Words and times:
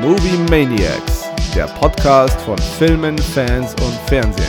Movie 0.00 0.38
Maniacs, 0.48 1.28
der 1.54 1.66
Podcast 1.66 2.40
von 2.40 2.56
Filmen, 2.56 3.18
Fans 3.18 3.74
und 3.82 3.92
Fernsehen. 4.08 4.46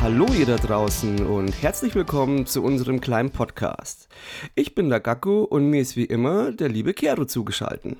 Hallo 0.00 0.26
ihr 0.36 0.46
da 0.46 0.56
draußen 0.56 1.24
und 1.24 1.52
herzlich 1.62 1.94
willkommen 1.94 2.46
zu 2.46 2.64
unserem 2.64 3.00
kleinen 3.00 3.30
Podcast. 3.30 4.08
Ich 4.56 4.74
bin 4.74 4.88
der 4.88 4.98
Gaku 4.98 5.44
und 5.44 5.70
mir 5.70 5.82
ist 5.82 5.94
wie 5.94 6.04
immer 6.04 6.50
der 6.50 6.68
liebe 6.68 6.94
Kero 6.94 7.26
zugeschaltet. 7.26 7.96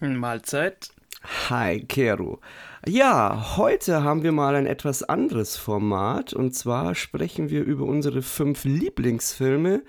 Mahlzeit. 0.00 0.90
Hi, 1.28 1.80
Kero. 1.80 2.40
Ja, 2.86 3.56
heute 3.58 4.02
haben 4.02 4.22
wir 4.22 4.32
mal 4.32 4.54
ein 4.54 4.64
etwas 4.64 5.02
anderes 5.02 5.56
Format 5.56 6.32
und 6.32 6.54
zwar 6.54 6.94
sprechen 6.94 7.50
wir 7.50 7.64
über 7.64 7.84
unsere 7.84 8.22
fünf 8.22 8.64
Lieblingsfilme. 8.64 9.82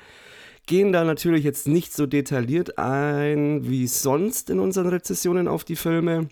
Gehen 0.66 0.92
da 0.92 1.06
natürlich 1.06 1.46
jetzt 1.46 1.66
nicht 1.68 1.94
so 1.94 2.08
detailliert 2.08 2.78
ein 2.78 3.70
wie 3.70 3.88
sonst 3.88 4.50
in 4.50 4.60
unseren 4.60 4.88
Rezessionen 4.88 5.48
auf 5.48 5.64
die 5.64 5.78
Filme. 5.78 6.28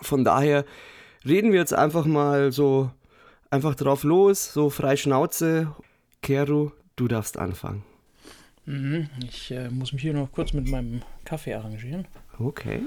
Von 0.00 0.22
daher 0.24 0.64
reden 1.26 1.50
wir 1.50 1.58
jetzt 1.58 1.74
einfach 1.74 2.06
mal 2.06 2.52
so 2.52 2.90
einfach 3.50 3.74
drauf 3.74 4.04
los, 4.04 4.52
so 4.52 4.70
frei 4.70 4.96
Schnauze. 4.96 5.74
Kero, 6.22 6.70
du 6.94 7.08
darfst 7.08 7.36
anfangen. 7.36 7.82
Mhm, 8.64 9.08
ich 9.26 9.50
äh, 9.50 9.68
muss 9.70 9.92
mich 9.92 10.02
hier 10.02 10.14
noch 10.14 10.30
kurz 10.30 10.52
mit 10.52 10.68
meinem 10.68 11.02
Kaffee 11.24 11.54
arrangieren. 11.54 12.06
Okay. 12.38 12.80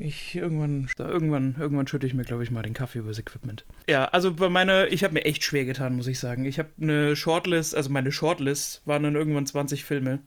Ich, 0.00 0.34
irgendwann, 0.34 0.88
irgendwann, 0.98 1.56
irgendwann 1.58 1.86
schütte 1.86 2.06
ich 2.06 2.14
mir, 2.14 2.24
glaube 2.24 2.42
ich, 2.42 2.50
mal 2.50 2.62
den 2.62 2.74
Kaffee 2.74 2.98
übers 2.98 3.18
Equipment. 3.18 3.64
Ja, 3.88 4.06
also 4.06 4.34
bei 4.34 4.48
meiner, 4.48 4.88
ich 4.88 5.04
habe 5.04 5.14
mir 5.14 5.24
echt 5.24 5.42
schwer 5.42 5.64
getan, 5.64 5.96
muss 5.96 6.06
ich 6.06 6.18
sagen. 6.18 6.44
Ich 6.44 6.58
habe 6.58 6.68
eine 6.80 7.16
Shortlist, 7.16 7.74
also 7.74 7.90
meine 7.90 8.12
Shortlist 8.12 8.82
waren 8.84 9.02
dann 9.02 9.14
irgendwann 9.14 9.46
20 9.46 9.84
Filme. 9.84 10.20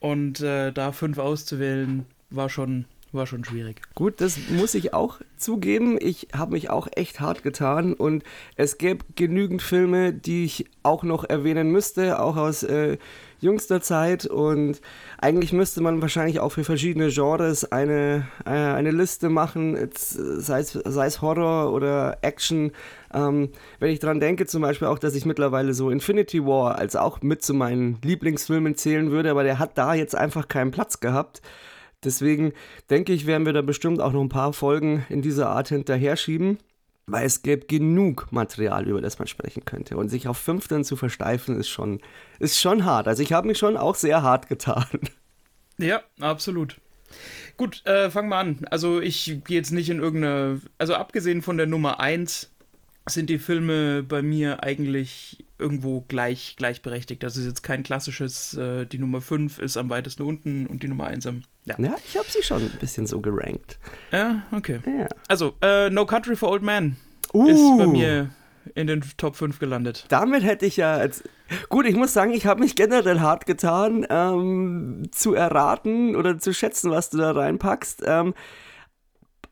Und 0.00 0.40
äh, 0.40 0.72
da 0.72 0.92
fünf 0.92 1.18
auszuwählen, 1.18 2.06
war 2.30 2.48
schon, 2.48 2.84
war 3.12 3.26
schon 3.26 3.44
schwierig. 3.44 3.80
Gut, 3.94 4.20
das 4.20 4.38
muss 4.50 4.74
ich 4.74 4.92
auch 4.92 5.20
zugeben. 5.36 5.98
Ich 6.00 6.28
habe 6.34 6.52
mich 6.52 6.70
auch 6.70 6.88
echt 6.94 7.20
hart 7.20 7.42
getan 7.42 7.94
und 7.94 8.22
es 8.56 8.78
gäbe 8.78 9.04
genügend 9.14 9.62
Filme, 9.62 10.12
die 10.12 10.44
ich 10.44 10.66
auch 10.82 11.02
noch 11.02 11.24
erwähnen 11.24 11.70
müsste, 11.70 12.20
auch 12.20 12.36
aus 12.36 12.62
äh, 12.62 12.98
jüngster 13.40 13.80
Zeit 13.80 14.26
und 14.26 14.80
eigentlich 15.18 15.52
müsste 15.52 15.80
man 15.80 16.00
wahrscheinlich 16.02 16.40
auch 16.40 16.50
für 16.50 16.64
verschiedene 16.64 17.08
Genres 17.10 17.70
eine, 17.70 18.26
äh, 18.44 18.50
eine 18.50 18.90
Liste 18.90 19.28
machen, 19.28 19.76
es, 19.76 20.10
sei 20.10 20.60
es 20.60 21.22
Horror 21.22 21.72
oder 21.72 22.18
Action. 22.22 22.72
Ähm, 23.12 23.50
wenn 23.78 23.90
ich 23.90 23.98
daran 24.00 24.20
denke, 24.20 24.46
zum 24.46 24.62
Beispiel 24.62 24.88
auch, 24.88 24.98
dass 24.98 25.14
ich 25.14 25.26
mittlerweile 25.26 25.74
so 25.74 25.90
Infinity 25.90 26.44
War 26.44 26.76
als 26.76 26.96
auch 26.96 27.22
mit 27.22 27.42
zu 27.42 27.54
meinen 27.54 27.98
Lieblingsfilmen 28.02 28.76
zählen 28.76 29.10
würde, 29.10 29.30
aber 29.30 29.42
der 29.42 29.58
hat 29.58 29.78
da 29.78 29.94
jetzt 29.94 30.14
einfach 30.14 30.48
keinen 30.48 30.70
Platz 30.70 31.00
gehabt. 31.00 31.42
Deswegen 32.04 32.52
denke 32.90 33.12
ich, 33.12 33.26
werden 33.26 33.46
wir 33.46 33.52
da 33.52 33.62
bestimmt 33.62 34.00
auch 34.00 34.12
noch 34.12 34.20
ein 34.20 34.28
paar 34.28 34.52
Folgen 34.52 35.04
in 35.08 35.22
dieser 35.22 35.48
Art 35.48 35.68
hinterher 35.68 36.16
schieben. 36.16 36.58
Weil 37.06 37.24
es 37.24 37.42
gäbe 37.42 37.66
genug 37.66 38.32
Material, 38.32 38.88
über 38.88 39.00
das 39.00 39.18
man 39.18 39.28
sprechen 39.28 39.64
könnte. 39.64 39.96
Und 39.96 40.08
sich 40.08 40.26
auf 40.26 40.38
fünf 40.38 40.66
dann 40.66 40.84
zu 40.84 40.96
versteifen, 40.96 41.58
ist 41.58 41.68
schon, 41.68 42.00
ist 42.40 42.60
schon 42.60 42.84
hart. 42.84 43.06
Also 43.06 43.22
ich 43.22 43.32
habe 43.32 43.46
mich 43.46 43.58
schon 43.58 43.76
auch 43.76 43.94
sehr 43.94 44.22
hart 44.22 44.48
getan. 44.48 44.86
Ja, 45.78 46.02
absolut. 46.20 46.80
Gut, 47.56 47.84
äh, 47.86 48.10
fangen 48.10 48.28
wir 48.28 48.36
an. 48.36 48.66
Also 48.70 49.00
ich 49.00 49.40
gehe 49.44 49.58
jetzt 49.58 49.72
nicht 49.72 49.90
in 49.90 50.00
irgendeine. 50.00 50.60
Also 50.78 50.94
abgesehen 50.94 51.42
von 51.42 51.56
der 51.56 51.66
Nummer 51.66 52.00
1 52.00 52.50
sind 53.08 53.30
die 53.30 53.38
Filme 53.38 54.02
bei 54.02 54.22
mir 54.22 54.62
eigentlich 54.62 55.45
irgendwo 55.58 56.02
gleich, 56.02 56.54
gleichberechtigt. 56.56 57.22
Das 57.22 57.36
ist 57.36 57.46
jetzt 57.46 57.62
kein 57.62 57.82
klassisches, 57.82 58.54
äh, 58.54 58.86
die 58.86 58.98
Nummer 58.98 59.20
5 59.20 59.58
ist 59.58 59.76
am 59.76 59.90
weitesten 59.90 60.22
unten 60.22 60.66
und 60.66 60.82
die 60.82 60.88
Nummer 60.88 61.06
1 61.06 61.26
am. 61.26 61.42
Ja, 61.64 61.76
ja 61.78 61.96
ich 62.06 62.16
habe 62.16 62.28
sie 62.28 62.42
schon 62.42 62.62
ein 62.62 62.78
bisschen 62.80 63.06
so 63.06 63.20
gerankt. 63.20 63.78
Ja, 64.12 64.42
okay. 64.52 64.80
Ja. 64.86 65.08
Also, 65.28 65.54
äh, 65.62 65.90
No 65.90 66.06
Country 66.06 66.36
for 66.36 66.50
Old 66.50 66.62
Men 66.62 66.96
uh. 67.32 67.46
ist 67.46 67.78
bei 67.78 67.86
mir 67.86 68.30
in 68.74 68.86
den 68.86 69.02
Top 69.16 69.36
5 69.36 69.58
gelandet. 69.58 70.04
Damit 70.08 70.42
hätte 70.42 70.66
ich 70.66 70.76
ja. 70.76 71.02
Jetzt, 71.02 71.28
gut, 71.68 71.86
ich 71.86 71.96
muss 71.96 72.12
sagen, 72.12 72.32
ich 72.32 72.46
habe 72.46 72.60
mich 72.60 72.74
generell 72.74 73.20
hart 73.20 73.46
getan, 73.46 74.06
ähm, 74.10 75.08
zu 75.12 75.34
erraten 75.34 76.16
oder 76.16 76.38
zu 76.38 76.52
schätzen, 76.52 76.90
was 76.90 77.10
du 77.10 77.18
da 77.18 77.32
reinpackst. 77.32 78.02
Ähm, 78.04 78.34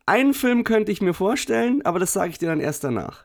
einen 0.07 0.35
Film 0.35 0.65
könnte 0.65 0.93
ich 0.93 1.01
mir 1.01 1.15
vorstellen, 1.15 1.81
aber 1.85 1.99
das 1.99 2.13
sage 2.13 2.31
ich 2.31 2.39
dir 2.39 2.49
dann 2.49 2.61
erst 2.61 2.85
danach. 2.85 3.25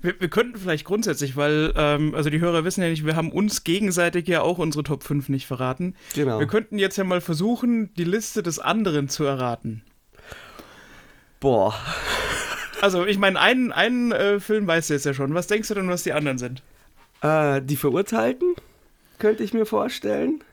Wir, 0.00 0.20
wir 0.20 0.28
könnten 0.28 0.58
vielleicht 0.58 0.84
grundsätzlich, 0.84 1.36
weil, 1.36 1.72
ähm, 1.76 2.14
also 2.14 2.30
die 2.30 2.40
Hörer 2.40 2.64
wissen 2.64 2.82
ja 2.82 2.88
nicht, 2.88 3.04
wir 3.04 3.16
haben 3.16 3.32
uns 3.32 3.64
gegenseitig 3.64 4.28
ja 4.28 4.42
auch 4.42 4.58
unsere 4.58 4.84
Top 4.84 5.02
5 5.02 5.28
nicht 5.28 5.46
verraten. 5.46 5.94
Genau. 6.14 6.38
Wir 6.38 6.46
könnten 6.46 6.78
jetzt 6.78 6.96
ja 6.96 7.04
mal 7.04 7.20
versuchen, 7.20 7.92
die 7.94 8.04
Liste 8.04 8.42
des 8.42 8.58
anderen 8.58 9.08
zu 9.08 9.24
erraten. 9.24 9.82
Boah. 11.40 11.74
Also, 12.80 13.06
ich 13.06 13.18
meine, 13.18 13.40
einen, 13.40 13.72
einen 13.72 14.12
äh, 14.12 14.40
Film 14.40 14.66
weißt 14.66 14.90
du 14.90 14.94
jetzt 14.94 15.06
ja 15.06 15.14
schon. 15.14 15.34
Was 15.34 15.48
denkst 15.48 15.68
du 15.68 15.74
denn, 15.74 15.88
was 15.88 16.04
die 16.04 16.12
anderen 16.12 16.38
sind? 16.38 16.62
Äh, 17.22 17.60
die 17.62 17.76
Verurteilten, 17.76 18.54
könnte 19.18 19.42
ich 19.42 19.52
mir 19.52 19.66
vorstellen. 19.66 20.44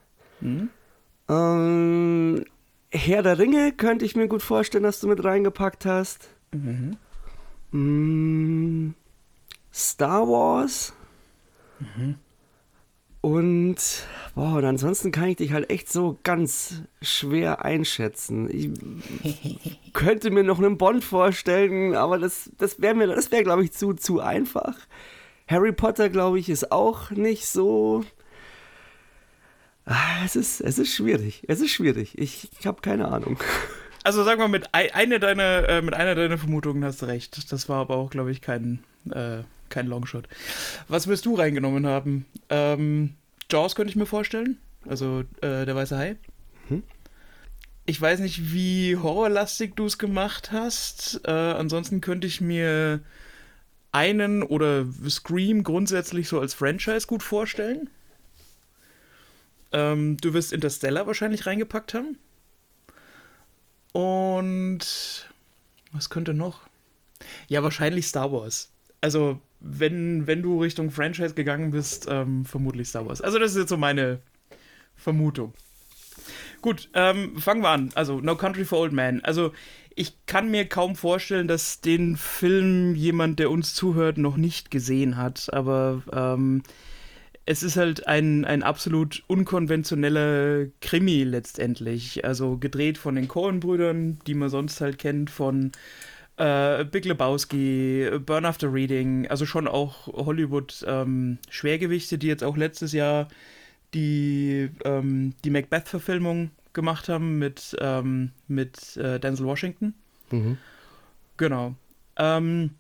Mhm. 0.42 0.70
Ähm, 1.30 2.46
Herr 2.92 3.24
der 3.24 3.38
Ringe 3.38 3.72
könnte 3.72 4.06
ich 4.06 4.16
mir 4.16 4.28
gut 4.28 4.42
vorstellen, 4.42 4.84
dass 4.84 5.00
du 5.00 5.08
mit 5.08 5.24
reingepackt 5.24 5.86
hast. 5.86 6.30
Mhm. 6.54 6.98
Mm, 7.72 8.94
Star 9.76 10.26
Wars. 10.28 10.94
Mhm. 11.80 12.16
Und, 13.20 13.78
boah, 14.36 14.58
und 14.58 14.66
ansonsten 14.66 15.12
kann 15.12 15.30
ich 15.30 15.38
dich 15.38 15.52
halt 15.52 15.70
echt 15.70 15.92
so 15.92 16.20
ganz 16.24 16.84
schwer 17.02 17.66
einschätzen. 17.66 18.48
Ich 18.52 18.70
könnte 19.94 20.30
mir 20.30 20.44
noch 20.44 20.60
einen 20.60 20.78
Bond 20.78 21.04
vorstellen, 21.04 21.96
aber 21.96 22.20
das, 22.20 22.52
das 22.58 22.80
wäre 22.80 22.94
mir, 22.94 23.08
das 23.08 23.32
wäre, 23.32 23.44
glaube 23.44 23.64
ich, 23.64 23.74
zu, 23.74 23.94
zu 23.94 24.22
einfach. 24.22 24.78
Harry 25.48 25.72
Potter, 25.72 26.10
glaube 26.10 26.40
ich, 26.40 26.50
ist 26.50 26.72
auch 26.72 27.12
nicht 27.12 27.48
so. 27.48 28.06
Ah, 29.86 30.24
es 30.24 30.36
ist, 30.36 30.62
es 30.62 30.80
ist 30.80 30.94
schwierig. 30.94 31.44
Es 31.48 31.60
ist 31.60 31.72
schwierig. 31.72 32.18
Ich, 32.18 32.50
ich 32.60 32.68
habe 32.68 32.82
keine 32.82 33.10
Ahnung. 33.10 33.40
Also 34.04 34.24
sag 34.24 34.38
mal, 34.38 34.48
mit, 34.48 34.70
eine 34.72 35.20
deiner, 35.20 35.68
äh, 35.68 35.82
mit 35.82 35.96
einer 35.96 36.14
deiner 36.14 36.38
Vermutungen 36.38 36.86
hast 36.86 37.02
du 37.02 37.08
recht. 37.08 37.52
Das 37.52 37.70
war 37.70 37.78
aber 37.78 37.96
auch, 37.96 38.12
glaube 38.12 38.30
ich, 38.30 38.40
kein, 38.40 38.84
äh, 39.10 39.40
kein 39.70 39.88
Longshot. 39.88 40.28
Was 40.88 41.08
wirst 41.08 41.26
du 41.26 41.36
reingenommen 41.36 41.86
haben? 41.86 42.26
Ähm, 42.50 43.16
Jaws 43.52 43.76
könnte 43.76 43.90
ich 43.90 43.96
mir 43.96 44.06
vorstellen. 44.06 44.58
Also 44.88 45.22
äh, 45.42 45.66
der 45.66 45.76
weiße 45.76 45.98
Hai. 45.98 46.16
Hm? 46.68 46.84
Ich 47.86 48.02
weiß 48.02 48.20
nicht, 48.20 48.52
wie 48.52 48.98
horrorlastig 48.98 49.76
du 49.76 49.86
es 49.86 49.98
gemacht 49.98 50.52
hast. 50.52 51.22
Äh, 51.26 51.32
ansonsten 51.32 52.02
könnte 52.02 52.28
ich 52.28 52.42
mir 52.42 53.02
einen 53.92 54.44
oder 54.44 54.86
Scream 55.08 55.64
grundsätzlich 55.64 56.28
so 56.28 56.40
als 56.40 56.54
Franchise 56.54 57.08
gut 57.08 57.24
vorstellen. 57.24 57.90
Ähm, 59.72 60.18
du 60.18 60.34
wirst 60.34 60.52
Interstellar 60.52 61.08
wahrscheinlich 61.08 61.46
reingepackt 61.46 61.94
haben. 61.94 62.18
Und 63.94 65.30
was 65.94 66.10
könnte 66.10 66.34
noch? 66.34 66.62
Ja, 67.48 67.64
wahrscheinlich 67.64 68.08
Star 68.08 68.32
Wars. 68.32 68.70
Also, 69.00 69.40
wenn, 69.68 70.28
wenn 70.28 70.44
du 70.44 70.62
Richtung 70.62 70.92
Franchise 70.92 71.34
gegangen 71.34 71.72
bist, 71.72 72.08
ähm, 72.10 72.46
vermutlich 72.46 72.88
Star 72.88 73.08
Wars. 73.08 73.22
Also, 73.22 73.40
das 73.40 73.52
ist 73.52 73.58
jetzt 73.58 73.70
so 73.70 73.78
meine 73.78 74.20
Vermutung. 74.96 75.54
Gut, 76.62 76.90
ähm, 76.94 77.38
fangen 77.38 77.62
wir 77.62 77.70
an. 77.70 77.92
Also, 77.96 78.20
No 78.22 78.36
Country 78.36 78.64
for 78.64 78.80
Old 78.80 78.94
Men. 78.94 79.24
Also, 79.24 79.52
ich 79.96 80.14
kann 80.28 80.52
mir 80.52 80.68
kaum 80.68 80.96
vorstellen, 80.96 81.48
dass 81.48 81.82
den 81.82 82.16
Film 82.16 82.96
jemand, 82.96 83.40
der 83.40 83.50
uns 83.50 83.74
zuhört, 83.74 84.18
noch 84.18 84.38
nicht 84.38 84.70
gesehen 84.70 85.18
hat. 85.18 85.52
Aber 85.52 86.04
ähm, 86.14 86.62
es 87.46 87.64
ist 87.64 87.78
halt 87.78 88.08
ein, 88.08 88.46
ein 88.46 88.62
absolut 88.62 89.24
unkonventioneller 89.28 90.68
Krimi 90.82 91.24
letztendlich. 91.24 92.26
Also 92.26 92.58
gedreht 92.58 92.98
von 92.98 93.16
den 93.16 93.28
Coen-Brüdern, 93.28 94.20
die 94.28 94.34
man 94.34 94.50
sonst 94.50 94.82
halt 94.82 94.98
kennt 94.98 95.30
von 95.30 95.72
äh, 96.38 96.86
Big 96.86 97.06
Lebowski, 97.06 98.10
Burn 98.26 98.46
After 98.46 98.74
Reading, 98.74 99.28
also 99.28 99.46
schon 99.46 99.68
auch 99.68 100.08
Hollywood-Schwergewichte, 100.08 102.16
ähm, 102.16 102.20
die 102.20 102.28
jetzt 102.28 102.44
auch 102.44 102.58
letztes 102.58 102.92
Jahr 102.92 103.28
die, 103.94 104.70
ähm, 104.84 105.34
die 105.44 105.50
Macbeth-Verfilmung 105.50 106.52
gemacht 106.74 107.10
haben 107.10 107.40
mit, 107.40 107.76
ähm, 107.80 108.32
mit 108.48 108.98
äh, 108.98 109.20
Denzel 109.20 109.46
Washington. 109.46 109.94
Mhm. 110.32 110.58
Genau. 111.38 111.76
Ähm, 112.18 112.72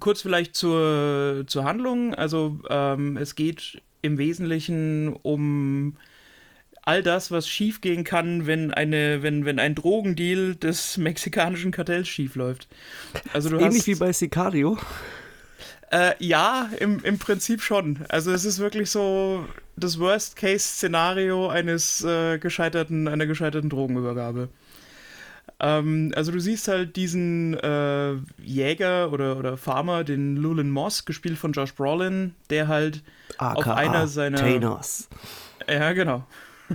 Kurz 0.00 0.22
vielleicht 0.22 0.56
zur, 0.56 1.44
zur 1.46 1.64
Handlung. 1.64 2.14
Also 2.14 2.58
ähm, 2.68 3.16
es 3.16 3.34
geht 3.34 3.80
im 4.02 4.18
Wesentlichen 4.18 5.14
um 5.22 5.96
all 6.90 7.02
das, 7.04 7.30
was 7.30 7.48
schiefgehen 7.48 8.02
kann, 8.02 8.48
wenn 8.48 8.74
eine, 8.74 9.22
wenn, 9.22 9.44
wenn 9.44 9.60
ein 9.60 9.76
Drogendeal 9.76 10.56
des 10.56 10.96
mexikanischen 10.96 11.70
Kartells 11.70 12.08
schiefläuft. 12.08 12.66
Also 13.32 13.48
du 13.48 13.58
Ähnlich 13.58 13.78
hast, 13.78 13.86
wie 13.86 13.94
bei 13.94 14.12
Sicario. 14.12 14.76
Äh, 15.92 16.14
ja, 16.18 16.68
im, 16.80 16.98
im 17.04 17.18
Prinzip 17.18 17.62
schon. 17.62 18.00
Also 18.08 18.32
es 18.32 18.44
ist 18.44 18.58
wirklich 18.58 18.90
so 18.90 19.46
das 19.76 20.00
Worst-Case-Szenario 20.00 21.48
eines 21.48 22.02
äh, 22.02 22.38
gescheiterten, 22.38 23.06
einer 23.06 23.26
gescheiterten 23.26 23.70
Drogenübergabe. 23.70 24.48
Ähm, 25.60 26.12
also 26.16 26.32
du 26.32 26.40
siehst 26.40 26.66
halt 26.66 26.96
diesen 26.96 27.54
äh, 27.54 28.14
Jäger 28.42 29.12
oder, 29.12 29.36
oder 29.36 29.56
Farmer, 29.56 30.02
den 30.02 30.36
Lulin 30.36 30.70
Moss, 30.70 31.04
gespielt 31.04 31.38
von 31.38 31.52
Josh 31.52 31.74
Brolin, 31.74 32.34
der 32.50 32.66
halt 32.66 33.04
AKA 33.38 33.52
auf 33.54 33.66
einer 33.68 34.08
seiner... 34.08 34.38
Thanos. 34.38 35.08
Ja, 35.68 35.92
genau. 35.92 36.24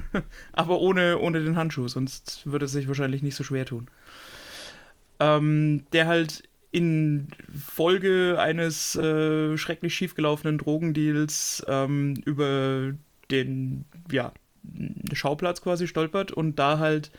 Aber 0.53 0.79
ohne, 0.79 1.19
ohne 1.19 1.43
den 1.43 1.55
Handschuh, 1.55 1.87
sonst 1.87 2.41
würde 2.45 2.65
es 2.65 2.71
sich 2.71 2.87
wahrscheinlich 2.87 3.23
nicht 3.23 3.35
so 3.35 3.43
schwer 3.43 3.65
tun. 3.65 3.87
Ähm, 5.19 5.83
der 5.93 6.07
halt 6.07 6.43
in 6.71 7.29
Folge 7.57 8.35
eines 8.37 8.95
äh, 8.97 9.57
schrecklich 9.57 9.95
schiefgelaufenen 9.95 10.57
Drogendeals 10.57 11.63
ähm, 11.69 12.15
über 12.25 12.93
den 13.31 13.85
ja, 14.11 14.33
Schauplatz 15.13 15.61
quasi 15.61 15.87
stolpert 15.87 16.31
und 16.31 16.59
da 16.59 16.79
halt, 16.79 17.11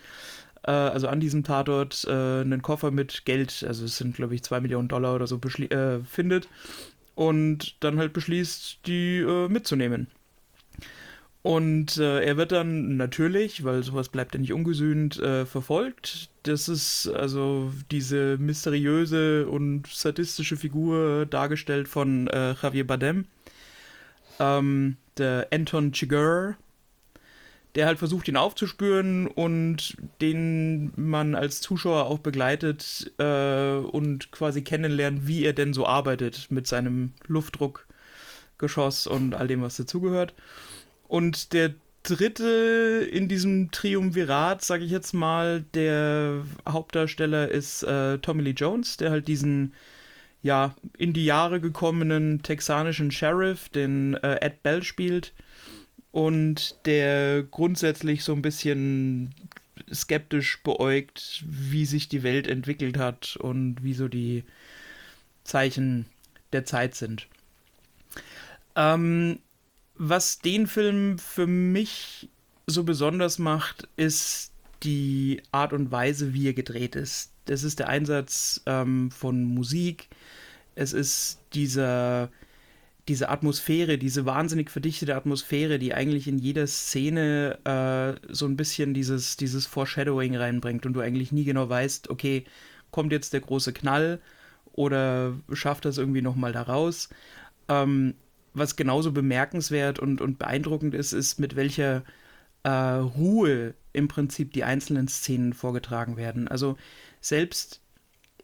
äh, 0.64 0.72
also 0.72 1.08
an 1.08 1.20
diesem 1.20 1.43
Tatort, 1.43 2.05
äh, 2.06 2.11
einen 2.11 2.61
Koffer 2.61 2.90
mit 2.90 3.25
Geld, 3.25 3.64
also 3.67 3.87
es 3.87 3.96
sind 3.96 4.17
glaube 4.17 4.34
ich 4.34 4.43
zwei 4.43 4.61
Millionen 4.61 4.88
Dollar 4.88 5.14
oder 5.14 5.26
so, 5.26 5.40
äh, 5.70 6.00
findet 6.05 6.49
und 7.14 7.82
dann 7.82 7.99
halt 7.99 8.12
beschließt, 8.12 8.81
die 8.87 9.20
äh, 9.20 9.49
mitzunehmen. 9.49 10.08
Und 11.46 11.98
äh, 11.98 12.25
er 12.25 12.37
wird 12.37 12.50
dann 12.50 12.96
natürlich, 12.96 13.62
weil 13.62 13.84
sowas 13.84 14.08
bleibt 14.08 14.34
ja 14.34 14.40
nicht 14.40 14.52
ungesühnt, 14.52 15.20
äh, 15.20 15.46
verfolgt. 15.46 16.28
Das 16.43 16.69
ist 16.69 17.06
also 17.06 17.72
diese 17.93 18.37
mysteriöse 18.37 19.46
und 19.46 19.87
sadistische 19.87 20.56
Figur 20.56 21.25
dargestellt 21.25 21.87
von 21.87 22.26
äh, 22.26 22.54
Javier 22.60 22.84
Bardem. 22.84 23.26
Ähm, 24.40 24.96
der 25.19 25.46
Anton 25.52 25.93
Chigurh, 25.93 26.56
der 27.76 27.87
halt 27.87 28.00
versucht, 28.00 28.26
ihn 28.26 28.37
aufzuspüren 28.37 29.28
und 29.28 29.96
den 30.20 30.90
man 30.96 31.37
als 31.37 31.60
Zuschauer 31.60 32.06
auch 32.06 32.19
begleitet 32.19 33.12
äh, 33.19 33.76
und 33.76 34.32
quasi 34.32 34.62
kennenlernt, 34.62 35.28
wie 35.28 35.44
er 35.44 35.52
denn 35.52 35.75
so 35.75 35.87
arbeitet 35.87 36.50
mit 36.50 36.66
seinem 36.66 37.12
Luftdruckgeschoss 37.28 39.06
und 39.06 39.37
all 39.37 39.46
dem, 39.46 39.62
was 39.62 39.76
dazugehört. 39.76 40.34
Und 41.08 41.53
der 41.53 41.75
dritte 42.03 43.08
in 43.11 43.29
diesem 43.29 43.70
Triumvirat, 43.70 44.64
sage 44.64 44.85
ich 44.85 44.91
jetzt 44.91 45.12
mal, 45.12 45.64
der 45.75 46.44
Hauptdarsteller 46.69 47.49
ist 47.49 47.82
äh, 47.82 48.19
Tommy 48.19 48.43
Lee 48.43 48.50
Jones, 48.50 48.97
der 48.97 49.11
halt 49.11 49.29
diesen 49.29 49.75
ja 50.43 50.75
in 50.97 51.12
die 51.12 51.25
Jahre 51.25 51.61
gekommenen 51.61 52.43
texanischen 52.43 53.11
Sheriff, 53.11 53.69
den 53.69 54.14
äh, 54.14 54.37
Ed 54.41 54.62
Bell 54.62 54.82
spielt 54.82 55.32
und 56.12 56.87
der 56.87 57.43
grundsätzlich 57.43 58.23
so 58.23 58.32
ein 58.32 58.43
bisschen 58.43 59.35
skeptisch 59.93 60.62
beäugt, 60.62 61.44
wie 61.47 61.85
sich 61.85 62.08
die 62.08 62.23
Welt 62.23 62.47
entwickelt 62.47 62.97
hat 62.97 63.37
und 63.37 63.82
wie 63.82 63.94
so 63.94 64.08
die 64.08 64.44
Zeichen 65.44 66.06
der 66.53 66.64
Zeit 66.64 66.94
sind. 66.94 67.26
Ähm, 68.76 69.41
was 69.98 70.38
den 70.40 70.66
Film 70.66 71.19
für 71.19 71.46
mich 71.46 72.28
so 72.66 72.84
besonders 72.84 73.38
macht, 73.38 73.88
ist 73.96 74.52
die 74.82 75.43
Art 75.52 75.72
und 75.72 75.90
Weise, 75.90 76.34
wie 76.34 76.48
er 76.48 76.54
gedreht 76.54 76.96
ist. 76.96 77.32
Das 77.46 77.62
ist 77.62 77.78
der 77.78 77.88
Einsatz 77.88 78.60
ähm, 78.66 79.10
von 79.10 79.44
Musik. 79.44 80.08
Es 80.75 80.93
ist 80.93 81.40
dieser, 81.54 82.31
diese 83.08 83.28
Atmosphäre, 83.28 83.98
diese 83.98 84.26
wahnsinnig 84.26 84.70
verdichtete 84.70 85.14
Atmosphäre, 85.14 85.78
die 85.78 85.94
eigentlich 85.94 86.28
in 86.28 86.38
jeder 86.38 86.66
Szene 86.66 87.58
äh, 87.64 88.32
so 88.32 88.46
ein 88.46 88.56
bisschen 88.56 88.94
dieses, 88.94 89.37
dieses 89.37 89.64
Foreshadowing 89.66 90.37
reinbringt 90.37 90.84
und 90.87 90.93
du 90.93 91.00
eigentlich 91.00 91.32
nie 91.32 91.44
genau 91.44 91.69
weißt, 91.69 92.10
okay, 92.10 92.44
kommt 92.90 93.12
jetzt 93.12 93.32
der 93.32 93.40
große 93.40 93.72
Knall 93.72 94.20
oder 94.72 95.34
schafft 95.52 95.84
das 95.84 95.98
irgendwie 95.98 96.22
nochmal 96.22 96.52
da 96.52 96.62
raus. 96.62 97.08
Ähm, 97.69 98.14
was 98.56 98.76
genauso 98.76 99.12
bemerkenswert 99.12 99.99
und, 99.99 100.20
und 100.20 100.38
beeindruckend 100.38 100.94
ist, 100.94 101.12
ist, 101.12 101.38
mit 101.38 101.56
welcher 101.56 102.05
äh, 102.62 102.70
Ruhe 102.70 103.75
im 103.93 104.08
Prinzip 104.08 104.53
die 104.53 104.64
einzelnen 104.64 105.08
Szenen 105.08 105.53
vorgetragen 105.53 106.17
werden. 106.17 106.49
Also 106.49 106.76
selbst 107.20 107.81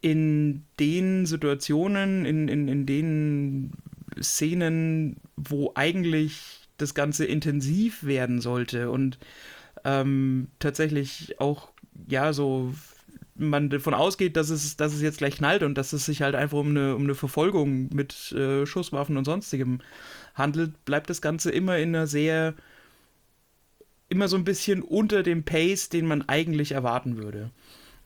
in 0.00 0.64
den 0.78 1.26
Situationen, 1.26 2.24
in, 2.24 2.48
in, 2.48 2.68
in 2.68 2.86
den 2.86 3.72
Szenen, 4.20 5.16
wo 5.36 5.72
eigentlich 5.74 6.68
das 6.76 6.94
Ganze 6.94 7.24
intensiv 7.24 8.04
werden 8.04 8.40
sollte 8.40 8.90
und 8.90 9.18
ähm, 9.84 10.48
tatsächlich 10.58 11.40
auch 11.40 11.70
ja 12.08 12.32
so 12.32 12.74
man 13.48 13.70
davon 13.70 13.94
ausgeht, 13.94 14.36
dass 14.36 14.50
es, 14.50 14.76
dass 14.76 14.92
es 14.92 15.02
jetzt 15.02 15.18
gleich 15.18 15.36
knallt 15.36 15.62
und 15.62 15.76
dass 15.76 15.92
es 15.92 16.06
sich 16.06 16.22
halt 16.22 16.34
einfach 16.34 16.58
um 16.58 16.70
eine, 16.70 16.96
um 16.96 17.02
eine 17.02 17.14
Verfolgung 17.14 17.88
mit 17.92 18.32
äh, 18.32 18.66
Schusswaffen 18.66 19.16
und 19.16 19.24
sonstigem 19.24 19.80
handelt, 20.34 20.84
bleibt 20.84 21.10
das 21.10 21.22
Ganze 21.22 21.50
immer 21.50 21.78
in 21.78 21.90
einer 21.90 22.06
sehr, 22.06 22.54
immer 24.08 24.28
so 24.28 24.36
ein 24.36 24.44
bisschen 24.44 24.82
unter 24.82 25.22
dem 25.22 25.44
Pace, 25.44 25.88
den 25.88 26.06
man 26.06 26.28
eigentlich 26.28 26.72
erwarten 26.72 27.16
würde. 27.16 27.50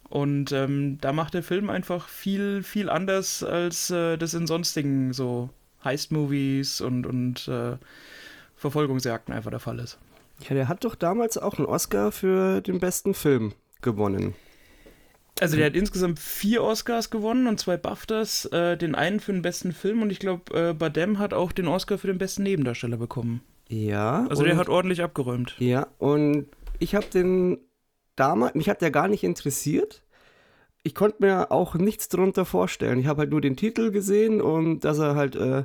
Und 0.09 0.53
ähm, 0.53 0.99
da 1.01 1.13
macht 1.13 1.35
der 1.35 1.43
Film 1.43 1.69
einfach 1.69 2.09
viel, 2.09 2.63
viel 2.63 2.89
anders, 2.89 3.43
als 3.43 3.91
äh, 3.91 4.17
das 4.17 4.35
in 4.35 4.47
sonstigen 4.47 5.13
so 5.13 5.51
Heist-Movies 5.85 6.81
und, 6.81 7.07
und 7.07 7.49
äh, 7.49 7.77
Verfolgungsjagden 8.57 9.35
einfach 9.35 9.51
der 9.51 9.61
Fall 9.61 9.79
ist. 9.81 9.99
Ja, 10.49 10.55
der 10.55 10.69
hat 10.69 10.85
doch 10.85 10.95
damals 10.95 11.39
auch 11.39 11.59
einen 11.59 11.67
Oscar 11.67 12.13
für 12.13 12.61
den 12.61 12.79
besten 12.79 13.15
Film 13.15 13.55
gewonnen. 13.83 14.35
Also 15.41 15.57
der 15.57 15.67
hat 15.67 15.77
insgesamt 15.77 16.19
vier 16.19 16.63
Oscars 16.63 17.11
gewonnen 17.11 17.47
und 17.47 17.61
zwei 17.61 17.77
BAFTAs. 17.77 18.47
Äh, 18.47 18.77
den 18.77 18.95
einen 18.95 19.21
für 19.21 19.33
den 19.33 19.43
besten 19.43 19.73
Film 19.73 20.03
und 20.03 20.11
ich 20.11 20.19
glaube, 20.19 20.71
äh, 20.71 20.73
Badem 20.73 21.19
hat 21.19 21.35
auch 21.35 21.53
den 21.53 21.69
Oscar 21.69 21.99
für 21.99 22.07
den 22.07 22.19
besten 22.19 22.43
Nebendarsteller 22.43 22.97
bekommen. 22.97 23.43
Ja. 23.69 24.27
Also 24.29 24.45
der 24.45 24.57
hat 24.57 24.69
ordentlich 24.69 25.03
abgeräumt. 25.03 25.55
Ja, 25.59 25.89
und 25.99 26.47
ich 26.79 26.95
habe 26.95 27.07
den 27.07 27.59
damals, 28.15 28.55
mich 28.55 28.69
hat 28.69 28.81
der 28.81 28.91
gar 28.91 29.09
nicht 29.09 29.25
interessiert. 29.25 30.03
Ich 30.83 30.95
konnte 30.95 31.17
mir 31.21 31.51
auch 31.51 31.75
nichts 31.75 32.09
darunter 32.09 32.45
vorstellen. 32.45 32.99
Ich 32.99 33.07
habe 33.07 33.21
halt 33.21 33.31
nur 33.31 33.41
den 33.41 33.57
Titel 33.57 33.91
gesehen 33.91 34.41
und 34.41 34.81
dass 34.81 34.99
er 34.99 35.17
halt 35.17 35.35
äh, 35.37 35.65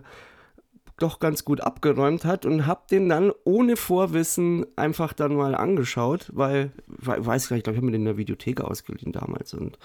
doch 1.01 1.19
ganz 1.19 1.45
gut 1.45 1.61
abgeräumt 1.61 2.25
hat 2.25 2.45
und 2.45 2.65
habe 2.65 2.81
den 2.89 3.09
dann 3.09 3.31
ohne 3.43 3.77
Vorwissen 3.77 4.65
einfach 4.75 5.13
dann 5.13 5.35
mal 5.35 5.55
angeschaut, 5.55 6.29
weil, 6.33 6.71
weiß 6.87 7.49
gar 7.49 7.55
nicht, 7.55 7.61
ich 7.61 7.63
glaube, 7.63 7.75
ich 7.75 7.77
habe 7.77 7.85
mir 7.85 7.91
den 7.91 8.01
in 8.01 8.05
der 8.05 8.17
Videothek 8.17 8.61
ausgeliehen 8.61 9.11
damals 9.11 9.53
und 9.53 9.77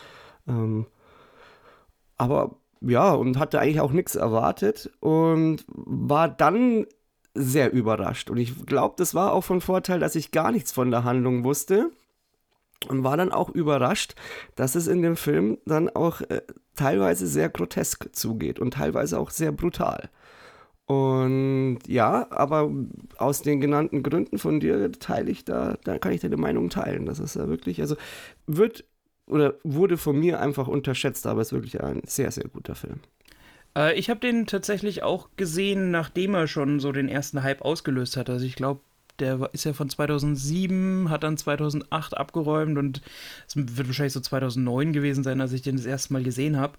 ähm, 0.49 0.87
aber 2.19 2.57
ja, 2.81 3.13
und 3.13 3.39
hatte 3.39 3.61
eigentlich 3.61 3.81
auch 3.81 3.93
nichts 3.93 4.15
erwartet 4.15 4.91
und 5.01 5.65
war 5.69 6.29
dann 6.29 6.87
sehr 7.35 7.73
überrascht. 7.73 8.31
Und 8.31 8.39
ich 8.39 8.67
glaube, 8.67 8.95
das 8.97 9.15
war 9.15 9.33
auch 9.33 9.43
von 9.43 9.61
Vorteil, 9.61 10.01
dass 10.01 10.15
ich 10.15 10.31
gar 10.31 10.53
nichts 10.53 10.73
von 10.73 10.91
der 10.91 11.05
Handlung 11.05 11.45
wusste. 11.45 11.91
Und 12.89 13.05
war 13.05 13.17
dann 13.17 13.33
auch 13.33 13.49
überrascht, 13.49 14.15
dass 14.55 14.75
es 14.75 14.87
in 14.87 15.01
dem 15.01 15.17
Film 15.17 15.57
dann 15.65 15.89
auch 15.89 16.21
äh, 16.21 16.43
teilweise 16.77 17.27
sehr 17.27 17.49
grotesk 17.49 18.15
zugeht 18.15 18.61
und 18.61 18.75
teilweise 18.75 19.19
auch 19.19 19.31
sehr 19.31 19.51
brutal. 19.51 20.11
Und 20.87 21.81
ja, 21.89 22.29
aber 22.31 22.71
aus 23.19 23.43
den 23.43 23.61
genannten 23.61 24.05
Gründen 24.05 24.39
von 24.39 24.61
dir 24.61 24.93
teile 24.93 25.31
ich 25.31 25.45
da, 25.45 25.77
da 25.83 25.99
kann 25.99 26.13
ich 26.13 26.21
deine 26.21 26.37
Meinung 26.37 26.71
teilen. 26.71 27.07
Das 27.07 27.19
ist 27.19 27.35
ja 27.35 27.49
wirklich, 27.49 27.81
also 27.81 27.97
wird 28.47 28.85
oder 29.27 29.55
wurde 29.65 29.97
von 29.97 30.19
mir 30.19 30.41
einfach 30.41 30.69
unterschätzt, 30.69 31.27
aber 31.27 31.41
es 31.41 31.49
ist 31.49 31.53
wirklich 31.53 31.83
ein 31.83 32.03
sehr, 32.07 32.31
sehr 32.31 32.49
guter 32.49 32.77
Film. 32.77 33.01
Äh, 33.77 33.99
ich 33.99 34.09
habe 34.11 34.21
den 34.21 34.47
tatsächlich 34.47 35.03
auch 35.03 35.29
gesehen, 35.37 35.91
nachdem 35.91 36.35
er 36.35 36.47
schon 36.47 36.79
so 36.79 36.93
den 36.93 37.09
ersten 37.09 37.43
Hype 37.43 37.63
ausgelöst 37.63 38.17
hat. 38.17 38.31
Also 38.31 38.47
ich 38.47 38.55
glaube, 38.55 38.81
der 39.19 39.51
ist 39.53 39.65
ja 39.65 39.73
von 39.73 39.89
2007, 39.89 41.11
hat 41.11 41.25
dann 41.25 41.37
2008 41.37 42.17
abgeräumt 42.17 42.79
und 42.79 43.03
es 43.49 43.57
wird 43.57 43.89
wahrscheinlich 43.89 44.13
so 44.13 44.21
2009 44.21 44.93
gewesen 44.93 45.25
sein, 45.25 45.41
als 45.41 45.53
ich 45.53 45.63
den 45.63 45.77
das 45.77 45.87
erste 45.87 46.13
Mal 46.13 46.23
gesehen 46.23 46.57
habe. 46.57 46.75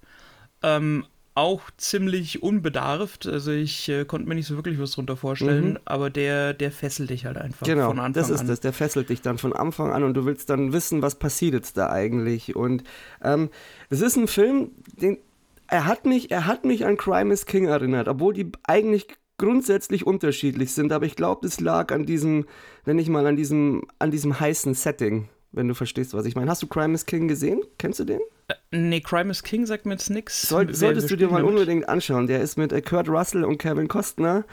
Ähm, 0.63 1.05
auch 1.37 1.69
ziemlich 1.77 2.41
unbedarft. 2.41 3.27
Also 3.27 3.51
ich 3.51 3.87
äh, 3.89 4.05
konnte 4.05 4.27
mir 4.27 4.33
nicht 4.33 4.47
so 4.47 4.55
wirklich 4.55 4.79
was 4.79 4.91
drunter 4.91 5.15
vorstellen, 5.15 5.73
mhm. 5.73 5.79
aber 5.85 6.09
der, 6.09 6.55
der 6.55 6.71
fesselt 6.71 7.11
dich 7.11 7.25
halt 7.25 7.37
einfach 7.37 7.65
genau, 7.65 7.89
von 7.89 7.99
Anfang 7.99 8.05
an. 8.05 8.13
Das 8.13 8.29
ist 8.31 8.41
an. 8.41 8.47
das, 8.47 8.59
der 8.59 8.73
fesselt 8.73 9.09
dich 9.09 9.21
dann 9.21 9.37
von 9.37 9.53
Anfang 9.53 9.91
an 9.91 10.03
und 10.03 10.15
du 10.15 10.25
willst 10.25 10.49
dann 10.49 10.73
wissen, 10.73 11.03
was 11.03 11.15
passiert 11.15 11.53
jetzt 11.53 11.77
da 11.77 11.91
eigentlich. 11.91 12.55
Und 12.55 12.83
ähm, 13.23 13.49
es 13.91 14.01
ist 14.01 14.15
ein 14.17 14.27
Film, 14.27 14.71
den 14.99 15.19
er 15.67 15.85
hat 15.85 16.05
mich, 16.05 16.31
er 16.31 16.47
hat 16.47 16.65
mich 16.65 16.85
an 16.85 16.97
Crime 16.97 17.31
is 17.31 17.45
King 17.45 17.65
erinnert, 17.65 18.07
obwohl 18.07 18.33
die 18.33 18.49
eigentlich 18.63 19.07
grundsätzlich 19.37 20.07
unterschiedlich 20.07 20.73
sind, 20.73 20.91
aber 20.91 21.05
ich 21.05 21.15
glaube, 21.15 21.41
das 21.43 21.59
lag 21.59 21.91
an 21.91 22.05
diesem, 22.05 22.45
wenn 22.85 22.97
ich 22.97 23.09
mal 23.09 23.27
an 23.27 23.35
diesem, 23.35 23.83
an 23.99 24.09
diesem 24.09 24.39
heißen 24.39 24.73
Setting 24.73 25.29
wenn 25.51 25.67
du 25.67 25.73
verstehst, 25.73 26.13
was 26.13 26.25
ich 26.25 26.35
meine. 26.35 26.49
Hast 26.49 26.61
du 26.61 26.67
Crime 26.67 26.93
is 26.93 27.05
King 27.05 27.27
gesehen? 27.27 27.61
Kennst 27.77 27.99
du 27.99 28.03
den? 28.03 28.19
Äh, 28.47 28.55
nee, 28.71 29.01
Crime 29.01 29.31
is 29.31 29.43
King 29.43 29.65
sagt 29.65 29.85
mir 29.85 29.93
jetzt 29.93 30.09
nichts. 30.09 30.47
Soll, 30.47 30.73
solltest 30.73 31.09
du 31.09 31.15
dir 31.15 31.29
mal 31.29 31.43
unbedingt 31.43 31.87
anschauen. 31.89 32.27
Der 32.27 32.41
ist 32.41 32.57
mit 32.57 32.71
äh, 32.71 32.81
Kurt 32.81 33.09
Russell 33.09 33.43
und 33.43 33.57
Kevin 33.57 33.87
Costner. 33.87 34.45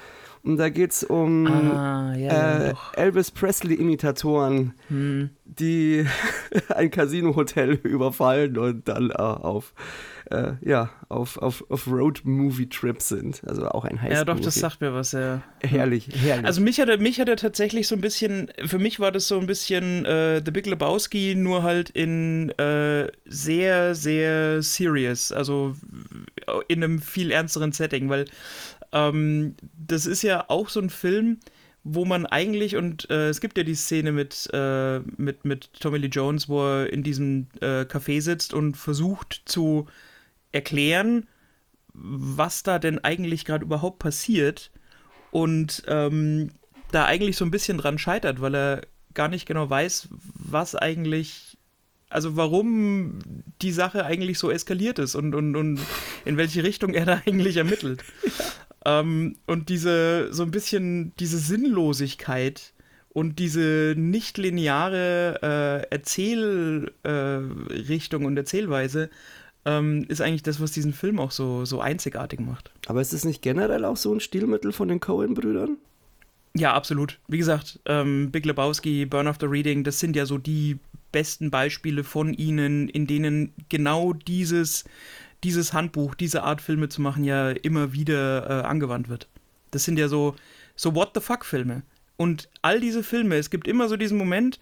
Und 0.44 0.58
da 0.58 0.68
geht 0.68 0.90
es 0.90 1.02
um 1.02 1.46
ah, 1.46 2.14
ja, 2.14 2.68
äh, 2.68 2.74
Elvis 2.96 3.30
Presley-Imitatoren, 3.30 4.74
hm. 4.88 5.30
die 5.44 6.04
ein 6.68 6.90
Casino-Hotel 6.90 7.72
überfallen 7.82 8.58
und 8.58 8.86
dann 8.86 9.10
äh, 9.10 9.14
auf 9.14 9.72
äh, 10.30 10.52
ja, 10.62 10.90
auf, 11.08 11.38
auf, 11.38 11.64
auf 11.70 11.86
Road-Movie-Trips 11.86 13.08
sind. 13.08 13.42
Also 13.46 13.68
auch 13.68 13.84
ein 13.84 14.00
Highschool. 14.00 14.16
Ja, 14.16 14.24
doch, 14.24 14.40
das 14.40 14.54
sagt 14.54 14.80
mir 14.80 14.94
was, 14.94 15.12
ja. 15.12 15.42
Herrlich, 15.60 16.08
herrlich. 16.12 16.46
Also 16.46 16.60
mich 16.60 16.80
hat, 16.80 16.88
er, 16.88 16.98
mich 16.98 17.20
hat 17.20 17.28
er 17.28 17.36
tatsächlich 17.36 17.88
so 17.88 17.94
ein 17.94 18.00
bisschen, 18.00 18.50
für 18.64 18.78
mich 18.78 19.00
war 19.00 19.12
das 19.12 19.28
so 19.28 19.38
ein 19.38 19.46
bisschen 19.46 20.04
äh, 20.04 20.42
The 20.44 20.50
Big 20.50 20.66
Lebowski, 20.66 21.34
nur 21.34 21.62
halt 21.62 21.90
in 21.90 22.50
äh, 22.58 23.08
sehr, 23.26 23.94
sehr 23.94 24.62
serious, 24.62 25.32
also 25.32 25.74
in 26.68 26.82
einem 26.82 27.00
viel 27.00 27.30
ernsteren 27.30 27.72
Setting, 27.72 28.08
weil 28.08 28.26
ähm, 28.94 29.56
das 29.76 30.06
ist 30.06 30.22
ja 30.22 30.46
auch 30.48 30.70
so 30.70 30.80
ein 30.80 30.88
Film, 30.88 31.40
wo 31.82 32.06
man 32.06 32.24
eigentlich, 32.24 32.76
und 32.76 33.10
äh, 33.10 33.28
es 33.28 33.42
gibt 33.42 33.58
ja 33.58 33.64
die 33.64 33.74
Szene 33.74 34.10
mit, 34.12 34.48
äh, 34.54 35.00
mit, 35.18 35.44
mit 35.44 35.70
Tommy 35.80 35.98
Lee 35.98 36.08
Jones, 36.08 36.48
wo 36.48 36.64
er 36.64 36.90
in 36.90 37.02
diesem 37.02 37.48
äh, 37.60 37.82
Café 37.82 38.22
sitzt 38.22 38.54
und 38.54 38.78
versucht 38.78 39.42
zu 39.44 39.86
erklären, 40.50 41.26
was 41.92 42.62
da 42.62 42.78
denn 42.78 43.04
eigentlich 43.04 43.44
gerade 43.44 43.64
überhaupt 43.64 43.98
passiert 43.98 44.70
und 45.30 45.82
ähm, 45.86 46.52
da 46.90 47.04
eigentlich 47.04 47.36
so 47.36 47.44
ein 47.44 47.50
bisschen 47.50 47.76
dran 47.76 47.98
scheitert, 47.98 48.40
weil 48.40 48.54
er 48.54 48.82
gar 49.12 49.28
nicht 49.28 49.46
genau 49.46 49.68
weiß, 49.68 50.08
was 50.34 50.74
eigentlich, 50.74 51.58
also 52.08 52.36
warum 52.36 53.18
die 53.60 53.72
Sache 53.72 54.06
eigentlich 54.06 54.38
so 54.38 54.50
eskaliert 54.50 54.98
ist 54.98 55.14
und, 55.16 55.34
und, 55.34 55.54
und 55.54 55.80
in 56.24 56.36
welche 56.36 56.64
Richtung 56.64 56.94
er 56.94 57.04
da 57.04 57.22
eigentlich 57.26 57.58
ermittelt. 57.58 58.02
Ja. 58.24 58.44
Ähm, 58.84 59.36
und 59.46 59.68
diese, 59.68 60.32
so 60.32 60.42
ein 60.42 60.50
bisschen 60.50 61.12
diese 61.18 61.38
Sinnlosigkeit 61.38 62.72
und 63.10 63.38
diese 63.38 63.94
nicht 63.96 64.38
lineare 64.38 65.38
äh, 65.42 65.94
Erzählrichtung 65.94 68.22
äh, 68.22 68.26
und 68.26 68.36
Erzählweise 68.36 69.10
ähm, 69.64 70.04
ist 70.08 70.20
eigentlich 70.20 70.42
das, 70.42 70.60
was 70.60 70.72
diesen 70.72 70.92
Film 70.92 71.18
auch 71.18 71.30
so, 71.30 71.64
so 71.64 71.80
einzigartig 71.80 72.40
macht. 72.40 72.70
Aber 72.86 73.00
ist 73.00 73.14
es 73.14 73.24
nicht 73.24 73.40
generell 73.40 73.84
auch 73.84 73.96
so 73.96 74.12
ein 74.12 74.20
Stilmittel 74.20 74.72
von 74.72 74.88
den 74.88 75.00
Coen-Brüdern? 75.00 75.78
Ja, 76.56 76.74
absolut. 76.74 77.18
Wie 77.26 77.38
gesagt, 77.38 77.80
ähm, 77.86 78.30
Big 78.30 78.46
Lebowski, 78.46 79.06
Burn 79.06 79.26
of 79.26 79.36
the 79.40 79.46
Reading, 79.46 79.82
das 79.82 79.98
sind 79.98 80.14
ja 80.14 80.26
so 80.26 80.38
die 80.38 80.78
besten 81.10 81.50
Beispiele 81.50 82.04
von 82.04 82.34
ihnen, 82.34 82.88
in 82.88 83.06
denen 83.06 83.52
genau 83.68 84.12
dieses, 84.12 84.84
dieses 85.44 85.72
Handbuch, 85.72 86.14
diese 86.14 86.42
Art 86.42 86.60
Filme 86.60 86.88
zu 86.88 87.02
machen, 87.02 87.24
ja 87.24 87.50
immer 87.50 87.92
wieder 87.92 88.48
äh, 88.48 88.66
angewandt 88.66 89.08
wird. 89.08 89.28
Das 89.70 89.84
sind 89.84 89.98
ja 89.98 90.08
so, 90.08 90.34
so 90.74 90.94
What 90.94 91.10
the 91.14 91.20
fuck-Filme. 91.20 91.82
Und 92.16 92.48
all 92.62 92.80
diese 92.80 93.02
Filme, 93.02 93.36
es 93.36 93.50
gibt 93.50 93.68
immer 93.68 93.88
so 93.88 93.96
diesen 93.96 94.18
Moment, 94.18 94.60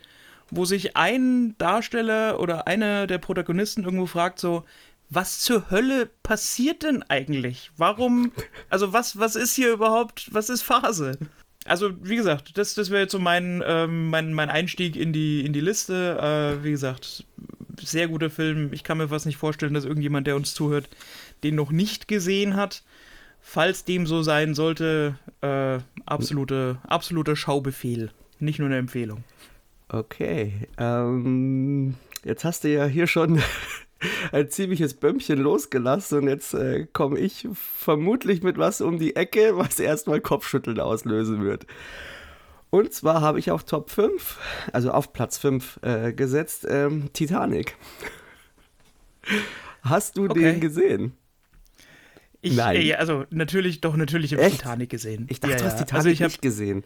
wo 0.51 0.65
sich 0.65 0.97
ein 0.97 1.57
Darsteller 1.59 2.41
oder 2.41 2.67
einer 2.67 3.07
der 3.07 3.19
Protagonisten 3.19 3.85
irgendwo 3.85 4.07
fragt, 4.07 4.39
so, 4.39 4.65
was 5.09 5.41
zur 5.41 5.71
Hölle 5.71 6.11
passiert 6.23 6.83
denn 6.83 7.03
eigentlich? 7.03 7.71
Warum, 7.77 8.33
also 8.71 8.93
was, 8.93 9.19
was 9.19 9.37
ist 9.37 9.55
hier 9.55 9.73
überhaupt, 9.73 10.33
was 10.33 10.49
ist 10.49 10.63
Phase? 10.63 11.19
Also, 11.65 11.93
wie 12.03 12.17
gesagt, 12.17 12.59
das, 12.59 12.75
das 12.75 12.91
wäre 12.91 13.03
jetzt 13.03 13.13
so 13.13 13.19
mein, 13.19 13.63
ähm, 13.65 14.11
mein, 14.11 14.33
mein 14.33 14.51
Einstieg 14.51 14.97
in 14.97 15.13
die, 15.13 15.45
in 15.45 15.53
die 15.53 15.61
Liste. 15.61 16.19
Äh, 16.19 16.65
wie 16.65 16.73
gesagt, 16.73 17.25
sehr 17.81 18.09
guter 18.09 18.31
Film. 18.31 18.73
Ich 18.73 18.85
kann 18.85 18.99
mir 18.99 19.09
fast 19.09 19.27
nicht 19.27 19.37
vorstellen, 19.37 19.75
dass 19.75 19.85
irgendjemand, 19.85 20.27
der 20.27 20.37
uns 20.37 20.55
zuhört, 20.55 20.89
den 21.43 21.55
noch 21.55 21.71
nicht 21.71 22.09
gesehen 22.09 22.57
hat. 22.57 22.83
Falls 23.41 23.85
dem 23.85 24.07
so 24.07 24.23
sein 24.23 24.55
sollte, 24.55 25.19
äh, 25.41 25.79
absolute, 26.07 26.79
absoluter 26.87 27.35
Schaubefehl. 27.35 28.11
Nicht 28.39 28.61
nur 28.61 28.67
eine 28.67 28.79
Empfehlung. 28.79 29.25
Okay. 29.89 30.69
Ähm, 30.79 31.95
jetzt 32.25 32.45
hast 32.45 32.65
du 32.65 32.69
ja 32.69 32.87
hier 32.87 33.07
schon 33.07 33.43
ein 34.33 34.49
ziemliches 34.49 34.95
Bömmchen 34.95 35.39
losgelassen 35.39 36.19
und 36.19 36.29
jetzt 36.29 36.55
äh, 36.55 36.87
komme 36.93 37.19
ich 37.19 37.49
vermutlich 37.53 38.43
mit 38.43 38.59
was 38.59 38.81
um 38.81 38.99
die 38.99 39.17
Ecke, 39.17 39.57
was 39.57 39.81
erstmal 39.81 40.21
Kopfschütteln 40.21 40.81
auslösen 40.81 41.45
wird. 41.45 41.67
Und 42.75 42.91
zwar 42.95 43.21
habe 43.21 43.39
ich 43.39 43.51
auf 43.51 43.65
Top 43.65 43.91
5, 43.91 44.39
also 44.73 44.93
auf 44.93 45.13
Platz 45.13 45.37
5 45.37 45.81
äh, 45.83 46.13
gesetzt, 46.15 46.67
ähm, 46.67 47.11
Titanic. 47.13 47.77
Hast 49.83 50.17
du 50.17 50.25
okay. 50.25 50.41
den 50.41 50.61
gesehen? 50.61 51.13
Ich, 52.41 52.57
Nein. 52.57 52.81
Äh, 52.81 52.95
also 52.95 53.27
natürlich, 53.29 53.83
doch 53.83 53.95
natürlich 53.95 54.33
habe 54.33 54.47
ich 54.47 54.57
Titanic 54.57 54.89
gesehen. 54.89 55.27
Ich 55.29 55.41
dachte, 55.41 55.53
ja, 55.53 55.59
du 55.59 55.65
hast 55.67 55.77
Titanic 55.77 55.95
also 55.95 56.09
ich 56.09 56.23
hab, 56.23 56.29
nicht 56.31 56.41
gesehen. 56.41 56.83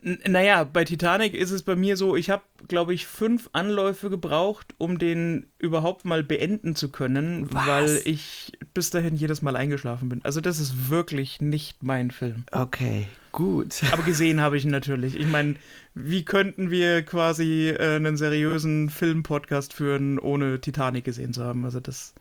Naja, 0.00 0.62
bei 0.62 0.84
Titanic 0.84 1.34
ist 1.34 1.50
es 1.50 1.64
bei 1.64 1.74
mir 1.74 1.96
so, 1.96 2.14
ich 2.14 2.30
habe, 2.30 2.44
glaube 2.68 2.94
ich, 2.94 3.08
fünf 3.08 3.50
Anläufe 3.52 4.10
gebraucht, 4.10 4.76
um 4.78 5.00
den 5.00 5.46
überhaupt 5.58 6.04
mal 6.04 6.22
beenden 6.22 6.76
zu 6.76 6.92
können, 6.92 7.52
Was? 7.52 7.66
weil 7.66 8.00
ich 8.04 8.52
bis 8.74 8.90
dahin 8.90 9.16
jedes 9.16 9.42
Mal 9.42 9.56
eingeschlafen 9.56 10.08
bin. 10.08 10.24
Also 10.24 10.40
das 10.40 10.60
ist 10.60 10.88
wirklich 10.88 11.40
nicht 11.40 11.82
mein 11.82 12.12
Film. 12.12 12.44
Okay, 12.52 13.08
gut. 13.36 13.82
Aber 13.92 14.02
gesehen 14.02 14.40
habe 14.40 14.56
ich 14.56 14.64
ihn 14.64 14.72
natürlich. 14.72 15.14
Ich 15.14 15.28
meine, 15.28 15.54
wie 15.94 16.24
könnten 16.24 16.72
wir 16.72 17.02
quasi 17.02 17.68
äh, 17.68 17.96
einen 17.96 18.16
seriösen 18.16 18.90
Film-Podcast 18.90 19.72
führen, 19.72 20.18
ohne 20.18 20.60
Titanic 20.60 21.04
gesehen 21.04 21.32
zu 21.32 21.44
haben? 21.44 21.64
Also 21.64 21.78
das 21.78 22.14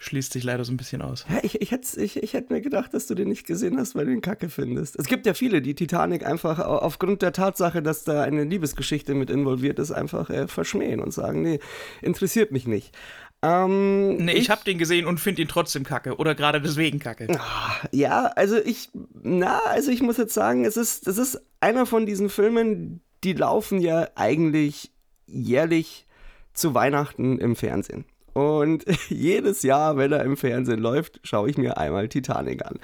schließt 0.00 0.32
sich 0.32 0.44
leider 0.44 0.64
so 0.64 0.72
ein 0.72 0.76
bisschen 0.76 1.02
aus. 1.02 1.26
Ja, 1.28 1.40
ich, 1.42 1.60
ich, 1.60 1.72
hätte, 1.72 2.00
ich, 2.00 2.22
ich 2.22 2.32
hätte 2.32 2.52
mir 2.52 2.60
gedacht, 2.60 2.94
dass 2.94 3.08
du 3.08 3.14
den 3.14 3.28
nicht 3.28 3.46
gesehen 3.46 3.78
hast, 3.78 3.96
weil 3.96 4.06
du 4.06 4.12
ihn 4.12 4.20
kacke 4.20 4.48
findest. 4.48 4.96
Es 4.96 5.06
gibt 5.06 5.26
ja 5.26 5.34
viele, 5.34 5.60
die 5.60 5.74
Titanic 5.74 6.24
einfach 6.24 6.60
aufgrund 6.60 7.20
der 7.20 7.32
Tatsache, 7.32 7.82
dass 7.82 8.04
da 8.04 8.22
eine 8.22 8.44
Liebesgeschichte 8.44 9.14
mit 9.14 9.28
involviert 9.28 9.78
ist, 9.80 9.90
einfach 9.90 10.30
äh, 10.30 10.46
verschmähen 10.46 11.00
und 11.00 11.12
sagen, 11.12 11.42
nee, 11.42 11.58
interessiert 12.00 12.52
mich 12.52 12.66
nicht. 12.66 12.96
Ähm, 13.40 14.16
nee, 14.16 14.32
ich, 14.32 14.38
ich 14.40 14.50
habe 14.50 14.64
den 14.64 14.78
gesehen 14.78 15.06
und 15.06 15.20
finde 15.20 15.42
ihn 15.42 15.48
trotzdem 15.48 15.84
kacke 15.84 16.16
oder 16.16 16.34
gerade 16.34 16.60
deswegen 16.60 16.98
kacke. 16.98 17.28
Ah, 17.38 17.76
ja, 17.92 18.26
also 18.26 18.56
ich, 18.56 18.90
na, 19.22 19.60
also 19.66 19.90
ich 19.90 20.02
muss 20.02 20.16
jetzt 20.16 20.34
sagen, 20.34 20.64
es 20.64 20.76
ist, 20.76 21.06
es 21.06 21.18
ist 21.18 21.40
einer 21.60 21.86
von 21.86 22.04
diesen 22.04 22.30
Filmen, 22.30 23.00
die 23.22 23.34
laufen 23.34 23.80
ja 23.80 24.08
eigentlich 24.16 24.90
jährlich 25.26 26.06
zu 26.52 26.74
Weihnachten 26.74 27.38
im 27.38 27.54
Fernsehen. 27.54 28.04
Und 28.38 28.84
jedes 29.08 29.64
Jahr, 29.64 29.96
wenn 29.96 30.12
er 30.12 30.22
im 30.22 30.36
Fernsehen 30.36 30.78
läuft, 30.78 31.18
schaue 31.24 31.50
ich 31.50 31.58
mir 31.58 31.76
einmal 31.76 32.08
Titanic 32.08 32.64
an. 32.64 32.78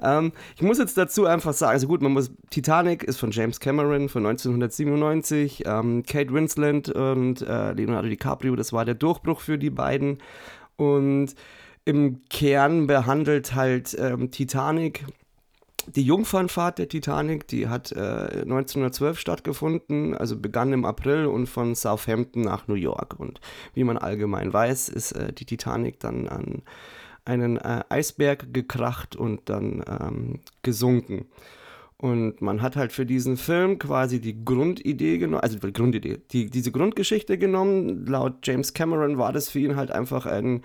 Ähm, 0.00 0.32
ich 0.54 0.62
muss 0.62 0.78
jetzt 0.78 0.96
dazu 0.96 1.26
einfach 1.26 1.52
sagen, 1.52 1.72
also 1.72 1.88
gut, 1.88 2.00
man 2.00 2.12
muss, 2.12 2.30
Titanic 2.50 3.02
ist 3.02 3.18
von 3.18 3.32
James 3.32 3.58
Cameron 3.58 4.08
von 4.08 4.24
1997, 4.24 5.64
ähm, 5.66 6.04
Kate 6.06 6.32
Winslet 6.32 6.90
und 6.90 7.42
äh, 7.42 7.72
Leonardo 7.72 8.08
DiCaprio, 8.08 8.54
das 8.54 8.72
war 8.72 8.84
der 8.84 8.94
Durchbruch 8.94 9.40
für 9.40 9.58
die 9.58 9.70
beiden. 9.70 10.18
Und 10.76 11.34
im 11.84 12.20
Kern 12.28 12.86
behandelt 12.86 13.56
halt 13.56 13.96
ähm, 13.98 14.30
Titanic 14.30 15.06
die 15.96 16.02
Jungfernfahrt 16.02 16.78
der 16.78 16.88
Titanic, 16.88 17.46
die 17.48 17.68
hat 17.68 17.92
äh, 17.92 18.42
1912 18.42 19.18
stattgefunden, 19.18 20.16
also 20.16 20.38
begann 20.38 20.72
im 20.72 20.84
April 20.84 21.26
und 21.26 21.46
von 21.46 21.74
Southampton 21.74 22.42
nach 22.42 22.68
New 22.68 22.74
York. 22.74 23.18
Und 23.18 23.40
wie 23.74 23.84
man 23.84 23.98
allgemein 23.98 24.52
weiß, 24.52 24.88
ist 24.88 25.12
äh, 25.12 25.32
die 25.32 25.44
Titanic 25.44 26.00
dann 26.00 26.28
an 26.28 26.62
einen 27.24 27.56
äh, 27.58 27.82
Eisberg 27.88 28.52
gekracht 28.52 29.16
und 29.16 29.48
dann 29.48 29.84
ähm, 29.88 30.40
gesunken. 30.62 31.26
Und 31.96 32.40
man 32.40 32.62
hat 32.62 32.76
halt 32.76 32.92
für 32.92 33.04
diesen 33.04 33.36
Film 33.36 33.78
quasi 33.78 34.22
die 34.22 34.42
Grundidee 34.42 35.18
genommen, 35.18 35.42
also 35.42 35.58
Grundidee, 35.60 36.22
die, 36.32 36.48
diese 36.48 36.72
Grundgeschichte 36.72 37.36
genommen. 37.36 38.06
Laut 38.06 38.38
James 38.42 38.72
Cameron 38.72 39.18
war 39.18 39.32
das 39.32 39.50
für 39.50 39.58
ihn 39.58 39.76
halt 39.76 39.90
einfach 39.90 40.24
ein 40.24 40.62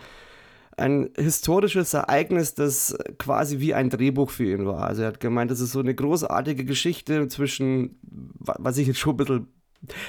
ein 0.77 1.09
historisches 1.17 1.93
Ereignis, 1.93 2.53
das 2.53 2.97
quasi 3.17 3.59
wie 3.59 3.73
ein 3.73 3.89
Drehbuch 3.89 4.29
für 4.29 4.51
ihn 4.51 4.65
war. 4.65 4.87
Also 4.87 5.03
er 5.03 5.09
hat 5.09 5.19
gemeint, 5.19 5.51
das 5.51 5.61
ist 5.61 5.71
so 5.71 5.79
eine 5.79 5.95
großartige 5.95 6.65
Geschichte 6.65 7.27
zwischen, 7.27 7.97
was 8.01 8.77
ich 8.77 8.87
jetzt 8.87 8.99
schon 8.99 9.13
ein 9.13 9.17
bisschen 9.17 9.47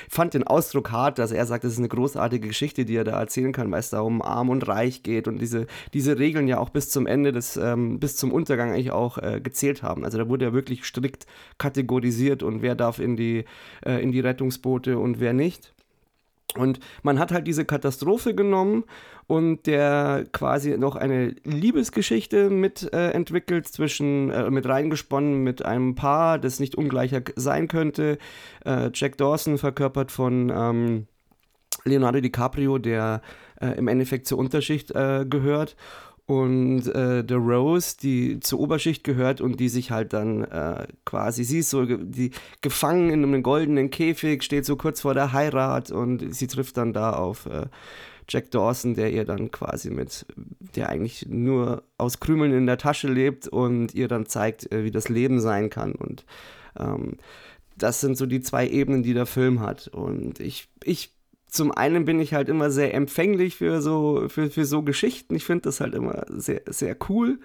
fand 0.09 0.35
den 0.35 0.45
Ausdruck 0.45 0.91
hart, 0.91 1.19
dass 1.19 1.33
er 1.33 1.47
sagt, 1.47 1.65
das 1.65 1.73
ist 1.73 1.79
eine 1.79 1.89
großartige 1.89 2.49
Geschichte, 2.49 2.85
die 2.85 2.97
er 2.97 3.05
da 3.05 3.19
erzählen 3.19 3.53
kann, 3.53 3.71
weil 3.71 3.81
es 3.81 3.91
da 3.91 4.01
um 4.01 4.23
Arm 4.23 4.49
und 4.49 4.67
Reich 4.67 5.03
geht 5.03 5.29
und 5.29 5.39
diese, 5.39 5.67
diese 5.93 6.19
Regeln 6.19 6.49
ja 6.49 6.59
auch 6.59 6.71
bis 6.71 6.91
zum 6.91 7.07
Ende 7.07 7.33
des, 7.33 7.57
ähm, 7.57 8.01
bis 8.01 8.17
zum 8.17 8.33
Untergang 8.33 8.71
eigentlich 8.71 8.93
auch 8.93 9.19
äh, 9.19 9.41
gezählt 9.41 9.83
haben. 9.83 10.05
Also 10.05 10.19
da 10.19 10.29
wurde 10.29 10.47
ja 10.47 10.53
wirklich 10.53 10.85
strikt 10.85 11.27
kategorisiert 11.59 12.43
und 12.43 12.63
wer 12.63 12.75
darf 12.75 12.99
in 12.99 13.17
die, 13.17 13.45
äh, 13.85 14.03
in 14.03 14.13
die 14.13 14.21
Rettungsboote 14.21 14.99
und 14.99 15.21
wer 15.21 15.33
nicht. 15.33 15.75
Und 16.55 16.81
man 17.03 17.19
hat 17.19 17.33
halt 17.33 17.47
diese 17.47 17.65
Katastrophe 17.65 18.35
genommen 18.35 18.85
und 19.27 19.67
der 19.67 20.25
quasi 20.33 20.77
noch 20.79 20.97
eine 20.97 21.35
Liebesgeschichte 21.45 22.49
mit 22.49 22.93
äh, 22.93 23.11
entwickelt, 23.11 23.67
zwischen, 23.67 24.31
äh, 24.31 24.51
mit 24.51 24.67
reingesponnen 24.67 25.43
mit 25.43 25.65
einem 25.65 25.95
Paar, 25.95 26.39
das 26.39 26.61
nicht 26.61 26.77
ungleicher 26.77 27.23
sein 27.35 27.67
könnte. 27.69 28.19
Äh, 28.65 28.91
Jack 28.95 29.19
Dawson 29.19 29.59
verkörpert 29.59 30.13
von 30.13 30.53
ähm, 30.55 31.07
Leonardo 31.85 32.21
DiCaprio, 32.21 32.79
der 32.79 33.21
äh, 33.61 33.77
im 33.79 33.89
Endeffekt 33.89 34.27
zur 34.27 34.39
Unterschicht 34.39 34.93
äh, 34.93 35.25
gehört 35.29 35.77
und 36.27 36.89
äh, 36.89 37.25
der 37.25 37.37
Rose, 37.37 37.97
die 38.03 38.41
zur 38.41 38.59
Oberschicht 38.59 39.05
gehört 39.05 39.41
und 39.41 39.61
die 39.61 39.69
sich 39.69 39.93
halt 39.93 40.13
dann 40.13 40.43
äh, 40.43 40.87
quasi, 41.05 41.45
sie 41.45 41.61
ist 41.61 41.71
so 41.71 41.85
die 41.85 42.33
gefangen 42.63 43.11
in 43.11 43.23
einem 43.23 43.45
goldenen 43.45 43.91
Käfig, 43.91 44.43
steht 44.43 44.67
so 44.67 44.77
kurz 44.77 45.01
vor 45.01 45.15
der 45.15 45.33
Heirat 45.33 45.93
und 45.93 46.35
sie 46.35 46.49
trifft 46.49 46.77
dann 46.77 46.93
da 46.93 47.13
auf 47.13 47.47
äh, 47.47 47.67
Jack 48.29 48.51
Dawson, 48.51 48.95
der 48.95 49.13
ihr 49.13 49.25
dann 49.25 49.51
quasi 49.51 49.91
mit, 49.91 50.27
der 50.75 50.89
eigentlich 50.89 51.27
nur 51.29 51.83
aus 51.99 52.21
Krümeln 52.21 52.53
in 52.53 52.67
der 52.67 52.79
Tasche 52.79 53.09
lebt 53.09 53.49
und 53.49 53.95
ihr 53.95 54.09
dann 54.09 54.27
zeigt, 54.27 54.71
äh, 54.73 54.85
wie 54.85 54.91
das 54.91 55.09
Leben 55.09 55.41
sein 55.41 55.71
kann 55.71 55.93
und 55.93 56.25
ähm, 56.79 57.17
das 57.79 58.01
sind 58.01 58.17
so 58.17 58.27
die 58.27 58.41
zwei 58.41 58.67
Ebenen, 58.69 59.03
die 59.03 59.15
der 59.15 59.27
Film 59.27 59.61
hat 59.61 59.89
und 59.89 60.41
ich, 60.41 60.69
ich 60.83 61.17
zum 61.49 61.73
einen 61.73 62.05
bin 62.05 62.21
ich 62.21 62.35
halt 62.35 62.49
immer 62.49 62.71
sehr 62.71 62.95
empfänglich 62.95 63.57
für 63.57 63.81
so, 63.81 64.29
für, 64.29 64.51
für 64.51 64.65
so 64.65 64.83
Geschichten. 64.83 65.35
Ich 65.35 65.45
finde 65.45 65.63
das 65.63 65.81
halt 65.81 65.95
immer 65.95 66.25
sehr, 66.29 66.61
sehr 66.67 66.97
cool. 67.09 67.39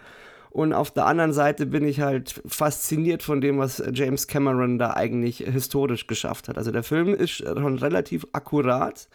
Und 0.50 0.74
auf 0.74 0.92
der 0.92 1.06
anderen 1.06 1.32
Seite 1.32 1.66
bin 1.66 1.86
ich 1.86 2.02
halt 2.02 2.42
fasziniert 2.46 3.24
von 3.24 3.40
dem, 3.40 3.58
was 3.58 3.82
James 3.94 4.28
Cameron 4.28 4.78
da 4.78 4.94
eigentlich 4.94 5.38
historisch 5.38 6.08
geschafft 6.08 6.50
hat. 6.50 6.58
Also 6.58 6.72
der 6.72 6.84
Film 6.84 7.14
ist 7.14 7.32
schon 7.32 7.78
relativ 7.78 8.28
akkurat. 8.34 9.08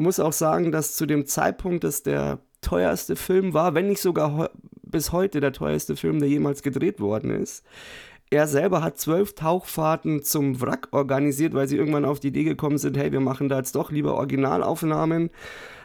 Muss 0.00 0.18
auch 0.18 0.32
sagen, 0.32 0.72
dass 0.72 0.96
zu 0.96 1.04
dem 1.04 1.26
Zeitpunkt 1.26 1.84
das 1.84 2.02
der 2.02 2.38
teuerste 2.62 3.16
Film 3.16 3.52
war, 3.52 3.74
wenn 3.74 3.88
nicht 3.88 4.00
sogar 4.00 4.50
bis 4.82 5.12
heute 5.12 5.40
der 5.40 5.52
teuerste 5.52 5.94
Film, 5.94 6.20
der 6.20 6.28
jemals 6.28 6.62
gedreht 6.62 7.00
worden 7.00 7.30
ist. 7.30 7.64
Er 8.30 8.46
selber 8.46 8.82
hat 8.82 8.96
zwölf 8.96 9.34
Tauchfahrten 9.34 10.22
zum 10.22 10.58
Wrack 10.62 10.88
organisiert, 10.92 11.52
weil 11.52 11.68
sie 11.68 11.76
irgendwann 11.76 12.06
auf 12.06 12.18
die 12.18 12.28
Idee 12.28 12.44
gekommen 12.44 12.78
sind, 12.78 12.96
hey, 12.96 13.12
wir 13.12 13.20
machen 13.20 13.50
da 13.50 13.58
jetzt 13.58 13.74
doch 13.74 13.90
lieber 13.90 14.14
Originalaufnahmen. 14.14 15.28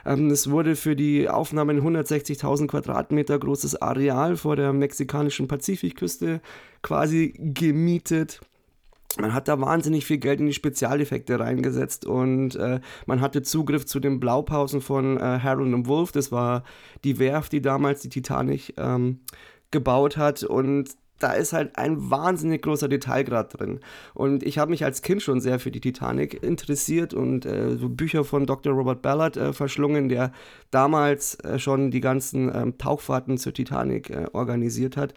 Ähm, 0.05 0.29
es 0.29 0.49
wurde 0.49 0.77
für 0.77 0.95
die 0.95 1.27
Aufnahmen 1.27 1.81
160.000 1.81 2.67
Quadratmeter 2.67 3.37
großes 3.37 3.81
Areal 3.81 4.37
vor 4.37 4.55
der 4.55 4.71
mexikanischen 4.71 5.49
Pazifikküste 5.49 6.39
quasi 6.81 7.33
gemietet. 7.37 8.39
Man 9.17 9.33
hat 9.33 9.47
da 9.47 9.59
wahnsinnig 9.59 10.05
viel 10.05 10.17
Geld 10.17 10.39
in 10.39 10.47
die 10.47 10.53
Spezialeffekte 10.53 11.39
reingesetzt 11.39 12.05
und 12.05 12.55
äh, 12.55 12.81
man 13.05 13.21
hatte 13.21 13.41
Zugriff 13.41 13.85
zu 13.85 13.99
den 13.99 14.19
Blaupausen 14.19 14.81
von 14.81 15.17
äh, 15.17 15.39
Harold 15.41 15.73
und 15.73 15.87
Wolf. 15.87 16.11
Das 16.11 16.31
war 16.31 16.63
die 17.03 17.19
Werft, 17.19 17.53
die 17.53 17.61
damals 17.61 18.01
die 18.01 18.09
Titanic 18.09 18.73
ähm, 18.77 19.19
gebaut 19.71 20.17
hat 20.17 20.43
und 20.43 20.89
da 21.19 21.31
ist 21.31 21.53
halt 21.53 21.77
ein 21.77 22.09
wahnsinnig 22.09 22.61
großer 22.61 22.89
Detailgrad 22.89 23.57
drin. 23.57 23.79
Und 24.13 24.43
ich 24.43 24.57
habe 24.57 24.71
mich 24.71 24.83
als 24.83 25.01
Kind 25.01 25.21
schon 25.21 25.39
sehr 25.39 25.59
für 25.59 25.71
die 25.71 25.79
Titanic 25.79 26.43
interessiert 26.43 27.13
und 27.13 27.45
äh, 27.45 27.77
so 27.77 27.89
Bücher 27.89 28.25
von 28.25 28.45
Dr. 28.45 28.73
Robert 28.73 29.01
Ballard 29.01 29.37
äh, 29.37 29.53
verschlungen, 29.53 30.09
der 30.09 30.31
damals 30.71 31.35
äh, 31.35 31.57
schon 31.57 31.89
die 31.89 32.01
ganzen 32.01 32.53
ähm, 32.53 32.77
Tauchfahrten 32.77 33.37
zur 33.37 33.53
Titanic 33.53 34.09
äh, 34.09 34.25
organisiert 34.33 34.97
hat. 34.97 35.13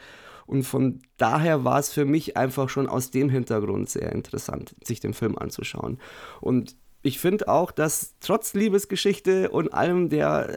Und 0.49 0.65
von 0.65 1.01
daher 1.19 1.63
war 1.63 1.79
es 1.79 1.93
für 1.93 2.07
mich 2.07 2.37
einfach 2.37 2.71
schon 2.71 2.89
aus 2.89 3.11
dem 3.11 3.29
Hintergrund 3.29 3.91
sehr 3.91 4.13
interessant, 4.13 4.75
sich 4.83 4.99
den 4.99 5.13
Film 5.13 5.37
anzuschauen. 5.39 5.99
Und 6.41 6.75
ich 7.03 7.21
finde 7.21 7.49
auch, 7.49 7.71
dass 7.71 8.15
trotz 8.21 8.55
Liebesgeschichte 8.55 9.51
und 9.51 9.73
allem 9.73 10.09
der 10.09 10.57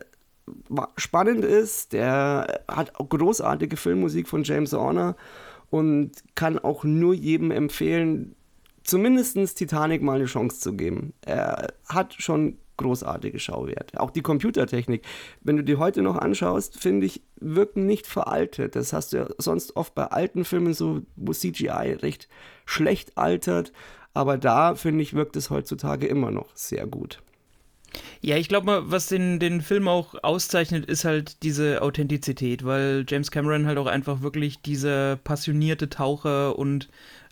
spannend 0.98 1.46
ist. 1.46 1.94
Der 1.94 2.64
hat 2.68 2.94
großartige 2.94 3.78
Filmmusik 3.78 4.28
von 4.28 4.44
James 4.44 4.74
Horner 4.74 5.16
und 5.70 6.12
kann 6.36 6.58
auch 6.58 6.84
nur 6.84 7.14
jedem 7.14 7.52
empfehlen, 7.52 8.36
zumindest 8.84 9.58
Titanic 9.58 10.02
mal 10.02 10.16
eine 10.16 10.26
Chance 10.26 10.60
zu 10.60 10.74
geben. 10.74 11.14
Er 11.22 11.74
hat 11.88 12.16
schon 12.18 12.58
großartige 12.82 13.40
Schauwerte. 13.40 14.00
Auch 14.00 14.12
die 14.12 14.22
Computertechnik, 14.22 15.04
wenn 15.42 15.58
du 15.58 15.64
die 15.64 15.78
heute 15.78 16.02
noch 16.02 16.18
anschaust, 16.18 16.80
finde 16.80 17.06
ich, 17.06 17.22
wirken 17.40 17.86
nicht 17.86 18.08
veraltet. 18.08 18.76
Das 18.76 18.94
hast 18.94 19.14
du 19.14 19.18
ja 19.18 19.28
sonst 19.38 19.76
oft 19.76 19.96
bei 19.96 20.06
alten 20.06 20.46
Filmen 20.46 20.74
so, 20.74 21.02
wo 21.16 21.34
CGI 21.34 21.98
recht 22.02 22.28
schlecht 22.66 23.18
altert. 23.18 23.72
Aber 24.14 24.38
da, 24.38 24.76
finde 24.76 25.04
ich, 25.04 25.14
wirkt 25.14 25.36
es 25.36 25.50
heutzutage 25.50 26.08
immer 26.08 26.32
noch 26.32 26.56
sehr 26.56 26.86
gut. 26.86 27.22
Ja, 28.22 28.38
ich 28.38 28.48
glaube 28.48 28.84
was 28.86 29.08
den, 29.08 29.40
den 29.40 29.62
Film 29.62 29.88
auch 29.88 30.16
auszeichnet, 30.24 30.86
ist 30.86 31.06
halt 31.06 31.44
diese 31.44 31.82
Authentizität, 31.82 32.64
weil 32.64 33.06
James 33.08 33.32
Cameron 33.32 33.66
halt 33.66 33.78
auch 33.78 33.88
einfach 33.88 34.22
wirklich 34.22 34.62
dieser 34.62 35.18
passionierte 35.18 35.90
Taucher 35.90 36.58
und 36.58 36.90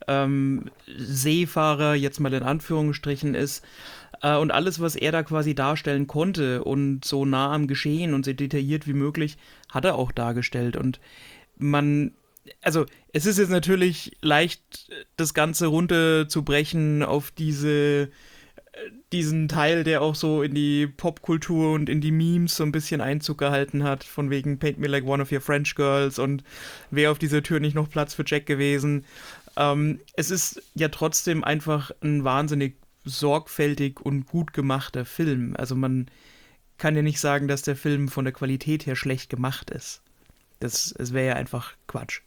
ähm, 0.07 0.65
Seefahrer, 0.97 1.95
jetzt 1.95 2.19
mal 2.19 2.33
in 2.33 2.43
Anführungsstrichen 2.43 3.35
ist. 3.35 3.63
Äh, 4.21 4.37
und 4.37 4.51
alles, 4.51 4.79
was 4.79 4.95
er 4.95 5.11
da 5.11 5.23
quasi 5.23 5.55
darstellen 5.55 6.07
konnte 6.07 6.63
und 6.63 7.05
so 7.05 7.25
nah 7.25 7.53
am 7.53 7.67
Geschehen 7.67 8.13
und 8.13 8.25
so 8.25 8.33
detailliert 8.33 8.87
wie 8.87 8.93
möglich, 8.93 9.37
hat 9.69 9.85
er 9.85 9.95
auch 9.95 10.11
dargestellt. 10.11 10.77
Und 10.77 10.99
man 11.57 12.11
also 12.61 12.85
es 13.13 13.25
ist 13.25 13.37
jetzt 13.37 13.51
natürlich 13.51 14.17
leicht, 14.21 14.89
das 15.17 15.33
Ganze 15.33 15.67
runterzubrechen 15.67 17.03
auf 17.03 17.31
diese 17.31 18.09
diesen 19.11 19.47
Teil, 19.47 19.83
der 19.83 20.01
auch 20.01 20.15
so 20.15 20.43
in 20.43 20.53
die 20.53 20.87
Popkultur 20.87 21.73
und 21.73 21.89
in 21.89 22.01
die 22.01 22.11
Memes 22.11 22.55
so 22.55 22.63
ein 22.63 22.71
bisschen 22.71 23.01
Einzug 23.01 23.37
gehalten 23.37 23.83
hat, 23.83 24.03
von 24.03 24.29
wegen 24.29 24.59
Paint 24.59 24.77
Me 24.77 24.87
Like 24.87 25.05
One 25.05 25.21
of 25.21 25.31
Your 25.31 25.41
French 25.41 25.75
Girls 25.75 26.19
und 26.19 26.43
wäre 26.91 27.11
auf 27.11 27.19
dieser 27.19 27.43
Tür 27.43 27.59
nicht 27.59 27.75
noch 27.75 27.89
Platz 27.89 28.13
für 28.13 28.23
Jack 28.25 28.45
gewesen. 28.45 29.05
Ähm, 29.57 29.99
es 30.15 30.31
ist 30.31 30.61
ja 30.75 30.89
trotzdem 30.89 31.43
einfach 31.43 31.91
ein 32.01 32.23
wahnsinnig 32.23 32.75
sorgfältig 33.09 33.99
und 33.99 34.25
gut 34.25 34.53
gemachter 34.53 35.05
Film. 35.05 35.55
Also 35.57 35.75
man 35.75 36.07
kann 36.77 36.95
ja 36.95 37.01
nicht 37.01 37.19
sagen, 37.19 37.47
dass 37.47 37.61
der 37.61 37.75
Film 37.75 38.07
von 38.07 38.25
der 38.25 38.33
Qualität 38.33 38.85
her 38.85 38.95
schlecht 38.95 39.29
gemacht 39.29 39.69
ist. 39.69 40.01
Das, 40.59 40.93
das 40.97 41.13
wäre 41.13 41.27
ja 41.27 41.33
einfach 41.35 41.73
Quatsch. 41.87 42.21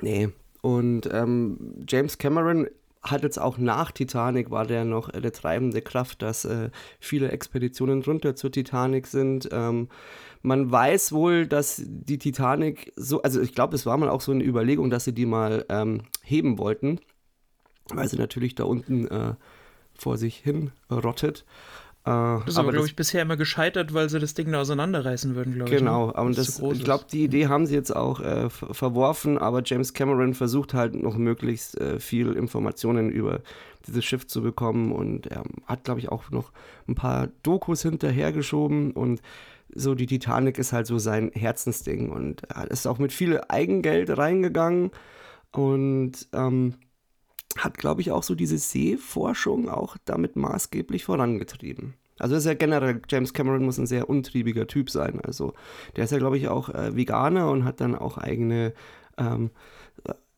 Nee. 0.00 0.30
Und 0.62 1.08
ähm, 1.12 1.84
James 1.86 2.18
Cameron 2.18 2.68
hat 3.02 3.22
jetzt 3.22 3.38
auch 3.38 3.58
nach 3.58 3.92
Titanic 3.92 4.50
war 4.50 4.66
der 4.66 4.84
noch 4.84 5.10
eine 5.10 5.30
treibende 5.30 5.82
Kraft, 5.82 6.22
dass 6.22 6.46
äh, 6.46 6.70
viele 6.98 7.30
Expeditionen 7.30 8.02
runter 8.02 8.34
zur 8.34 8.50
Titanic 8.50 9.06
sind. 9.06 9.48
Ähm, 9.52 9.88
man 10.40 10.70
weiß 10.70 11.12
wohl, 11.12 11.46
dass 11.46 11.82
die 11.84 12.18
Titanic 12.18 12.92
so, 12.96 13.20
also 13.22 13.42
ich 13.42 13.54
glaube, 13.54 13.74
es 13.74 13.84
war 13.84 13.96
mal 13.98 14.08
auch 14.08 14.22
so 14.22 14.32
eine 14.32 14.44
Überlegung, 14.44 14.88
dass 14.88 15.04
sie 15.04 15.14
die 15.14 15.26
mal 15.26 15.66
ähm, 15.68 16.02
heben 16.22 16.58
wollten, 16.58 16.98
weil 17.92 18.08
sie 18.08 18.16
natürlich 18.16 18.54
da 18.54 18.64
unten 18.64 19.06
äh, 19.08 19.34
vor 19.96 20.16
sich 20.16 20.36
hin 20.36 20.72
rottet. 20.90 21.44
Äh, 22.04 22.10
das 22.10 22.48
ist 22.48 22.58
aber, 22.58 22.72
glaube 22.72 22.86
ich, 22.86 22.96
bisher 22.96 23.22
immer 23.22 23.36
gescheitert, 23.36 23.94
weil 23.94 24.10
sie 24.10 24.18
das 24.18 24.34
Ding 24.34 24.52
da 24.52 24.60
auseinanderreißen 24.60 25.34
würden, 25.34 25.54
glaube 25.54 25.70
genau, 25.70 26.08
ich. 26.08 26.14
Genau, 26.14 26.28
ne? 26.28 26.34
das, 26.34 26.58
ich 26.58 26.84
glaube, 26.84 27.04
die 27.10 27.24
Idee 27.24 27.48
haben 27.48 27.66
sie 27.66 27.74
jetzt 27.74 27.94
auch 27.94 28.20
äh, 28.20 28.50
verworfen, 28.50 29.38
aber 29.38 29.62
James 29.64 29.94
Cameron 29.94 30.34
versucht 30.34 30.74
halt 30.74 30.94
noch 30.94 31.16
möglichst 31.16 31.80
äh, 31.80 31.98
viel 31.98 32.32
Informationen 32.32 33.10
über 33.10 33.40
dieses 33.86 34.04
Schiff 34.04 34.26
zu 34.26 34.42
bekommen 34.42 34.92
und 34.92 35.26
er 35.28 35.44
hat, 35.66 35.84
glaube 35.84 36.00
ich, 36.00 36.10
auch 36.10 36.30
noch 36.30 36.52
ein 36.88 36.94
paar 36.94 37.28
Dokus 37.42 37.82
hinterhergeschoben 37.82 38.92
und 38.92 39.20
so 39.74 39.94
die 39.94 40.06
Titanic 40.06 40.58
ist 40.58 40.72
halt 40.72 40.86
so 40.86 40.98
sein 40.98 41.30
Herzensding 41.34 42.10
und 42.10 42.42
er 42.44 42.70
ist 42.70 42.86
auch 42.86 42.98
mit 42.98 43.12
viel 43.12 43.40
Eigengeld 43.48 44.16
reingegangen 44.16 44.90
und 45.52 46.12
ähm, 46.32 46.74
hat, 47.56 47.78
glaube 47.78 48.00
ich, 48.00 48.10
auch 48.10 48.22
so 48.22 48.34
diese 48.34 48.58
Seeforschung 48.58 49.68
auch 49.68 49.96
damit 50.04 50.36
maßgeblich 50.36 51.04
vorangetrieben. 51.04 51.94
Also 52.18 52.36
ist 52.36 52.46
ja 52.46 52.54
generell, 52.54 53.00
James 53.08 53.32
Cameron 53.32 53.64
muss 53.64 53.78
ein 53.78 53.86
sehr 53.86 54.08
untriebiger 54.08 54.66
Typ 54.66 54.90
sein. 54.90 55.20
Also 55.20 55.54
der 55.96 56.04
ist 56.04 56.10
ja, 56.10 56.18
glaube 56.18 56.38
ich, 56.38 56.48
auch 56.48 56.68
äh, 56.68 56.96
Veganer 56.96 57.50
und 57.50 57.64
hat 57.64 57.80
dann 57.80 57.94
auch 57.94 58.18
eigene, 58.18 58.72
ähm, 59.18 59.50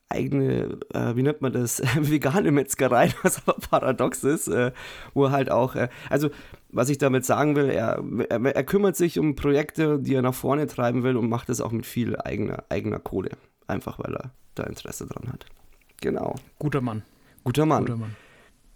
eigene, 0.09 0.79
äh, 0.93 1.15
wie 1.15 1.23
nennt 1.23 1.41
man 1.41 1.53
das, 1.53 1.81
vegane 1.95 2.51
Metzgerei, 2.51 3.13
was 3.21 3.47
aber 3.47 3.59
paradox 3.59 4.23
ist, 4.23 4.47
äh, 4.47 4.71
wo 5.13 5.25
er 5.25 5.31
halt 5.31 5.51
auch, 5.51 5.75
äh, 5.75 5.89
also 6.09 6.29
was 6.69 6.89
ich 6.89 6.97
damit 6.97 7.25
sagen 7.25 7.55
will, 7.55 7.69
er, 7.69 8.03
er, 8.29 8.43
er, 8.43 8.63
kümmert 8.63 8.95
sich 8.95 9.19
um 9.19 9.35
Projekte, 9.35 9.99
die 9.99 10.15
er 10.15 10.21
nach 10.21 10.33
vorne 10.33 10.67
treiben 10.67 11.03
will 11.03 11.15
und 11.15 11.29
macht 11.29 11.49
das 11.49 11.61
auch 11.61 11.71
mit 11.71 11.85
viel 11.85 12.17
eigener, 12.17 12.63
eigener 12.69 12.99
Kohle. 12.99 13.31
Einfach 13.67 13.99
weil 13.99 14.15
er 14.15 14.31
da 14.55 14.63
Interesse 14.63 15.05
dran 15.07 15.31
hat. 15.31 15.45
Genau. 16.01 16.35
Guter 16.59 16.81
Mann. 16.81 17.03
Guter 17.43 17.65
Mann. 17.65 17.85
Guter 17.85 17.97
Mann. 17.97 18.15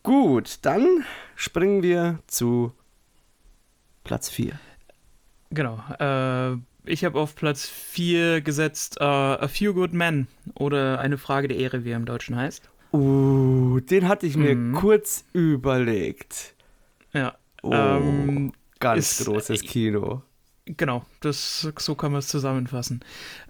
Gut, 0.03 0.59
dann 0.63 1.05
springen 1.35 1.83
wir 1.83 2.19
zu 2.27 2.73
Platz 4.03 4.29
4. 4.29 4.59
Genau. 5.51 5.83
Äh, 5.99 6.57
ich 6.85 7.05
habe 7.05 7.19
auf 7.19 7.35
Platz 7.35 7.67
4 7.67 8.41
gesetzt 8.41 8.97
uh, 8.99 9.03
A 9.03 9.47
Few 9.47 9.73
Good 9.73 9.93
Men 9.93 10.27
oder 10.55 10.99
Eine 10.99 11.17
Frage 11.17 11.47
der 11.47 11.57
Ehre, 11.57 11.85
wie 11.85 11.91
er 11.91 11.97
im 11.97 12.05
Deutschen 12.05 12.35
heißt. 12.35 12.69
Uh, 12.93 13.79
den 13.79 14.07
hatte 14.07 14.25
ich 14.25 14.35
mir 14.35 14.55
mhm. 14.55 14.73
kurz 14.73 15.23
überlegt. 15.33 16.55
Ja. 17.13 17.35
Oh, 17.61 17.71
ähm, 17.73 18.53
ganz 18.79 19.19
ist, 19.19 19.27
großes 19.27 19.61
Kino. 19.61 20.23
Genau, 20.77 21.05
das, 21.19 21.67
so 21.77 21.95
kann 21.95 22.11
man 22.11 22.19
es 22.19 22.27
zusammenfassen. 22.27 23.01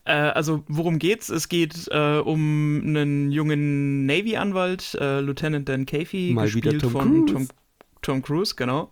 Äh, 0.06 0.14
also, 0.14 0.64
worum 0.68 0.98
geht's? 0.98 1.30
Es 1.30 1.50
geht 1.50 1.88
äh, 1.92 2.18
um 2.18 2.82
einen 2.84 3.32
jungen 3.32 4.06
Navy-Anwalt, 4.06 4.96
äh, 5.00 5.20
Lieutenant 5.20 5.68
Dan 5.70 5.86
Cafey, 5.86 6.34
Mal 6.34 6.46
gespielt 6.46 6.82
Tom 6.82 6.92
von 6.92 7.26
Cruise. 7.26 7.34
Tom, 7.34 7.48
Tom, 8.02 8.22
Cruise, 8.22 8.56
genau. 8.56 8.90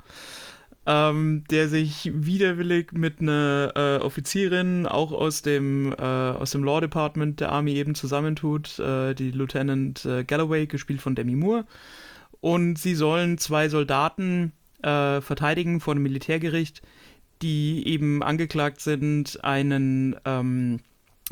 ähm, 0.85 1.43
der 1.49 1.69
sich 1.69 2.11
widerwillig 2.13 2.91
mit 2.91 3.21
einer 3.21 3.71
äh, 3.75 4.03
Offizierin 4.03 4.85
auch 4.85 5.11
aus 5.11 5.41
dem, 5.41 5.93
äh, 5.93 5.95
aus 6.01 6.51
dem 6.51 6.63
Law 6.63 6.81
Department 6.81 7.39
der 7.39 7.51
Army 7.51 7.73
eben 7.73 7.95
zusammentut, 7.95 8.77
äh, 8.79 9.15
die 9.15 9.31
Lieutenant 9.31 10.07
Galloway, 10.27 10.67
gespielt 10.67 11.01
von 11.01 11.15
Demi 11.15 11.35
Moore. 11.35 11.65
Und 12.41 12.77
sie 12.77 12.95
sollen 12.95 13.37
zwei 13.37 13.69
Soldaten 13.69 14.53
verteidigen 14.81 15.81
vor 15.81 15.93
einem 15.93 16.03
Militärgericht, 16.03 16.81
die 17.41 17.87
eben 17.87 18.21
angeklagt 18.23 18.81
sind, 18.81 19.43
einen 19.43 20.15
ähm, 20.25 20.79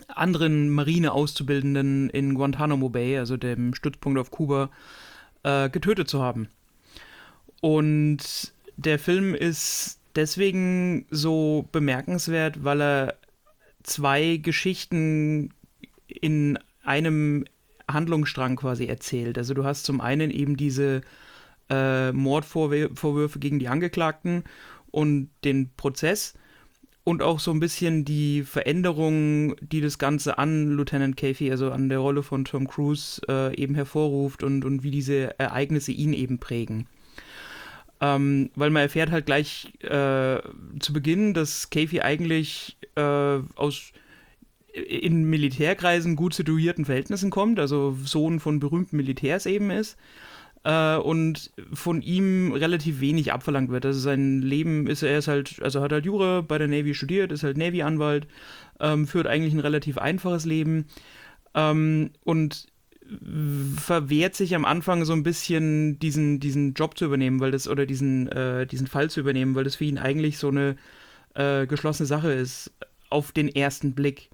anderen 0.07 0.69
Marine-Auszubildenden 0.69 2.09
in 2.09 2.35
Guantanamo 2.35 2.89
Bay, 2.89 3.17
also 3.17 3.37
dem 3.37 3.73
Stützpunkt 3.73 4.19
auf 4.19 4.31
Kuba, 4.31 4.69
äh, 5.43 5.69
getötet 5.69 6.09
zu 6.09 6.21
haben. 6.21 6.49
Und 7.61 8.53
der 8.77 8.99
Film 8.99 9.33
ist 9.33 9.99
deswegen 10.15 11.05
so 11.09 11.67
bemerkenswert, 11.71 12.63
weil 12.63 12.81
er 12.81 13.15
zwei 13.83 14.37
Geschichten 14.37 15.53
in 16.07 16.59
einem 16.83 17.45
Handlungsstrang 17.89 18.55
quasi 18.57 18.85
erzählt. 18.85 19.37
Also 19.37 19.53
du 19.53 19.63
hast 19.63 19.85
zum 19.85 20.01
einen 20.01 20.29
eben 20.29 20.57
diese 20.57 21.01
äh, 21.69 22.11
Mordvorwürfe 22.11 23.39
gegen 23.39 23.59
die 23.59 23.67
Angeklagten 23.67 24.43
und 24.97 25.29
den 25.43 25.69
Prozess 25.77 26.33
und 27.03 27.21
auch 27.21 27.39
so 27.39 27.51
ein 27.51 27.59
bisschen 27.59 28.03
die 28.03 28.41
Veränderung, 28.41 29.55
die 29.61 29.79
das 29.79 29.99
Ganze 29.99 30.39
an 30.39 30.71
Lieutenant 30.71 31.15
Cafey, 31.15 31.51
also 31.51 31.71
an 31.71 31.87
der 31.87 31.99
Rolle 31.99 32.23
von 32.23 32.45
Tom 32.45 32.67
Cruise, 32.67 33.21
äh, 33.29 33.55
eben 33.55 33.75
hervorruft 33.75 34.41
und, 34.41 34.65
und 34.65 34.81
wie 34.81 34.89
diese 34.89 35.39
Ereignisse 35.39 35.91
ihn 35.91 36.13
eben 36.13 36.39
prägen. 36.39 36.87
Ähm, 38.01 38.49
weil 38.55 38.71
man 38.71 38.81
erfährt 38.81 39.11
halt 39.11 39.27
gleich 39.27 39.71
äh, 39.81 40.39
zu 40.79 40.93
Beginn, 40.93 41.35
dass 41.35 41.69
Cafey 41.69 42.01
eigentlich 42.01 42.75
äh, 42.95 43.39
aus 43.53 43.91
in 44.73 45.25
Militärkreisen 45.25 46.15
gut 46.15 46.33
situierten 46.33 46.85
Verhältnissen 46.85 47.29
kommt, 47.29 47.59
also 47.59 47.95
Sohn 48.03 48.39
von 48.39 48.59
berühmten 48.59 48.97
Militärs 48.97 49.45
eben 49.45 49.69
ist 49.69 49.95
äh, 50.63 50.97
und 50.97 51.51
von 51.73 52.01
ihm 52.01 52.51
relativ 52.51 52.99
wenig 52.99 53.31
abverlangt 53.31 53.69
wird. 53.69 53.85
Also 53.85 53.99
sein 53.99 54.41
Leben 54.41 54.87
ist, 54.87 55.03
er 55.03 55.17
ist 55.17 55.27
halt, 55.27 55.61
also 55.61 55.81
hat 55.81 55.91
halt 55.91 56.05
Jura 56.05 56.41
bei 56.41 56.57
der 56.57 56.67
Navy 56.67 56.93
studiert, 56.93 57.31
ist 57.31 57.43
halt 57.43 57.57
Navy-Anwalt, 57.57 58.27
ähm, 58.79 59.07
führt 59.07 59.27
eigentlich 59.27 59.53
ein 59.53 59.59
relativ 59.59 59.97
einfaches 59.97 60.45
Leben 60.45 60.85
ähm, 61.55 62.11
und 62.23 62.67
verwehrt 63.77 64.35
sich 64.35 64.53
am 64.53 64.65
Anfang 64.65 65.05
so 65.05 65.13
ein 65.13 65.23
bisschen 65.23 65.97
diesen, 65.99 66.39
diesen 66.39 66.73
Job 66.73 66.97
zu 66.97 67.05
übernehmen, 67.05 67.39
weil 67.39 67.51
das, 67.51 67.67
oder 67.67 67.85
diesen, 67.85 68.27
äh, 68.27 68.67
diesen 68.67 68.87
Fall 68.87 69.09
zu 69.09 69.21
übernehmen, 69.21 69.55
weil 69.55 69.63
das 69.63 69.77
für 69.77 69.85
ihn 69.85 69.97
eigentlich 69.97 70.37
so 70.37 70.49
eine 70.49 70.75
äh, 71.35 71.65
geschlossene 71.67 72.07
Sache 72.07 72.31
ist, 72.33 72.71
auf 73.09 73.31
den 73.31 73.47
ersten 73.47 73.93
Blick. 73.93 74.29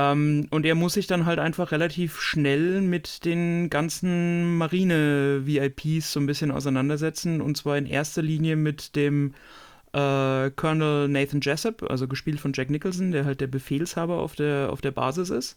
Ähm, 0.00 0.46
und 0.50 0.64
er 0.64 0.74
muss 0.74 0.94
sich 0.94 1.06
dann 1.06 1.26
halt 1.26 1.38
einfach 1.38 1.72
relativ 1.72 2.20
schnell 2.20 2.80
mit 2.80 3.24
den 3.26 3.68
ganzen 3.68 4.56
Marine-VIPs 4.56 6.12
so 6.12 6.20
ein 6.20 6.26
bisschen 6.26 6.50
auseinandersetzen, 6.50 7.42
und 7.42 7.56
zwar 7.56 7.76
in 7.76 7.86
erster 7.86 8.22
Linie 8.22 8.56
mit 8.56 8.96
dem 8.96 9.34
äh, 9.92 10.50
Colonel 10.52 11.08
Nathan 11.08 11.40
Jessup, 11.42 11.82
also 11.90 12.08
gespielt 12.08 12.40
von 12.40 12.52
Jack 12.54 12.70
Nicholson, 12.70 13.12
der 13.12 13.26
halt 13.26 13.40
der 13.42 13.48
Befehlshaber 13.48 14.20
auf 14.20 14.34
der, 14.36 14.70
auf 14.72 14.80
der 14.80 14.92
Basis 14.92 15.28
ist. 15.28 15.56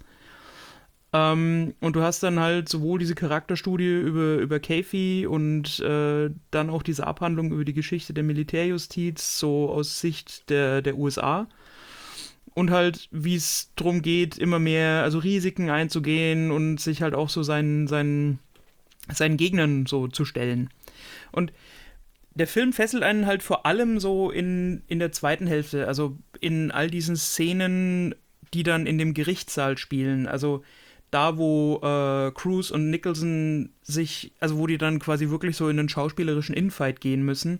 Ähm, 1.14 1.76
und 1.80 1.96
du 1.96 2.02
hast 2.02 2.24
dann 2.24 2.40
halt 2.40 2.68
sowohl 2.68 3.00
diese 3.00 3.16
Charakterstudie 3.16 4.02
über, 4.02 4.38
über 4.38 4.60
Kathy 4.60 5.26
und 5.28 5.80
äh, 5.80 6.32
dann 6.52 6.70
auch 6.70 6.84
diese 6.84 7.08
Abhandlung 7.08 7.52
über 7.52 7.64
die 7.64 7.74
Geschichte 7.74 8.14
der 8.14 8.24
Militärjustiz, 8.24 9.40
so 9.40 9.70
aus 9.70 10.02
Sicht 10.02 10.50
der, 10.50 10.82
der 10.82 10.98
USA. 10.98 11.48
Und 12.54 12.70
halt, 12.70 13.08
wie 13.12 13.36
es 13.36 13.72
darum 13.76 14.02
geht, 14.02 14.38
immer 14.38 14.60
mehr, 14.60 15.04
also 15.04 15.18
Risiken 15.20 15.70
einzugehen 15.70 16.52
und 16.52 16.80
sich 16.80 17.02
halt 17.02 17.16
auch 17.16 17.30
so 17.30 17.42
seinen, 17.42 17.88
seinen, 17.88 18.40
seinen 19.12 19.38
Gegnern 19.38 19.86
so 19.88 20.08
zu 20.08 20.24
stellen. 20.24 20.70
Und 21.32 21.52
der 22.36 22.48
Film 22.48 22.74
fesselt 22.74 23.04
einen 23.04 23.26
halt 23.26 23.44
vor 23.44 23.66
allem 23.66 24.00
so 24.00 24.32
in, 24.32 24.84
in 24.88 25.00
der 25.00 25.12
zweiten 25.12 25.48
Hälfte, 25.48 25.88
also 25.88 26.18
in 26.40 26.72
all 26.72 26.90
diesen 26.90 27.16
Szenen, 27.16 28.16
die 28.54 28.64
dann 28.64 28.86
in 28.86 28.98
dem 28.98 29.14
Gerichtssaal 29.14 29.78
spielen. 29.78 30.28
Also 30.28 30.64
da, 31.12 31.38
wo 31.38 31.80
äh, 31.84 32.32
Cruz 32.32 32.72
und 32.72 32.90
Nicholson 32.90 33.70
sich, 33.84 34.32
also 34.40 34.58
wo 34.58 34.68
die 34.68 34.78
dann 34.78 35.00
quasi 35.00 35.30
wirklich 35.30 35.56
so 35.56 35.70
in 35.70 35.78
den 35.78 35.90
schauspielerischen 35.90 36.56
Infight 36.56 37.02
gehen 37.02 37.24
müssen. 37.24 37.60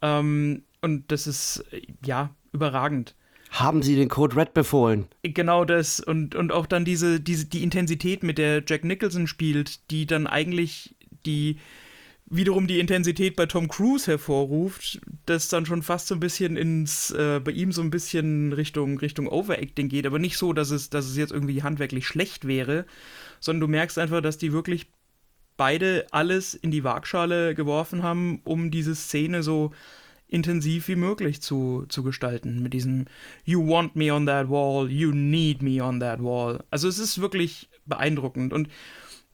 Ähm, 0.00 0.62
und 0.80 1.12
das 1.12 1.26
ist, 1.26 1.64
ja, 2.04 2.34
überragend. 2.52 3.14
Haben 3.50 3.82
Sie 3.82 3.96
den 3.96 4.08
Code 4.08 4.36
Red 4.36 4.54
befohlen? 4.54 5.06
Genau 5.22 5.64
das. 5.64 6.00
Und, 6.00 6.34
und 6.34 6.52
auch 6.52 6.66
dann 6.66 6.84
diese, 6.84 7.20
diese, 7.20 7.46
die 7.46 7.62
Intensität, 7.62 8.22
mit 8.22 8.38
der 8.38 8.62
Jack 8.66 8.84
Nicholson 8.84 9.26
spielt, 9.26 9.90
die 9.90 10.06
dann 10.06 10.26
eigentlich 10.26 10.94
die 11.26 11.58
wiederum 12.32 12.68
die 12.68 12.78
Intensität 12.78 13.34
bei 13.34 13.46
Tom 13.46 13.66
Cruise 13.66 14.06
hervorruft, 14.06 15.00
das 15.26 15.48
dann 15.48 15.66
schon 15.66 15.82
fast 15.82 16.06
so 16.06 16.14
ein 16.14 16.20
bisschen 16.20 16.56
ins, 16.56 17.10
äh, 17.10 17.40
bei 17.42 17.50
ihm 17.50 17.72
so 17.72 17.82
ein 17.82 17.90
bisschen 17.90 18.52
Richtung, 18.52 18.98
Richtung 18.98 19.26
Overacting 19.26 19.88
geht, 19.88 20.06
aber 20.06 20.20
nicht 20.20 20.38
so, 20.38 20.52
dass 20.52 20.70
es, 20.70 20.90
dass 20.90 21.06
es 21.06 21.16
jetzt 21.16 21.32
irgendwie 21.32 21.64
handwerklich 21.64 22.06
schlecht 22.06 22.46
wäre, 22.46 22.86
sondern 23.40 23.62
du 23.62 23.66
merkst 23.66 23.98
einfach, 23.98 24.22
dass 24.22 24.38
die 24.38 24.52
wirklich 24.52 24.86
beide 25.56 26.06
alles 26.12 26.54
in 26.54 26.70
die 26.70 26.84
Waagschale 26.84 27.56
geworfen 27.56 28.04
haben, 28.04 28.40
um 28.44 28.70
diese 28.70 28.94
Szene 28.94 29.42
so 29.42 29.72
intensiv 30.30 30.88
wie 30.88 30.96
möglich 30.96 31.42
zu, 31.42 31.84
zu 31.88 32.02
gestalten. 32.02 32.62
Mit 32.62 32.72
diesem 32.72 33.06
You 33.44 33.66
want 33.66 33.96
me 33.96 34.12
on 34.12 34.26
that 34.26 34.48
wall, 34.48 34.90
you 34.90 35.12
need 35.12 35.62
me 35.62 35.82
on 35.82 36.00
that 36.00 36.22
wall. 36.22 36.62
Also 36.70 36.88
es 36.88 36.98
ist 36.98 37.20
wirklich 37.20 37.68
beeindruckend 37.86 38.52
und 38.52 38.68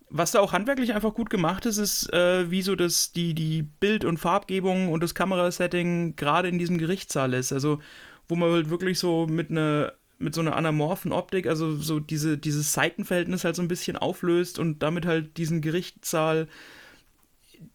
was 0.09 0.31
da 0.31 0.41
auch 0.41 0.53
handwerklich 0.53 0.95
einfach 0.95 1.15
gut 1.15 1.31
gemacht 1.31 1.67
ist, 1.67 1.79
ist, 1.79 2.13
äh, 2.13 2.51
wie 2.51 2.63
so 2.63 2.77
das, 2.77 3.13
die, 3.13 3.35
die 3.35 3.63
Bild- 3.63 4.05
und 4.05 4.19
Farbgebung 4.19 4.93
und 4.93 5.03
das 5.03 5.15
Kamerasetting 5.15 6.15
gerade 6.15 6.49
in 6.49 6.59
diesem 6.59 6.79
Gerichtssaal 6.79 7.35
ist. 7.35 7.53
Also, 7.53 7.81
wo 8.29 8.37
man 8.37 8.53
halt 8.53 8.71
wirklich 8.71 8.99
so 8.99 9.27
mit 9.27 9.51
einer 9.51 9.93
mit 10.19 10.35
so 10.35 10.41
einer 10.41 10.57
anamorphen 10.57 11.13
Optik, 11.13 11.47
also 11.47 11.77
so 11.77 12.01
diese, 12.01 12.39
dieses 12.39 12.73
Seitenverhältnis 12.73 13.45
halt 13.45 13.55
so 13.55 13.63
ein 13.63 13.69
bisschen 13.69 13.97
auflöst 13.99 14.59
und 14.59 14.83
damit 14.83 15.05
halt 15.05 15.37
diesen 15.37 15.61
Gerichtssaal 15.61 16.49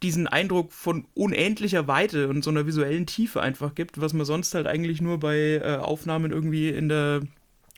diesen 0.03 0.27
Eindruck 0.27 0.71
von 0.71 1.05
unendlicher 1.13 1.87
Weite 1.87 2.27
und 2.27 2.43
so 2.43 2.49
einer 2.49 2.65
visuellen 2.65 3.05
Tiefe 3.05 3.41
einfach 3.41 3.75
gibt, 3.75 4.01
was 4.01 4.13
man 4.13 4.25
sonst 4.25 4.53
halt 4.55 4.67
eigentlich 4.67 5.01
nur 5.01 5.19
bei 5.19 5.61
äh, 5.63 5.77
Aufnahmen 5.77 6.31
irgendwie 6.31 6.69
in 6.69 6.89
der, 6.89 7.21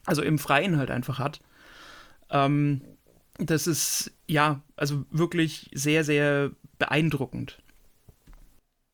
also 0.06 0.22
im 0.22 0.40
Freien 0.40 0.78
halt 0.78 0.92
einfach 0.92 1.20
hat. 1.20 1.42
Ähm, 2.30 2.82
das 3.38 3.68
ist, 3.68 4.12
ja, 4.28 4.62
also 4.76 5.06
wirklich 5.12 5.70
sehr, 5.74 6.04
sehr 6.04 6.52
beeindruckend. 6.80 7.60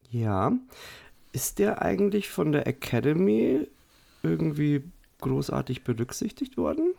Ja. 0.10 0.54
Ist 1.32 1.60
der 1.60 1.82
eigentlich 1.82 2.30
von 2.30 2.52
der 2.52 2.66
Academy 2.66 3.68
irgendwie 4.24 4.84
großartig 5.22 5.84
berücksichtigt 5.84 6.58
worden? 6.58 6.94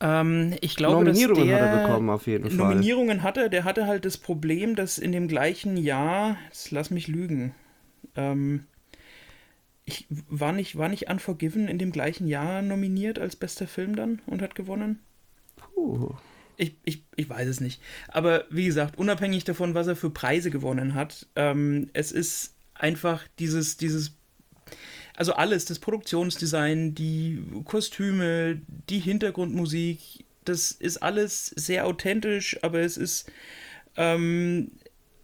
Ähm, 0.00 0.54
ich 0.60 0.76
glaube, 0.76 1.04
Nominierungen 1.04 1.48
der, 1.48 1.60
hat 1.60 1.76
er 1.76 1.86
bekommen, 1.86 2.10
auf 2.10 2.26
jeden 2.26 2.48
Fall. 2.50 2.56
Nominierungen 2.56 3.22
hat 3.22 3.36
er. 3.36 3.48
Der 3.48 3.64
hatte 3.64 3.86
halt 3.86 4.04
das 4.04 4.16
Problem, 4.16 4.76
dass 4.76 4.98
in 4.98 5.12
dem 5.12 5.28
gleichen 5.28 5.76
Jahr, 5.76 6.36
jetzt 6.48 6.70
lass 6.70 6.90
mich 6.90 7.08
lügen, 7.08 7.54
ähm, 8.14 8.64
ich, 9.84 10.06
war, 10.28 10.52
nicht, 10.52 10.76
war 10.76 10.88
nicht 10.88 11.08
Unforgiven 11.08 11.66
in 11.66 11.78
dem 11.78 11.92
gleichen 11.92 12.28
Jahr 12.28 12.62
nominiert 12.62 13.18
als 13.18 13.36
bester 13.36 13.66
Film 13.66 13.96
dann 13.96 14.20
und 14.26 14.42
hat 14.42 14.54
gewonnen? 14.54 15.00
Puh. 15.56 16.14
Ich, 16.58 16.76
ich, 16.84 17.04
ich 17.16 17.30
weiß 17.30 17.48
es 17.48 17.60
nicht. 17.60 17.80
Aber 18.08 18.44
wie 18.50 18.66
gesagt, 18.66 18.98
unabhängig 18.98 19.44
davon, 19.44 19.74
was 19.74 19.86
er 19.86 19.96
für 19.96 20.10
Preise 20.10 20.50
gewonnen 20.50 20.94
hat, 20.94 21.26
ähm, 21.36 21.88
es 21.92 22.12
ist 22.12 22.54
einfach 22.74 23.24
dieses, 23.38 23.76
dieses, 23.76 24.16
also 25.18 25.32
alles, 25.32 25.64
das 25.64 25.80
Produktionsdesign, 25.80 26.94
die 26.94 27.42
Kostüme, 27.64 28.60
die 28.88 29.00
Hintergrundmusik, 29.00 30.24
das 30.44 30.70
ist 30.70 30.98
alles 30.98 31.46
sehr 31.56 31.86
authentisch, 31.86 32.56
aber 32.62 32.78
es 32.78 32.96
ist 32.96 33.28
ähm, 33.96 34.70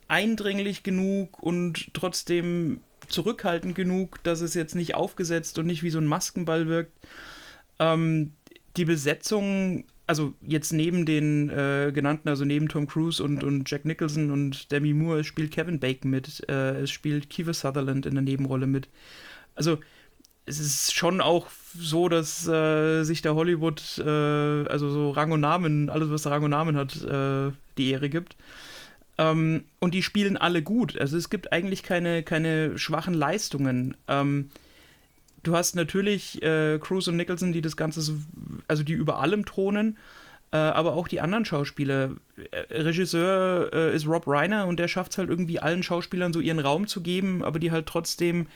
eindringlich 0.08 0.82
genug 0.82 1.40
und 1.40 1.94
trotzdem 1.94 2.80
zurückhaltend 3.06 3.76
genug, 3.76 4.20
dass 4.24 4.40
es 4.40 4.54
jetzt 4.54 4.74
nicht 4.74 4.96
aufgesetzt 4.96 5.60
und 5.60 5.66
nicht 5.66 5.84
wie 5.84 5.90
so 5.90 5.98
ein 5.98 6.06
Maskenball 6.06 6.66
wirkt. 6.66 6.92
Ähm, 7.78 8.32
die 8.76 8.84
Besetzung 8.84 9.84
also 10.06 10.34
jetzt 10.42 10.72
neben 10.72 11.06
den 11.06 11.48
äh, 11.50 11.92
genannten, 11.94 12.28
also 12.28 12.44
neben 12.44 12.68
Tom 12.68 12.86
Cruise 12.86 13.22
und, 13.22 13.42
und 13.42 13.70
Jack 13.70 13.84
Nicholson 13.84 14.30
und 14.30 14.70
Demi 14.70 14.92
Moore 14.92 15.24
spielt 15.24 15.52
Kevin 15.52 15.80
Bacon 15.80 16.10
mit, 16.10 16.46
äh, 16.48 16.80
es 16.80 16.90
spielt 16.90 17.30
Kiefer 17.30 17.54
Sutherland 17.54 18.04
in 18.04 18.14
der 18.14 18.22
Nebenrolle 18.22 18.66
mit. 18.66 18.88
Also 19.54 19.78
es 20.46 20.60
ist 20.60 20.94
schon 20.94 21.20
auch 21.20 21.46
so, 21.76 22.08
dass 22.08 22.46
äh, 22.46 23.02
sich 23.02 23.22
der 23.22 23.34
Hollywood, 23.34 23.98
äh, 23.98 24.68
also 24.68 24.90
so 24.90 25.10
Rang 25.10 25.32
und 25.32 25.40
Namen, 25.40 25.90
alles 25.90 26.10
was 26.10 26.26
Rang 26.26 26.44
und 26.44 26.50
Namen 26.50 26.76
hat, 26.76 27.02
äh, 27.02 27.50
die 27.78 27.90
Ehre 27.90 28.08
gibt. 28.10 28.36
Ähm, 29.16 29.64
und 29.80 29.94
die 29.94 30.02
spielen 30.02 30.36
alle 30.36 30.62
gut. 30.62 30.98
Also 30.98 31.16
es 31.16 31.30
gibt 31.30 31.52
eigentlich 31.52 31.82
keine, 31.82 32.22
keine 32.22 32.78
schwachen 32.78 33.14
Leistungen. 33.14 33.96
Ähm, 34.08 34.50
du 35.42 35.56
hast 35.56 35.76
natürlich 35.76 36.42
äh, 36.42 36.78
Cruz 36.78 37.08
und 37.08 37.16
Nicholson, 37.16 37.52
die 37.52 37.62
das 37.62 37.76
Ganze, 37.76 38.00
so, 38.00 38.14
also 38.68 38.82
die 38.82 38.92
über 38.92 39.20
allem 39.20 39.46
thronen, 39.46 39.98
äh, 40.52 40.56
aber 40.56 40.94
auch 40.94 41.08
die 41.08 41.20
anderen 41.20 41.44
Schauspieler. 41.44 42.10
Äh, 42.50 42.82
Regisseur 42.82 43.72
ist 43.72 44.06
Rob 44.06 44.26
Reiner 44.26 44.66
und 44.66 44.78
der 44.78 44.88
schafft 44.88 45.12
es 45.12 45.18
halt 45.18 45.30
irgendwie 45.30 45.60
allen 45.60 45.82
Schauspielern 45.82 46.32
so 46.32 46.40
ihren 46.40 46.58
Raum 46.58 46.86
zu 46.86 47.00
geben, 47.00 47.42
aber 47.42 47.58
die 47.58 47.72
halt 47.72 47.86
trotzdem 47.86 48.46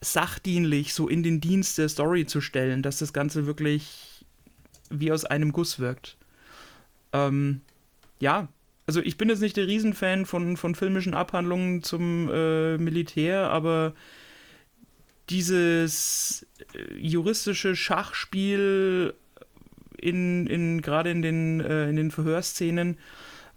sachdienlich 0.00 0.94
so 0.94 1.08
in 1.08 1.22
den 1.22 1.40
Dienst 1.40 1.78
der 1.78 1.88
Story 1.88 2.26
zu 2.26 2.40
stellen, 2.40 2.82
dass 2.82 2.98
das 2.98 3.12
Ganze 3.12 3.46
wirklich 3.46 4.24
wie 4.88 5.12
aus 5.12 5.24
einem 5.24 5.52
Guss 5.52 5.78
wirkt. 5.78 6.16
Ähm, 7.12 7.60
ja, 8.18 8.48
also 8.86 9.00
ich 9.00 9.16
bin 9.16 9.28
jetzt 9.28 9.40
nicht 9.40 9.56
der 9.56 9.66
Riesenfan 9.66 10.26
von, 10.26 10.56
von 10.56 10.74
filmischen 10.74 11.14
Abhandlungen 11.14 11.82
zum 11.82 12.28
äh, 12.32 12.76
Militär, 12.78 13.50
aber 13.50 13.94
dieses 15.28 16.46
äh, 16.74 16.94
juristische 16.96 17.76
Schachspiel 17.76 19.14
in, 19.96 20.46
in 20.46 20.82
gerade 20.82 21.10
in 21.10 21.22
den, 21.22 21.60
äh, 21.60 21.88
in 21.88 21.96
den 21.96 22.10
Verhörszenen 22.10 22.96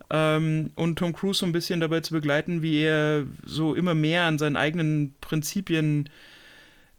ähm, 0.10 0.72
und 0.76 1.00
Tom 1.00 1.14
Cruise 1.14 1.40
so 1.40 1.46
ein 1.46 1.52
bisschen 1.52 1.80
dabei 1.80 2.02
zu 2.02 2.14
begleiten, 2.14 2.62
wie 2.62 2.82
er 2.82 3.26
so 3.46 3.74
immer 3.74 3.96
mehr 3.96 4.24
an 4.24 4.38
seinen 4.38 4.58
eigenen 4.58 5.16
Prinzipien 5.22 6.10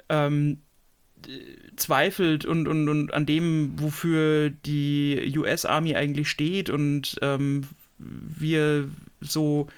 ähm, 0.08 0.58
zweifelt 1.76 2.44
und, 2.44 2.68
und, 2.68 2.88
und 2.88 3.14
an 3.14 3.26
dem, 3.26 3.72
wofür 3.80 4.50
die 4.50 5.32
US 5.36 5.64
Army 5.64 5.96
eigentlich 5.96 6.28
steht 6.28 6.70
und 6.70 7.16
ähm, 7.22 7.62
wie 7.98 8.56
er 8.56 8.84
so 9.20 9.68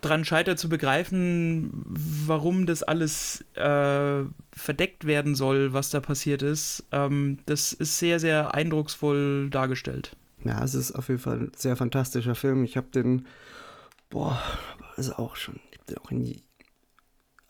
dran 0.00 0.24
scheitert 0.24 0.58
zu 0.58 0.68
begreifen, 0.68 1.70
warum 2.26 2.66
das 2.66 2.82
alles 2.82 3.44
äh, 3.54 4.22
verdeckt 4.52 5.06
werden 5.06 5.34
soll, 5.34 5.72
was 5.72 5.90
da 5.90 6.00
passiert 6.00 6.42
ist. 6.42 6.84
Ähm, 6.92 7.38
das 7.46 7.72
ist 7.72 7.98
sehr, 7.98 8.18
sehr 8.18 8.54
eindrucksvoll 8.54 9.50
dargestellt. 9.50 10.16
Ja, 10.44 10.64
es 10.64 10.74
ist 10.74 10.92
auf 10.92 11.08
jeden 11.08 11.20
Fall 11.20 11.38
ein 11.38 11.52
sehr 11.54 11.76
fantastischer 11.76 12.34
Film. 12.34 12.64
Ich 12.64 12.76
habe 12.76 12.88
den, 12.88 13.26
boah, 14.08 14.40
ist 14.96 15.18
auch 15.18 15.36
schon, 15.36 15.60
ich 15.70 15.78
habe 15.78 15.86
den 15.88 15.98
auch 15.98 16.10
in, 16.10 16.40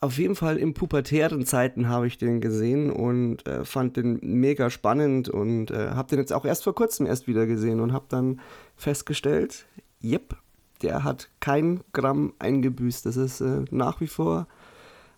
auf 0.01 0.17
jeden 0.17 0.35
Fall 0.35 0.57
in 0.57 0.73
pubertären 0.73 1.45
Zeiten 1.45 1.87
habe 1.87 2.07
ich 2.07 2.17
den 2.17 2.41
gesehen 2.41 2.91
und 2.91 3.47
äh, 3.47 3.63
fand 3.63 3.97
den 3.97 4.19
mega 4.21 4.71
spannend 4.71 5.29
und 5.29 5.69
äh, 5.69 5.91
habe 5.91 6.09
den 6.09 6.19
jetzt 6.19 6.33
auch 6.33 6.43
erst 6.43 6.63
vor 6.63 6.73
kurzem 6.73 7.05
erst 7.05 7.27
wieder 7.27 7.45
gesehen 7.45 7.79
und 7.79 7.93
habe 7.93 8.05
dann 8.09 8.41
festgestellt, 8.75 9.67
yep, 10.03 10.35
der 10.81 11.03
hat 11.03 11.29
kein 11.39 11.81
Gramm 11.93 12.33
eingebüßt. 12.39 13.05
Das 13.05 13.15
ist 13.15 13.41
äh, 13.41 13.63
nach 13.69 14.01
wie 14.01 14.07
vor 14.07 14.47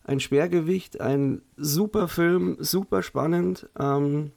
ein 0.04 0.20
Schwergewicht, 0.20 1.00
ein 1.00 1.42
super 1.56 2.10
Film, 2.10 2.58
super 2.60 3.04
spannend. 3.04 3.70
Ähm, 3.80 4.32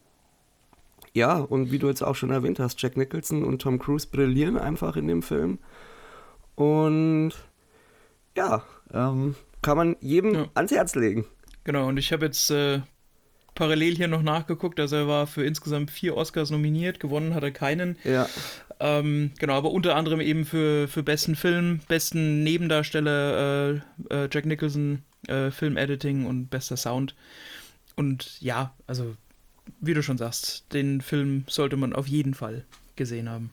ja, 1.12 1.38
und 1.38 1.72
wie 1.72 1.80
du 1.80 1.88
jetzt 1.88 2.02
auch 2.02 2.14
schon 2.14 2.30
erwähnt 2.30 2.60
hast, 2.60 2.80
Jack 2.80 2.96
Nicholson 2.96 3.42
und 3.42 3.62
Tom 3.62 3.80
Cruise 3.80 4.06
brillieren 4.06 4.56
einfach 4.58 4.94
in 4.94 5.08
dem 5.08 5.22
Film. 5.22 5.58
Und 6.54 7.32
ja, 8.36 8.62
ähm, 8.92 9.34
kann 9.62 9.76
man 9.76 9.96
jedem 10.00 10.34
ja. 10.34 10.46
ans 10.54 10.72
Herz 10.72 10.94
legen. 10.94 11.26
Genau, 11.64 11.88
und 11.88 11.96
ich 11.96 12.12
habe 12.12 12.26
jetzt 12.26 12.50
äh, 12.50 12.80
parallel 13.54 13.96
hier 13.96 14.06
noch 14.06 14.22
nachgeguckt. 14.22 14.78
Also 14.78 14.96
er 14.96 15.08
war 15.08 15.26
für 15.26 15.44
insgesamt 15.44 15.90
vier 15.90 16.16
Oscars 16.16 16.50
nominiert, 16.50 17.00
gewonnen 17.00 17.34
hat 17.34 17.42
er 17.42 17.50
keinen. 17.50 17.96
Ja. 18.04 18.28
Ähm, 18.78 19.32
genau, 19.38 19.54
aber 19.54 19.72
unter 19.72 19.96
anderem 19.96 20.20
eben 20.20 20.44
für, 20.44 20.86
für 20.86 21.02
besten 21.02 21.34
Film, 21.34 21.80
besten 21.88 22.44
Nebendarsteller 22.44 23.80
äh, 24.10 24.14
äh, 24.14 24.28
Jack 24.30 24.46
Nicholson, 24.46 25.02
äh, 25.26 25.50
Film-Editing 25.50 26.26
und 26.26 26.48
bester 26.48 26.76
Sound. 26.76 27.16
Und 27.96 28.40
ja, 28.40 28.74
also 28.86 29.16
wie 29.80 29.94
du 29.94 30.02
schon 30.02 30.18
sagst, 30.18 30.72
den 30.72 31.00
Film 31.00 31.44
sollte 31.48 31.76
man 31.76 31.92
auf 31.92 32.06
jeden 32.06 32.34
Fall 32.34 32.64
gesehen 32.94 33.28
haben. 33.28 33.50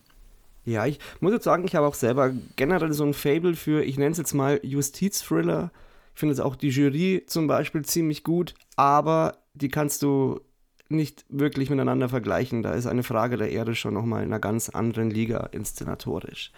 Ja, 0.65 0.85
ich 0.85 0.99
muss 1.19 1.33
jetzt 1.33 1.43
sagen, 1.43 1.65
ich 1.65 1.75
habe 1.75 1.87
auch 1.87 1.95
selber 1.95 2.31
generell 2.55 2.93
so 2.93 3.03
ein 3.05 3.13
Fable 3.13 3.55
für, 3.55 3.83
ich 3.83 3.97
nenne 3.97 4.11
es 4.11 4.17
jetzt 4.17 4.33
mal 4.33 4.59
Justiz-Thriller. 4.63 5.71
Ich 6.13 6.19
finde 6.19 6.35
jetzt 6.35 6.41
auch 6.41 6.55
die 6.55 6.69
Jury 6.69 7.23
zum 7.27 7.47
Beispiel 7.47 7.83
ziemlich 7.83 8.23
gut, 8.23 8.53
aber 8.75 9.37
die 9.53 9.69
kannst 9.69 10.03
du 10.03 10.41
nicht 10.89 11.25
wirklich 11.29 11.69
miteinander 11.69 12.09
vergleichen. 12.09 12.63
Da 12.63 12.73
ist 12.73 12.85
eine 12.85 13.03
Frage 13.03 13.37
der 13.37 13.51
Erde 13.51 13.75
schon 13.75 13.93
nochmal 13.93 14.23
in 14.23 14.29
einer 14.29 14.39
ganz 14.39 14.69
anderen 14.69 15.09
Liga 15.09 15.47
inszenatorisch. 15.51 16.51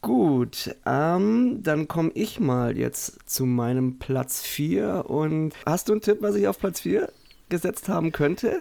Gut, 0.00 0.74
ähm, 0.84 1.62
dann 1.62 1.88
komme 1.88 2.10
ich 2.14 2.38
mal 2.38 2.76
jetzt 2.76 3.20
zu 3.26 3.46
meinem 3.46 3.98
Platz 3.98 4.42
4. 4.42 5.08
Und 5.08 5.54
hast 5.64 5.88
du 5.88 5.92
einen 5.92 6.02
Tipp, 6.02 6.18
was 6.20 6.34
ich 6.34 6.46
auf 6.46 6.58
Platz 6.58 6.80
4 6.80 7.10
gesetzt 7.48 7.88
haben 7.88 8.12
könnte? 8.12 8.60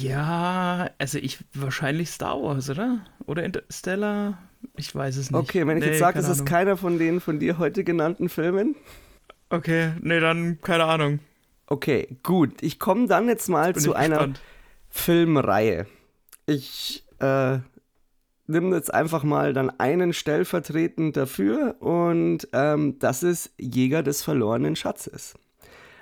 Ja, 0.00 0.90
also 0.98 1.18
ich 1.18 1.38
wahrscheinlich 1.54 2.10
Star 2.10 2.40
Wars, 2.40 2.70
oder? 2.70 3.04
Oder 3.26 3.44
Interstellar? 3.44 4.38
Ich 4.76 4.94
weiß 4.94 5.16
es 5.16 5.30
nicht. 5.30 5.38
Okay, 5.38 5.66
wenn 5.66 5.78
ich 5.78 5.84
nee, 5.84 5.90
jetzt 5.90 6.00
sage, 6.00 6.18
es 6.18 6.28
ist 6.28 6.46
keiner 6.46 6.76
von 6.76 6.98
den 6.98 7.20
von 7.20 7.38
dir 7.38 7.58
heute 7.58 7.84
genannten 7.84 8.28
Filmen. 8.28 8.76
Okay, 9.50 9.92
nee, 10.00 10.20
dann 10.20 10.60
keine 10.60 10.84
Ahnung. 10.84 11.20
Okay, 11.66 12.08
gut. 12.22 12.62
Ich 12.62 12.78
komme 12.78 13.06
dann 13.06 13.28
jetzt 13.28 13.48
mal 13.48 13.74
zu 13.74 13.94
einer 13.94 14.16
gespannt. 14.16 14.40
Filmreihe. 14.88 15.86
Ich 16.46 17.04
äh, 17.20 17.58
nehme 18.46 18.74
jetzt 18.74 18.92
einfach 18.92 19.22
mal 19.22 19.52
dann 19.52 19.70
einen 19.78 20.12
stellvertretend 20.12 21.16
dafür 21.16 21.76
und 21.80 22.48
ähm, 22.52 22.98
das 22.98 23.22
ist 23.22 23.52
Jäger 23.58 24.02
des 24.02 24.22
verlorenen 24.22 24.76
Schatzes. 24.76 25.34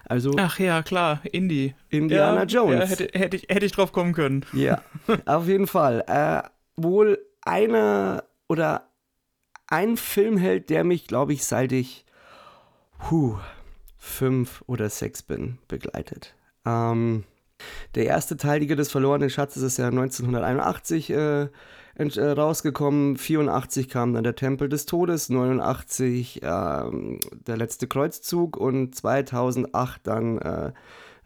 Also, 0.09 0.37
Ach 0.39 0.61
ja, 0.61 0.83
klar, 0.85 1.21
Indie. 1.33 1.75
Indiana 1.89 2.41
ja, 2.41 2.45
Jones. 2.45 2.79
Ja, 2.79 2.87
hätte, 2.87 3.19
hätte, 3.19 3.37
ich, 3.37 3.47
hätte 3.49 3.67
ich 3.67 3.73
drauf 3.73 3.91
kommen 3.91 4.13
können. 4.13 4.47
Ja, 4.53 4.83
auf 5.27 5.49
jeden 5.49 5.67
Fall. 5.67 6.05
Äh, 6.07 6.49
wohl 6.77 7.19
einer 7.43 8.23
oder 8.49 8.89
ein 9.67 9.97
Filmheld, 9.97 10.71
der 10.71 10.85
mich, 10.85 11.07
glaube 11.07 11.33
ich, 11.33 11.45
seit 11.45 11.73
ich 11.73 12.05
puh, 12.99 13.39
fünf 13.97 14.63
oder 14.67 14.89
sechs 14.91 15.23
bin, 15.23 15.59
begleitet. 15.69 16.35
Ähm, 16.65 17.25
der 17.95 18.07
erste 18.07 18.37
Teil 18.37 18.67
des 18.67 18.91
verlorenen 18.91 19.31
Schatzes 19.31 19.63
ist 19.63 19.79
ja 19.79 19.89
1981 19.89 21.11
äh, 21.11 21.49
äh, 21.97 22.31
rausgekommen. 22.31 23.17
84 23.17 23.89
kam 23.89 24.13
dann 24.13 24.25
der 24.25 24.37
Tempel 24.37 24.69
des 24.69 24.87
Todes, 24.87 25.31
89 25.31 26.43
äh, 26.43 26.47
der 26.47 27.57
letzte 27.57 27.87
Kreuzzug 27.87 28.57
und 28.57 28.95
2008 28.95 30.07
dann 30.07 30.39
äh, 30.39 30.73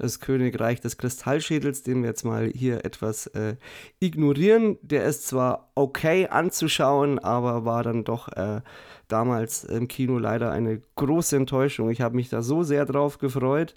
das 0.01 0.21
Königreich 0.21 0.81
des 0.81 0.99
Kristallschädels, 0.99 1.83
den 1.83 2.03
wir 2.03 2.09
jetzt 2.09 2.25
mal 2.25 2.51
hier 2.55 2.85
etwas 2.85 3.27
äh, 3.29 3.57
ignorieren. 4.01 4.79
Der 4.83 5.05
ist 5.05 5.29
zwar 5.29 5.71
okay 5.75 6.27
anzuschauen, 6.27 7.19
aber 7.19 7.65
war 7.65 7.83
dann 7.83 8.05
doch 8.05 8.29
äh, 8.29 8.61
damals 9.09 9.65
im 9.65 9.89
Kino 9.89 10.19
leider 10.19 10.51
eine 10.51 10.83
große 10.97 11.37
Enttäuschung. 11.37 11.91
Ich 11.91 12.01
habe 12.01 12.17
mich 12.17 12.29
da 12.29 12.43
so 12.43 12.63
sehr 12.63 12.87
drauf 12.87 13.19
gefreut 13.19 13.75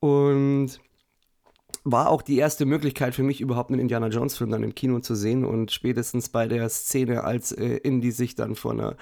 und 0.00 0.80
war 1.84 2.08
auch 2.08 2.22
die 2.22 2.38
erste 2.38 2.64
Möglichkeit 2.64 3.14
für 3.14 3.22
mich 3.22 3.40
überhaupt 3.40 3.70
einen 3.70 3.80
Indiana 3.80 4.08
Jones 4.08 4.36
Film 4.36 4.50
dann 4.50 4.62
im 4.62 4.74
Kino 4.74 5.00
zu 5.00 5.14
sehen 5.14 5.44
und 5.44 5.70
spätestens 5.70 6.28
bei 6.28 6.46
der 6.46 6.68
Szene, 6.68 7.24
als 7.24 7.52
äh, 7.52 7.76
Indy 7.76 8.10
sich 8.10 8.34
dann 8.34 8.54
vor 8.54 8.72
einer 8.72 8.96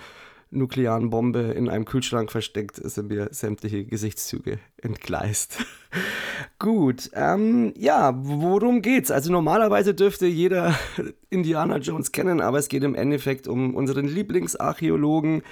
nuklearen 0.53 1.11
Bombe 1.11 1.41
in 1.41 1.69
einem 1.69 1.85
Kühlschrank 1.85 2.31
versteckt, 2.31 2.77
sind 2.77 3.09
mir 3.09 3.29
sämtliche 3.33 3.85
Gesichtszüge 3.85 4.59
entgleist. 4.81 5.65
Gut, 6.59 7.11
ähm, 7.15 7.73
ja, 7.77 8.15
worum 8.17 8.83
geht's? 8.83 9.11
Also 9.11 9.33
normalerweise 9.33 9.95
dürfte 9.95 10.27
jeder 10.27 10.75
Indiana 11.31 11.79
Jones 11.79 12.13
kennen, 12.13 12.41
aber 12.41 12.59
es 12.59 12.69
geht 12.69 12.85
im 12.85 12.95
Endeffekt 12.95 13.49
um 13.49 13.75
unseren 13.75 14.07
Lieblingsarchäologen, 14.07 15.43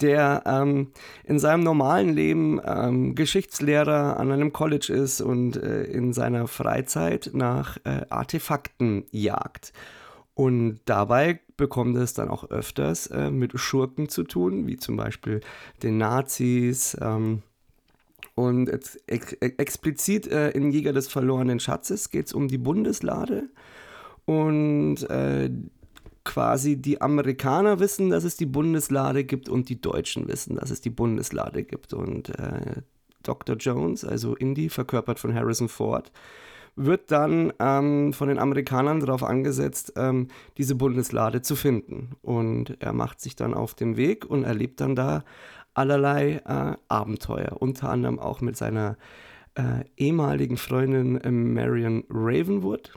der 0.00 0.42
ähm, 0.46 0.88
in 1.24 1.38
seinem 1.38 1.62
normalen 1.62 2.12
Leben 2.12 2.60
ähm, 2.64 3.14
Geschichtslehrer 3.14 4.18
an 4.18 4.32
einem 4.32 4.52
College 4.52 4.92
ist 4.92 5.20
und 5.20 5.56
äh, 5.56 5.84
in 5.84 6.12
seiner 6.12 6.48
Freizeit 6.48 7.30
nach 7.32 7.78
äh, 7.84 8.02
Artefakten 8.10 9.04
jagt. 9.10 9.72
Und 10.34 10.80
dabei 10.86 11.40
bekommt 11.56 11.96
es 11.96 12.14
dann 12.14 12.28
auch 12.28 12.50
öfters 12.50 13.06
äh, 13.08 13.30
mit 13.30 13.58
Schurken 13.58 14.08
zu 14.08 14.24
tun, 14.24 14.66
wie 14.66 14.76
zum 14.76 14.96
Beispiel 14.96 15.40
den 15.82 15.98
Nazis. 15.98 16.96
Ähm, 17.00 17.42
und 18.34 18.68
ex 18.68 18.96
ex 19.06 19.32
explizit 19.40 20.26
äh, 20.26 20.50
in 20.50 20.70
Jäger 20.70 20.92
des 20.92 21.08
verlorenen 21.08 21.60
Schatzes 21.60 22.10
geht 22.10 22.26
es 22.26 22.32
um 22.32 22.48
die 22.48 22.58
Bundeslade. 22.58 23.50
Und 24.24 25.02
äh, 25.10 25.50
quasi 26.24 26.76
die 26.76 27.00
Amerikaner 27.00 27.80
wissen, 27.80 28.10
dass 28.10 28.24
es 28.24 28.36
die 28.36 28.46
Bundeslade 28.46 29.24
gibt 29.24 29.48
und 29.48 29.68
die 29.68 29.80
Deutschen 29.80 30.28
wissen, 30.28 30.56
dass 30.56 30.70
es 30.70 30.80
die 30.80 30.90
Bundeslade 30.90 31.64
gibt. 31.64 31.92
Und 31.92 32.30
äh, 32.38 32.82
Dr. 33.22 33.56
Jones, 33.56 34.04
also 34.04 34.34
Indy, 34.34 34.68
verkörpert 34.68 35.18
von 35.18 35.34
Harrison 35.34 35.68
Ford, 35.68 36.10
wird 36.76 37.10
dann 37.10 37.52
ähm, 37.58 38.12
von 38.12 38.28
den 38.28 38.38
Amerikanern 38.38 39.00
darauf 39.00 39.22
angesetzt, 39.22 39.92
ähm, 39.96 40.28
diese 40.56 40.74
Bundeslade 40.74 41.42
zu 41.42 41.56
finden. 41.56 42.16
Und 42.22 42.76
er 42.80 42.92
macht 42.92 43.20
sich 43.20 43.36
dann 43.36 43.54
auf 43.54 43.74
den 43.74 43.96
Weg 43.96 44.24
und 44.24 44.44
erlebt 44.44 44.80
dann 44.80 44.96
da 44.96 45.24
allerlei 45.74 46.42
äh, 46.46 46.76
Abenteuer, 46.88 47.56
unter 47.60 47.90
anderem 47.90 48.18
auch 48.18 48.40
mit 48.40 48.56
seiner 48.56 48.96
äh, 49.54 49.84
ehemaligen 49.96 50.56
Freundin 50.56 51.20
äh, 51.20 51.30
Marion 51.30 52.04
Ravenwood. 52.10 52.92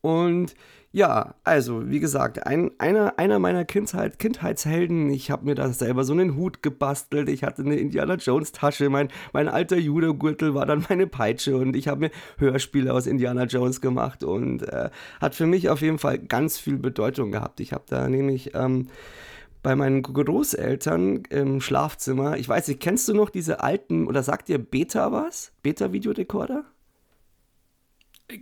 Und 0.00 0.54
ja, 0.96 1.34
also 1.44 1.90
wie 1.90 2.00
gesagt, 2.00 2.46
ein, 2.46 2.70
einer, 2.78 3.18
einer 3.18 3.38
meiner 3.38 3.66
Kindheit, 3.66 4.18
Kindheitshelden, 4.18 5.10
ich 5.10 5.30
habe 5.30 5.44
mir 5.44 5.54
da 5.54 5.68
selber 5.68 6.04
so 6.04 6.14
einen 6.14 6.36
Hut 6.36 6.62
gebastelt, 6.62 7.28
ich 7.28 7.44
hatte 7.44 7.60
eine 7.60 7.76
Indiana 7.76 8.14
Jones 8.14 8.52
Tasche, 8.52 8.88
mein, 8.88 9.08
mein 9.34 9.46
alter 9.46 9.76
Judo-Gürtel 9.76 10.54
war 10.54 10.64
dann 10.64 10.86
meine 10.88 11.06
Peitsche 11.06 11.58
und 11.58 11.76
ich 11.76 11.88
habe 11.88 12.00
mir 12.00 12.10
Hörspiele 12.38 12.94
aus 12.94 13.06
Indiana 13.06 13.44
Jones 13.44 13.82
gemacht 13.82 14.24
und 14.24 14.62
äh, 14.62 14.88
hat 15.20 15.34
für 15.34 15.46
mich 15.46 15.68
auf 15.68 15.82
jeden 15.82 15.98
Fall 15.98 16.16
ganz 16.18 16.56
viel 16.56 16.78
Bedeutung 16.78 17.30
gehabt. 17.30 17.60
Ich 17.60 17.74
habe 17.74 17.84
da 17.86 18.08
nämlich... 18.08 18.54
Ähm, 18.54 18.88
bei 19.62 19.74
meinen 19.74 20.02
Großeltern 20.02 21.24
im 21.28 21.60
Schlafzimmer. 21.60 22.36
Ich 22.36 22.48
weiß 22.48 22.68
nicht, 22.68 22.78
kennst 22.78 23.08
du 23.08 23.14
noch 23.14 23.30
diese 23.30 23.64
alten, 23.64 24.06
oder 24.06 24.22
sagt 24.22 24.46
dir 24.46 24.58
Beta 24.58 25.10
was? 25.10 25.50
Beta-Videorekorder? 25.64 26.64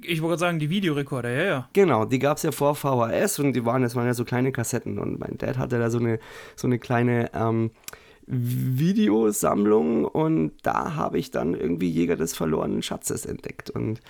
Ich 0.02 0.22
wollte 0.22 0.38
sagen, 0.38 0.58
die 0.58 0.70
Videorekorder, 0.70 1.30
ja, 1.30 1.44
ja. 1.44 1.68
Genau, 1.74 2.06
die 2.06 2.18
gab 2.18 2.38
es 2.38 2.42
ja 2.42 2.52
vor 2.52 2.74
VHS 2.74 3.38
und 3.38 3.52
die 3.52 3.66
waren, 3.66 3.82
das 3.82 3.94
waren 3.94 4.06
ja 4.06 4.14
so 4.14 4.24
kleine 4.24 4.50
Kassetten 4.50 4.98
und 4.98 5.20
mein 5.20 5.36
Dad 5.36 5.58
hatte 5.58 5.78
da 5.78 5.90
so 5.90 5.98
eine, 5.98 6.18
so 6.56 6.66
eine 6.66 6.78
kleine 6.78 7.30
ähm, 7.34 7.70
Videosammlung 8.26 10.06
und 10.06 10.52
da 10.62 10.94
habe 10.94 11.18
ich 11.18 11.30
dann 11.30 11.54
irgendwie 11.54 11.90
Jäger 11.90 12.16
des 12.16 12.34
verlorenen 12.34 12.82
Schatzes 12.82 13.26
entdeckt 13.26 13.68
und 13.68 14.00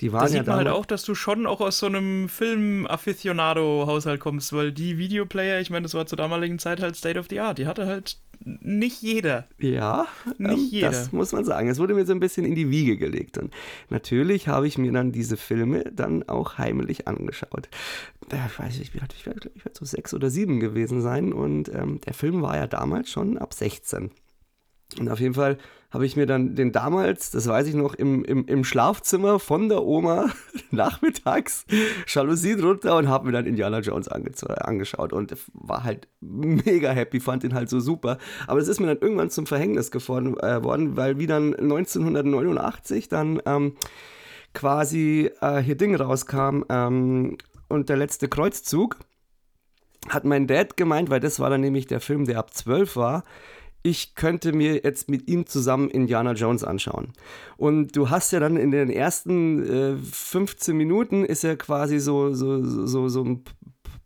die 0.00 0.12
waren 0.12 0.22
da 0.22 0.28
sieht 0.28 0.36
ja 0.38 0.42
man 0.44 0.56
halt 0.56 0.68
auch, 0.68 0.86
dass 0.86 1.02
du 1.02 1.14
schon 1.14 1.46
auch 1.46 1.60
aus 1.60 1.78
so 1.78 1.86
einem 1.86 2.28
Film-Aficionado-Haushalt 2.28 4.20
kommst, 4.20 4.52
weil 4.52 4.72
die 4.72 4.98
Videoplayer, 4.98 5.60
ich 5.60 5.70
meine, 5.70 5.82
das 5.82 5.94
war 5.94 6.06
zur 6.06 6.16
damaligen 6.16 6.58
Zeit 6.58 6.80
halt 6.80 6.96
State 6.96 7.18
of 7.18 7.26
the 7.30 7.40
Art, 7.40 7.58
die 7.58 7.66
hatte 7.66 7.86
halt 7.86 8.18
nicht 8.44 9.02
jeder. 9.02 9.46
Ja, 9.58 10.06
nicht 10.38 10.50
ähm, 10.50 10.68
jeder. 10.70 10.90
Das 10.90 11.12
muss 11.12 11.32
man 11.32 11.44
sagen. 11.44 11.68
Es 11.68 11.78
wurde 11.78 11.94
mir 11.94 12.06
so 12.06 12.12
ein 12.12 12.20
bisschen 12.20 12.44
in 12.44 12.54
die 12.54 12.70
Wiege 12.70 12.96
gelegt. 12.96 13.36
Und 13.36 13.52
natürlich 13.90 14.48
habe 14.48 14.68
ich 14.68 14.78
mir 14.78 14.92
dann 14.92 15.12
diese 15.12 15.36
Filme 15.36 15.84
dann 15.92 16.28
auch 16.28 16.56
heimlich 16.56 17.08
angeschaut. 17.08 17.68
Ich 18.30 18.58
weiß 18.58 18.78
nicht, 18.78 18.94
ich 18.94 19.00
werde, 19.00 19.14
ich 19.16 19.26
werde, 19.26 19.50
ich 19.54 19.64
werde 19.64 19.78
so 19.78 19.84
sechs 19.84 20.14
oder 20.14 20.30
sieben 20.30 20.60
gewesen 20.60 21.02
sein. 21.02 21.32
Und 21.32 21.68
ähm, 21.74 22.00
der 22.02 22.14
Film 22.14 22.40
war 22.42 22.56
ja 22.56 22.66
damals 22.66 23.10
schon 23.10 23.38
ab 23.38 23.52
16. 23.52 24.10
Und 24.98 25.08
auf 25.10 25.20
jeden 25.20 25.34
Fall 25.34 25.58
habe 25.90 26.04
ich 26.04 26.16
mir 26.16 26.26
dann 26.26 26.54
den 26.54 26.70
damals, 26.70 27.30
das 27.30 27.48
weiß 27.48 27.66
ich 27.66 27.74
noch, 27.74 27.94
im, 27.94 28.22
im, 28.24 28.44
im 28.46 28.62
Schlafzimmer 28.62 29.38
von 29.38 29.70
der 29.70 29.84
Oma 29.84 30.26
nachmittags 30.70 31.64
Jalousie 32.06 32.56
drunter 32.56 32.96
und 32.96 33.08
habe 33.08 33.26
mir 33.26 33.32
dann 33.32 33.46
Indiana 33.46 33.80
Jones 33.80 34.08
ange 34.08 34.30
angeschaut 34.60 35.14
und 35.14 35.34
war 35.54 35.84
halt 35.84 36.08
mega 36.20 36.90
happy, 36.90 37.20
fand 37.20 37.44
ihn 37.44 37.54
halt 37.54 37.70
so 37.70 37.80
super. 37.80 38.18
Aber 38.46 38.60
es 38.60 38.68
ist 38.68 38.80
mir 38.80 38.86
dann 38.86 38.98
irgendwann 38.98 39.30
zum 39.30 39.46
Verhängnis 39.46 39.90
geworden, 39.90 40.38
äh, 40.40 40.62
worden, 40.62 40.96
weil 40.96 41.18
wie 41.18 41.26
dann 41.26 41.54
1989 41.54 43.08
dann 43.08 43.40
ähm, 43.46 43.74
quasi 44.52 45.30
äh, 45.40 45.58
hier 45.58 45.76
Ding 45.76 45.94
rauskam 45.94 46.64
ähm, 46.68 47.38
und 47.68 47.88
der 47.88 47.96
letzte 47.96 48.28
Kreuzzug, 48.28 48.98
hat 50.08 50.24
mein 50.24 50.46
Dad 50.46 50.76
gemeint, 50.76 51.10
weil 51.10 51.20
das 51.20 51.40
war 51.40 51.50
dann 51.50 51.60
nämlich 51.60 51.86
der 51.86 52.00
Film, 52.00 52.24
der 52.24 52.38
ab 52.38 52.54
12 52.54 52.96
war, 52.96 53.24
ich 53.82 54.14
könnte 54.14 54.52
mir 54.52 54.80
jetzt 54.82 55.08
mit 55.08 55.28
ihm 55.28 55.46
zusammen 55.46 55.88
Indiana 55.88 56.32
Jones 56.32 56.64
anschauen. 56.64 57.12
Und 57.56 57.96
du 57.96 58.10
hast 58.10 58.32
ja 58.32 58.40
dann 58.40 58.56
in 58.56 58.70
den 58.70 58.90
ersten 58.90 59.96
äh, 59.96 59.96
15 59.96 60.76
Minuten 60.76 61.24
ist 61.24 61.42
ja 61.42 61.56
quasi 61.56 61.98
so, 61.98 62.34
so, 62.34 62.62
so, 62.86 63.08
so 63.08 63.24
ein 63.24 63.44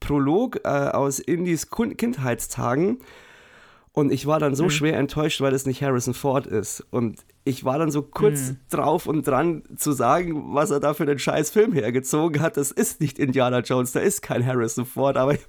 Prolog 0.01 0.61
äh, 0.65 0.69
aus 0.69 1.19
Indies 1.19 1.71
Kindheitstagen. 1.71 2.99
Und 3.95 4.11
ich 4.11 4.27
war 4.27 4.41
dann 4.41 4.55
so 4.55 4.65
mhm. 4.65 4.71
schwer 4.71 4.99
enttäuscht, 4.99 5.43
weil 5.43 5.53
es 5.53 5.67
nicht 5.67 5.83
Harrison 5.83 6.15
Ford 6.15 6.47
ist. 6.47 6.83
Und 6.91 7.19
ich 7.45 7.65
war 7.65 7.79
dann 7.79 7.91
so 7.91 8.01
kurz 8.01 8.51
mhm. 8.51 8.57
drauf 8.71 9.07
und 9.07 9.27
dran 9.27 9.65
zu 9.77 9.93
sagen, 9.93 10.55
was 10.55 10.71
er 10.71 10.81
da 10.81 10.95
für 10.95 11.03
einen 11.03 11.19
scheiß 11.19 11.51
Film 11.51 11.75
hergezogen 11.75 12.41
hat. 12.41 12.57
Das 12.57 12.71
ist 12.71 13.03
nicht 13.03 13.19
Indiana 13.19 13.59
Jones, 13.59 13.93
da 13.93 14.01
ist 14.01 14.23
kein 14.23 14.47
Harrison 14.47 14.87
Ford, 14.87 15.19
aber 15.19 15.35
ich 15.35 15.45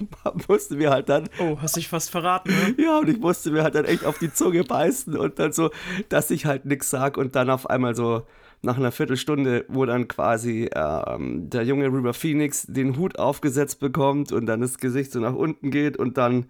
musste 0.50 0.76
mir 0.76 0.90
halt 0.90 1.08
dann. 1.08 1.30
Oh, 1.40 1.58
hast 1.62 1.78
dich 1.78 1.88
fast 1.88 2.10
verraten, 2.10 2.50
ne? 2.50 2.76
Ja, 2.84 3.00
und 3.00 3.08
ich 3.08 3.20
musste 3.20 3.50
mir 3.50 3.64
halt 3.64 3.76
dann 3.76 3.86
echt 3.86 4.04
auf 4.04 4.20
die 4.20 4.34
Zunge 4.34 4.66
beißen 4.66 5.16
und 5.16 5.40
dann 5.40 5.54
so, 5.54 5.70
dass 6.10 6.30
ich 6.30 6.46
halt 6.46 6.66
nichts 6.66 6.90
sag 6.90 7.18
und 7.18 7.38
dann 7.38 7.50
auf 7.50 7.70
einmal 7.70 7.96
so 7.96 8.24
nach 8.62 8.78
einer 8.78 8.92
Viertelstunde, 8.92 9.66
wo 9.70 9.86
dann 9.86 10.10
quasi 10.10 10.70
ähm, 10.76 11.50
der 11.50 11.64
junge 11.64 11.86
River 11.86 12.14
Phoenix 12.14 12.66
den 12.68 12.98
Hut 12.98 13.20
aufgesetzt 13.20 13.80
bekommt 13.80 14.34
und 14.34 14.48
dann 14.48 14.60
das 14.60 14.80
Gesicht 14.80 15.14
so 15.14 15.22
nach 15.22 15.34
unten 15.34 15.72
geht 15.72 15.96
und 15.96 16.18
dann 16.18 16.48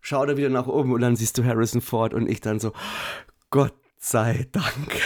schaut 0.00 0.28
er 0.28 0.36
wieder 0.36 0.48
nach 0.48 0.66
oben 0.66 0.92
und 0.92 1.00
dann 1.00 1.16
siehst 1.16 1.38
du 1.38 1.44
Harrison 1.44 1.80
Ford 1.80 2.14
und 2.14 2.28
ich 2.28 2.40
dann 2.40 2.60
so, 2.60 2.72
Gott 3.50 3.74
sei 3.98 4.46
Dank. 4.52 4.86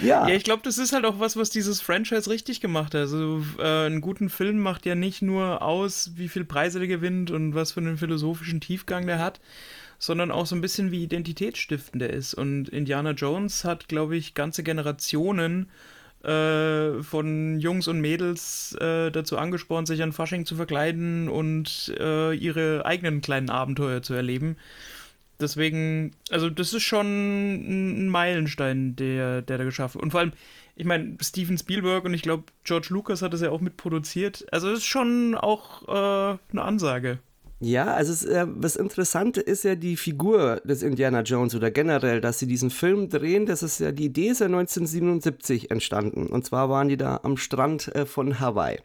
ja. 0.00 0.28
Ja, 0.28 0.34
ich 0.34 0.44
glaube, 0.44 0.62
das 0.64 0.78
ist 0.78 0.92
halt 0.92 1.04
auch 1.04 1.20
was, 1.20 1.36
was 1.36 1.50
dieses 1.50 1.80
Franchise 1.80 2.28
richtig 2.28 2.60
gemacht 2.60 2.94
hat. 2.94 3.02
Also, 3.02 3.44
äh, 3.58 3.86
einen 3.86 4.00
guten 4.00 4.28
Film 4.28 4.58
macht 4.58 4.86
ja 4.86 4.94
nicht 4.94 5.22
nur 5.22 5.62
aus, 5.62 6.12
wie 6.16 6.28
viel 6.28 6.44
Preise 6.44 6.78
der 6.78 6.88
gewinnt 6.88 7.30
und 7.30 7.54
was 7.54 7.72
für 7.72 7.80
einen 7.80 7.98
philosophischen 7.98 8.60
Tiefgang 8.60 9.06
der 9.06 9.18
hat, 9.18 9.40
sondern 9.98 10.30
auch 10.30 10.46
so 10.46 10.54
ein 10.54 10.60
bisschen 10.60 10.90
wie 10.90 11.04
identitätsstiftend 11.04 12.02
der 12.02 12.10
ist. 12.10 12.34
Und 12.34 12.68
Indiana 12.68 13.12
Jones 13.12 13.64
hat, 13.64 13.88
glaube 13.88 14.16
ich, 14.16 14.34
ganze 14.34 14.62
Generationen 14.62 15.70
äh, 16.24 17.02
von 17.02 17.58
Jungs 17.60 17.88
und 17.88 18.00
Mädels 18.00 18.74
äh, 18.80 19.10
dazu 19.10 19.36
angespornt, 19.36 19.88
sich 19.88 20.02
an 20.02 20.12
Fasching 20.12 20.46
zu 20.46 20.56
verkleiden 20.56 21.28
und 21.28 21.94
äh, 21.98 22.34
ihre 22.34 22.86
eigenen 22.86 23.20
kleinen 23.20 23.50
Abenteuer 23.50 24.02
zu 24.02 24.14
erleben. 24.14 24.56
Deswegen, 25.40 26.12
also 26.30 26.48
das 26.48 26.72
ist 26.72 26.84
schon 26.84 27.06
ein 28.04 28.08
Meilenstein, 28.08 28.96
der, 28.96 29.42
der 29.42 29.58
da 29.58 29.64
geschaffen 29.64 30.00
Und 30.00 30.12
vor 30.12 30.20
allem, 30.20 30.32
ich 30.76 30.86
meine, 30.86 31.16
Steven 31.20 31.58
Spielberg 31.58 32.04
und 32.04 32.14
ich 32.14 32.22
glaube, 32.22 32.44
George 32.64 32.88
Lucas 32.90 33.20
hat 33.20 33.32
das 33.32 33.40
ja 33.40 33.50
auch 33.50 33.60
mitproduziert. 33.60 34.46
Also 34.52 34.70
es 34.70 34.78
ist 34.78 34.86
schon 34.86 35.34
auch 35.34 35.88
äh, 35.88 36.38
eine 36.52 36.62
Ansage. 36.62 37.18
Ja, 37.64 37.94
also 37.94 38.12
es, 38.12 38.24
äh, 38.26 38.46
das 38.58 38.76
Interessante 38.76 39.40
ist 39.40 39.64
ja 39.64 39.74
die 39.74 39.96
Figur 39.96 40.60
des 40.64 40.82
Indiana 40.82 41.22
Jones 41.22 41.54
oder 41.54 41.70
generell, 41.70 42.20
dass 42.20 42.38
sie 42.38 42.46
diesen 42.46 42.68
Film 42.68 43.08
drehen. 43.08 43.46
Das 43.46 43.62
ist 43.62 43.80
ja 43.80 43.90
die 43.90 44.04
Idee 44.04 44.28
ist 44.28 44.40
ja 44.40 44.46
1977 44.46 45.70
entstanden. 45.70 46.26
Und 46.26 46.44
zwar 46.44 46.68
waren 46.68 46.88
die 46.88 46.98
da 46.98 47.20
am 47.22 47.38
Strand 47.38 47.88
äh, 47.94 48.04
von 48.04 48.38
Hawaii. 48.38 48.80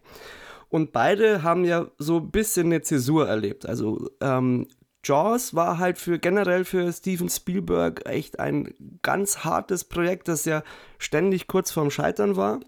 Und 0.69 0.93
beide 0.93 1.43
haben 1.43 1.65
ja 1.65 1.87
so 1.97 2.19
ein 2.19 2.31
bisschen 2.31 2.67
eine 2.67 2.81
Zäsur 2.81 3.27
erlebt. 3.27 3.65
Also 3.65 4.09
ähm, 4.21 4.65
Jaws 5.03 5.53
war 5.53 5.77
halt 5.77 5.97
für 5.97 6.17
generell 6.17 6.63
für 6.63 6.93
Steven 6.93 7.27
Spielberg 7.27 8.07
echt 8.07 8.39
ein 8.39 8.73
ganz 9.01 9.39
hartes 9.39 9.83
Projekt, 9.83 10.29
das 10.29 10.45
ja 10.45 10.63
ständig 10.99 11.47
kurz 11.47 11.71
vorm 11.71 11.91
Scheitern 11.91 12.37
war. 12.37 12.61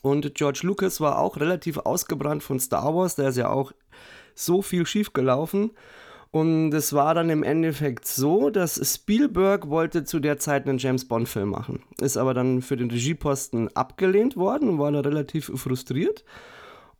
Und 0.00 0.34
George 0.34 0.60
Lucas 0.62 1.02
war 1.02 1.18
auch 1.18 1.36
relativ 1.36 1.76
ausgebrannt 1.76 2.42
von 2.42 2.60
Star 2.60 2.94
Wars, 2.94 3.16
da 3.16 3.28
ist 3.28 3.36
ja 3.36 3.50
auch 3.50 3.72
so 4.38 4.62
viel 4.62 4.86
schiefgelaufen. 4.86 5.72
Und 6.30 6.74
es 6.74 6.92
war 6.92 7.14
dann 7.14 7.30
im 7.30 7.42
Endeffekt 7.42 8.06
so, 8.06 8.50
dass 8.50 8.94
Spielberg 8.94 9.70
wollte 9.70 10.04
zu 10.04 10.20
der 10.20 10.38
Zeit 10.38 10.68
einen 10.68 10.78
James 10.78 11.06
Bond-Film 11.08 11.48
machen. 11.48 11.82
Ist 12.00 12.18
aber 12.18 12.34
dann 12.34 12.60
für 12.60 12.76
den 12.76 12.90
Regieposten 12.90 13.74
abgelehnt 13.74 14.36
worden 14.36 14.68
und 14.68 14.78
war 14.78 14.92
da 14.92 15.00
relativ 15.00 15.50
frustriert. 15.54 16.24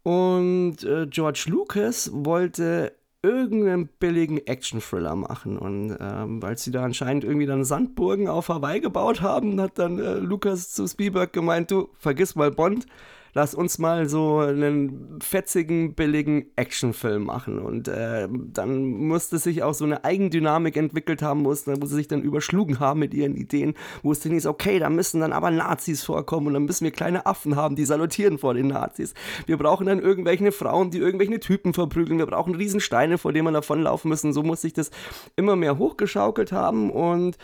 Und 0.03 0.83
äh, 0.85 1.07
George 1.09 1.45
Lucas 1.49 2.11
wollte 2.15 2.93
irgendeinen 3.23 3.89
billigen 3.89 4.39
Action-Thriller 4.39 5.17
machen. 5.17 5.59
Und 5.59 5.97
ähm, 6.01 6.41
weil 6.41 6.57
sie 6.57 6.71
da 6.71 6.85
anscheinend 6.85 7.25
irgendwie 7.25 7.47
dann 7.47 7.65
Sandburgen 7.65 8.29
auf 8.29 8.49
Hawaii 8.49 8.81
gebaut 8.81 9.21
haben, 9.21 9.61
hat 9.61 9.79
dann 9.79 9.99
äh, 9.99 10.15
Lukas 10.15 10.73
zu 10.73 10.87
Spielberg 10.87 11.33
gemeint, 11.33 11.71
du, 11.71 11.91
vergiss 11.99 12.37
mal 12.37 12.51
Bond, 12.51 12.87
lass 13.35 13.55
uns 13.55 13.79
mal 13.79 14.09
so 14.09 14.39
einen 14.39 15.19
fetzigen, 15.23 15.95
billigen 15.95 16.47
Actionfilm 16.57 17.25
machen. 17.25 17.59
Und 17.59 17.89
äh, 17.89 18.29
dann 18.31 18.83
musste 18.83 19.39
sich 19.39 19.63
auch 19.63 19.75
so 19.75 19.85
eine 19.85 20.05
Eigendynamik 20.05 20.77
entwickelt 20.77 21.23
haben, 21.23 21.45
wo 21.45 21.55
sie 21.55 21.87
sich 21.87 22.09
dann 22.09 22.23
überschlugen 22.23 22.81
haben 22.81 23.01
mit 23.01 23.15
ihren 23.15 23.37
Ideen, 23.37 23.75
wo 24.03 24.13
es 24.13 24.21
dann 24.21 24.33
hieß, 24.33 24.47
okay, 24.47 24.79
da 24.79 24.91
müssen 24.91 25.21
dann 25.21 25.33
aber 25.33 25.51
Nazis 25.51 26.05
vorkommen 26.05 26.49
und 26.49 26.55
dann 26.55 26.65
müssen 26.65 26.85
wir 26.85 26.91
kleine 26.91 27.27
Affen 27.27 27.57
haben, 27.57 27.77
die 27.77 27.85
salutieren 27.85 28.39
vor 28.39 28.55
den 28.55 28.69
Nazis. 28.69 29.15
Wir 29.47 29.57
brauchen 29.57 29.87
dann 29.87 30.01
irgendwelche 30.01 30.53
Frauen, 30.53 30.91
die 30.91 30.99
irgendwelche 30.99 31.41
Typen 31.41 31.75
verprügeln. 31.75 32.19
Wir 32.19 32.27
brauchen 32.27 32.55
Riesensteine, 32.55 33.19
vor 33.19 33.33
denen 33.33 33.49
wir 33.49 33.53
davonlaufen 33.53 34.09
müssen. 34.09 34.33
So 34.33 34.43
muss 34.43 34.63
sich 34.63 34.73
das 34.73 34.91
immer 35.37 35.57
mehr 35.57 35.79
hochgeschaukelt 35.79 36.53
haben 36.53 36.91
und 36.91 37.37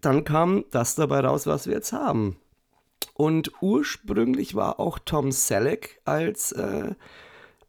dann 0.00 0.24
kam 0.24 0.64
das 0.70 0.94
dabei 0.94 1.20
raus, 1.20 1.46
was 1.46 1.66
wir 1.66 1.74
jetzt 1.74 1.92
haben. 1.92 2.36
Und 3.14 3.52
ursprünglich 3.60 4.54
war 4.54 4.80
auch 4.80 4.98
Tom 4.98 5.32
Selleck 5.32 6.00
als 6.04 6.52
äh, 6.52 6.94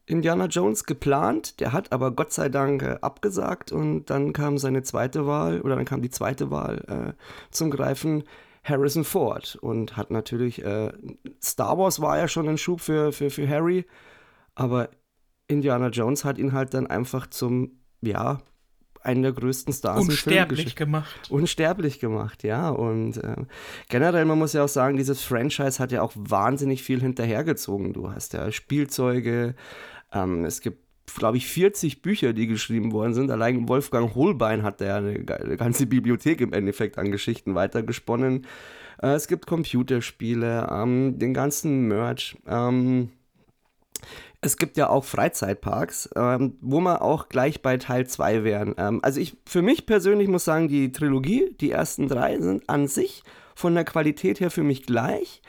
Indiana 0.05 0.45
Jones 0.45 0.85
geplant. 0.85 1.59
Der 1.59 1.73
hat 1.73 1.91
aber 1.91 2.11
Gott 2.11 2.33
sei 2.33 2.49
Dank 2.49 2.83
äh, 2.83 2.97
abgesagt 3.01 3.71
und 3.71 4.05
dann 4.09 4.33
kam 4.33 4.57
seine 4.57 4.83
zweite 4.83 5.25
Wahl 5.27 5.61
oder 5.61 5.75
dann 5.75 5.85
kam 5.85 6.01
die 6.01 6.09
zweite 6.09 6.51
Wahl 6.51 7.15
äh, 7.17 7.51
zum 7.51 7.71
Greifen. 7.71 8.23
Harrison 8.63 9.03
Ford 9.03 9.57
und 9.61 9.97
hat 9.97 10.11
natürlich, 10.11 10.63
äh, 10.63 10.91
Star 11.41 11.79
Wars 11.79 11.99
war 11.99 12.19
ja 12.19 12.27
schon 12.27 12.47
ein 12.47 12.59
Schub 12.59 12.79
für, 12.79 13.11
für, 13.11 13.31
für 13.31 13.49
Harry, 13.49 13.85
aber 14.53 14.89
Indiana 15.47 15.87
Jones 15.87 16.23
hat 16.25 16.37
ihn 16.37 16.53
halt 16.53 16.75
dann 16.75 16.85
einfach 16.85 17.25
zum, 17.27 17.79
ja, 18.01 18.39
einen 19.03 19.23
der 19.23 19.33
größten 19.33 19.73
Stars 19.73 20.01
Unsterblich 20.01 20.75
gemacht. 20.75 21.29
Unsterblich 21.29 21.99
gemacht, 21.99 22.43
ja. 22.43 22.69
Und 22.69 23.17
äh, 23.17 23.35
generell, 23.89 24.25
man 24.25 24.37
muss 24.37 24.53
ja 24.53 24.63
auch 24.63 24.69
sagen, 24.69 24.97
dieses 24.97 25.21
Franchise 25.21 25.79
hat 25.79 25.91
ja 25.91 26.01
auch 26.01 26.13
wahnsinnig 26.15 26.83
viel 26.83 27.01
hinterhergezogen. 27.01 27.93
Du 27.93 28.11
hast 28.11 28.33
ja 28.33 28.51
Spielzeuge, 28.51 29.55
ähm, 30.13 30.45
es 30.45 30.61
gibt 30.61 30.79
glaube 31.15 31.37
ich, 31.37 31.47
40 31.47 32.01
Bücher, 32.01 32.33
die 32.33 32.47
geschrieben 32.47 32.91
worden 32.91 33.13
sind. 33.13 33.31
Allein 33.31 33.67
Wolfgang 33.67 34.15
Holbein 34.15 34.63
hat 34.63 34.81
ja 34.81 34.97
eine, 34.97 35.25
eine 35.27 35.57
ganze 35.57 35.85
Bibliothek 35.85 36.41
im 36.41 36.53
Endeffekt 36.53 36.97
an 36.97 37.11
Geschichten 37.11 37.55
weitergesponnen. 37.55 38.47
Äh, 39.01 39.13
es 39.13 39.27
gibt 39.27 39.47
Computerspiele, 39.47 40.69
ähm, 40.71 41.19
den 41.19 41.33
ganzen 41.33 41.87
Merch. 41.87 42.37
Ähm, 42.47 43.09
es 44.41 44.57
gibt 44.57 44.75
ja 44.75 44.89
auch 44.89 45.05
Freizeitparks, 45.05 46.09
ähm, 46.15 46.57
wo 46.61 46.79
wir 46.81 47.03
auch 47.03 47.29
gleich 47.29 47.61
bei 47.61 47.77
Teil 47.77 48.07
2 48.07 48.43
wären. 48.43 48.73
Ähm, 48.77 48.99
also 49.03 49.19
ich, 49.19 49.37
für 49.45 49.61
mich 49.61 49.85
persönlich 49.85 50.27
muss 50.27 50.45
sagen, 50.45 50.67
die 50.67 50.91
Trilogie, 50.91 51.55
die 51.61 51.71
ersten 51.71 52.07
drei 52.07 52.39
sind 52.39 52.67
an 52.67 52.87
sich 52.87 53.23
von 53.53 53.75
der 53.75 53.85
Qualität 53.85 54.39
her 54.39 54.49
für 54.49 54.63
mich 54.63 54.87
gleich. 54.87 55.43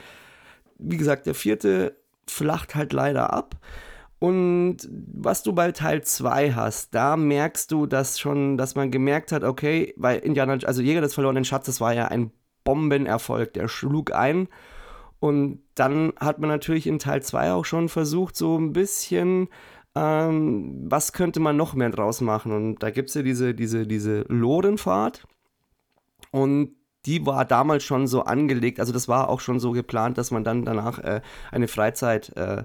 Wie 0.79 0.99
gesagt, 0.99 1.27
der 1.27 1.35
vierte 1.35 1.97
flacht 2.27 2.75
halt 2.75 2.93
leider 2.93 3.33
ab. 3.33 3.57
Und 4.19 4.89
was 4.91 5.43
du 5.43 5.53
bei 5.53 5.73
Teil 5.73 6.03
2 6.03 6.53
hast, 6.53 6.95
da 6.95 7.17
merkst 7.17 7.73
du, 7.73 7.87
dass 7.87 8.21
schon, 8.21 8.59
dass 8.59 8.75
man 8.75 8.91
gemerkt 8.91 9.33
hat, 9.33 9.43
okay, 9.43 9.95
weil 9.97 10.19
Indiana, 10.19 10.59
also 10.65 10.83
Jäger 10.83 11.01
des 11.01 11.15
verlorenen 11.15 11.45
Schatzes 11.45 11.81
war 11.81 11.95
ja 11.95 12.07
ein 12.09 12.31
Bombenerfolg, 12.63 13.55
der 13.55 13.69
schlug 13.69 14.13
ein 14.13 14.49
und 15.23 15.61
dann 15.77 16.13
hat 16.19 16.41
man 16.41 16.51
natürlich 16.51 16.89
in 16.89 16.99
Teil 16.99 17.23
2 17.23 17.53
auch 17.53 17.65
schon 17.65 17.89
versucht, 17.89 18.35
so 18.35 18.59
ein 18.59 18.73
bisschen, 18.73 19.51
ähm, 19.95 20.83
was 20.91 21.13
könnte 21.13 21.39
man 21.39 21.57
noch 21.57 21.75
mehr 21.75 21.91
draus 21.91 22.21
machen? 22.21 22.51
Und 22.51 22.83
da 22.83 22.91
gibt 22.91 23.09
es 23.09 23.15
ja 23.15 23.23
diese, 23.23 23.55
diese, 23.55 23.87
diese 23.87 24.23
Lorenfahrt. 24.23 25.29
Und 26.33 26.75
die 27.07 27.25
war 27.25 27.45
damals 27.45 27.85
schon 27.85 28.09
so 28.09 28.25
angelegt, 28.25 28.81
also 28.81 28.93
das 28.93 29.07
war 29.07 29.29
auch 29.29 29.39
schon 29.39 29.61
so 29.61 29.71
geplant, 29.71 30.19
dass 30.19 30.33
man 30.33 30.43
dann 30.43 30.65
danach 30.65 30.99
äh, 30.99 31.21
eine 31.53 31.69
Freizeit 31.69 32.37
äh, 32.37 32.65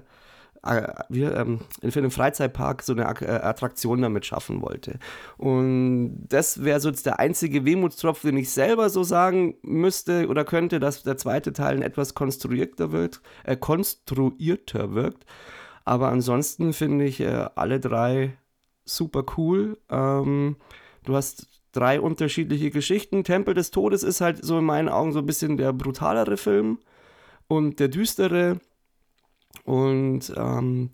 wir, 0.62 1.36
ähm, 1.36 1.60
für 1.88 1.98
einen 1.98 2.10
Freizeitpark 2.10 2.82
so 2.82 2.92
eine 2.92 3.02
äh, 3.02 3.26
Attraktion 3.26 4.02
damit 4.02 4.26
schaffen 4.26 4.62
wollte. 4.62 4.98
Und 5.36 6.26
das 6.28 6.64
wäre 6.64 6.80
so 6.80 6.88
jetzt 6.88 7.06
der 7.06 7.18
einzige 7.18 7.64
Wehmutstropfen, 7.64 8.30
den 8.30 8.38
ich 8.38 8.50
selber 8.50 8.90
so 8.90 9.04
sagen 9.04 9.56
müsste 9.62 10.28
oder 10.28 10.44
könnte, 10.44 10.80
dass 10.80 11.02
der 11.02 11.16
zweite 11.16 11.52
Teil 11.52 11.76
ein 11.76 11.82
etwas 11.82 12.14
konstruierter 12.14 12.92
wird, 12.92 13.20
äh, 13.44 13.56
konstruierter 13.56 14.94
wirkt. 14.94 15.24
Aber 15.84 16.08
ansonsten 16.08 16.72
finde 16.72 17.06
ich 17.06 17.20
äh, 17.20 17.48
alle 17.54 17.80
drei 17.80 18.36
super 18.84 19.24
cool. 19.36 19.78
Ähm, 19.88 20.56
du 21.04 21.14
hast 21.14 21.46
drei 21.72 22.00
unterschiedliche 22.00 22.70
Geschichten. 22.70 23.24
Tempel 23.24 23.54
des 23.54 23.70
Todes 23.70 24.02
ist 24.02 24.20
halt 24.20 24.44
so 24.44 24.58
in 24.58 24.64
meinen 24.64 24.88
Augen 24.88 25.12
so 25.12 25.20
ein 25.20 25.26
bisschen 25.26 25.56
der 25.56 25.72
brutalere 25.72 26.36
Film 26.36 26.78
und 27.46 27.80
der 27.80 27.88
düstere 27.88 28.60
und 29.64 30.32
ähm, 30.36 30.90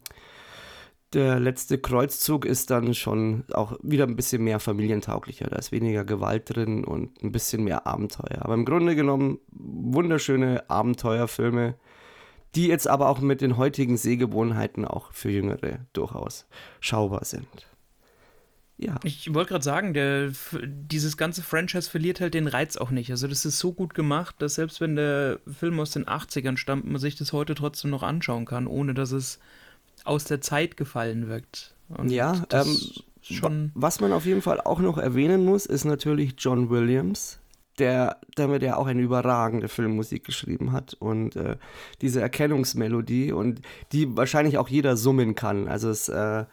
der 1.15 1.39
letzte 1.39 1.79
Kreuzzug 1.79 2.45
ist 2.45 2.71
dann 2.71 2.93
schon 2.93 3.45
auch 3.53 3.79
wieder 3.83 4.05
ein 4.05 4.17
bisschen 4.17 4.43
mehr 4.43 4.59
familientauglicher. 4.59 5.47
Da 5.49 5.57
ist 5.57 5.71
weniger 5.71 6.05
Gewalt 6.05 6.55
drin 6.55 6.85
und 6.85 7.23
ein 7.23 7.31
bisschen 7.31 7.63
mehr 7.63 7.87
Abenteuer. 7.87 8.41
Aber 8.41 8.55
im 8.55 8.65
Grunde 8.65 8.97
genommen 8.97 9.39
wunderschöne 9.53 10.69
Abenteuerfilme, 10.69 11.77
die 12.57 12.67
jetzt 12.67 12.89
aber 12.89 13.09
auch 13.09 13.21
mit 13.21 13.41
den 13.41 13.57
heutigen 13.57 13.97
Sehgewohnheiten 13.97 14.85
auch 14.85 15.13
für 15.13 15.31
Jüngere 15.31 15.87
durchaus 15.93 16.47
schaubar 16.81 17.25
sind. 17.25 17.69
Ja. 18.77 18.97
Ich 19.05 19.33
wollte 19.33 19.51
gerade 19.51 19.65
sagen, 19.65 19.95
der, 19.95 20.33
dieses 20.53 21.17
ganze 21.17 21.43
Franchise 21.43 21.89
verliert 21.89 22.21
halt 22.21 22.35
den 22.35 22.49
Reiz 22.49 22.77
auch 22.77 22.91
nicht. 22.91 23.11
Also 23.11 23.29
das 23.29 23.45
ist 23.45 23.59
so 23.59 23.73
gut 23.73 23.95
gemacht, 23.95 24.35
dass 24.41 24.57
selbst 24.57 24.81
wenn 24.81 24.97
der 24.97 25.39
Film 25.47 25.79
aus 25.79 25.93
den 25.93 26.07
80ern 26.07 26.57
stammt, 26.57 26.85
man 26.85 27.01
sich 27.01 27.15
das 27.15 27.33
heute 27.33 27.55
trotzdem 27.55 27.91
noch 27.91 28.03
anschauen 28.03 28.47
kann, 28.47 28.67
ohne 28.67 28.93
dass 28.95 29.13
es 29.13 29.39
aus 30.05 30.25
der 30.25 30.41
Zeit 30.41 30.77
gefallen 30.77 31.29
wirkt. 31.29 31.75
Und 31.89 32.11
ja, 32.11 32.45
ähm, 32.51 32.79
schon 33.23 33.71
was 33.75 34.01
man 34.01 34.13
auf 34.13 34.27
jeden 34.27 34.43
Fall 34.43 34.61
auch 34.61 34.81
noch 34.81 34.99
erwähnen 34.99 35.45
muss, 35.45 35.67
ist 35.67 35.85
natürlich 35.85 36.35
John 36.39 36.69
Williams, 36.69 37.39
der 37.79 38.19
damit 38.35 38.63
ja 38.63 38.77
auch 38.77 38.87
eine 38.87 39.03
überragende 39.03 39.69
Filmmusik 39.69 40.25
geschrieben 40.25 40.73
hat 40.73 40.95
und 40.95 41.37
äh, 41.37 41.57
diese 42.01 42.21
Erkennungsmelodie 42.21 43.31
und 43.31 43.61
die 43.93 44.17
wahrscheinlich 44.17 44.59
auch 44.59 44.69
jeder 44.69 44.97
summen 44.97 45.37
kann. 45.37 45.69
Also 45.69 45.91
es 45.91 46.09
äh, 46.09 46.45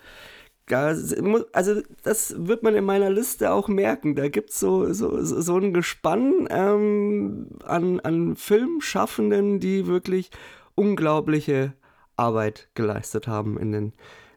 also 0.74 1.82
das 2.04 2.36
wird 2.38 2.64
man 2.64 2.76
in 2.76 2.86
meiner 2.86 3.10
Liste 3.10 3.52
auch 3.52 3.68
merken. 3.68 4.16
Da 4.16 4.30
gibt 4.30 4.52
es 4.52 4.60
so, 4.60 4.92
so, 4.94 5.24
so 5.24 5.58
ein 5.58 5.74
Gespann 5.74 6.48
ähm, 6.50 7.48
an, 7.66 8.00
an 8.00 8.36
Filmschaffenden, 8.36 9.60
die 9.60 9.88
wirklich 9.88 10.32
unglaubliche 10.76 11.74
Arbeit 12.16 12.70
geleistet 12.74 13.28
haben 13.28 13.58
in 13.58 13.72
den 13.72 13.94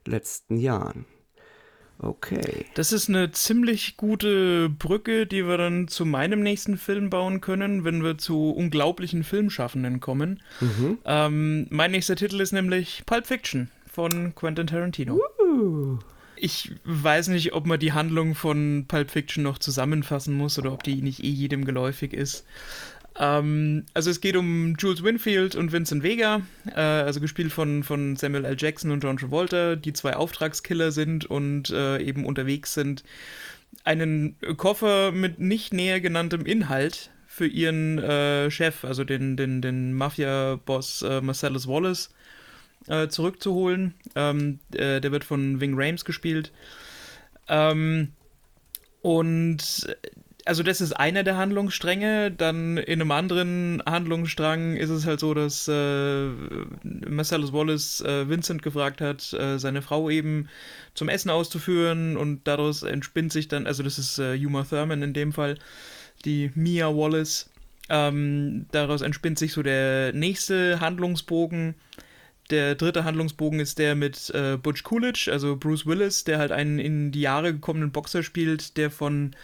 letzten 0.07 0.57
Jahren. 0.57 1.07
Okay. 1.99 2.67
Das 2.75 2.93
ist 2.93 3.09
eine 3.09 3.31
ziemlich 3.31 3.97
gute 3.97 4.69
Brücke, 4.69 5.27
die 5.27 5.47
wir 5.47 5.57
dann 5.57 5.89
zu 5.89 6.05
meinem 6.05 6.43
nächsten 6.43 6.77
Film 6.77 7.09
bauen 7.09 7.41
können, 7.41 7.85
wenn 7.85 8.03
wir 8.03 8.19
zu 8.19 8.51
unglaublichen 8.51 9.23
Filmschaffenden 9.23 10.01
kommen. 10.01 10.43
Mhm. 10.61 10.99
Ähm, 11.05 11.67
mein 11.71 11.93
nächster 11.93 12.17
Titel 12.17 12.41
ist 12.41 12.53
nämlich 12.53 13.05
Pulp 13.07 13.27
Fiction 13.27 13.71
von 13.87 14.35
Quentin 14.35 14.67
Tarantino. 14.67 15.21
Uh. 15.39 15.99
Ich 16.45 16.73
weiß 16.85 17.29
nicht, 17.29 17.55
ob 17.55 17.65
man 17.65 17.81
die 17.81 17.95
Handlung 17.95 18.35
von 18.35 18.85
Pulp 18.87 19.11
Fiction 19.11 19.43
noch 19.43 19.57
zusammenfassen 19.57 20.35
muss 20.37 20.59
oder 20.59 20.75
ob 20.75 20.83
die 20.83 21.01
nicht 21.01 21.25
eh 21.25 21.31
jedem 21.31 21.65
geläufig 21.65 22.13
ist. 22.13 22.45
Ähm, 23.19 23.87
also 23.95 24.11
es 24.11 24.21
geht 24.21 24.37
um 24.37 24.75
Jules 24.77 25.03
Winfield 25.03 25.57
und 25.57 25.73
Vincent 25.73 26.03
Vega, 26.03 26.43
äh, 26.67 26.81
also 26.81 27.23
gespielt 27.23 27.51
von, 27.51 27.83
von 27.83 28.17
Samuel 28.17 28.45
L. 28.45 28.57
Jackson 28.59 28.91
und 28.91 29.03
John 29.03 29.17
Travolta, 29.17 29.75
die 29.75 29.95
zwei 29.95 30.17
Auftragskiller 30.17 30.93
sind 30.93 31.25
und 31.25 31.71
äh, 31.71 32.03
eben 32.03 32.27
unterwegs 32.27 32.75
sind, 32.75 33.05
einen 33.85 34.37
Koffer 34.59 35.13
mit 35.13 35.39
nicht 35.39 35.73
näher 35.73 36.03
genanntem 36.03 36.45
Inhalt 36.45 37.09
für 37.27 37.47
ihren 37.47 37.99
äh, 38.01 38.51
Chef, 38.51 38.85
also 38.85 39.03
den, 39.05 39.39
den, 39.39 39.63
den 39.63 39.95
Mafia-Boss 39.95 41.01
äh, 41.09 41.23
Marcellus 41.23 41.67
Wallace, 41.67 42.11
äh, 42.89 43.09
zurückzuholen. 43.09 43.95
Ähm, 44.15 44.61
äh, 44.73 45.01
der 45.01 45.13
wird 45.13 45.25
von 45.25 45.61
Ving 45.61 45.75
Rames 45.77 46.05
gespielt. 46.05 46.53
Ähm, 47.49 48.13
und 49.03 49.87
also 50.47 50.63
das 50.63 50.81
ist 50.81 50.93
einer 50.93 51.23
der 51.23 51.37
Handlungsstränge. 51.37 52.31
Dann 52.31 52.77
in 52.77 53.01
einem 53.01 53.11
anderen 53.11 53.83
Handlungsstrang 53.87 54.77
ist 54.77 54.91
es 54.91 55.07
halt 55.07 55.21
so, 55.21 55.35
dass 55.35 55.69
äh, 55.69 56.29
Marcellus 57.09 57.53
Wallace 57.53 58.01
äh, 58.03 58.29
Vincent 58.29 58.63
gefragt 58.63 59.01
hat, 59.01 59.33
äh, 59.33 59.59
seine 59.59 59.83
Frau 59.83 60.11
eben 60.11 60.49
zum 60.95 61.09
Essen 61.09 61.31
auszuführen 61.31 62.17
und 62.17 62.47
daraus 62.47 62.83
entspinnt 62.83 63.33
sich 63.33 63.49
dann, 63.49 63.67
also 63.67 63.83
das 63.83 63.99
ist 63.99 64.19
äh, 64.19 64.37
Uma 64.37 64.65
Thurman 64.65 65.03
in 65.03 65.13
dem 65.13 65.33
Fall, 65.33 65.57
die 66.25 66.51
Mia 66.55 66.95
Wallace. 66.95 67.51
Ähm, 67.91 68.67
daraus 68.71 69.03
entspinnt 69.03 69.39
sich 69.39 69.53
so 69.53 69.63
der 69.63 70.13
nächste 70.15 70.81
Handlungsbogen, 70.81 71.75
der 72.51 72.75
dritte 72.75 73.05
Handlungsbogen 73.05 73.61
ist 73.61 73.79
der 73.79 73.95
mit 73.95 74.31
äh, 74.31 74.57
Butch 74.57 74.83
Coolidge, 74.83 75.31
also 75.33 75.57
Bruce 75.57 75.87
Willis, 75.87 76.25
der 76.25 76.39
halt 76.39 76.53
einen 76.53 76.79
in 76.79 77.11
die 77.11 77.23
Jahre 77.23 77.53
gekommenen 77.53 77.91
Boxer 77.91 78.23
spielt, 78.23 78.77
der 78.77 78.91
von 78.91 79.35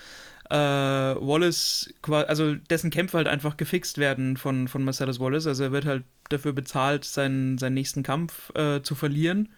äh, 0.51 0.55
Wallace, 0.55 1.95
also 2.03 2.55
dessen 2.55 2.91
Kämpfe 2.91 3.19
halt 3.19 3.29
einfach 3.29 3.57
gefixt 3.57 3.99
werden 3.99 4.37
von, 4.37 4.69
von 4.69 4.85
Marcellus 4.85 5.21
Wallace. 5.21 5.47
Also 5.47 5.65
er 5.65 5.73
wird 5.73 5.87
halt 5.87 6.05
dafür 6.29 6.53
bezahlt, 6.53 7.05
seinen, 7.05 7.57
seinen 7.59 7.75
nächsten 7.75 8.03
Kampf 8.03 8.55
äh, 8.55 8.83
zu 8.83 8.95
verlieren. 8.95 9.49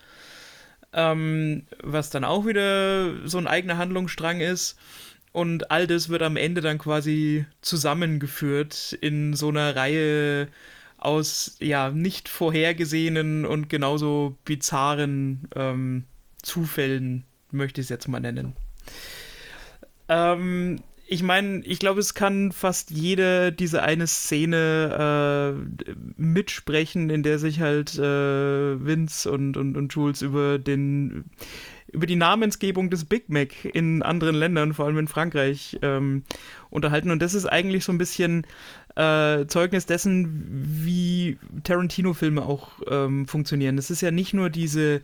Ähm, 0.93 1.63
was 1.83 2.11
dann 2.11 2.25
auch 2.25 2.47
wieder 2.47 3.27
so 3.27 3.39
ein 3.39 3.47
eigener 3.47 3.79
Handlungsstrang 3.79 4.41
ist. 4.41 4.79
Und 5.33 5.71
all 5.71 5.87
das 5.87 6.11
wird 6.11 6.21
am 6.23 6.37
Ende 6.37 6.61
dann 6.61 6.77
quasi 6.77 7.47
zusammengeführt 7.63 8.93
in 9.01 9.33
so 9.33 9.49
einer 9.49 9.75
Reihe 9.75 10.49
aus 11.05 11.57
ja 11.61 11.91
nicht 11.91 12.29
vorhergesehenen 12.29 13.45
und 13.45 13.69
genauso 13.69 14.37
bizarren 14.45 15.49
ähm, 15.55 16.05
Zufällen, 16.43 17.25
möchte 17.51 17.81
ich 17.81 17.87
es 17.87 17.91
jetzt 17.91 18.09
mal 18.09 18.21
nennen. 18.21 18.55
Ähm, 20.09 20.81
ich 21.07 21.23
meine, 21.23 21.61
ich 21.65 21.79
glaube, 21.79 22.01
es 22.01 22.15
kann 22.15 22.53
fast 22.53 22.91
jede 22.91 23.53
diese 23.53 23.83
eine 23.83 24.07
Szene 24.07 25.57
äh, 25.87 25.95
mitsprechen, 26.17 27.11
in 27.11 27.23
der 27.23 27.39
sich 27.39 27.61
halt 27.61 27.99
äh, 27.99 28.85
Vince 28.85 29.31
und, 29.31 29.57
und, 29.57 29.77
und 29.77 29.93
Jules 29.93 30.23
über 30.23 30.59
den 30.59 31.25
über 31.93 32.07
die 32.07 32.17
Namensgebung 32.17 32.89
des 32.89 33.05
Big 33.05 33.29
Mac 33.29 33.67
in 33.67 34.03
anderen 34.03 34.35
Ländern, 34.35 34.73
vor 34.73 34.87
allem 34.87 34.99
in 34.99 35.09
Frankreich, 35.09 35.79
ähm, 35.83 36.25
unterhalten. 36.71 37.11
Und 37.11 37.21
das 37.21 37.35
ist 37.35 37.45
eigentlich 37.45 37.85
so 37.85 37.93
ein 37.93 37.99
bisschen 37.99 38.47
äh, 38.97 39.47
Zeugnis 39.47 39.87
dessen, 39.87 40.49
wie 40.85 41.39
Tarantino-Filme 41.65 42.43
auch 42.43 42.69
ähm, 42.89 43.27
funktionieren. 43.27 43.79
Es 43.79 43.91
ist 43.91 44.01
ja 44.01 44.11
nicht 44.11 44.35
nur 44.35 44.51
diese 44.51 45.03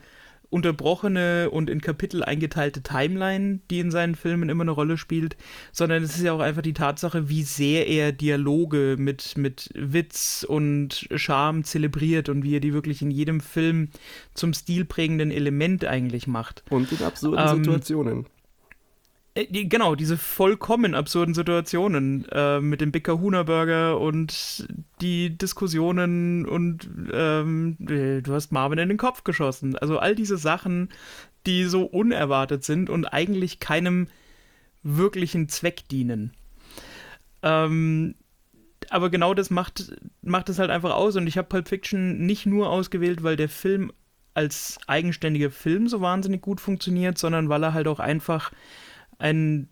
unterbrochene 0.50 1.50
und 1.50 1.68
in 1.68 1.80
Kapitel 1.80 2.24
eingeteilte 2.24 2.82
Timeline, 2.82 3.60
die 3.70 3.80
in 3.80 3.90
seinen 3.90 4.14
Filmen 4.14 4.48
immer 4.48 4.64
eine 4.64 4.70
Rolle 4.70 4.96
spielt, 4.96 5.36
sondern 5.72 6.02
es 6.02 6.16
ist 6.16 6.22
ja 6.22 6.32
auch 6.32 6.40
einfach 6.40 6.62
die 6.62 6.72
Tatsache, 6.72 7.28
wie 7.28 7.42
sehr 7.42 7.86
er 7.86 8.12
Dialoge 8.12 8.96
mit, 8.98 9.36
mit 9.36 9.70
Witz 9.74 10.46
und 10.48 11.06
Charme 11.14 11.64
zelebriert 11.64 12.28
und 12.28 12.44
wie 12.44 12.56
er 12.56 12.60
die 12.60 12.72
wirklich 12.72 13.02
in 13.02 13.10
jedem 13.10 13.40
Film 13.40 13.90
zum 14.34 14.54
stilprägenden 14.54 15.30
Element 15.30 15.84
eigentlich 15.84 16.26
macht. 16.26 16.64
Und 16.70 16.90
in 16.92 17.02
absurden 17.02 17.46
ähm, 17.46 17.64
Situationen. 17.64 18.26
Äh, 19.38 19.64
genau, 19.66 19.94
diese 19.94 20.16
vollkommen 20.16 20.94
absurden 20.94 21.34
Situationen 21.34 22.26
äh, 22.32 22.60
mit 22.60 22.80
dem 22.80 22.92
Big 22.92 23.04
Kahuna 23.04 23.44
Burger 23.44 24.00
und 24.00 24.66
die 25.00 25.36
Diskussionen 25.36 26.44
und 26.46 26.88
ähm, 27.12 27.76
äh, 27.88 28.20
du 28.20 28.34
hast 28.34 28.52
Marvin 28.52 28.78
in 28.78 28.88
den 28.88 28.98
Kopf 28.98 29.24
geschossen. 29.24 29.76
Also 29.76 29.98
all 29.98 30.14
diese 30.14 30.36
Sachen, 30.36 30.88
die 31.46 31.64
so 31.64 31.84
unerwartet 31.84 32.64
sind 32.64 32.90
und 32.90 33.06
eigentlich 33.06 33.60
keinem 33.60 34.08
wirklichen 34.82 35.48
Zweck 35.48 35.88
dienen. 35.88 36.32
Ähm, 37.42 38.16
aber 38.90 39.10
genau 39.10 39.34
das 39.34 39.50
macht, 39.50 39.92
macht 40.22 40.48
es 40.48 40.58
halt 40.58 40.70
einfach 40.70 40.94
aus 40.94 41.14
und 41.16 41.26
ich 41.26 41.38
habe 41.38 41.48
Pulp 41.48 41.68
Fiction 41.68 42.26
nicht 42.26 42.46
nur 42.46 42.70
ausgewählt, 42.70 43.22
weil 43.22 43.36
der 43.36 43.48
Film 43.48 43.92
als 44.34 44.78
eigenständiger 44.86 45.50
Film 45.50 45.88
so 45.88 46.00
wahnsinnig 46.00 46.40
gut 46.40 46.60
funktioniert, 46.60 47.18
sondern 47.18 47.48
weil 47.48 47.62
er 47.62 47.74
halt 47.74 47.88
auch 47.88 47.98
einfach 47.98 48.52
ein 49.18 49.68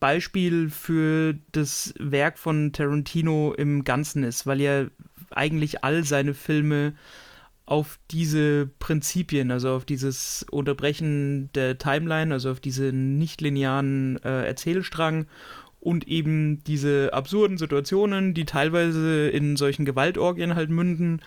Beispiel 0.00 0.70
für 0.70 1.34
das 1.52 1.94
Werk 1.98 2.38
von 2.38 2.72
Tarantino 2.72 3.52
im 3.54 3.84
Ganzen 3.84 4.22
ist, 4.22 4.46
weil 4.46 4.60
ja 4.60 4.86
eigentlich 5.30 5.84
all 5.84 6.04
seine 6.04 6.34
Filme 6.34 6.94
auf 7.66 7.98
diese 8.10 8.70
Prinzipien, 8.78 9.50
also 9.50 9.70
auf 9.70 9.84
dieses 9.84 10.46
Unterbrechen 10.50 11.50
der 11.54 11.76
Timeline, 11.76 12.32
also 12.32 12.50
auf 12.50 12.60
diesen 12.60 13.18
nichtlinearen 13.18 14.18
äh, 14.24 14.46
Erzählstrang 14.46 15.26
und 15.80 16.08
eben 16.08 16.64
diese 16.64 17.12
absurden 17.12 17.58
Situationen, 17.58 18.32
die 18.32 18.46
teilweise 18.46 19.28
in 19.28 19.56
solchen 19.56 19.84
Gewaltorgien 19.84 20.54
halt 20.54 20.70
münden 20.70 21.20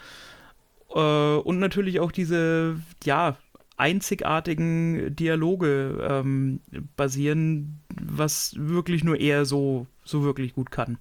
äh, 0.93 0.99
und 1.36 1.60
natürlich 1.60 1.99
auch 1.99 2.12
diese, 2.12 2.80
ja, 3.04 3.38
einzigartigen 3.82 5.15
Dialoge 5.15 6.07
ähm, 6.07 6.59
basieren, 6.95 7.79
was 7.99 8.53
wirklich 8.55 9.03
nur 9.03 9.19
er 9.19 9.45
so, 9.45 9.88
so 10.03 10.23
wirklich 10.23 10.53
gut 10.53 10.69
kann. 10.69 10.99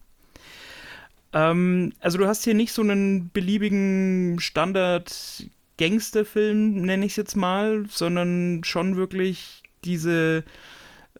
Ähm, 1.34 1.92
also 2.00 2.16
du 2.16 2.26
hast 2.26 2.44
hier 2.44 2.54
nicht 2.54 2.72
so 2.72 2.80
einen 2.80 3.30
beliebigen 3.32 4.40
Standard 4.40 5.44
Gangsterfilm, 5.76 6.80
nenne 6.80 7.04
ich 7.04 7.12
es 7.12 7.16
jetzt 7.16 7.36
mal, 7.36 7.84
sondern 7.88 8.64
schon 8.64 8.96
wirklich 8.96 9.62
diese, 9.84 10.42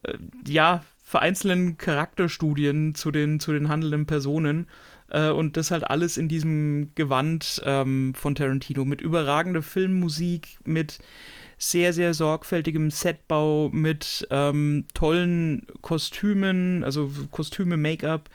äh, 0.03 0.15
ja, 0.47 0.83
vereinzelten 1.05 1.77
Charakterstudien 1.77 2.95
zu 2.95 3.11
den, 3.11 3.39
zu 3.39 3.53
den 3.53 3.69
handelnden 3.69 4.07
Personen. 4.07 4.67
Äh, 5.11 5.31
und 5.31 5.57
das 5.57 5.71
halt 5.71 5.85
alles 5.85 6.17
in 6.17 6.29
diesem 6.29 6.95
Gewand 6.95 7.61
ähm, 7.67 8.15
von 8.15 8.35
Tarantino 8.35 8.85
mit 8.85 9.01
überragender 9.01 9.63
Filmmusik, 9.63 10.59
mit 10.65 11.01
sehr, 11.63 11.93
sehr 11.93 12.15
sorgfältigem 12.15 12.91
Setbau 12.91 13.69
mit 13.71 14.27
ähm, 14.31 14.87
tollen 14.95 15.67
Kostümen, 15.83 16.83
also 16.83 17.11
Kostüme, 17.31 17.77
Make-up. 17.77 18.31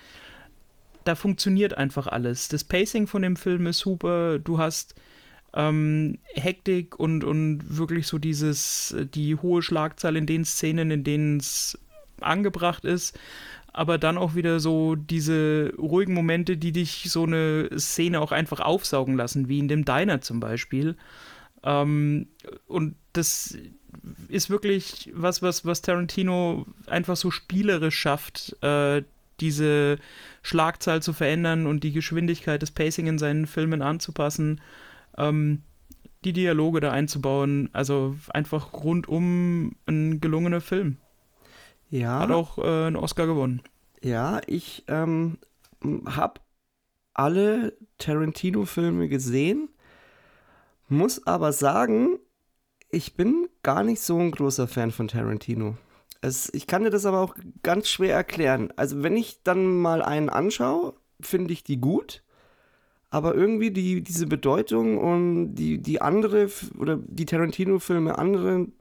Da 1.05 1.15
funktioniert 1.15 1.75
einfach 1.75 2.05
alles. 2.05 2.49
Das 2.49 2.63
Pacing 2.63 3.07
von 3.07 3.23
dem 3.23 3.35
Film 3.35 3.65
ist 3.65 3.79
super. 3.79 4.37
Du 4.37 4.59
hast 4.59 4.93
ähm, 5.55 6.19
Hektik 6.35 6.99
und, 6.99 7.23
und 7.23 7.77
wirklich 7.77 8.05
so 8.05 8.19
dieses, 8.19 8.95
die 9.15 9.35
hohe 9.35 9.63
Schlagzahl 9.63 10.17
in 10.17 10.27
den 10.27 10.45
Szenen, 10.45 10.91
in 10.91 11.03
denen 11.03 11.37
es 11.37 11.79
angebracht 12.21 12.85
ist 12.85 13.17
aber 13.73 13.97
dann 13.97 14.17
auch 14.17 14.35
wieder 14.35 14.61
so 14.61 14.95
diese 14.95 15.73
ruhigen 15.77 16.13
Momente, 16.13 16.55
die 16.55 16.71
dich 16.71 17.11
so 17.11 17.23
eine 17.23 17.69
Szene 17.77 18.21
auch 18.21 18.31
einfach 18.31 18.61
aufsaugen 18.61 19.17
lassen, 19.17 19.49
wie 19.49 19.59
in 19.59 19.67
dem 19.67 19.83
Diner 19.83 20.21
zum 20.21 20.39
Beispiel. 20.39 20.95
Ähm, 21.61 22.29
und 22.67 22.95
das 23.17 23.57
ist 24.27 24.49
wirklich 24.49 25.11
was, 25.13 25.41
was, 25.41 25.65
was 25.65 25.81
Tarantino 25.81 26.65
einfach 26.87 27.15
so 27.15 27.31
spielerisch 27.31 27.97
schafft, 27.97 28.61
äh, 28.61 29.03
diese 29.39 29.97
Schlagzahl 30.41 31.01
zu 31.01 31.13
verändern 31.13 31.67
und 31.67 31.83
die 31.83 31.91
Geschwindigkeit 31.91 32.61
des 32.61 32.71
Pacing 32.71 33.07
in 33.07 33.19
seinen 33.19 33.47
Filmen 33.47 33.81
anzupassen, 33.81 34.61
ähm, 35.17 35.61
die 36.23 36.33
Dialoge 36.33 36.79
da 36.79 36.91
einzubauen. 36.91 37.69
Also 37.73 38.15
einfach 38.29 38.73
rundum 38.73 39.75
ein 39.85 40.21
gelungener 40.21 40.61
Film. 40.61 40.97
Ja. 41.89 42.19
Hat 42.19 42.31
auch 42.31 42.57
äh, 42.57 42.87
einen 42.87 42.95
Oscar 42.95 43.27
gewonnen. 43.27 43.61
Ja, 44.01 44.41
ich 44.47 44.83
ähm, 44.87 45.37
habe 46.05 46.41
alle 47.13 47.73
Tarantino-Filme 47.97 49.07
gesehen, 49.07 49.69
muss 50.87 51.25
aber 51.25 51.53
sagen, 51.53 52.19
ich 52.89 53.15
bin 53.15 53.47
gar 53.63 53.83
nicht 53.83 54.01
so 54.01 54.17
ein 54.19 54.31
großer 54.31 54.67
Fan 54.67 54.91
von 54.91 55.07
Tarantino. 55.07 55.77
Es, 56.21 56.49
ich 56.53 56.67
kann 56.67 56.83
dir 56.83 56.89
das 56.89 57.05
aber 57.05 57.19
auch 57.19 57.35
ganz 57.61 57.87
schwer 57.87 58.15
erklären. 58.15 58.73
Also, 58.75 59.03
wenn 59.03 59.15
ich 59.15 59.43
dann 59.43 59.77
mal 59.77 60.01
einen 60.01 60.29
anschaue, 60.29 60.93
finde 61.19 61.53
ich 61.53 61.63
die 61.63 61.79
gut. 61.79 62.23
Aber 63.09 63.35
irgendwie 63.35 63.71
die, 63.71 64.01
diese 64.01 64.27
Bedeutung 64.27 64.97
und 64.97 65.55
die, 65.55 65.77
die 65.77 66.01
andere 66.01 66.49
oder 66.77 66.97
die 66.97 67.25
Tarantino-Filme 67.25 68.17
anderen 68.17 68.73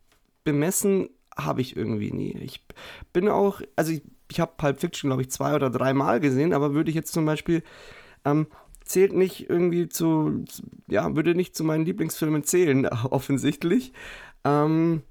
bemessen, 0.42 1.08
habe 1.36 1.60
ich 1.60 1.76
irgendwie 1.76 2.12
nie. 2.12 2.36
Ich 2.38 2.64
bin 3.12 3.28
auch, 3.28 3.60
also 3.76 3.92
ich, 3.92 4.02
ich 4.30 4.40
habe 4.40 4.52
Pulp 4.56 4.80
Fiction, 4.80 5.08
glaube 5.08 5.22
ich, 5.22 5.30
zwei 5.30 5.54
oder 5.54 5.70
drei 5.70 5.94
Mal 5.94 6.20
gesehen, 6.20 6.52
aber 6.52 6.74
würde 6.74 6.90
ich 6.90 6.96
jetzt 6.96 7.12
zum 7.12 7.24
Beispiel 7.24 7.62
ähm, 8.24 8.46
zählt 8.84 9.12
nicht 9.12 9.48
irgendwie 9.48 9.88
zu, 9.88 10.44
ja, 10.88 11.14
würde 11.16 11.34
nicht 11.34 11.56
zu 11.56 11.64
meinen 11.64 11.84
Lieblingsfilmen 11.84 12.44
zählen, 12.44 12.86
offensichtlich. 13.10 13.92
Ähm, 14.44 15.02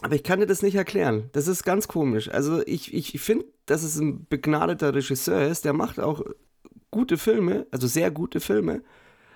aber 0.00 0.14
ich 0.14 0.22
kann 0.24 0.40
dir 0.40 0.46
das 0.46 0.62
nicht 0.62 0.74
erklären. 0.74 1.28
Das 1.32 1.46
ist 1.46 1.64
ganz 1.64 1.88
komisch. 1.88 2.28
Also 2.28 2.62
ich, 2.66 2.94
ich 2.94 3.20
finde, 3.20 3.44
dass 3.66 3.82
es 3.82 3.98
ein 3.98 4.26
begnadeter 4.28 4.94
Regisseur 4.94 5.46
ist, 5.46 5.64
der 5.64 5.72
macht 5.72 6.00
auch 6.00 6.22
gute 6.90 7.18
Filme, 7.18 7.66
also 7.70 7.86
sehr 7.86 8.10
gute 8.10 8.40
Filme, 8.40 8.82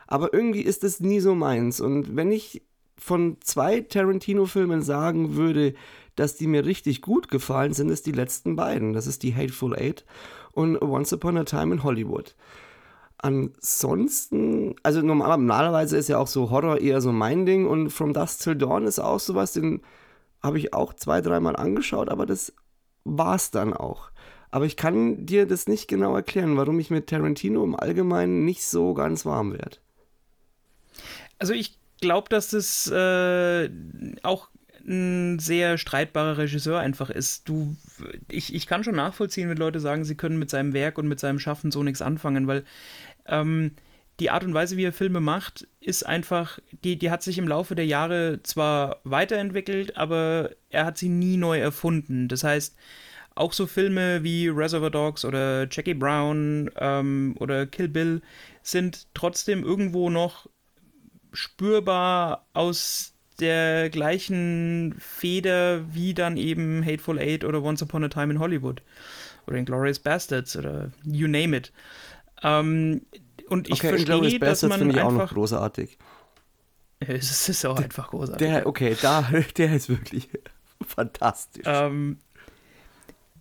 aber 0.06 0.32
irgendwie 0.32 0.62
ist 0.62 0.84
es 0.84 1.00
nie 1.00 1.20
so 1.20 1.34
meins. 1.34 1.80
Und 1.80 2.16
wenn 2.16 2.30
ich 2.30 2.62
von 2.98 3.36
zwei 3.40 3.80
Tarantino-Filmen 3.80 4.82
sagen 4.82 5.34
würde, 5.36 5.74
dass 6.14 6.36
die 6.36 6.46
mir 6.46 6.64
richtig 6.64 7.02
gut 7.02 7.28
gefallen, 7.28 7.74
sind 7.74 7.90
es 7.90 8.02
die 8.02 8.12
letzten 8.12 8.56
beiden. 8.56 8.92
Das 8.92 9.06
ist 9.06 9.22
die 9.22 9.34
Hateful 9.34 9.76
Eight 9.76 10.04
und 10.52 10.80
Once 10.80 11.12
Upon 11.12 11.36
a 11.36 11.44
Time 11.44 11.74
in 11.74 11.82
Hollywood. 11.82 12.34
Ansonsten, 13.26 14.76
also 14.84 15.02
normalerweise 15.02 15.96
ist 15.96 16.06
ja 16.08 16.16
auch 16.18 16.28
so 16.28 16.50
Horror 16.50 16.80
eher 16.80 17.00
so 17.00 17.10
mein 17.10 17.44
Ding 17.44 17.66
und 17.66 17.90
From 17.90 18.12
Dusk 18.12 18.40
Till 18.40 18.54
Dawn 18.54 18.86
ist 18.86 19.00
auch 19.00 19.18
sowas, 19.18 19.52
den 19.52 19.82
habe 20.44 20.60
ich 20.60 20.72
auch 20.72 20.94
zwei, 20.94 21.20
dreimal 21.20 21.56
angeschaut, 21.56 22.08
aber 22.08 22.24
das 22.24 22.52
war 23.02 23.34
es 23.34 23.50
dann 23.50 23.74
auch. 23.74 24.12
Aber 24.52 24.64
ich 24.64 24.76
kann 24.76 25.26
dir 25.26 25.44
das 25.44 25.66
nicht 25.66 25.88
genau 25.88 26.14
erklären, 26.14 26.56
warum 26.56 26.78
ich 26.78 26.88
mit 26.90 27.08
Tarantino 27.08 27.64
im 27.64 27.74
Allgemeinen 27.74 28.44
nicht 28.44 28.64
so 28.64 28.94
ganz 28.94 29.26
warm 29.26 29.52
werde. 29.54 29.78
Also 31.40 31.52
ich 31.52 31.76
glaube, 32.00 32.28
dass 32.28 32.50
das 32.50 32.88
äh, 32.88 33.68
auch 34.22 34.50
ein 34.86 35.38
sehr 35.38 35.78
streitbarer 35.78 36.38
Regisseur 36.38 36.78
einfach 36.78 37.10
ist. 37.10 37.48
Du, 37.48 37.76
ich, 38.30 38.54
ich 38.54 38.66
kann 38.66 38.84
schon 38.84 38.94
nachvollziehen, 38.94 39.48
wenn 39.48 39.56
Leute 39.56 39.80
sagen, 39.80 40.04
sie 40.04 40.14
können 40.14 40.38
mit 40.38 40.50
seinem 40.50 40.72
Werk 40.72 40.98
und 40.98 41.08
mit 41.08 41.18
seinem 41.18 41.38
Schaffen 41.38 41.70
so 41.70 41.82
nichts 41.82 42.02
anfangen, 42.02 42.46
weil 42.46 42.64
ähm, 43.28 43.72
die 44.20 44.30
Art 44.30 44.44
und 44.44 44.54
Weise, 44.54 44.76
wie 44.76 44.84
er 44.84 44.92
Filme 44.92 45.20
macht, 45.20 45.66
ist 45.80 46.06
einfach, 46.06 46.58
die, 46.84 46.98
die 46.98 47.10
hat 47.10 47.22
sich 47.22 47.36
im 47.38 47.48
Laufe 47.48 47.74
der 47.74 47.86
Jahre 47.86 48.40
zwar 48.42 49.00
weiterentwickelt, 49.04 49.96
aber 49.96 50.50
er 50.70 50.86
hat 50.86 50.96
sie 50.96 51.10
nie 51.10 51.36
neu 51.36 51.58
erfunden. 51.58 52.28
Das 52.28 52.42
heißt, 52.42 52.76
auch 53.34 53.52
so 53.52 53.66
Filme 53.66 54.22
wie 54.24 54.48
Reservoir 54.48 54.90
Dogs 54.90 55.24
oder 55.24 55.68
Jackie 55.70 55.94
Brown 55.94 56.70
ähm, 56.78 57.36
oder 57.38 57.66
Kill 57.66 57.88
Bill 57.88 58.22
sind 58.62 59.06
trotzdem 59.12 59.62
irgendwo 59.62 60.08
noch 60.08 60.48
spürbar 61.34 62.46
aus 62.54 63.12
der 63.38 63.90
gleichen 63.90 64.94
Feder 64.98 65.84
wie 65.92 66.14
dann 66.14 66.38
eben 66.38 66.82
Hateful 66.82 67.18
Eight 67.18 67.44
oder 67.44 67.62
Once 67.62 67.82
Upon 67.82 68.04
a 68.04 68.08
Time 68.08 68.32
in 68.32 68.38
Hollywood 68.38 68.80
oder 69.46 69.58
Inglourious 69.58 69.98
Bastards 69.98 70.56
oder 70.56 70.90
you 71.04 71.28
name 71.28 71.54
it. 71.54 71.72
Ähm, 72.46 73.02
und 73.48 73.68
ich 73.68 73.74
okay, 73.74 73.88
verstehe, 73.88 74.38
dass 74.38 74.62
man 74.62 74.78
finde 74.78 74.96
ich 74.96 75.02
auch 75.02 75.12
noch 75.12 75.32
großartig. 75.32 75.98
Es 76.98 77.46
ist 77.50 77.66
auch 77.66 77.78
einfach 77.78 78.08
großartig. 78.08 78.48
Der, 78.48 78.66
okay, 78.66 78.96
da, 79.02 79.28
der 79.58 79.74
ist 79.74 79.90
wirklich 79.90 80.30
fantastisch. 80.86 81.64
Ähm, 81.66 82.16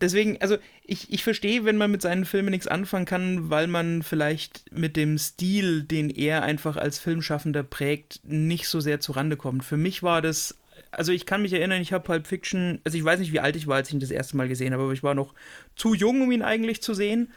deswegen, 0.01 0.41
also 0.41 0.57
ich, 0.83 1.13
ich 1.13 1.23
verstehe, 1.23 1.63
wenn 1.63 1.77
man 1.77 1.89
mit 1.89 2.01
seinen 2.01 2.25
Filmen 2.25 2.49
nichts 2.49 2.67
anfangen 2.67 3.05
kann, 3.05 3.49
weil 3.49 3.67
man 3.67 4.03
vielleicht 4.03 4.65
mit 4.73 4.97
dem 4.97 5.17
Stil, 5.17 5.83
den 5.83 6.09
er 6.09 6.43
einfach 6.43 6.75
als 6.75 6.99
Filmschaffender 6.99 7.63
prägt, 7.63 8.19
nicht 8.25 8.67
so 8.67 8.81
sehr 8.81 8.99
zurande 8.99 9.37
kommt. 9.37 9.63
Für 9.63 9.77
mich 9.77 10.03
war 10.03 10.21
das, 10.21 10.57
also 10.91 11.13
ich 11.13 11.25
kann 11.25 11.41
mich 11.41 11.53
erinnern, 11.53 11.81
ich 11.81 11.93
habe 11.93 12.03
Pulp 12.03 12.27
Fiction, 12.27 12.81
also 12.83 12.97
ich 12.97 13.05
weiß 13.05 13.21
nicht, 13.21 13.31
wie 13.31 13.39
alt 13.39 13.55
ich 13.55 13.67
war, 13.67 13.77
als 13.77 13.87
ich 13.87 13.93
ihn 13.93 14.01
das 14.01 14.11
erste 14.11 14.35
Mal 14.35 14.49
gesehen 14.49 14.73
habe, 14.73 14.83
aber 14.83 14.93
ich 14.93 15.03
war 15.03 15.15
noch 15.15 15.33
zu 15.77 15.93
jung, 15.93 16.21
um 16.21 16.31
ihn 16.33 16.41
eigentlich 16.41 16.81
zu 16.81 16.93
sehen. 16.93 17.31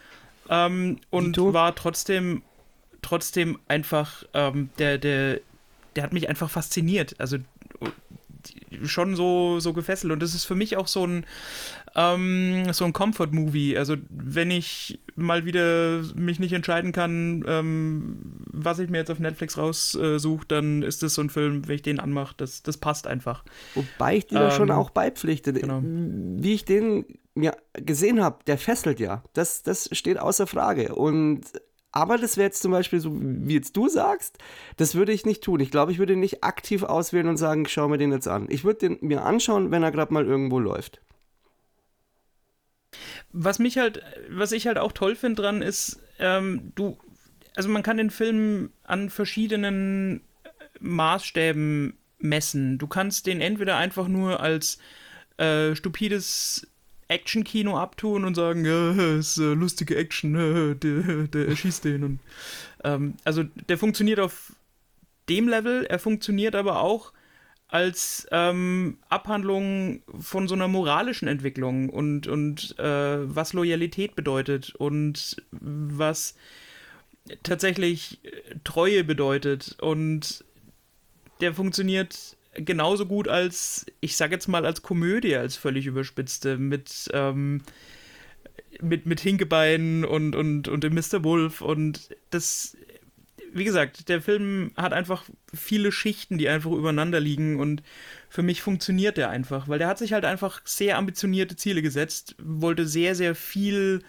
Ähm, 0.49 0.99
und 1.11 1.37
war 1.39 1.75
trotzdem, 1.75 2.43
trotzdem 3.03 3.59
einfach, 3.69 4.25
ähm, 4.35 4.71
der, 4.79 4.99
der, 4.99 5.41
der 5.97 6.05
hat 6.05 6.13
mich 6.13 6.29
einfach 6.29 6.51
fasziniert. 6.51 7.15
Also 7.19 7.39
schon 8.85 9.17
so, 9.17 9.61
so 9.61 9.73
gefesselt. 9.73 10.13
Und 10.13 10.23
das 10.23 10.35
ist 10.35 10.45
für 10.45 10.55
mich 10.55 10.77
auch 10.77 10.89
so 10.89 11.07
ein, 11.07 11.25
ähm, 11.95 12.73
so 12.73 12.85
ein 12.85 12.93
Comfort-Movie. 12.93 13.77
Also 13.77 13.97
wenn 14.11 14.51
ich 14.51 15.01
mal 15.17 15.45
wieder 15.45 16.03
mich 16.15 16.39
nicht 16.39 16.53
entscheiden 16.53 16.93
kann, 16.93 17.45
ähm, 17.47 18.19
was 18.47 18.79
ich 18.79 18.91
mir 18.91 18.99
jetzt 18.99 19.11
auf 19.11 19.19
Netflix 19.19 19.59
raussuche, 19.59 20.47
dann 20.47 20.83
ist 20.83 21.03
das 21.03 21.15
so 21.15 21.23
ein 21.23 21.31
Film, 21.31 21.67
wenn 21.67 21.77
ich 21.77 21.83
den 21.83 22.01
anmache, 22.01 22.35
das, 22.37 22.63
das 22.63 22.77
passt 22.77 23.07
einfach. 23.07 23.45
Wobei 23.75 24.19
ich 24.19 24.27
dir 24.27 24.37
ähm, 24.37 24.43
da 24.43 24.51
schon 24.51 24.71
auch 24.71 24.91
beipflichte. 24.91 25.53
Genau. 25.53 25.81
Wie 25.83 26.55
ich 26.55 26.65
den 26.65 27.05
mir 27.39 27.57
gesehen 27.73 28.23
habe, 28.23 28.45
der 28.47 28.59
fesselt 28.59 29.01
ja. 29.01 29.23
Das, 29.33 29.63
das 29.63 29.89
steht 29.93 30.19
außer 30.19 30.47
Frage. 30.47 30.95
Und 30.95 31.43
aber 31.91 32.19
das 32.19 32.37
wäre 32.37 32.47
jetzt 32.47 32.63
zum 32.63 32.73
Beispiel 32.73 33.01
so, 33.01 33.17
wie 33.19 33.55
jetzt 33.55 33.77
du 33.77 33.89
sagst, 33.89 34.39
das 34.77 34.95
würde 34.95 35.13
ich 35.13 35.25
nicht 35.25 35.43
tun. 35.43 35.61
Ich 35.61 35.71
glaube, 35.71 35.91
ich 35.91 35.99
würde 35.99 36.17
nicht 36.17 36.45
aktiv 36.45 36.83
auswählen 36.83 37.29
und 37.29 37.39
sagen, 37.39 37.65
ich 37.65 37.73
schaue 37.73 37.89
mir 37.89 37.99
den 37.99 38.13
jetzt 38.13 38.29
an. 38.29 38.47
Ich 38.51 38.65
würde 38.65 38.81
den 38.81 38.99
mir 39.01 39.25
anschauen, 39.25 39.71
wenn 39.71 39.83
er 39.83 39.91
gerade 39.91 40.13
mal 40.13 40.27
irgendwo 40.27 40.59
läuft. 40.59 41.01
Was 43.33 43.59
mich 43.59 43.79
halt, 43.79 44.03
was 44.31 44.53
ich 44.53 44.67
halt 44.67 44.79
auch 44.79 44.93
toll 44.93 45.15
finde 45.15 45.43
dran 45.43 45.63
ist, 45.63 46.01
ähm, 46.19 46.73
du, 46.75 46.99
also 47.55 47.69
man 47.69 47.83
kann 47.83 47.97
den 47.97 48.11
Film 48.11 48.71
an 48.85 49.11
verschiedenen 49.11 50.21
Maßstäben 50.81 51.97
messen. 52.19 52.79
Du 52.79 52.87
kannst 52.87 53.27
den 53.27 53.41
entweder 53.41 53.77
einfach 53.77 54.09
nur 54.09 54.41
als 54.41 54.79
äh, 55.39 55.75
stupides 55.75 56.67
Action-Kino 57.09 57.77
abtun 57.77 58.25
und 58.25 58.35
sagen, 58.35 58.65
ja, 58.65 58.93
ist 59.19 59.39
äh, 59.39 59.55
lustige 59.55 59.97
Action, 59.97 60.35
äh, 60.35 60.75
der, 60.77 61.27
der 61.29 61.49
erschießt 61.49 61.85
den. 61.85 62.05
Und, 62.05 62.21
ähm, 62.85 63.15
also 63.25 63.45
der 63.69 63.79
funktioniert 63.79 64.21
auf 64.21 64.53
dem 65.29 65.49
Level, 65.49 65.85
er 65.87 65.99
funktioniert 65.99 66.55
aber 66.55 66.81
auch 66.81 67.13
als 67.69 68.27
ähm, 68.31 68.97
Abhandlung 69.11 70.03
von 70.19 70.49
so 70.49 70.55
einer 70.55 70.69
moralischen 70.69 71.29
Entwicklung 71.29 71.91
und, 71.91 72.27
und 72.27 72.79
äh, 72.79 73.35
was 73.35 73.53
Loyalität 73.53 74.17
bedeutet 74.17 74.75
und 74.75 75.43
was 75.51 76.35
tatsächlich 77.43 78.21
Treue 78.65 79.05
bedeutet. 79.05 79.77
Und 79.83 80.45
der 81.43 81.53
funktioniert 81.53 82.38
genauso 82.65 83.07
gut 83.07 83.29
als, 83.29 83.87
ich 84.01 84.17
sag 84.17 84.31
jetzt 84.31 84.49
mal, 84.49 84.67
als 84.67 84.83
Komödie, 84.83 85.37
als 85.37 85.57
völlig 85.57 85.87
überspitzte, 85.87 86.59
mit, 86.59 87.09
ähm, 87.13 87.63
mit, 88.81 89.07
mit 89.07 89.21
Hinkebein 89.21 90.05
und, 90.05 90.35
und, 90.35 90.69
und 90.69 90.85
dem 90.85 90.95
Mr. 90.95 91.25
Wolf 91.25 91.61
und 91.61 92.11
das, 92.31 92.77
wie 93.53 93.65
gesagt, 93.65 94.09
der 94.09 94.23
Film 94.23 94.73
hat 94.77 94.93
einfach 94.93 95.25
viele 95.55 95.93
Schichten, 95.93 96.39
die 96.39 96.49
einfach 96.49 96.71
übereinander 96.71 97.21
liegen 97.21 97.59
und 97.59 97.83
für 98.29 98.43
mich 98.43 98.63
funktioniert 98.63 99.17
der 99.17 99.31
einfach, 99.31 99.69
weil 99.69 99.79
der 99.79 99.89
hat 99.89 99.99
sich 99.99 100.13
halt 100.13 100.25
einfach 100.25 100.61
sehr 100.65 100.99
ambitionierte 100.99 101.57
Ziele 101.57 101.83
gesetzt, 101.83 102.37
wollte 102.39 102.87
sehr, 102.87 103.15
sehr 103.15 103.35
viel 103.35 104.03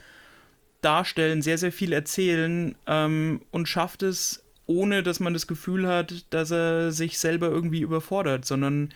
darstellen, 0.81 1.41
sehr, 1.41 1.57
sehr 1.57 1.71
viel 1.71 1.93
erzählen 1.93 2.75
ähm, 2.87 3.41
und 3.51 3.67
schafft 3.67 4.03
es 4.03 4.43
ohne 4.69 5.01
dass 5.01 5.19
man 5.19 5.33
das 5.33 5.47
Gefühl 5.47 5.87
hat, 5.87 6.25
dass 6.29 6.51
er 6.51 6.91
sich 6.91 7.17
selber 7.17 7.47
irgendwie 7.47 7.81
überfordert, 7.81 8.45
sondern 8.45 8.93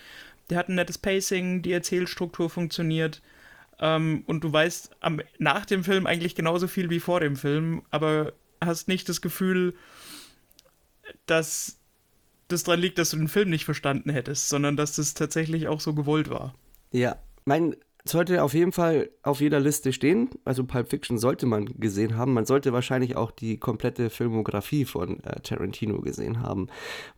der 0.49 0.59
hat 0.59 0.69
ein 0.69 0.75
nettes 0.75 0.99
Pacing, 0.99 1.63
die 1.63 1.71
Erzählstruktur 1.71 2.49
funktioniert. 2.49 3.23
Ähm, 3.79 4.23
und 4.27 4.43
du 4.43 4.53
weißt 4.53 4.91
am, 4.99 5.19
nach 5.39 5.65
dem 5.65 5.83
Film 5.83 6.05
eigentlich 6.05 6.35
genauso 6.35 6.67
viel 6.67 6.91
wie 6.91 6.99
vor 6.99 7.19
dem 7.21 7.35
Film, 7.35 7.81
aber 7.89 8.33
hast 8.61 8.87
nicht 8.87 9.09
das 9.09 9.19
Gefühl, 9.19 9.73
dass 11.25 11.79
das 12.49 12.63
daran 12.63 12.79
liegt, 12.79 12.99
dass 12.99 13.09
du 13.09 13.17
den 13.17 13.27
Film 13.27 13.49
nicht 13.49 13.65
verstanden 13.65 14.11
hättest, 14.11 14.49
sondern 14.49 14.77
dass 14.77 14.95
das 14.95 15.15
tatsächlich 15.15 15.67
auch 15.67 15.81
so 15.81 15.95
gewollt 15.95 16.29
war. 16.29 16.53
Ja, 16.91 17.17
mein 17.45 17.75
sollte 18.05 18.43
auf 18.43 18.53
jeden 18.53 18.71
Fall 18.71 19.09
auf 19.21 19.39
jeder 19.39 19.59
Liste 19.59 19.93
stehen. 19.93 20.29
Also 20.43 20.65
Pulp 20.65 20.89
Fiction 20.89 21.17
sollte 21.17 21.45
man 21.45 21.65
gesehen 21.65 22.17
haben. 22.17 22.33
Man 22.33 22.45
sollte 22.45 22.73
wahrscheinlich 22.73 23.15
auch 23.15 23.31
die 23.31 23.57
komplette 23.57 24.09
Filmografie 24.09 24.85
von 24.85 25.23
äh, 25.23 25.39
Tarantino 25.39 26.01
gesehen 26.01 26.41
haben. 26.41 26.67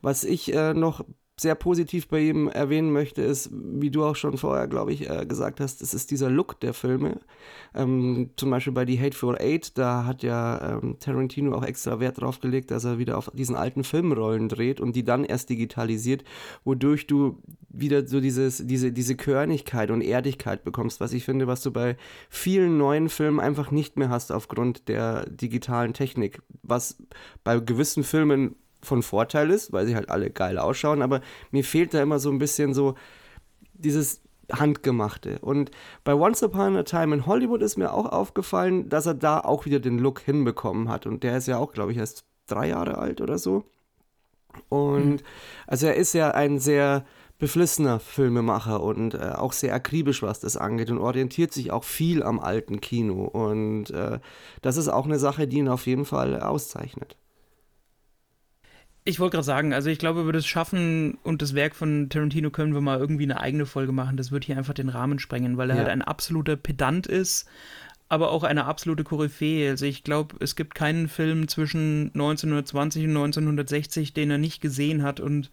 Was 0.00 0.24
ich 0.24 0.52
äh, 0.54 0.74
noch 0.74 1.04
sehr 1.38 1.54
positiv 1.54 2.08
bei 2.08 2.20
ihm 2.20 2.48
erwähnen 2.48 2.90
möchte, 2.90 3.20
ist, 3.20 3.50
wie 3.52 3.90
du 3.90 4.04
auch 4.04 4.16
schon 4.16 4.38
vorher, 4.38 4.66
glaube 4.68 4.94
ich, 4.94 5.10
äh, 5.10 5.26
gesagt 5.26 5.60
hast, 5.60 5.82
es 5.82 5.92
ist 5.92 6.10
dieser 6.10 6.30
Look 6.30 6.58
der 6.60 6.72
Filme. 6.72 7.20
Ähm, 7.74 8.30
zum 8.36 8.50
Beispiel 8.50 8.72
bei 8.72 8.86
The 8.86 8.98
Hateful 8.98 9.36
Eight, 9.38 9.76
da 9.76 10.06
hat 10.06 10.22
ja 10.22 10.78
ähm, 10.78 10.96
Tarantino 10.98 11.54
auch 11.54 11.62
extra 11.62 12.00
Wert 12.00 12.22
drauf 12.22 12.40
gelegt, 12.40 12.70
dass 12.70 12.84
er 12.84 12.98
wieder 12.98 13.18
auf 13.18 13.30
diesen 13.34 13.54
alten 13.54 13.84
Filmrollen 13.84 14.48
dreht 14.48 14.80
und 14.80 14.96
die 14.96 15.04
dann 15.04 15.24
erst 15.24 15.50
digitalisiert, 15.50 16.24
wodurch 16.64 17.06
du 17.06 17.42
wieder 17.68 18.06
so 18.06 18.22
dieses, 18.22 18.66
diese, 18.66 18.90
diese 18.90 19.14
Körnigkeit 19.14 19.90
und 19.90 20.00
Erdigkeit 20.00 20.64
bekommst, 20.64 21.00
was 21.00 21.12
ich 21.12 21.24
finde, 21.24 21.46
was 21.46 21.60
du 21.60 21.70
bei 21.70 21.98
vielen 22.30 22.78
neuen 22.78 23.10
Filmen 23.10 23.40
einfach 23.40 23.70
nicht 23.70 23.98
mehr 23.98 24.08
hast 24.08 24.32
aufgrund 24.32 24.88
der 24.88 25.28
digitalen 25.28 25.92
Technik, 25.92 26.40
was 26.62 26.96
bei 27.44 27.60
gewissen 27.60 28.04
Filmen 28.04 28.56
von 28.86 29.02
Vorteil 29.02 29.50
ist, 29.50 29.72
weil 29.72 29.86
sie 29.86 29.94
halt 29.94 30.08
alle 30.08 30.30
geil 30.30 30.58
ausschauen, 30.58 31.02
aber 31.02 31.20
mir 31.50 31.64
fehlt 31.64 31.94
da 31.94 32.02
immer 32.02 32.18
so 32.18 32.30
ein 32.30 32.38
bisschen 32.38 32.74
so 32.74 32.94
dieses 33.74 34.22
Handgemachte. 34.52 35.38
Und 35.40 35.70
bei 36.04 36.14
Once 36.14 36.42
Upon 36.42 36.76
a 36.76 36.82
Time 36.82 37.14
in 37.14 37.26
Hollywood 37.26 37.62
ist 37.62 37.76
mir 37.76 37.92
auch 37.92 38.06
aufgefallen, 38.06 38.88
dass 38.88 39.06
er 39.06 39.14
da 39.14 39.40
auch 39.40 39.66
wieder 39.66 39.80
den 39.80 39.98
Look 39.98 40.20
hinbekommen 40.20 40.88
hat. 40.88 41.06
Und 41.06 41.22
der 41.22 41.36
ist 41.36 41.48
ja 41.48 41.58
auch, 41.58 41.72
glaube 41.72 41.92
ich, 41.92 41.98
erst 41.98 42.24
drei 42.46 42.68
Jahre 42.68 42.98
alt 42.98 43.20
oder 43.20 43.38
so. 43.38 43.64
Und 44.68 45.06
mhm. 45.06 45.26
also 45.66 45.86
er 45.86 45.96
ist 45.96 46.12
ja 46.12 46.30
ein 46.30 46.58
sehr 46.58 47.04
beflissener 47.38 48.00
Filmemacher 48.00 48.82
und 48.82 49.14
äh, 49.14 49.32
auch 49.34 49.52
sehr 49.52 49.74
akribisch, 49.74 50.22
was 50.22 50.40
das 50.40 50.56
angeht 50.56 50.90
und 50.90 50.98
orientiert 50.98 51.52
sich 51.52 51.70
auch 51.70 51.84
viel 51.84 52.22
am 52.22 52.40
alten 52.40 52.80
Kino. 52.80 53.24
Und 53.24 53.90
äh, 53.90 54.20
das 54.62 54.76
ist 54.78 54.88
auch 54.88 55.04
eine 55.04 55.18
Sache, 55.18 55.46
die 55.46 55.58
ihn 55.58 55.68
auf 55.68 55.86
jeden 55.86 56.06
Fall 56.06 56.40
auszeichnet. 56.40 57.16
Ich 59.08 59.20
wollte 59.20 59.36
gerade 59.36 59.44
sagen, 59.44 59.72
also 59.72 59.88
ich 59.88 60.00
glaube, 60.00 60.20
über 60.20 60.32
das 60.32 60.46
Schaffen 60.46 61.16
und 61.22 61.40
das 61.40 61.54
Werk 61.54 61.76
von 61.76 62.08
Tarantino 62.08 62.50
können 62.50 62.74
wir 62.74 62.80
mal 62.80 62.98
irgendwie 62.98 63.22
eine 63.22 63.40
eigene 63.40 63.64
Folge 63.64 63.92
machen. 63.92 64.16
Das 64.16 64.32
wird 64.32 64.44
hier 64.44 64.58
einfach 64.58 64.74
den 64.74 64.88
Rahmen 64.88 65.20
sprengen, 65.20 65.56
weil 65.56 65.70
er 65.70 65.76
ja. 65.76 65.82
halt 65.82 65.92
ein 65.92 66.02
absoluter 66.02 66.56
Pedant 66.56 67.06
ist, 67.06 67.46
aber 68.08 68.32
auch 68.32 68.42
eine 68.42 68.64
absolute 68.64 69.04
Koryphäe. 69.04 69.70
Also 69.70 69.86
ich 69.86 70.02
glaube, 70.02 70.34
es 70.40 70.56
gibt 70.56 70.74
keinen 70.74 71.06
Film 71.06 71.46
zwischen 71.46 72.10
1920 72.14 73.04
und 73.04 73.10
1960, 73.10 74.12
den 74.12 74.32
er 74.32 74.38
nicht 74.38 74.60
gesehen 74.60 75.04
hat 75.04 75.20
und 75.20 75.52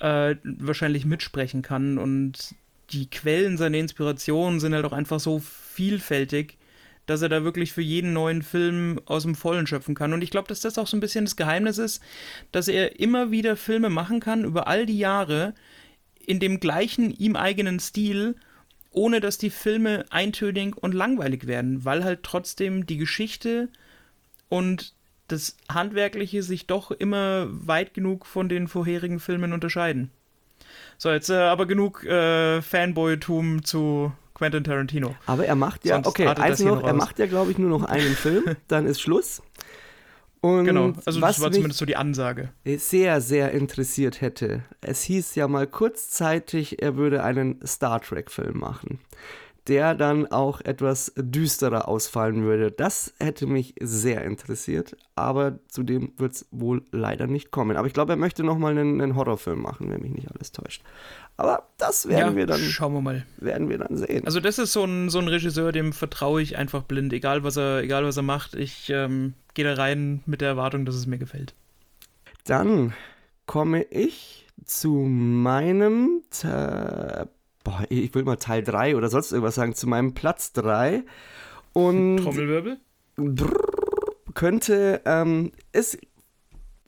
äh, 0.00 0.34
wahrscheinlich 0.42 1.06
mitsprechen 1.06 1.62
kann. 1.62 1.96
Und 1.96 2.56
die 2.90 3.08
Quellen 3.08 3.56
seiner 3.56 3.78
Inspiration 3.78 4.58
sind 4.58 4.74
halt 4.74 4.84
auch 4.84 4.92
einfach 4.92 5.20
so 5.20 5.38
vielfältig 5.38 6.58
dass 7.06 7.22
er 7.22 7.28
da 7.28 7.44
wirklich 7.44 7.72
für 7.72 7.82
jeden 7.82 8.12
neuen 8.12 8.42
Film 8.42 9.00
aus 9.06 9.24
dem 9.24 9.34
Vollen 9.34 9.66
schöpfen 9.66 9.94
kann. 9.94 10.12
Und 10.12 10.22
ich 10.22 10.30
glaube, 10.30 10.48
dass 10.48 10.60
das 10.60 10.78
auch 10.78 10.86
so 10.86 10.96
ein 10.96 11.00
bisschen 11.00 11.24
das 11.24 11.36
Geheimnis 11.36 11.78
ist, 11.78 12.02
dass 12.52 12.68
er 12.68 12.98
immer 12.98 13.30
wieder 13.30 13.56
Filme 13.56 13.90
machen 13.90 14.20
kann 14.20 14.44
über 14.44 14.66
all 14.66 14.86
die 14.86 14.98
Jahre 14.98 15.54
in 16.26 16.40
dem 16.40 16.60
gleichen 16.60 17.10
ihm 17.10 17.36
eigenen 17.36 17.78
Stil, 17.78 18.36
ohne 18.90 19.20
dass 19.20 19.38
die 19.38 19.50
Filme 19.50 20.04
eintönig 20.10 20.76
und 20.76 20.94
langweilig 20.94 21.46
werden, 21.46 21.84
weil 21.84 22.04
halt 22.04 22.22
trotzdem 22.22 22.86
die 22.86 22.96
Geschichte 22.96 23.68
und 24.48 24.94
das 25.28 25.56
Handwerkliche 25.68 26.42
sich 26.42 26.66
doch 26.66 26.90
immer 26.90 27.46
weit 27.48 27.94
genug 27.94 28.26
von 28.26 28.48
den 28.48 28.68
vorherigen 28.68 29.20
Filmen 29.20 29.52
unterscheiden. 29.52 30.10
So, 30.98 31.10
jetzt 31.10 31.30
äh, 31.30 31.34
aber 31.34 31.66
genug 31.66 32.04
äh, 32.04 32.62
Fanboytum 32.62 33.64
zu 33.64 34.12
Quentin 34.44 34.64
Tarantino. 34.64 35.14
Aber 35.26 35.46
er 35.46 35.54
macht 35.54 35.84
ja, 35.86 35.94
Sonst 35.94 36.08
okay, 36.08 36.26
eins 36.26 36.60
noch, 36.60 36.82
er 36.82 36.92
macht 36.92 37.18
ja, 37.18 37.26
glaube 37.26 37.50
ich, 37.50 37.58
nur 37.58 37.70
noch 37.70 37.84
einen 37.84 38.14
Film, 38.14 38.44
dann 38.68 38.86
ist 38.86 39.00
Schluss. 39.00 39.42
Und 40.40 40.66
genau, 40.66 40.92
also 41.06 41.20
das 41.20 41.40
war 41.40 41.50
zumindest 41.50 41.78
so 41.78 41.86
die 41.86 41.96
Ansage. 41.96 42.50
Sehr, 42.66 43.22
sehr 43.22 43.52
interessiert 43.52 44.20
hätte. 44.20 44.62
Es 44.82 45.02
hieß 45.04 45.34
ja 45.36 45.48
mal 45.48 45.66
kurzzeitig, 45.66 46.82
er 46.82 46.96
würde 46.96 47.24
einen 47.24 47.58
Star 47.66 48.02
Trek-Film 48.02 48.58
machen. 48.58 49.00
Der 49.66 49.94
dann 49.94 50.26
auch 50.26 50.60
etwas 50.60 51.12
düsterer 51.16 51.88
ausfallen 51.88 52.42
würde. 52.44 52.70
Das 52.70 53.14
hätte 53.18 53.46
mich 53.46 53.74
sehr 53.80 54.22
interessiert, 54.24 54.96
aber 55.14 55.58
zu 55.68 55.82
dem 55.82 56.12
wird 56.18 56.32
es 56.32 56.46
wohl 56.50 56.82
leider 56.90 57.26
nicht 57.26 57.50
kommen. 57.50 57.76
Aber 57.76 57.86
ich 57.86 57.94
glaube, 57.94 58.12
er 58.12 58.16
möchte 58.16 58.44
nochmal 58.44 58.72
einen, 58.72 59.00
einen 59.00 59.16
Horrorfilm 59.16 59.60
machen, 59.60 59.90
wenn 59.90 60.02
mich 60.02 60.12
nicht 60.12 60.30
alles 60.30 60.52
täuscht. 60.52 60.82
Aber 61.36 61.68
das 61.78 62.08
werden 62.08 62.32
ja, 62.32 62.36
wir 62.36 62.46
dann. 62.46 62.60
Schauen 62.60 62.92
wir 62.92 63.00
mal. 63.00 63.26
Werden 63.38 63.68
wir 63.68 63.78
dann 63.78 63.96
sehen. 63.96 64.24
Also, 64.26 64.38
das 64.40 64.58
ist 64.58 64.72
so 64.72 64.84
ein, 64.84 65.08
so 65.08 65.18
ein 65.18 65.28
Regisseur, 65.28 65.72
dem 65.72 65.92
vertraue 65.92 66.42
ich 66.42 66.56
einfach 66.56 66.82
blind, 66.82 67.12
egal 67.12 67.42
was 67.42 67.56
er, 67.56 67.82
egal 67.82 68.04
was 68.04 68.16
er 68.16 68.22
macht. 68.22 68.54
Ich 68.54 68.90
ähm, 68.90 69.34
gehe 69.54 69.64
da 69.64 69.74
rein 69.74 70.22
mit 70.26 70.42
der 70.42 70.48
Erwartung, 70.48 70.84
dass 70.84 70.94
es 70.94 71.06
mir 71.06 71.18
gefällt. 71.18 71.54
Dann 72.44 72.92
komme 73.46 73.82
ich 73.82 74.46
zu 74.64 74.92
meinem. 74.92 76.22
Äh, 76.42 77.26
boah, 77.64 77.84
ich 77.88 78.14
will 78.14 78.24
mal 78.24 78.36
Teil 78.36 78.62
3 78.62 78.96
oder 78.96 79.08
sonst 79.08 79.32
irgendwas 79.32 79.56
sagen, 79.56 79.74
zu 79.74 79.88
meinem 79.88 80.14
Platz 80.14 80.52
3. 80.52 81.02
Und. 81.72 82.18
Trommelwirbel? 82.22 82.78
Könnte. 84.34 85.02
Ähm, 85.04 85.52
ist 85.72 85.98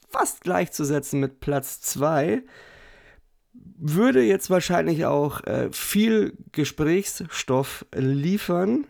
fast 0.09 0.41
gleichzusetzen 0.41 1.19
mit 1.19 1.39
Platz 1.41 1.81
2 1.81 2.43
würde 3.77 4.23
jetzt 4.23 4.49
wahrscheinlich 4.49 5.05
auch 5.05 5.43
äh, 5.43 5.69
viel 5.71 6.33
Gesprächsstoff 6.51 7.85
liefern. 7.93 8.87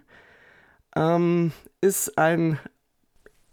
Ähm, 0.96 1.52
ist 1.82 2.18
ein 2.18 2.60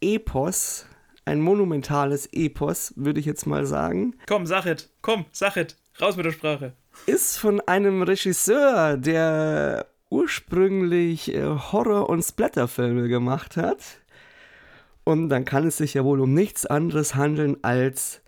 Epos, 0.01 0.87
ein 1.25 1.41
monumentales 1.41 2.29
Epos, 2.33 2.95
würde 2.97 3.21
ich 3.21 3.27
jetzt 3.27 3.47
mal 3.47 3.67
sagen. 3.67 4.15
Komm, 4.27 4.47
sag 4.47 4.67
it, 4.67 4.91
komm, 5.03 5.25
sag 5.33 5.57
it, 5.57 5.77
raus 6.01 6.17
mit 6.17 6.27
der 6.27 6.33
Sprache. 6.33 6.73
Ist 7.07 7.39
von 7.39 7.61
einem 7.61 8.03
Regisseur, 8.03 8.97
der 8.97 9.87
ursprünglich 10.11 11.35
äh, 11.35 11.43
Horror- 11.45 12.09
und 12.09 12.23
Splatterfilme 12.23 13.09
gemacht 13.09 13.57
hat. 13.57 13.79
Und 15.05 15.29
dann 15.29 15.45
kann 15.45 15.67
es 15.67 15.77
sich 15.77 15.95
ja 15.95 16.05
wohl 16.05 16.21
um 16.21 16.33
nichts 16.33 16.65
anderes 16.67 17.15
handeln 17.15 17.57
als 17.63 18.23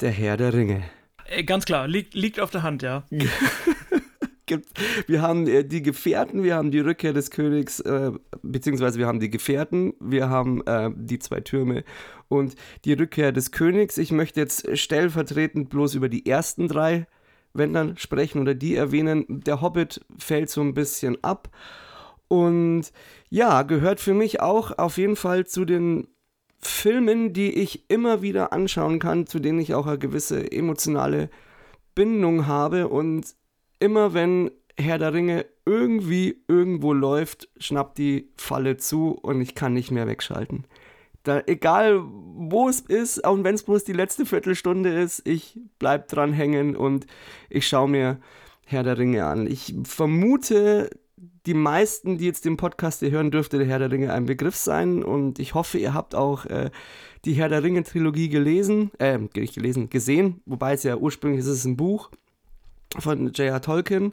der 0.00 0.10
Herr 0.10 0.36
der 0.36 0.54
Ringe. 0.54 0.84
Äh, 1.26 1.44
ganz 1.44 1.64
klar, 1.64 1.88
liegt, 1.88 2.14
liegt 2.14 2.40
auf 2.40 2.50
der 2.50 2.62
Hand, 2.62 2.82
ja. 2.82 3.04
wir 5.06 5.22
haben 5.22 5.46
äh, 5.46 5.64
die 5.64 5.82
Gefährten, 5.82 6.42
wir 6.42 6.56
haben 6.56 6.70
die 6.70 6.80
Rückkehr 6.80 7.12
des 7.12 7.30
Königs, 7.30 7.80
äh, 7.80 8.12
beziehungsweise 8.42 8.98
wir 8.98 9.06
haben 9.06 9.20
die 9.20 9.30
Gefährten, 9.30 9.94
wir 10.00 10.28
haben 10.28 10.64
äh, 10.66 10.90
die 10.94 11.18
zwei 11.18 11.40
Türme 11.40 11.84
und 12.28 12.54
die 12.84 12.92
Rückkehr 12.92 13.32
des 13.32 13.50
Königs. 13.50 13.98
Ich 13.98 14.12
möchte 14.12 14.40
jetzt 14.40 14.76
stellvertretend 14.76 15.68
bloß 15.68 15.94
über 15.94 16.08
die 16.08 16.26
ersten 16.26 16.68
drei, 16.68 17.06
wenn 17.54 17.72
dann 17.72 17.96
sprechen 17.96 18.40
oder 18.40 18.54
die 18.54 18.74
erwähnen. 18.74 19.24
Der 19.28 19.60
Hobbit 19.60 20.04
fällt 20.18 20.50
so 20.50 20.60
ein 20.60 20.74
bisschen 20.74 21.22
ab 21.22 21.48
und 22.28 22.92
ja, 23.30 23.62
gehört 23.62 24.00
für 24.00 24.14
mich 24.14 24.40
auch 24.40 24.78
auf 24.78 24.98
jeden 24.98 25.16
Fall 25.16 25.46
zu 25.46 25.64
den 25.64 26.08
Filmen, 26.58 27.32
die 27.32 27.52
ich 27.52 27.88
immer 27.88 28.22
wieder 28.22 28.52
anschauen 28.52 28.98
kann, 28.98 29.26
zu 29.26 29.38
denen 29.38 29.60
ich 29.60 29.74
auch 29.74 29.86
eine 29.86 29.98
gewisse 29.98 30.50
emotionale 30.50 31.30
Bindung 31.94 32.46
habe. 32.46 32.88
Und 32.88 33.34
immer 33.78 34.14
wenn 34.14 34.50
Herr 34.78 34.98
der 34.98 35.12
Ringe 35.12 35.46
irgendwie 35.64 36.42
irgendwo 36.48 36.92
läuft, 36.92 37.48
schnappt 37.58 37.98
die 37.98 38.28
Falle 38.36 38.76
zu 38.76 39.12
und 39.12 39.40
ich 39.40 39.54
kann 39.54 39.72
nicht 39.72 39.90
mehr 39.90 40.06
wegschalten. 40.06 40.64
Da, 41.22 41.42
egal 41.46 42.02
wo 42.04 42.68
es 42.68 42.80
ist, 42.80 43.24
auch 43.24 43.42
wenn 43.42 43.54
es 43.54 43.64
bloß 43.64 43.84
die 43.84 43.92
letzte 43.92 44.26
Viertelstunde 44.26 44.90
ist, 44.90 45.26
ich 45.26 45.58
bleib 45.78 46.08
dran 46.08 46.32
hängen 46.32 46.76
und 46.76 47.06
ich 47.48 47.66
schaue 47.66 47.88
mir 47.88 48.20
Herr 48.64 48.84
der 48.84 48.98
Ringe 48.98 49.24
an. 49.24 49.46
Ich 49.46 49.74
vermute, 49.84 50.90
die 51.46 51.54
meisten, 51.54 52.18
die 52.18 52.26
jetzt 52.26 52.44
den 52.44 52.56
Podcast 52.56 53.00
hier 53.00 53.10
hören, 53.10 53.30
dürfte 53.30 53.58
der 53.58 53.66
Herr 53.66 53.78
der 53.78 53.90
Ringe 53.90 54.12
ein 54.12 54.26
Begriff 54.26 54.56
sein. 54.56 55.02
Und 55.02 55.38
ich 55.38 55.54
hoffe, 55.54 55.78
ihr 55.78 55.94
habt 55.94 56.14
auch 56.14 56.44
äh, 56.46 56.70
die 57.24 57.34
Herr 57.34 57.48
der 57.48 57.62
Ringe-Trilogie 57.62 58.28
gelesen, 58.28 58.90
äh, 58.98 59.18
nicht 59.18 59.54
gelesen, 59.54 59.88
gesehen, 59.90 60.42
wobei 60.46 60.74
es 60.74 60.82
ja 60.82 60.96
ursprünglich 60.96 61.40
ist 61.40 61.46
es 61.46 61.64
ein 61.64 61.76
Buch 61.76 62.10
von 62.98 63.32
J.R. 63.32 63.60
Tolkien. 63.60 64.12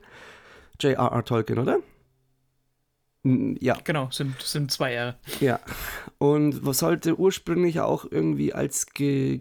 J.R.R. 0.80 1.24
Tolkien, 1.24 1.60
oder? 1.60 1.80
Ja. 3.26 3.78
Genau, 3.86 4.10
sind, 4.12 4.42
sind 4.42 4.70
zwei 4.70 4.94
Jahre. 4.94 5.16
Ja. 5.40 5.62
Und 6.18 6.66
was 6.66 6.80
sollte 6.80 7.18
ursprünglich 7.18 7.80
auch 7.80 8.06
irgendwie 8.10 8.54
als 8.54 8.88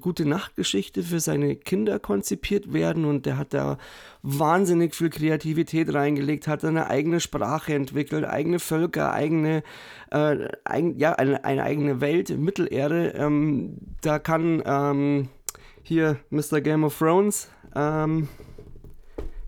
gute 0.00 0.24
Nachtgeschichte 0.24 1.02
für 1.02 1.18
seine 1.18 1.56
Kinder 1.56 1.98
konzipiert 1.98 2.72
werden. 2.72 3.04
Und 3.04 3.26
der 3.26 3.38
hat 3.38 3.52
da 3.52 3.78
wahnsinnig 4.22 4.94
viel 4.94 5.10
Kreativität 5.10 5.92
reingelegt, 5.92 6.46
hat 6.46 6.64
eine 6.64 6.90
eigene 6.90 7.18
Sprache 7.18 7.74
entwickelt, 7.74 8.24
eigene 8.24 8.60
Völker, 8.60 9.12
eigene, 9.12 9.64
äh, 10.12 10.48
ein, 10.62 10.96
ja, 10.96 11.14
eine, 11.14 11.44
eine 11.44 11.64
eigene 11.64 12.00
Welt, 12.00 12.38
Mittelerde. 12.38 13.14
Ähm, 13.16 13.78
da 14.00 14.20
kann 14.20 14.62
ähm, 14.64 15.28
hier 15.82 16.20
Mr. 16.30 16.60
Game 16.60 16.84
of 16.84 16.96
Thrones, 16.96 17.48
ähm, 17.74 18.28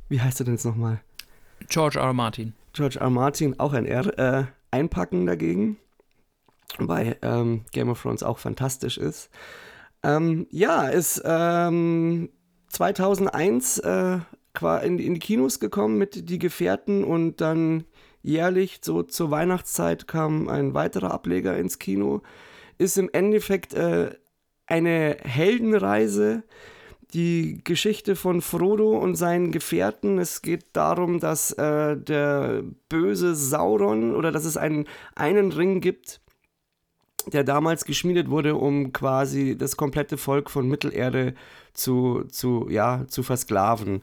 wie 0.09 0.21
heißt 0.21 0.41
er 0.41 0.45
denn 0.45 0.55
jetzt 0.55 0.65
nochmal? 0.65 1.01
George 1.69 1.99
R. 1.99 2.13
Martin. 2.13 2.55
George 2.73 2.99
R. 3.01 3.11
Martin, 3.11 3.59
auch 3.59 3.73
ein 3.73 3.87
R, 3.87 4.19
äh, 4.19 4.45
einpacken 4.71 5.27
dagegen. 5.27 5.79
Wobei 6.79 7.17
ähm, 7.23 7.65
Game 7.73 7.89
of 7.89 8.03
Thrones 8.03 8.23
auch 8.23 8.39
fantastisch 8.39 8.99
ist. 8.99 9.31
Ähm, 10.03 10.47
ja, 10.51 10.89
ist 10.89 11.23
ähm, 11.25 12.31
2001 12.69 13.79
äh, 13.79 14.19
in, 14.83 14.99
in 14.99 15.15
die 15.15 15.21
Kinos 15.21 15.61
gekommen 15.61 15.99
mit 15.99 16.29
Die 16.29 16.39
Gefährten 16.39 17.05
und 17.05 17.41
dann 17.41 17.85
jährlich, 18.23 18.81
so 18.83 19.03
zur 19.03 19.31
Weihnachtszeit, 19.31 20.09
kam 20.09 20.49
ein 20.49 20.75
weiterer 20.75 21.13
Ableger 21.13 21.57
ins 21.57 21.79
Kino. 21.79 22.23
Ist 22.79 22.99
im 22.99 23.11
Endeffekt 23.13 23.75
äh, 23.75 24.11
eine 24.67 25.17
Heldenreise 25.23 26.43
die 27.15 27.61
Geschichte 27.63 28.17
von 28.17 28.41
Frodo 28.41 28.99
und 28.99 29.15
seinen 29.15 29.53
Gefährten. 29.53 30.19
Es 30.19 30.43
geht 30.43 30.67
darum, 30.73 31.21
dass 31.21 31.53
äh, 31.53 31.97
der 31.97 32.65
böse 32.89 33.37
Sauron 33.37 34.15
oder 34.15 34.33
dass 34.33 34.45
es 34.45 34.57
einen, 34.57 34.87
einen 35.15 35.53
Ring 35.53 35.81
gibt, 35.81 36.21
der 37.33 37.45
damals 37.45 37.85
geschmiedet 37.85 38.29
wurde, 38.29 38.57
um 38.57 38.93
quasi 38.93 39.57
das 39.57 39.77
komplette 39.77 40.17
Volk 40.19 40.51
von 40.51 40.69
Mittelerde 40.69 41.35
zu, 41.73 42.25
zu, 42.25 42.69
ja, 42.69 43.07
zu 43.07 43.23
versklaven. 43.23 44.03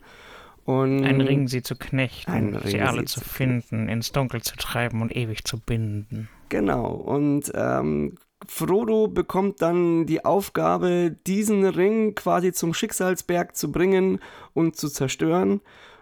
Und 0.63 1.03
ein 1.03 1.21
Ring, 1.21 1.47
sie 1.47 1.63
zu 1.63 1.75
knechten, 1.75 2.57
sie 2.63 2.79
alle 2.79 3.01
sie 3.01 3.05
zu 3.05 3.19
finden, 3.19 3.89
ins 3.89 4.11
Dunkel 4.11 4.41
zu 4.41 4.55
treiben 4.55 5.01
und 5.01 5.15
ewig 5.15 5.43
zu 5.43 5.59
binden. 5.59 6.29
Genau, 6.49 6.91
und 6.91 7.51
ähm, 7.55 8.15
Frodo 8.53 9.07
bekommt 9.07 9.61
dann 9.61 10.05
die 10.05 10.25
Aufgabe, 10.25 11.15
diesen 11.25 11.65
Ring 11.65 12.15
quasi 12.15 12.51
zum 12.51 12.73
Schicksalsberg 12.73 13.55
zu 13.55 13.71
bringen 13.71 14.19
und 14.53 14.75
zu 14.75 14.89
zerstören 14.89 15.61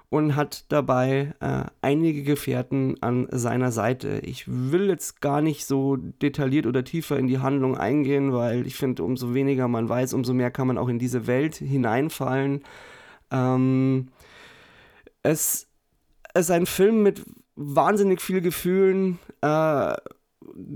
und 0.09 0.35
hat 0.35 0.65
dabei 0.69 1.35
äh, 1.41 1.65
einige 1.83 2.23
Gefährten 2.23 2.97
an 3.01 3.27
seiner 3.29 3.71
Seite. 3.71 4.21
Ich 4.23 4.45
will 4.47 4.89
jetzt 4.89 5.21
gar 5.21 5.41
nicht 5.41 5.67
so 5.67 5.95
detailliert 5.95 6.65
oder 6.65 6.83
tiefer 6.83 7.19
in 7.19 7.27
die 7.27 7.37
Handlung 7.37 7.77
eingehen, 7.77 8.33
weil 8.33 8.65
ich 8.65 8.75
finde, 8.77 9.03
umso 9.03 9.35
weniger 9.35 9.67
man 9.67 9.87
weiß, 9.87 10.15
umso 10.15 10.33
mehr 10.33 10.49
kann 10.49 10.65
man 10.65 10.79
auch 10.79 10.89
in 10.89 10.97
diese 10.97 11.27
Welt 11.27 11.55
hineinfallen. 11.55 12.63
Ähm, 13.29 14.07
es 15.21 15.67
ist 16.33 16.49
ein 16.49 16.65
Film 16.65 17.03
mit 17.03 17.23
wahnsinnig 17.55 18.21
viel 18.21 18.41
Gefühlen. 18.41 19.19
Äh, 19.41 19.93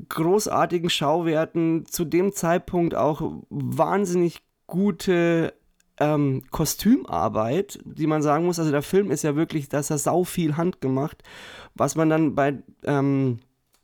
großartigen 0.09 0.89
Schauwerten, 0.89 1.85
zu 1.85 2.05
dem 2.05 2.33
Zeitpunkt 2.33 2.95
auch 2.95 3.41
wahnsinnig 3.49 4.41
gute 4.67 5.53
ähm, 5.99 6.43
Kostümarbeit, 6.51 7.79
die 7.85 8.07
man 8.07 8.21
sagen 8.21 8.45
muss. 8.45 8.59
Also 8.59 8.71
der 8.71 8.81
Film 8.81 9.11
ist 9.11 9.23
ja 9.23 9.35
wirklich, 9.35 9.69
dass 9.69 9.89
er 9.89 9.97
sau 9.97 10.23
viel 10.23 10.57
handgemacht. 10.57 11.23
Was 11.75 11.95
man 11.95 12.09
dann 12.09 12.35
bei 12.35 12.63
ähm, 12.83 13.39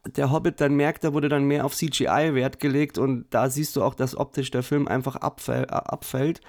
der 0.05 0.31
Hobbit 0.31 0.61
dann 0.61 0.75
merkt, 0.75 1.03
da 1.03 1.13
wurde 1.13 1.29
dann 1.29 1.45
mehr 1.45 1.65
auf 1.65 1.75
CGI 1.75 2.33
Wert 2.33 2.59
gelegt 2.59 2.97
und 2.97 3.25
da 3.29 3.49
siehst 3.49 3.75
du 3.75 3.83
auch, 3.83 3.93
dass 3.93 4.17
optisch 4.17 4.51
der 4.51 4.63
Film 4.63 4.87
einfach 4.87 5.17
abfäll, 5.17 5.63
äh, 5.63 5.73
abfällt 5.73 6.41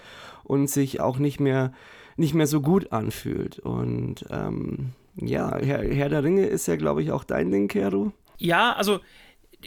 und 0.45 0.69
sich 0.69 1.01
auch 1.01 1.19
nicht 1.19 1.41
mehr, 1.41 1.73
nicht 2.17 2.35
mehr 2.35 2.47
so 2.47 2.61
gut 2.61 2.93
anfühlt. 2.93 3.59
Und 3.59 4.25
ähm, 4.31 4.93
ja, 5.17 5.57
Herr, 5.59 5.83
Herr 5.83 6.09
der 6.09 6.25
Ringe 6.25 6.47
ist 6.47 6.67
ja, 6.67 6.77
glaube 6.77 7.03
ich, 7.03 7.13
auch 7.13 7.25
dein 7.25 7.51
Ding, 7.51 7.69
Keru. 7.69 8.13
Ja, 8.39 8.73
also 8.73 9.01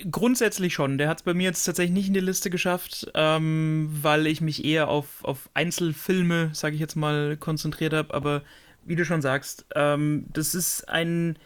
grundsätzlich 0.09 0.73
schon. 0.73 0.97
Der 0.97 1.09
hat 1.09 1.19
es 1.19 1.23
bei 1.23 1.33
mir 1.33 1.43
jetzt 1.43 1.63
tatsächlich 1.63 1.93
nicht 1.93 2.07
in 2.07 2.13
die 2.13 2.19
Liste 2.19 2.49
geschafft, 2.49 3.11
ähm, 3.13 3.89
weil 4.01 4.27
ich 4.27 4.41
mich 4.41 4.65
eher 4.65 4.87
auf, 4.87 5.23
auf 5.23 5.49
Einzelfilme, 5.53 6.51
sage 6.53 6.75
ich 6.75 6.81
jetzt 6.81 6.95
mal, 6.95 7.37
konzentriert 7.37 7.93
habe. 7.93 8.13
Aber 8.13 8.43
wie 8.85 8.95
du 8.95 9.05
schon 9.05 9.21
sagst, 9.21 9.65
ähm, 9.75 10.25
das 10.33 10.55
ist 10.55 10.89
ein 10.89 11.37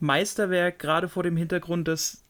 Meisterwerk, 0.00 0.78
gerade 0.78 1.08
vor 1.08 1.22
dem 1.22 1.36
Hintergrund, 1.36 1.88
dass 1.88 2.24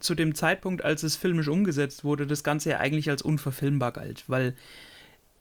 zu 0.00 0.14
dem 0.14 0.34
Zeitpunkt, 0.34 0.84
als 0.84 1.02
es 1.02 1.16
filmisch 1.16 1.48
umgesetzt 1.48 2.04
wurde, 2.04 2.26
das 2.26 2.44
Ganze 2.44 2.70
ja 2.70 2.78
eigentlich 2.78 3.10
als 3.10 3.22
unverfilmbar 3.22 3.92
galt, 3.92 4.24
weil 4.28 4.54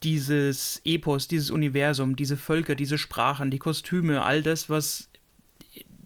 dieses 0.03 0.81
Epos, 0.83 1.27
dieses 1.27 1.51
Universum, 1.51 2.15
diese 2.15 2.38
Völker, 2.38 2.75
diese 2.75 2.97
Sprachen, 2.97 3.51
die 3.51 3.59
Kostüme, 3.59 4.23
all 4.23 4.41
das, 4.41 4.69
was 4.69 5.09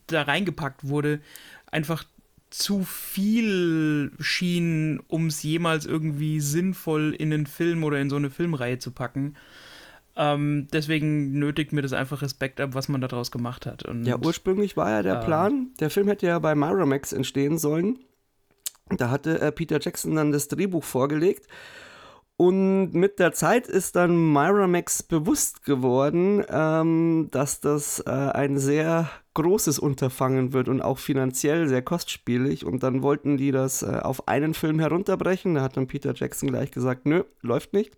da 0.08 0.24
reingepackt 0.24 0.88
wurde, 0.88 1.20
einfach 1.72 2.04
zu 2.52 2.84
viel 2.84 4.12
schien, 4.20 5.00
um 5.08 5.28
es 5.28 5.42
jemals 5.42 5.86
irgendwie 5.86 6.40
sinnvoll 6.40 7.16
in 7.18 7.34
einen 7.34 7.48
Film 7.48 7.84
oder 7.84 8.00
in 8.00 8.10
so 8.10 8.18
eine 8.18 8.30
Filmreihe 8.30 8.78
zu 8.78 8.92
packen. 8.92 9.36
Ähm, 10.18 10.68
deswegen 10.74 11.40
nötigt 11.40 11.72
mir 11.72 11.82
das 11.82 11.94
einfach 11.94 12.22
Respekt 12.22 12.60
ab, 12.60 12.72
was 12.74 12.90
man 12.90 13.00
daraus 13.00 13.32
gemacht 13.32 13.66
hat. 13.66 13.86
Und, 13.86 14.06
ja, 14.06 14.18
ursprünglich 14.20 14.76
war 14.76 14.90
ja 14.90 15.02
der 15.02 15.22
äh, 15.22 15.26
Plan, 15.26 15.70
der 15.80 15.90
Film 15.90 16.10
hätte 16.10 16.28
ja 16.28 16.38
bei 16.40 16.54
Miramax 16.54 17.14
entstehen 17.14 17.58
sollen. 17.58 18.00
Da 18.90 19.10
hatte 19.10 19.40
äh, 19.40 19.54
Peter 19.54 19.80
Jackson 19.82 20.16
dann 20.16 20.34
das 20.34 20.50
Drehbuch 20.50 20.84
vorgelegt. 20.84 21.48
Und 22.42 22.96
mit 22.96 23.20
der 23.20 23.34
Zeit 23.34 23.68
ist 23.68 23.96
dann 23.96 24.34
Miramax 24.34 25.04
bewusst 25.04 25.64
geworden, 25.64 26.44
ähm, 26.50 27.28
dass 27.30 27.60
das 27.60 28.00
äh, 28.00 28.10
ein 28.10 28.58
sehr 28.58 29.12
großes 29.36 29.78
Unterfangen 29.78 30.52
wird 30.52 30.68
und 30.68 30.82
auch 30.82 30.98
finanziell 30.98 31.68
sehr 31.68 31.84
kostspielig. 31.84 32.66
Und 32.66 32.82
dann 32.82 33.04
wollten 33.04 33.38
die 33.38 33.52
das 33.52 33.84
äh, 33.84 34.00
auf 34.02 34.28
einen 34.28 34.56
Film 34.56 34.80
herunterbrechen. 34.80 35.54
Da 35.54 35.62
hat 35.62 35.78
dann 35.78 35.86
Peter 35.86 36.16
Jackson 36.16 36.50
gleich 36.50 36.72
gesagt, 36.72 37.06
nö, 37.06 37.26
läuft 37.42 37.74
nicht. 37.74 37.96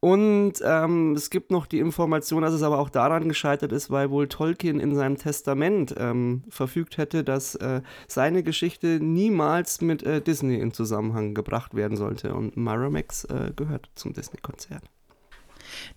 Und 0.00 0.54
ähm, 0.62 1.14
es 1.14 1.30
gibt 1.30 1.50
noch 1.50 1.66
die 1.66 1.78
Information, 1.78 2.42
dass 2.42 2.52
es 2.52 2.62
aber 2.62 2.78
auch 2.78 2.90
daran 2.90 3.28
gescheitert 3.28 3.72
ist, 3.72 3.90
weil 3.90 4.10
wohl 4.10 4.28
Tolkien 4.28 4.78
in 4.78 4.94
seinem 4.94 5.16
Testament 5.16 5.94
ähm, 5.98 6.44
verfügt 6.48 6.98
hätte, 6.98 7.24
dass 7.24 7.54
äh, 7.56 7.80
seine 8.06 8.42
Geschichte 8.42 9.00
niemals 9.00 9.80
mit 9.80 10.02
äh, 10.02 10.20
Disney 10.20 10.60
in 10.60 10.72
Zusammenhang 10.72 11.34
gebracht 11.34 11.74
werden 11.74 11.96
sollte. 11.96 12.34
Und 12.34 12.56
Miramax 12.56 13.24
äh, 13.24 13.52
gehört 13.56 13.88
zum 13.94 14.12
Disney-Konzert. 14.12 14.82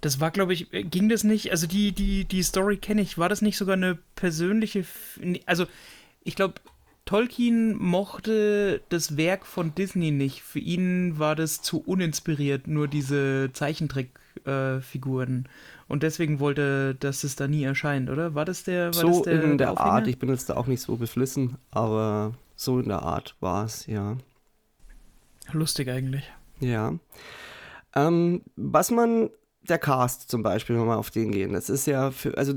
Das 0.02 0.20
war, 0.20 0.32
glaube 0.32 0.54
ich, 0.54 0.74
äh, 0.74 0.84
ging 0.84 1.10
das 1.10 1.24
nicht? 1.24 1.52
Also 1.52 1.68
die, 1.68 1.92
die, 1.92 2.26
die 2.26 2.44
Story 2.44 2.78
kenne 2.78 3.02
ich. 3.02 3.18
War 3.18 3.30
das 3.30 3.42
nicht 3.42 3.58
sogar 3.58 3.76
eine 3.76 4.00
persönliche. 4.16 4.86
Also 5.46 5.66
ich 6.24 6.36
glaube, 6.36 6.56
Tolkien 7.10 7.76
mochte 7.76 8.84
das 8.90 9.18
Werk 9.18 9.48
von 9.48 9.74
Disney 9.74 10.12
nicht. 10.12 10.44
Für 10.44 10.60
ihn 10.60 11.18
war 11.18 11.36
das 11.36 11.64
zu 11.64 11.80
uninspiriert, 11.80 12.68
nur 12.68 12.88
diese 12.88 13.50
Zeichentrickfiguren. 13.52 15.46
Äh, 15.46 15.50
und 15.88 16.04
deswegen 16.04 16.40
wollte, 16.40 16.94
dass 17.00 17.24
es 17.24 17.36
da 17.36 17.48
nie 17.48 17.64
erscheint, 17.64 18.12
oder? 18.12 18.36
War 18.36 18.46
das 18.46 18.64
der? 18.64 18.94
War 18.94 18.94
so 18.94 19.08
das 19.08 19.22
der, 19.24 19.44
in 19.44 19.58
der, 19.58 19.74
der 19.74 19.80
Art. 19.80 20.06
Ich 20.06 20.20
bin 20.20 20.30
jetzt 20.30 20.52
da 20.52 20.56
auch 20.56 20.68
nicht 20.68 20.84
so 20.84 20.98
beflissen, 20.98 21.58
aber 21.72 22.36
so 22.56 22.80
in 22.80 22.90
der 22.90 23.02
Art 23.02 23.36
war 23.40 23.66
es, 23.66 23.88
ja. 23.88 24.16
Lustig 25.52 25.90
eigentlich. 25.90 26.32
Ja. 26.60 26.94
Ähm, 27.96 28.44
was 28.56 28.92
man, 28.92 29.32
der 29.64 29.80
Cast 29.80 30.30
zum 30.30 30.44
Beispiel, 30.44 30.76
wenn 30.76 30.84
wir 30.84 30.90
mal 30.90 30.98
auf 30.98 31.10
den 31.10 31.32
gehen, 31.32 31.54
das 31.54 31.72
ist 31.72 31.88
ja 31.88 32.12
für, 32.12 32.38
also 32.38 32.54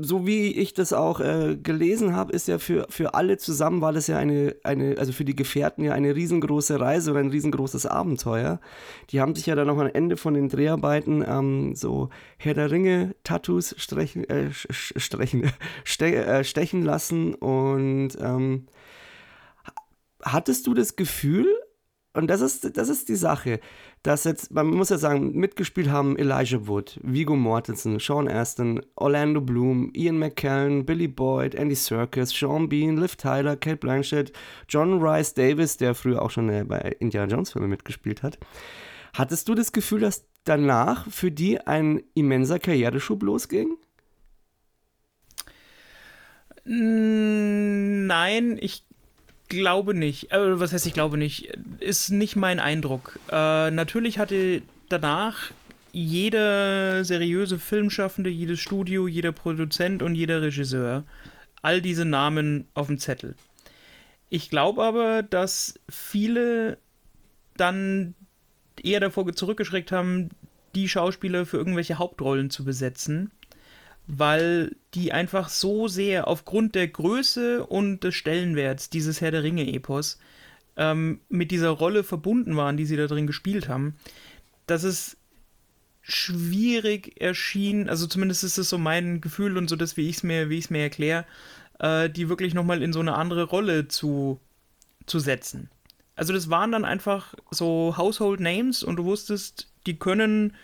so 0.00 0.26
wie 0.26 0.52
ich 0.52 0.74
das 0.74 0.92
auch 0.92 1.20
äh, 1.20 1.56
gelesen 1.56 2.14
habe, 2.14 2.32
ist 2.32 2.48
ja 2.48 2.58
für, 2.58 2.86
für 2.88 3.14
alle 3.14 3.38
zusammen 3.38 3.80
war 3.80 3.92
das 3.92 4.06
ja 4.06 4.18
eine, 4.18 4.56
eine, 4.62 4.96
also 4.98 5.12
für 5.12 5.24
die 5.24 5.36
Gefährten 5.36 5.84
ja 5.84 5.92
eine 5.92 6.14
riesengroße 6.14 6.80
Reise 6.80 7.10
oder 7.12 7.20
ein 7.20 7.30
riesengroßes 7.30 7.86
Abenteuer. 7.86 8.60
Die 9.10 9.20
haben 9.20 9.34
sich 9.34 9.46
ja 9.46 9.54
dann 9.54 9.66
noch 9.66 9.78
am 9.78 9.90
Ende 9.92 10.16
von 10.16 10.34
den 10.34 10.48
Dreharbeiten 10.48 11.24
ähm, 11.26 11.74
so 11.74 12.10
Herr 12.38 12.54
der 12.54 12.70
Ringe 12.70 13.14
Tattoos 13.24 13.74
strechen, 13.78 14.28
äh, 14.28 14.50
strechen, 14.52 15.50
ste 15.84 16.14
äh, 16.14 16.44
stechen 16.44 16.82
lassen 16.82 17.34
und 17.34 18.10
ähm, 18.20 18.66
hattest 20.22 20.66
du 20.66 20.74
das 20.74 20.96
Gefühl, 20.96 21.46
und 22.14 22.28
das 22.28 22.40
ist, 22.40 22.76
das 22.76 22.88
ist 22.88 23.08
die 23.08 23.16
Sache, 23.16 23.58
dass 24.04 24.22
jetzt, 24.22 24.52
man 24.52 24.68
muss 24.68 24.90
ja 24.90 24.98
sagen, 24.98 25.34
mitgespielt 25.34 25.90
haben 25.90 26.16
Elijah 26.16 26.68
Wood, 26.68 27.00
Vigo 27.02 27.34
Mortensen, 27.34 27.98
Sean 27.98 28.28
Astin, 28.28 28.80
Orlando 28.94 29.40
Bloom, 29.40 29.90
Ian 29.94 30.18
McKellen, 30.18 30.86
Billy 30.86 31.08
Boyd, 31.08 31.56
Andy 31.56 31.74
Serkis, 31.74 32.32
Sean 32.32 32.68
Bean, 32.68 32.96
Liv 32.96 33.16
Tyler, 33.16 33.56
Kate 33.56 33.78
Blanchett, 33.78 34.32
John 34.68 35.02
Rice 35.02 35.34
Davis, 35.34 35.76
der 35.76 35.96
früher 35.96 36.22
auch 36.22 36.30
schon 36.30 36.48
äh, 36.50 36.64
bei 36.64 36.78
Indiana 37.00 37.32
Jones 37.32 37.52
Filmen 37.52 37.68
mitgespielt 37.68 38.22
hat. 38.22 38.38
Hattest 39.12 39.48
du 39.48 39.56
das 39.56 39.72
Gefühl, 39.72 40.00
dass 40.00 40.24
danach 40.44 41.10
für 41.10 41.32
die 41.32 41.60
ein 41.60 42.00
immenser 42.14 42.60
Karriereschub 42.60 43.24
losging? 43.24 43.76
Nein, 46.64 48.56
ich 48.60 48.84
glaube 49.48 49.94
nicht. 49.94 50.32
Äh, 50.32 50.58
was 50.58 50.72
heißt, 50.72 50.86
ich 50.86 50.94
glaube 50.94 51.16
nicht? 51.18 51.56
Ist 51.80 52.10
nicht 52.10 52.36
mein 52.36 52.60
Eindruck. 52.60 53.18
Äh, 53.30 53.70
natürlich 53.70 54.18
hatte 54.18 54.62
danach 54.88 55.50
jeder 55.92 57.04
seriöse 57.04 57.58
Filmschaffende, 57.58 58.30
jedes 58.30 58.60
Studio, 58.60 59.06
jeder 59.06 59.32
Produzent 59.32 60.02
und 60.02 60.14
jeder 60.14 60.42
Regisseur 60.42 61.04
all 61.64 61.80
diese 61.80 62.04
Namen 62.04 62.68
auf 62.74 62.88
dem 62.88 62.98
Zettel. 62.98 63.36
Ich 64.28 64.50
glaube 64.50 64.84
aber, 64.84 65.22
dass 65.22 65.80
viele 65.88 66.76
dann 67.56 68.14
eher 68.82 69.00
davor 69.00 69.32
zurückgeschreckt 69.32 69.90
haben, 69.90 70.28
die 70.74 70.90
Schauspieler 70.90 71.46
für 71.46 71.56
irgendwelche 71.56 71.98
Hauptrollen 71.98 72.50
zu 72.50 72.64
besetzen, 72.64 73.30
weil 74.06 74.76
die 74.94 75.12
einfach 75.12 75.48
so 75.48 75.88
sehr 75.88 76.28
aufgrund 76.28 76.74
der 76.74 76.88
Größe 76.88 77.64
und 77.66 78.04
des 78.04 78.14
Stellenwerts 78.14 78.90
dieses 78.90 79.20
Herr 79.20 79.30
der 79.30 79.42
Ringe-Epos 79.42 80.18
ähm, 80.76 81.20
mit 81.28 81.50
dieser 81.50 81.70
Rolle 81.70 82.04
verbunden 82.04 82.56
waren, 82.56 82.76
die 82.76 82.84
sie 82.84 82.96
da 82.96 83.06
drin 83.06 83.26
gespielt 83.26 83.68
haben, 83.68 83.96
dass 84.66 84.82
es 84.82 85.16
schwierig 86.02 87.20
erschien, 87.20 87.88
also 87.88 88.06
zumindest 88.06 88.44
ist 88.44 88.58
es 88.58 88.68
so 88.68 88.76
mein 88.76 89.22
Gefühl 89.22 89.56
und 89.56 89.70
so 89.70 89.76
das, 89.76 89.96
wie 89.96 90.08
ich 90.08 90.16
es 90.16 90.22
mir, 90.22 90.46
mir 90.46 90.82
erkläre, 90.82 91.24
äh, 91.78 92.10
die 92.10 92.28
wirklich 92.28 92.52
nochmal 92.52 92.82
in 92.82 92.92
so 92.92 93.00
eine 93.00 93.14
andere 93.14 93.44
Rolle 93.44 93.88
zu, 93.88 94.38
zu 95.06 95.18
setzen. 95.18 95.70
Also 96.14 96.32
das 96.32 96.50
waren 96.50 96.72
dann 96.72 96.84
einfach 96.84 97.34
so 97.50 97.94
Household 97.96 98.40
Names 98.40 98.82
und 98.82 98.96
du 98.96 99.04
wusstest, 99.04 99.68
die 99.86 99.98
können 99.98 100.54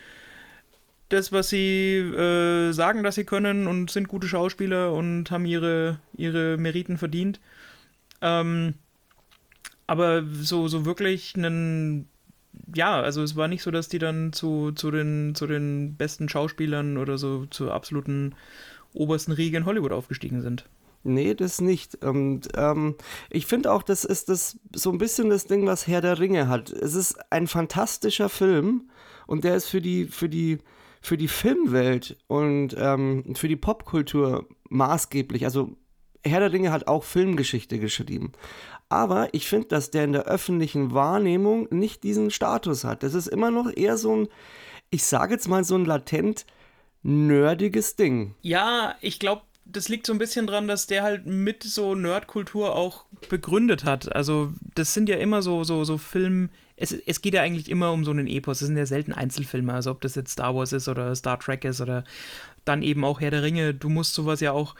das, 1.11 1.32
was 1.32 1.48
sie 1.50 1.98
äh, 1.98 2.72
sagen, 2.72 3.02
dass 3.02 3.16
sie 3.16 3.24
können 3.24 3.66
und 3.66 3.90
sind 3.90 4.08
gute 4.08 4.28
Schauspieler 4.28 4.92
und 4.92 5.30
haben 5.30 5.44
ihre, 5.44 6.00
ihre 6.16 6.56
Meriten 6.56 6.98
verdient. 6.98 7.40
Ähm, 8.22 8.74
aber 9.86 10.24
so, 10.24 10.68
so 10.68 10.84
wirklich 10.84 11.34
einen, 11.36 12.08
ja, 12.74 13.00
also 13.00 13.22
es 13.22 13.36
war 13.36 13.48
nicht 13.48 13.62
so, 13.62 13.70
dass 13.70 13.88
die 13.88 13.98
dann 13.98 14.32
zu, 14.32 14.72
zu, 14.72 14.90
den, 14.90 15.34
zu 15.34 15.46
den 15.46 15.96
besten 15.96 16.28
Schauspielern 16.28 16.96
oder 16.96 17.18
so 17.18 17.46
zur 17.46 17.74
absoluten 17.74 18.34
obersten 18.92 19.32
Riege 19.32 19.56
in 19.56 19.66
Hollywood 19.66 19.92
aufgestiegen 19.92 20.42
sind. 20.42 20.64
Nee, 21.02 21.34
das 21.34 21.61
nicht. 21.61 22.04
Und 22.04 22.48
ähm, 22.56 22.94
ich 23.30 23.46
finde 23.46 23.72
auch, 23.72 23.82
das 23.82 24.04
ist 24.04 24.28
das 24.28 24.58
so 24.74 24.92
ein 24.92 24.98
bisschen 24.98 25.30
das 25.30 25.46
Ding, 25.46 25.66
was 25.66 25.86
Herr 25.86 26.02
der 26.02 26.18
Ringe 26.18 26.48
hat. 26.48 26.70
Es 26.70 26.94
ist 26.94 27.18
ein 27.32 27.46
fantastischer 27.46 28.28
Film 28.28 28.90
und 29.26 29.44
der 29.44 29.56
ist 29.56 29.66
für 29.66 29.80
die, 29.80 30.04
für 30.06 30.28
die, 30.28 30.58
für 31.01 31.16
die 31.16 31.28
Filmwelt 31.28 32.16
und 32.26 32.76
ähm, 32.78 33.34
für 33.34 33.48
die 33.48 33.57
Popkultur 33.57 34.46
maßgeblich. 34.68 35.44
Also 35.44 35.76
Herr 36.24 36.40
der 36.40 36.53
Ringe 36.53 36.72
hat 36.72 36.86
auch 36.86 37.05
Filmgeschichte 37.05 37.78
geschrieben. 37.78 38.32
Aber 38.88 39.32
ich 39.32 39.48
finde, 39.48 39.68
dass 39.68 39.90
der 39.90 40.05
in 40.05 40.12
der 40.12 40.24
öffentlichen 40.24 40.92
Wahrnehmung 40.92 41.68
nicht 41.70 42.03
diesen 42.03 42.30
Status 42.30 42.84
hat. 42.84 43.03
Das 43.03 43.14
ist 43.14 43.28
immer 43.28 43.51
noch 43.51 43.70
eher 43.74 43.96
so 43.96 44.16
ein, 44.16 44.28
ich 44.90 45.05
sage 45.05 45.34
jetzt 45.34 45.48
mal 45.48 45.64
so 45.64 45.76
ein 45.76 45.84
latent 45.84 46.44
nerdiges 47.03 47.96
Ding. 47.96 48.34
Ja, 48.42 48.96
ich 49.01 49.18
glaube, 49.18 49.42
das 49.64 49.88
liegt 49.88 50.07
so 50.07 50.12
ein 50.12 50.18
bisschen 50.18 50.46
dran, 50.46 50.66
dass 50.66 50.86
der 50.86 51.03
halt 51.03 51.26
mit 51.26 51.62
so 51.62 51.94
Nerdkultur 51.94 52.74
auch 52.74 53.05
begründet 53.28 53.84
hat. 53.84 54.14
Also, 54.14 54.53
das 54.74 54.92
sind 54.92 55.09
ja 55.09 55.16
immer 55.16 55.42
so, 55.42 55.62
so, 55.62 55.84
so 55.84 55.96
Film, 55.96 56.51
es, 56.81 56.93
es 56.93 57.20
geht 57.20 57.35
ja 57.35 57.43
eigentlich 57.43 57.70
immer 57.70 57.93
um 57.93 58.05
so 58.05 58.11
einen 58.11 58.26
Epos. 58.26 58.62
Es 58.62 58.66
sind 58.66 58.76
ja 58.76 58.87
selten 58.87 59.12
Einzelfilme, 59.12 59.74
also 59.74 59.91
ob 59.91 60.01
das 60.01 60.14
jetzt 60.14 60.33
Star 60.33 60.55
Wars 60.55 60.72
ist 60.72 60.89
oder 60.89 61.14
Star 61.14 61.39
Trek 61.39 61.64
ist 61.64 61.81
oder 61.83 62.05
dann 62.64 62.83
eben 62.83 63.05
auch 63.05 63.20
Herr 63.20 63.31
der 63.31 63.43
Ringe. 63.43 63.74
Du 63.74 63.91
musst 63.91 64.14
sowas 64.14 64.41
ja 64.41 64.53
auch, 64.53 64.74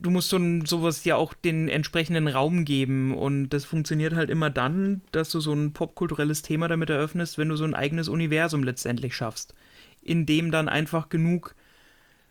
du 0.00 0.10
musst 0.10 0.30
so, 0.30 0.38
sowas 0.64 1.04
ja 1.04 1.16
auch 1.16 1.34
den 1.34 1.68
entsprechenden 1.68 2.28
Raum 2.28 2.64
geben 2.64 3.14
und 3.14 3.50
das 3.50 3.66
funktioniert 3.66 4.14
halt 4.14 4.30
immer 4.30 4.48
dann, 4.48 5.02
dass 5.12 5.30
du 5.30 5.40
so 5.40 5.52
ein 5.52 5.74
popkulturelles 5.74 6.40
Thema 6.40 6.66
damit 6.66 6.88
eröffnest, 6.88 7.36
wenn 7.36 7.50
du 7.50 7.56
so 7.56 7.64
ein 7.64 7.74
eigenes 7.74 8.08
Universum 8.08 8.62
letztendlich 8.62 9.14
schaffst, 9.14 9.54
in 10.00 10.24
dem 10.24 10.50
dann 10.50 10.70
einfach 10.70 11.10
genug 11.10 11.54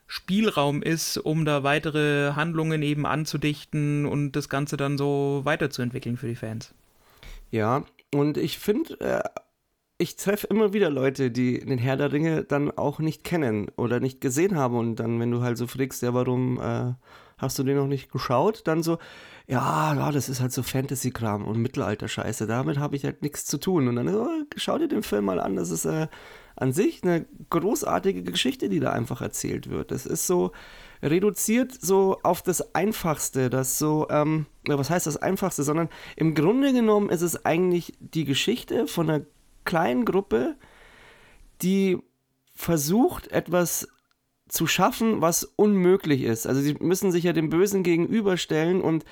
Spielraum 0.08 0.82
ist, 0.82 1.18
um 1.18 1.46
da 1.46 1.62
weitere 1.62 2.32
Handlungen 2.34 2.82
eben 2.82 3.06
anzudichten 3.06 4.08
und 4.08 4.32
das 4.32 4.50
Ganze 4.50 4.76
dann 4.76 4.98
so 4.98 5.42
weiterzuentwickeln 5.44 6.18
für 6.18 6.28
die 6.28 6.36
Fans. 6.36 6.74
Ja, 7.52 7.86
und 8.14 8.38
ich 8.38 8.60
finde, 8.60 9.00
äh, 9.00 9.24
ich 10.00 10.16
treffe 10.16 10.48
immer 10.48 10.74
wieder 10.74 10.90
Leute, 10.90 11.32
die 11.32 11.60
den 11.60 11.80
Herr 11.80 11.98
der 11.98 12.12
Ringe 12.12 12.44
dann 12.44 12.72
auch 12.72 13.00
nicht 13.00 13.24
kennen 13.24 13.70
oder 13.78 14.00
nicht 14.00 14.22
gesehen 14.22 14.56
haben. 14.56 14.78
Und 14.78 14.98
dann, 14.98 15.20
wenn 15.20 15.32
du 15.32 15.42
halt 15.42 15.58
so 15.58 15.66
fragst, 15.66 16.04
ja, 16.04 16.14
warum 16.14 16.60
äh, 16.60 16.94
hast 17.38 17.58
du 17.58 17.64
den 17.64 17.78
noch 17.78 17.88
nicht 17.88 18.12
geschaut? 18.12 18.68
Dann 18.68 18.84
so, 18.84 19.00
ja, 19.48 19.96
ja 19.96 20.12
das 20.12 20.30
ist 20.30 20.40
halt 20.40 20.52
so 20.52 20.62
Fantasy-Kram 20.62 21.46
und 21.46 21.60
Mittelalter-Scheiße, 21.60 22.46
damit 22.46 22.78
habe 22.78 22.96
ich 22.96 23.06
halt 23.06 23.24
nichts 23.24 23.46
zu 23.46 23.58
tun. 23.58 23.88
Und 23.88 23.96
dann 23.96 24.08
so, 24.10 24.28
schau 24.56 24.78
dir 24.78 24.88
den 24.88 25.04
Film 25.04 25.26
mal 25.26 25.40
an, 25.40 25.56
das 25.56 25.72
ist 25.72 25.86
äh, 25.86 26.08
an 26.58 26.74
sich 26.74 27.04
eine 27.04 27.26
großartige 27.50 28.24
Geschichte, 28.24 28.68
die 28.68 28.80
da 28.80 28.92
einfach 28.92 29.22
erzählt 29.22 29.70
wird. 29.70 29.92
Das 29.92 30.06
ist 30.06 30.28
so 30.28 30.52
reduziert 31.02 31.72
so 31.80 32.20
auf 32.24 32.42
das 32.42 32.74
Einfachste, 32.76 33.50
das 33.50 33.78
so, 33.78 34.08
ähm, 34.10 34.48
was 34.66 34.90
heißt 34.90 35.06
das 35.06 35.18
Einfachste, 35.18 35.64
sondern 35.64 35.90
im 36.16 36.34
Grunde 36.34 36.74
genommen 36.74 37.10
ist 37.10 37.22
es 37.22 37.46
eigentlich 37.46 37.94
die 38.00 38.26
Geschichte 38.26 38.88
von 38.88 39.10
einer 39.10 39.26
kleinen 39.64 40.06
Gruppe, 40.06 40.56
die 41.62 42.00
versucht, 42.56 43.28
etwas 43.28 43.88
zu 44.48 44.66
schaffen, 44.66 45.22
was 45.22 45.44
unmöglich 45.44 46.24
ist. 46.24 46.48
Also 46.48 46.62
sie 46.62 46.76
müssen 46.80 47.12
sich 47.12 47.26
ja 47.26 47.34
dem 47.34 47.50
Bösen 47.50 47.84
gegenüberstellen 47.84 48.82
und 48.82 49.06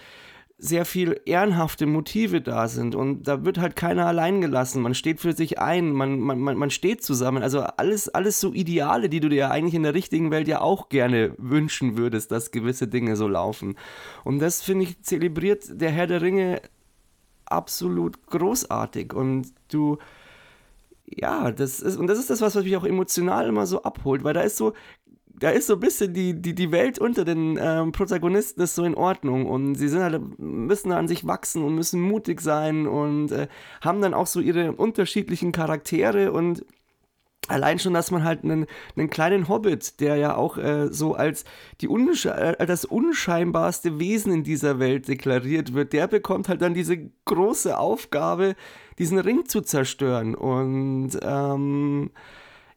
sehr 0.58 0.86
viel 0.86 1.20
ehrenhafte 1.26 1.86
Motive 1.86 2.40
da 2.40 2.70
sind 2.70 2.96
und 2.96 3.28
da 3.28 3.44
wird 3.44 3.58
halt 3.58 3.76
keiner 3.76 4.06
allein 4.06 4.40
gelassen. 4.40 4.82
Man 4.82 4.94
steht 4.94 5.20
für 5.20 5.34
sich 5.34 5.60
ein, 5.60 5.92
man, 5.92 6.18
man, 6.20 6.40
man 6.40 6.70
steht 6.70 7.04
zusammen. 7.04 7.44
Also 7.44 7.60
alles, 7.62 8.08
alles 8.08 8.40
so 8.40 8.54
Ideale, 8.54 9.10
die 9.10 9.20
du 9.20 9.28
dir 9.28 9.52
eigentlich 9.52 9.74
in 9.74 9.84
der 9.84 9.94
richtigen 9.94 10.32
Welt 10.32 10.48
ja 10.48 10.62
auch 10.62 10.88
gerne 10.88 11.34
wünschen 11.38 11.98
würdest, 11.98 12.32
dass 12.32 12.52
gewisse 12.52 12.88
Dinge 12.88 13.18
so 13.18 13.28
laufen. 13.28 13.76
Und 14.24 14.40
das, 14.40 14.62
finde 14.62 14.86
ich, 14.86 15.02
zelebriert 15.04 15.66
der 15.70 15.92
Herr 15.92 16.08
der 16.08 16.22
Ringe 16.22 16.62
absolut 17.46 18.26
großartig. 18.28 19.14
Und 19.14 19.54
du, 19.70 19.98
ja, 21.06 21.52
das 21.52 21.82
ist, 21.82 21.98
und 21.98 22.08
das 22.08 22.18
ist 22.18 22.30
das, 22.30 22.40
was 22.40 22.56
mich 22.56 22.78
auch 22.78 22.86
emotional 22.86 23.50
immer 23.50 23.66
so 23.66 23.84
abholt, 23.84 24.24
weil 24.24 24.34
da 24.34 24.42
ist 24.42 24.56
so 24.56 24.74
da 25.40 25.50
ist 25.50 25.68
so 25.68 25.74
ein 25.74 25.80
bisschen 25.80 26.14
die, 26.14 26.40
die, 26.40 26.56
die 26.56 26.72
Welt 26.72 27.00
unter 27.00 27.26
den 27.26 27.58
ähm, 27.62 27.92
Protagonisten 27.92 28.62
ist 28.62 28.76
so 28.76 28.84
in 28.84 28.96
Ordnung 28.96 29.46
und 29.46 29.76
sie 29.76 29.90
sind 29.90 30.02
halt, 30.02 30.40
müssen 30.40 30.92
an 30.92 31.08
sich 31.08 31.28
wachsen 31.28 31.64
und 31.64 31.76
müssen 31.76 32.02
mutig 32.02 32.42
sein 32.42 32.88
und 32.88 33.32
äh, 33.32 33.48
haben 33.82 34.02
dann 34.02 34.14
auch 34.14 34.28
so 34.28 34.40
ihre 34.40 34.74
unterschiedlichen 34.74 35.52
Charaktere 35.52 36.32
und 36.32 36.66
Allein 37.48 37.78
schon, 37.78 37.94
dass 37.94 38.10
man 38.10 38.24
halt 38.24 38.44
einen, 38.44 38.66
einen 38.96 39.10
kleinen 39.10 39.48
Hobbit, 39.48 40.00
der 40.00 40.16
ja 40.16 40.36
auch 40.36 40.58
äh, 40.58 40.88
so 40.92 41.14
als 41.14 41.46
die 41.80 41.88
unsche 41.88 42.34
äh, 42.34 42.66
das 42.66 42.86
unscheinbarste 42.86 44.00
Wesen 44.00 44.34
in 44.34 44.44
dieser 44.44 44.80
Welt 44.80 45.08
deklariert 45.08 45.76
wird, 45.76 45.94
der 45.94 46.08
bekommt 46.08 46.50
halt 46.50 46.64
dann 46.64 46.74
diese 46.74 46.98
große 47.26 47.78
Aufgabe, 47.78 48.56
diesen 48.98 49.20
Ring 49.20 49.46
zu 49.46 49.62
zerstören. 49.62 50.34
Und 50.34 51.12
ähm, 51.22 52.10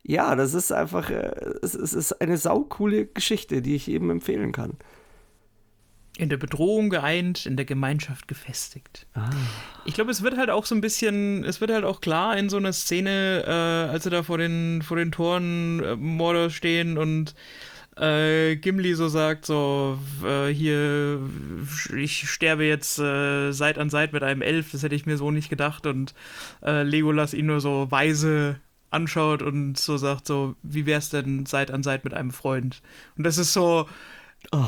ja, 0.09 0.35
das 0.37 0.55
ist 0.55 0.73
einfach, 0.73 1.11
äh, 1.11 1.33
es, 1.61 1.75
ist 1.75 2.13
eine 2.23 2.39
saukoole 2.39 3.05
Geschichte, 3.05 3.61
die 3.61 3.75
ich 3.75 3.89
eben 3.89 4.09
empfehlen 4.09 4.53
kann. 4.53 4.79
In 6.17 6.31
der 6.31 6.39
Bedrohung 6.39 6.89
geeint, 6.89 7.45
in 7.45 7.57
der 7.57 7.67
Gemeinschaft 7.67 8.27
gefestigt. 8.27 9.07
Ah. 9.13 9.29
Ich 9.85 9.93
glaube, 9.93 10.11
es 10.11 10.23
wird 10.23 10.39
halt 10.39 10.49
auch 10.49 10.65
so 10.65 10.75
ein 10.75 10.81
bisschen, 10.81 11.45
es 11.45 11.61
wird 11.61 11.71
halt 11.71 11.85
auch 11.85 12.01
klar 12.01 12.39
in 12.39 12.49
so 12.49 12.57
einer 12.57 12.73
Szene, 12.73 13.45
äh, 13.47 13.93
als 13.93 14.05
sie 14.05 14.11
da 14.11 14.23
vor 14.23 14.39
den, 14.39 14.81
vor 14.81 14.97
den 14.97 15.13
Toren 15.13 15.85
äh, 15.85 15.95
Mordor 15.95 16.49
stehen 16.49 16.97
und 16.97 17.35
äh, 17.99 18.57
Gimli 18.57 18.95
so 18.95 19.09
sagt, 19.09 19.45
so, 19.45 19.99
äh, 20.25 20.49
hier, 20.49 21.21
ich 21.95 22.31
sterbe 22.31 22.65
jetzt 22.65 22.99
äh, 22.99 23.53
Seit 23.53 23.77
an 23.77 23.91
Seit 23.91 24.15
mit 24.15 24.23
einem 24.23 24.41
Elf, 24.41 24.73
das 24.73 24.83
hätte 24.83 24.95
ich 24.95 25.05
mir 25.05 25.19
so 25.19 25.31
nicht 25.31 25.51
gedacht 25.51 25.87
und 25.87 26.15
äh, 26.65 26.83
Legolas 26.83 27.35
ihn 27.35 27.45
nur 27.45 27.61
so 27.61 27.91
weise 27.91 28.59
anschaut 28.91 29.43
und 29.43 29.79
so 29.79 29.97
sagt 29.97 30.27
so, 30.27 30.55
wie 30.63 30.87
wär's 30.87 31.11
denn 31.11 31.47
Seit 31.47 31.71
an 31.71 31.83
Seit 31.83 32.05
mit 32.05 32.15
einem 32.15 32.31
Freund? 32.31 32.83
Und 33.17 33.25
das 33.25 33.39
ist 33.39 33.53
so, 33.53 33.87
oh. 34.53 34.65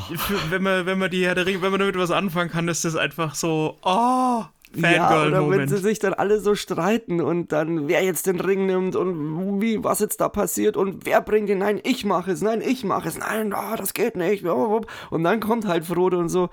wenn 0.49 0.63
man, 0.63 0.85
wenn 0.85 0.99
man 0.99 1.09
die 1.09 1.25
Herr 1.25 1.35
der 1.35 1.45
Ringe, 1.45 1.61
wenn 1.61 1.71
man 1.71 1.79
damit 1.79 1.97
was 1.97 2.11
anfangen 2.11 2.51
kann, 2.51 2.67
ist 2.67 2.85
das 2.85 2.95
einfach 2.95 3.35
so, 3.35 3.77
oh, 3.83 4.43
ja, 4.75 5.25
oder 5.25 5.49
wenn 5.49 5.67
sie 5.67 5.77
sich 5.77 5.99
dann 5.99 6.13
alle 6.13 6.39
so 6.39 6.55
streiten 6.55 7.19
und 7.19 7.51
dann 7.51 7.89
wer 7.89 8.03
jetzt 8.03 8.27
den 8.27 8.39
Ring 8.39 8.67
nimmt 8.67 8.95
und 8.95 9.61
wie, 9.61 9.83
was 9.83 9.99
jetzt 9.99 10.21
da 10.21 10.29
passiert 10.29 10.77
und 10.77 11.05
wer 11.05 11.21
bringt 11.21 11.49
ihn, 11.49 11.57
nein, 11.57 11.81
ich 11.83 12.05
mache 12.05 12.31
es, 12.31 12.41
nein, 12.41 12.61
ich 12.61 12.85
mache 12.85 13.09
es, 13.09 13.17
nein, 13.17 13.53
oh, 13.53 13.75
das 13.75 13.93
geht 13.93 14.15
nicht. 14.15 14.45
Und 14.45 15.23
dann 15.23 15.39
kommt 15.41 15.67
halt 15.67 15.85
Frodo 15.85 16.17
und 16.19 16.29
so, 16.29 16.49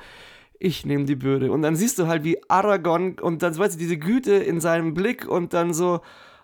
ich 0.58 0.84
nehme 0.84 1.04
die 1.04 1.14
Bürde. 1.14 1.52
Und 1.52 1.62
dann 1.62 1.76
siehst 1.76 1.98
du 1.98 2.08
halt 2.08 2.24
wie 2.24 2.38
Aragorn 2.48 3.18
und 3.20 3.42
dann, 3.42 3.56
weißt 3.56 3.76
du, 3.76 3.78
diese 3.78 3.98
Güte 3.98 4.34
in 4.34 4.60
seinem 4.60 4.94
Blick 4.94 5.28
und 5.28 5.54
dann 5.54 5.72
so, 5.72 6.00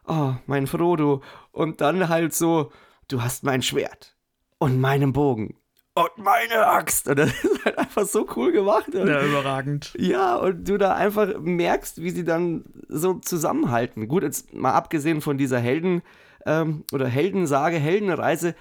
oh, 0.06 0.34
mein 0.46 0.66
Frodo. 0.66 1.22
Und 1.52 1.80
dann 1.80 2.08
halt 2.08 2.34
so, 2.34 2.72
du 3.08 3.22
hast 3.22 3.44
mein 3.44 3.62
Schwert 3.62 4.16
und 4.58 4.80
meinen 4.80 5.12
Bogen 5.12 5.56
und 5.94 6.24
meine 6.24 6.66
Axt. 6.66 7.08
Und 7.08 7.18
das 7.18 7.32
ist 7.44 7.64
halt 7.64 7.78
einfach 7.78 8.04
so 8.04 8.26
cool 8.36 8.52
gemacht. 8.52 8.94
Und, 8.94 9.06
ja, 9.06 9.24
überragend. 9.24 9.94
Ja, 9.96 10.36
und 10.36 10.68
du 10.68 10.76
da 10.76 10.94
einfach 10.94 11.38
merkst, 11.38 12.02
wie 12.02 12.10
sie 12.10 12.24
dann 12.24 12.64
so 12.88 13.14
zusammenhalten. 13.14 14.08
Gut, 14.08 14.22
jetzt 14.22 14.52
mal 14.52 14.72
abgesehen 14.72 15.20
von 15.20 15.38
dieser 15.38 15.60
Helden- 15.60 16.02
ähm, 16.46 16.84
oder 16.92 17.06
Heldensage, 17.06 17.78
Heldenreise, 17.78 18.54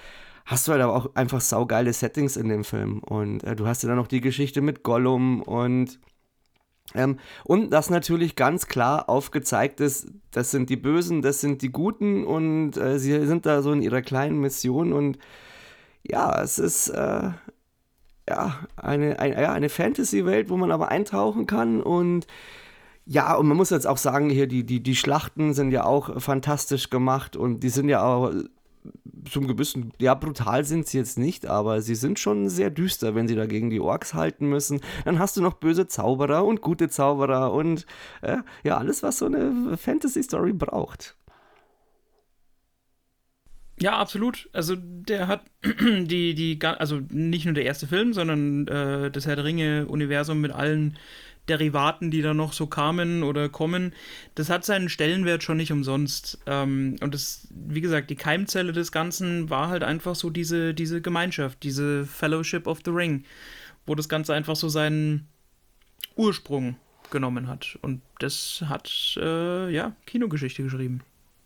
hast 0.46 0.68
du 0.68 0.72
halt 0.74 0.82
aber 0.82 0.96
auch 0.96 1.16
einfach 1.16 1.42
saugeile 1.42 1.92
Settings 1.92 2.38
in 2.38 2.50
dem 2.50 2.64
Film. 2.64 3.00
Und 3.00 3.44
äh, 3.44 3.56
du 3.56 3.68
hast 3.68 3.84
ja 3.84 3.90
dann 3.90 3.98
noch 3.98 4.08
die 4.08 4.22
Geschichte 4.22 4.62
mit 4.62 4.84
Gollum 4.84 5.42
und 5.42 6.00
ähm, 6.96 7.20
und 7.44 7.72
das 7.72 7.90
natürlich 7.90 8.36
ganz 8.36 8.68
klar 8.68 9.10
aufgezeigt 9.10 9.80
ist, 9.80 10.08
das 10.32 10.52
sind 10.52 10.70
die 10.70 10.78
Bösen, 10.78 11.22
das 11.22 11.42
sind 11.42 11.62
die 11.62 11.72
Guten 11.72 12.26
und 12.26 12.78
äh, 12.78 13.00
sie 13.00 13.26
sind 13.26 13.46
da 13.46 13.62
so 13.62 13.72
in 13.72 13.82
ihrer 13.82 14.02
kleinen 14.02 14.40
Mission 14.40 14.94
und 14.94 15.18
ja, 16.04 16.42
es 16.42 16.60
ist 16.60 16.90
äh, 16.90 17.32
ja, 18.30 18.60
eine, 18.76 19.20
ein, 19.20 19.32
ja, 19.32 19.54
eine 19.54 19.70
Fantasy-Welt, 19.70 20.50
wo 20.50 20.58
man 20.58 20.72
aber 20.72 20.90
eintauchen 20.90 21.48
kann 21.48 21.82
und 21.82 22.28
ja, 23.06 23.36
und 23.36 23.48
man 23.48 23.58
muss 23.58 23.70
jetzt 23.70 23.88
auch 23.88 23.98
sagen, 23.98 24.30
hier, 24.30 24.48
die, 24.48 24.64
die, 24.64 24.82
die 24.82 24.96
Schlachten 24.96 25.54
sind 25.54 25.72
ja 25.72 25.84
auch 25.84 26.22
fantastisch 26.22 26.90
gemacht 26.90 27.36
und 27.36 27.60
die 27.60 27.70
sind 27.70 27.90
ja 27.90 28.02
auch 28.02 28.32
zum 29.30 29.48
gewissen, 29.48 29.92
ja, 30.00 30.14
brutal 30.14 30.64
sind 30.64 30.88
sie 30.88 30.98
jetzt 30.98 31.18
nicht, 31.18 31.46
aber 31.46 31.82
sie 31.82 31.96
sind 31.96 32.20
schon 32.20 32.50
sehr 32.50 32.70
düster, 32.70 33.16
wenn 33.16 33.28
sie 33.28 33.36
dagegen 33.36 33.70
die 33.70 33.80
Orks 33.80 34.14
halten 34.14 34.48
müssen. 34.48 34.82
Dann 35.06 35.20
hast 35.20 35.38
du 35.38 35.42
noch 35.42 35.56
böse 35.56 35.88
Zauberer 35.88 36.46
und 36.46 36.62
gute 36.62 36.90
Zauberer 36.90 37.54
und 37.54 37.86
äh, 38.22 38.38
ja, 38.64 38.78
alles, 38.78 39.04
was 39.04 39.18
so 39.18 39.26
eine 39.26 39.78
Fantasy-Story 39.78 40.54
braucht. 40.54 41.16
Ja, 43.80 43.98
absolut. 43.98 44.50
Also 44.54 44.76
der 44.78 45.28
hat 45.28 45.44
die, 45.64 46.36
die, 46.36 46.60
also 46.62 47.02
nicht 47.10 47.46
nur 47.46 47.54
der 47.54 47.66
erste 47.66 47.88
Film, 47.88 48.14
sondern 48.14 48.68
äh, 48.68 49.12
das 49.12 49.26
Herr 49.26 49.36
der 49.36 49.46
Ringe-Universum 49.46 50.40
mit 50.40 50.52
allen 50.52 50.98
Derivaten, 51.50 52.10
die 52.10 52.22
da 52.22 52.34
noch 52.34 52.54
so 52.54 52.68
kamen 52.68 53.24
oder 53.24 53.50
kommen, 53.50 53.94
das 54.36 54.50
hat 54.50 54.64
seinen 54.64 54.90
Stellenwert 54.90 55.44
schon 55.44 55.58
nicht 55.58 55.72
umsonst. 55.72 56.40
Ähm, 56.46 56.96
und 57.02 57.14
das, 57.14 57.48
wie 57.52 57.82
gesagt, 57.82 58.10
die 58.10 58.16
Keimzelle 58.16 58.72
des 58.72 58.92
Ganzen 58.92 59.50
war 59.50 59.68
halt 59.68 59.84
einfach 59.84 60.16
so 60.16 60.30
diese, 60.30 60.74
diese 60.74 61.02
Gemeinschaft, 61.02 61.64
diese 61.64 62.06
Fellowship 62.06 62.68
of 62.68 62.80
the 62.86 62.92
Ring, 62.92 63.26
wo 63.86 63.96
das 63.96 64.08
Ganze 64.08 64.34
einfach 64.34 64.56
so 64.56 64.70
seinen 64.70 65.28
Ursprung 66.16 66.78
genommen 67.12 67.48
hat. 67.48 67.78
Und 67.82 68.02
das 68.20 68.64
hat, 68.68 69.18
äh, 69.18 69.70
ja, 69.70 69.96
Kinogeschichte 70.06 70.64
geschrieben. 70.64 71.02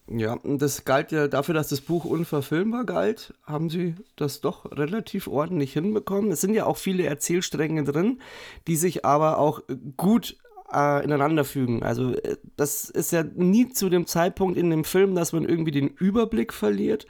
Ja, 0.10 0.34
und 0.34 0.62
das 0.62 0.86
galt 0.86 1.12
ja 1.12 1.28
dafür, 1.28 1.54
dass 1.54 1.68
das 1.68 1.82
Buch 1.82 2.06
unverfilmbar 2.06 2.86
galt, 2.86 3.34
haben 3.44 3.70
sie 3.70 3.96
das 4.16 4.40
doch 4.40 4.72
relativ 4.72 5.28
ordentlich 5.28 5.74
hinbekommen. 5.74 6.32
Es 6.32 6.40
sind 6.40 6.54
ja 6.54 6.66
auch 6.66 6.78
viele 6.78 7.06
Erzählstränge 7.06 7.84
drin, 7.84 8.22
die 8.68 8.78
sich 8.78 9.04
aber 9.04 9.38
auch 9.38 9.64
gut 9.98 10.38
äh, 10.74 11.04
ineinander 11.04 11.44
fügen. 11.44 11.84
Also 11.84 12.14
äh, 12.14 12.38
das 12.56 12.90
ist 12.90 13.12
ja 13.12 13.24
nie 13.24 13.68
zu 13.70 13.90
dem 13.90 14.08
Zeitpunkt 14.08 14.58
in 14.58 14.70
dem 14.70 14.86
Film, 14.86 15.14
dass 15.14 15.34
man 15.34 15.44
irgendwie 15.44 15.72
den 15.72 15.90
Überblick 15.90 16.54
verliert 16.54 17.06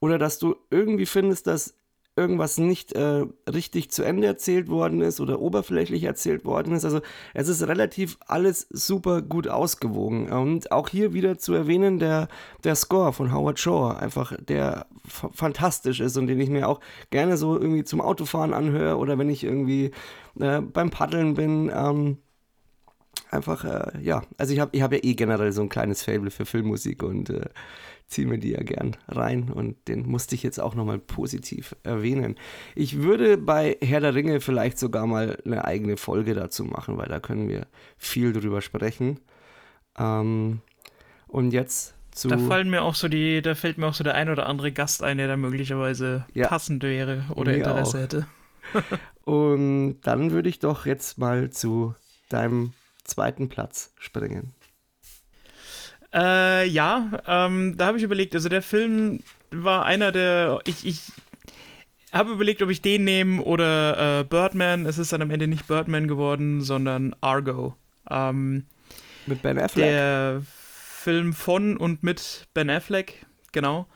oder 0.00 0.18
dass 0.18 0.38
du 0.38 0.54
irgendwie 0.70 1.06
findest, 1.06 1.46
dass 1.46 1.78
irgendwas 2.16 2.58
nicht 2.58 2.92
äh, 2.92 3.24
richtig 3.50 3.90
zu 3.90 4.04
Ende 4.04 4.26
erzählt 4.26 4.68
worden 4.68 5.00
ist 5.00 5.20
oder 5.20 5.40
oberflächlich 5.40 6.04
erzählt 6.04 6.44
worden 6.44 6.74
ist. 6.74 6.84
Also 6.84 7.00
es 7.32 7.48
ist 7.48 7.66
relativ 7.66 8.18
alles 8.26 8.68
super 8.70 9.20
gut 9.20 9.48
ausgewogen. 9.48 10.30
Und 10.30 10.70
auch 10.70 10.88
hier 10.88 11.12
wieder 11.12 11.38
zu 11.38 11.54
erwähnen, 11.54 11.98
der, 11.98 12.28
der 12.62 12.76
Score 12.76 13.12
von 13.12 13.32
Howard 13.32 13.58
Shore, 13.58 13.98
einfach 13.98 14.32
der 14.40 14.86
fantastisch 15.06 16.00
ist 16.00 16.16
und 16.16 16.28
den 16.28 16.40
ich 16.40 16.50
mir 16.50 16.68
auch 16.68 16.80
gerne 17.10 17.36
so 17.36 17.58
irgendwie 17.58 17.84
zum 17.84 18.00
Autofahren 18.00 18.54
anhöre 18.54 18.96
oder 18.96 19.18
wenn 19.18 19.28
ich 19.28 19.42
irgendwie 19.42 19.90
äh, 20.38 20.60
beim 20.60 20.90
Paddeln 20.90 21.34
bin. 21.34 21.70
Ähm, 21.74 22.18
einfach, 23.30 23.64
äh, 23.64 24.00
ja, 24.02 24.22
also 24.38 24.52
ich 24.52 24.60
habe 24.60 24.76
ich 24.76 24.82
hab 24.82 24.92
ja 24.92 24.98
eh 25.02 25.14
generell 25.14 25.52
so 25.52 25.62
ein 25.62 25.68
kleines 25.68 26.02
Fable 26.02 26.30
für 26.30 26.46
Filmmusik 26.46 27.02
und 27.02 27.30
äh, 27.30 27.46
ziehe 28.06 28.26
mir 28.26 28.38
die 28.38 28.50
ja 28.50 28.62
gern 28.62 28.96
rein 29.08 29.50
und 29.50 29.88
den 29.88 30.06
musste 30.06 30.34
ich 30.34 30.42
jetzt 30.42 30.60
auch 30.60 30.74
nochmal 30.74 30.98
positiv 30.98 31.74
erwähnen. 31.82 32.36
Ich 32.74 33.02
würde 33.02 33.38
bei 33.38 33.76
Herr 33.80 34.00
der 34.00 34.14
Ringe 34.14 34.40
vielleicht 34.40 34.78
sogar 34.78 35.06
mal 35.06 35.38
eine 35.44 35.64
eigene 35.64 35.96
Folge 35.96 36.34
dazu 36.34 36.64
machen, 36.64 36.98
weil 36.98 37.08
da 37.08 37.20
können 37.20 37.48
wir 37.48 37.66
viel 37.96 38.32
drüber 38.32 38.60
sprechen. 38.60 39.20
Ähm, 39.98 40.60
und 41.26 41.52
jetzt 41.52 41.94
zu. 42.12 42.28
Da 42.28 42.38
fallen 42.38 42.70
mir 42.70 42.82
auch 42.82 42.94
so 42.94 43.08
die, 43.08 43.42
da 43.42 43.54
fällt 43.54 43.78
mir 43.78 43.86
auch 43.86 43.94
so 43.94 44.04
der 44.04 44.14
ein 44.14 44.28
oder 44.28 44.46
andere 44.46 44.70
Gast 44.70 45.02
ein, 45.02 45.18
der 45.18 45.28
da 45.28 45.36
möglicherweise 45.36 46.26
ja, 46.32 46.46
passend 46.46 46.82
wäre 46.82 47.24
oder 47.34 47.54
Interesse 47.54 47.98
auch. 47.98 48.02
hätte. 48.02 48.26
Und 49.24 50.00
dann 50.02 50.30
würde 50.30 50.48
ich 50.48 50.58
doch 50.58 50.86
jetzt 50.86 51.18
mal 51.18 51.50
zu 51.50 51.94
deinem 52.28 52.72
zweiten 53.04 53.48
Platz 53.48 53.92
springen. 53.98 54.54
Äh, 56.12 56.68
ja, 56.68 57.22
ähm, 57.26 57.76
da 57.76 57.86
habe 57.86 57.98
ich 57.98 58.04
überlegt, 58.04 58.34
also 58.34 58.48
der 58.48 58.62
Film 58.62 59.20
war 59.50 59.84
einer 59.84 60.12
der, 60.12 60.60
ich, 60.64 60.86
ich 60.86 61.12
habe 62.12 62.32
überlegt, 62.32 62.62
ob 62.62 62.70
ich 62.70 62.80
den 62.80 63.04
nehme 63.04 63.42
oder 63.42 64.20
äh, 64.20 64.24
Birdman. 64.24 64.86
Es 64.86 64.98
ist 64.98 65.12
dann 65.12 65.22
am 65.22 65.30
Ende 65.30 65.48
nicht 65.48 65.66
Birdman 65.66 66.06
geworden, 66.06 66.60
sondern 66.60 67.16
Argo. 67.20 67.76
Ähm, 68.08 68.66
mit 69.26 69.42
Ben 69.42 69.58
Affleck? 69.58 69.84
Der 69.84 70.42
Film 70.44 71.32
von 71.32 71.76
und 71.76 72.04
mit 72.04 72.46
Ben 72.54 72.70
Affleck, 72.70 73.26
genau. 73.50 73.88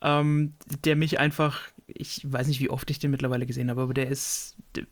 Ähm, 0.00 0.54
der 0.84 0.96
mich 0.96 1.20
einfach, 1.20 1.60
ich 1.86 2.20
weiß 2.24 2.46
nicht, 2.46 2.60
wie 2.60 2.70
oft 2.70 2.90
ich 2.90 2.98
den 2.98 3.10
mittlerweile 3.10 3.46
gesehen 3.46 3.68
habe, 3.68 3.82
aber 3.82 3.94
der 3.94 4.08
ist, 4.08 4.56
der, 4.74 4.86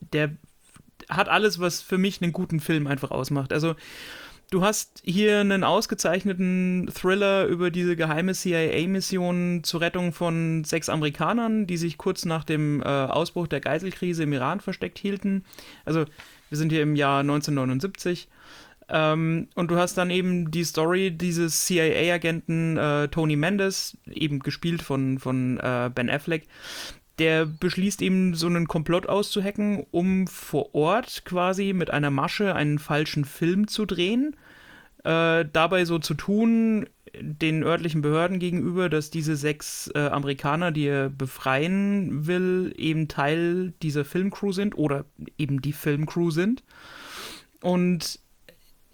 der 0.00 0.30
hat 1.16 1.28
alles, 1.28 1.58
was 1.58 1.82
für 1.82 1.98
mich 1.98 2.22
einen 2.22 2.32
guten 2.32 2.60
Film 2.60 2.86
einfach 2.86 3.10
ausmacht. 3.10 3.52
Also, 3.52 3.74
du 4.50 4.62
hast 4.62 5.00
hier 5.04 5.40
einen 5.40 5.64
ausgezeichneten 5.64 6.90
Thriller 6.94 7.46
über 7.46 7.70
diese 7.70 7.96
geheime 7.96 8.34
CIA-Mission 8.34 9.60
zur 9.64 9.80
Rettung 9.80 10.12
von 10.12 10.64
sechs 10.64 10.88
Amerikanern, 10.88 11.66
die 11.66 11.76
sich 11.76 11.98
kurz 11.98 12.24
nach 12.24 12.44
dem 12.44 12.82
äh, 12.82 12.84
Ausbruch 12.84 13.46
der 13.46 13.60
Geiselkrise 13.60 14.24
im 14.24 14.32
Iran 14.32 14.60
versteckt 14.60 14.98
hielten. 14.98 15.44
Also, 15.84 16.04
wir 16.48 16.58
sind 16.58 16.70
hier 16.70 16.82
im 16.82 16.96
Jahr 16.96 17.20
1979. 17.20 18.28
Ähm, 18.88 19.48
und 19.54 19.70
du 19.70 19.76
hast 19.76 19.96
dann 19.96 20.10
eben 20.10 20.50
die 20.50 20.64
Story 20.64 21.10
dieses 21.10 21.64
CIA-Agenten 21.64 22.76
äh, 22.76 23.08
Tony 23.08 23.36
Mendes, 23.36 23.96
eben 24.10 24.40
gespielt 24.40 24.82
von, 24.82 25.18
von 25.18 25.58
äh, 25.58 25.90
Ben 25.94 26.10
Affleck, 26.10 26.46
der 27.18 27.46
beschließt 27.46 28.02
eben 28.02 28.34
so 28.34 28.46
einen 28.46 28.68
Komplott 28.68 29.08
auszuhacken, 29.08 29.86
um 29.90 30.26
vor 30.26 30.74
Ort 30.74 31.24
quasi 31.24 31.72
mit 31.72 31.90
einer 31.90 32.10
Masche 32.10 32.54
einen 32.54 32.78
falschen 32.78 33.24
Film 33.24 33.68
zu 33.68 33.86
drehen. 33.86 34.36
Äh, 35.04 35.44
dabei 35.52 35.84
so 35.84 35.98
zu 35.98 36.14
tun, 36.14 36.86
den 37.14 37.62
örtlichen 37.62 38.00
Behörden 38.02 38.38
gegenüber, 38.38 38.88
dass 38.88 39.10
diese 39.10 39.36
sechs 39.36 39.90
äh, 39.94 39.98
Amerikaner, 39.98 40.72
die 40.72 40.86
er 40.86 41.10
befreien 41.10 42.26
will, 42.26 42.72
eben 42.76 43.08
Teil 43.08 43.74
dieser 43.82 44.04
Filmcrew 44.04 44.52
sind 44.52 44.76
oder 44.76 45.04
eben 45.36 45.60
die 45.60 45.72
Filmcrew 45.72 46.30
sind. 46.30 46.62
Und 47.60 48.18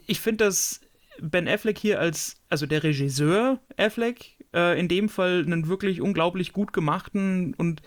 ich 0.07 0.21
finde, 0.21 0.45
dass 0.45 0.81
Ben 1.21 1.49
Affleck 1.49 1.79
hier 1.79 2.01
als, 2.01 2.37
also 2.49 2.67
der 2.67 2.83
Regisseur 2.83 3.59
Affleck, 3.77 4.37
äh, 4.55 4.79
in 4.79 4.89
dem 4.89 5.09
Fall 5.09 5.43
einen 5.45 5.69
wirklich 5.69 6.01
unglaublich 6.01 6.53
gut 6.53 6.73
gemachten 6.73 7.55
und 7.55 7.83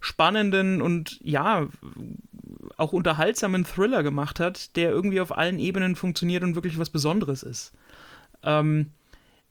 spannenden 0.00 0.82
und 0.82 1.18
ja, 1.22 1.68
auch 2.76 2.92
unterhaltsamen 2.92 3.64
Thriller 3.64 4.02
gemacht 4.02 4.40
hat, 4.40 4.76
der 4.76 4.90
irgendwie 4.90 5.20
auf 5.20 5.36
allen 5.36 5.58
Ebenen 5.58 5.96
funktioniert 5.96 6.42
und 6.42 6.54
wirklich 6.54 6.78
was 6.78 6.90
Besonderes 6.90 7.42
ist. 7.42 7.72
Ähm, 8.42 8.90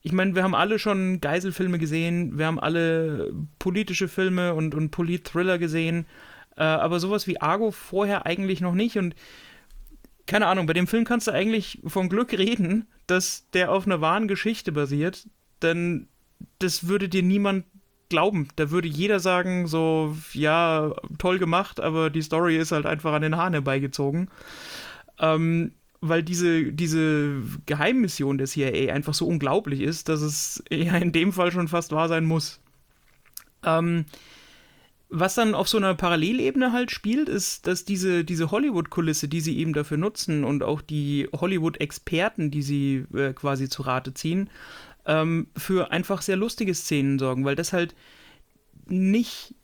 ich 0.02 0.12
meine, 0.12 0.36
wir 0.36 0.44
haben 0.44 0.56
alle 0.56 0.78
schon 0.78 1.20
Geiselfilme 1.20 1.80
gesehen, 1.80 2.38
wir 2.38 2.46
haben 2.46 2.60
alle 2.60 3.34
politische 3.58 4.08
Filme 4.08 4.54
und, 4.54 4.76
und 4.76 4.92
Polit-Thriller 4.92 5.58
gesehen, 5.58 6.06
äh, 6.58 6.64
aber 6.64 7.00
sowas 7.00 7.26
wie 7.28 7.42
Argo 7.42 7.72
vorher 7.72 8.26
eigentlich 8.26 8.62
noch 8.62 8.76
nicht 8.76 8.98
und 8.98 9.16
keine 10.28 10.48
Ahnung, 10.48 10.66
bei 10.66 10.74
dem 10.74 10.88
Film 10.88 11.04
kannst 11.04 11.28
du 11.28 11.32
eigentlich 11.32 11.82
vom 11.86 12.10
Glück 12.10 12.34
reden, 12.34 12.88
dass 13.08 13.50
der 13.52 13.72
auf 13.72 13.86
einer 13.86 14.02
wahren 14.02 14.28
Geschichte 14.28 14.72
basiert, 14.72 15.28
denn 15.62 16.08
das 16.60 16.88
würde 16.88 17.10
dir 17.10 17.24
niemand 17.24 17.66
glauben. 18.10 18.48
Da 18.56 18.72
würde 18.72 18.88
jeder 18.88 19.20
sagen, 19.20 19.68
so, 19.68 20.16
ja, 20.34 20.94
toll 21.18 21.40
gemacht, 21.40 21.80
aber 21.80 22.10
die 22.10 22.22
Story 22.22 22.58
ist 22.58 22.72
halt 22.72 22.86
einfach 22.86 23.14
an 23.14 23.22
den 23.22 23.38
Haaren 23.38 23.54
herbeigezogen. 23.54 24.30
Ähm, 25.20 25.72
weil 26.02 26.24
diese, 26.24 26.72
diese 26.72 27.42
Geheimmission 27.66 28.38
der 28.38 28.48
CIA 28.48 28.94
einfach 28.94 29.14
so 29.14 29.28
unglaublich 29.28 29.82
ist, 29.82 30.10
dass 30.10 30.22
es 30.22 30.64
ja 30.70 30.96
in 30.98 31.12
dem 31.12 31.34
Fall 31.34 31.52
schon 31.52 31.68
fast 31.68 31.92
wahr 31.92 32.08
sein 32.10 32.26
muss. 32.26 32.60
Ähm, 33.64 34.06
was 35.10 35.36
dann 35.36 35.54
auf 35.56 35.68
so 35.68 35.78
einer 35.78 35.96
Parallelebene 35.96 36.72
halt 36.72 36.92
spielt, 36.92 37.30
ist, 37.30 37.68
dass 37.68 37.86
diese, 37.86 38.24
diese 38.24 38.52
Hollywood-Kulisse, 38.52 39.28
die 39.28 39.42
sie 39.42 39.58
eben 39.58 39.74
dafür 39.74 39.98
nutzen 39.98 40.44
und 40.44 40.64
auch 40.64 40.82
die 40.82 41.30
Hollywood-Experten, 41.32 42.52
die 42.52 42.62
sie 42.62 43.06
äh, 43.14 43.34
quasi 43.34 43.70
zu 43.70 43.84
Rate 43.84 44.14
ziehen, 44.14 44.50
ähm, 45.06 45.48
für 45.56 45.92
einfach 45.92 46.22
sehr 46.22 46.36
lustige 46.36 46.74
Szenen 46.74 47.20
sorgen, 47.20 47.46
weil 47.46 47.56
das 47.56 47.72
halt 47.72 47.96
nicht 48.88 49.56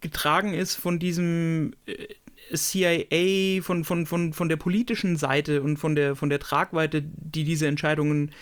getragen 0.00 0.54
ist 0.54 0.74
von 0.74 0.98
diesem 0.98 1.74
äh, 1.86 2.08
CIA, 2.54 3.62
von, 3.62 3.84
von, 3.84 4.06
von, 4.06 4.32
von 4.32 4.48
der 4.48 4.56
politischen 4.56 5.16
Seite 5.16 5.62
und 5.62 5.76
von 5.76 5.94
der, 5.94 6.16
von 6.16 6.30
der 6.30 6.40
Tragweite, 6.40 7.02
die 7.02 7.44
diese 7.44 7.66
Entscheidungen 7.66 8.32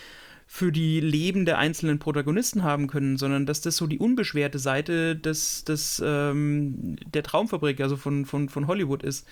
für 0.49 0.71
die 0.71 1.01
Leben 1.01 1.45
der 1.45 1.57
einzelnen 1.57 1.99
Protagonisten 1.99 2.63
haben 2.63 2.87
können, 2.87 3.17
sondern 3.17 3.45
dass 3.45 3.59
das 3.59 3.75
so 3.75 3.85
die 3.85 3.99
unbeschwerte 3.99 4.59
Seite 4.59 5.15
des, 5.15 5.65
des, 5.65 6.01
ähm, 6.03 6.95
der 7.13 7.23
Traumfabrik, 7.23 7.81
also 7.81 7.97
von, 7.97 8.25
von, 8.25 8.47
von 8.47 8.65
Hollywood 8.65 9.03
ist. 9.03 9.27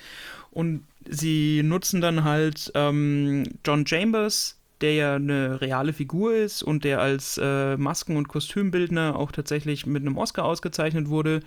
Und 0.51 0.83
sie 1.07 1.63
nutzen 1.63 2.01
dann 2.01 2.25
halt 2.25 2.71
ähm, 2.75 3.43
John 3.65 3.87
Chambers, 3.87 4.59
der 4.81 4.93
ja 4.93 5.15
eine 5.15 5.61
reale 5.61 5.93
Figur 5.93 6.35
ist 6.35 6.61
und 6.61 6.83
der 6.83 6.99
als 6.99 7.39
äh, 7.41 7.77
Masken- 7.77 8.17
und 8.17 8.27
Kostümbildner 8.27 9.15
auch 9.15 9.31
tatsächlich 9.31 9.85
mit 9.85 10.01
einem 10.01 10.17
Oscar 10.17 10.43
ausgezeichnet 10.43 11.07
wurde, 11.07 11.39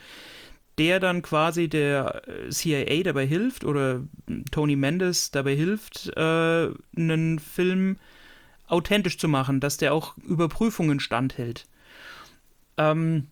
der 0.79 0.99
dann 0.99 1.21
quasi 1.21 1.69
der 1.69 2.23
äh, 2.27 2.49
CIA 2.49 3.03
dabei 3.03 3.27
hilft 3.27 3.65
oder 3.67 4.03
Tony 4.51 4.77
Mendes 4.77 5.31
dabei 5.31 5.55
hilft, 5.55 6.11
äh, 6.17 6.71
einen 6.97 7.39
Film 7.39 7.99
authentisch 8.69 9.19
zu 9.19 9.29
machen, 9.29 9.61
dass 9.61 9.77
der 9.77 9.95
auch 9.95 10.17
Überprüfungen 10.19 11.01
standhält. 11.01 11.67
Ähm, 12.77 13.29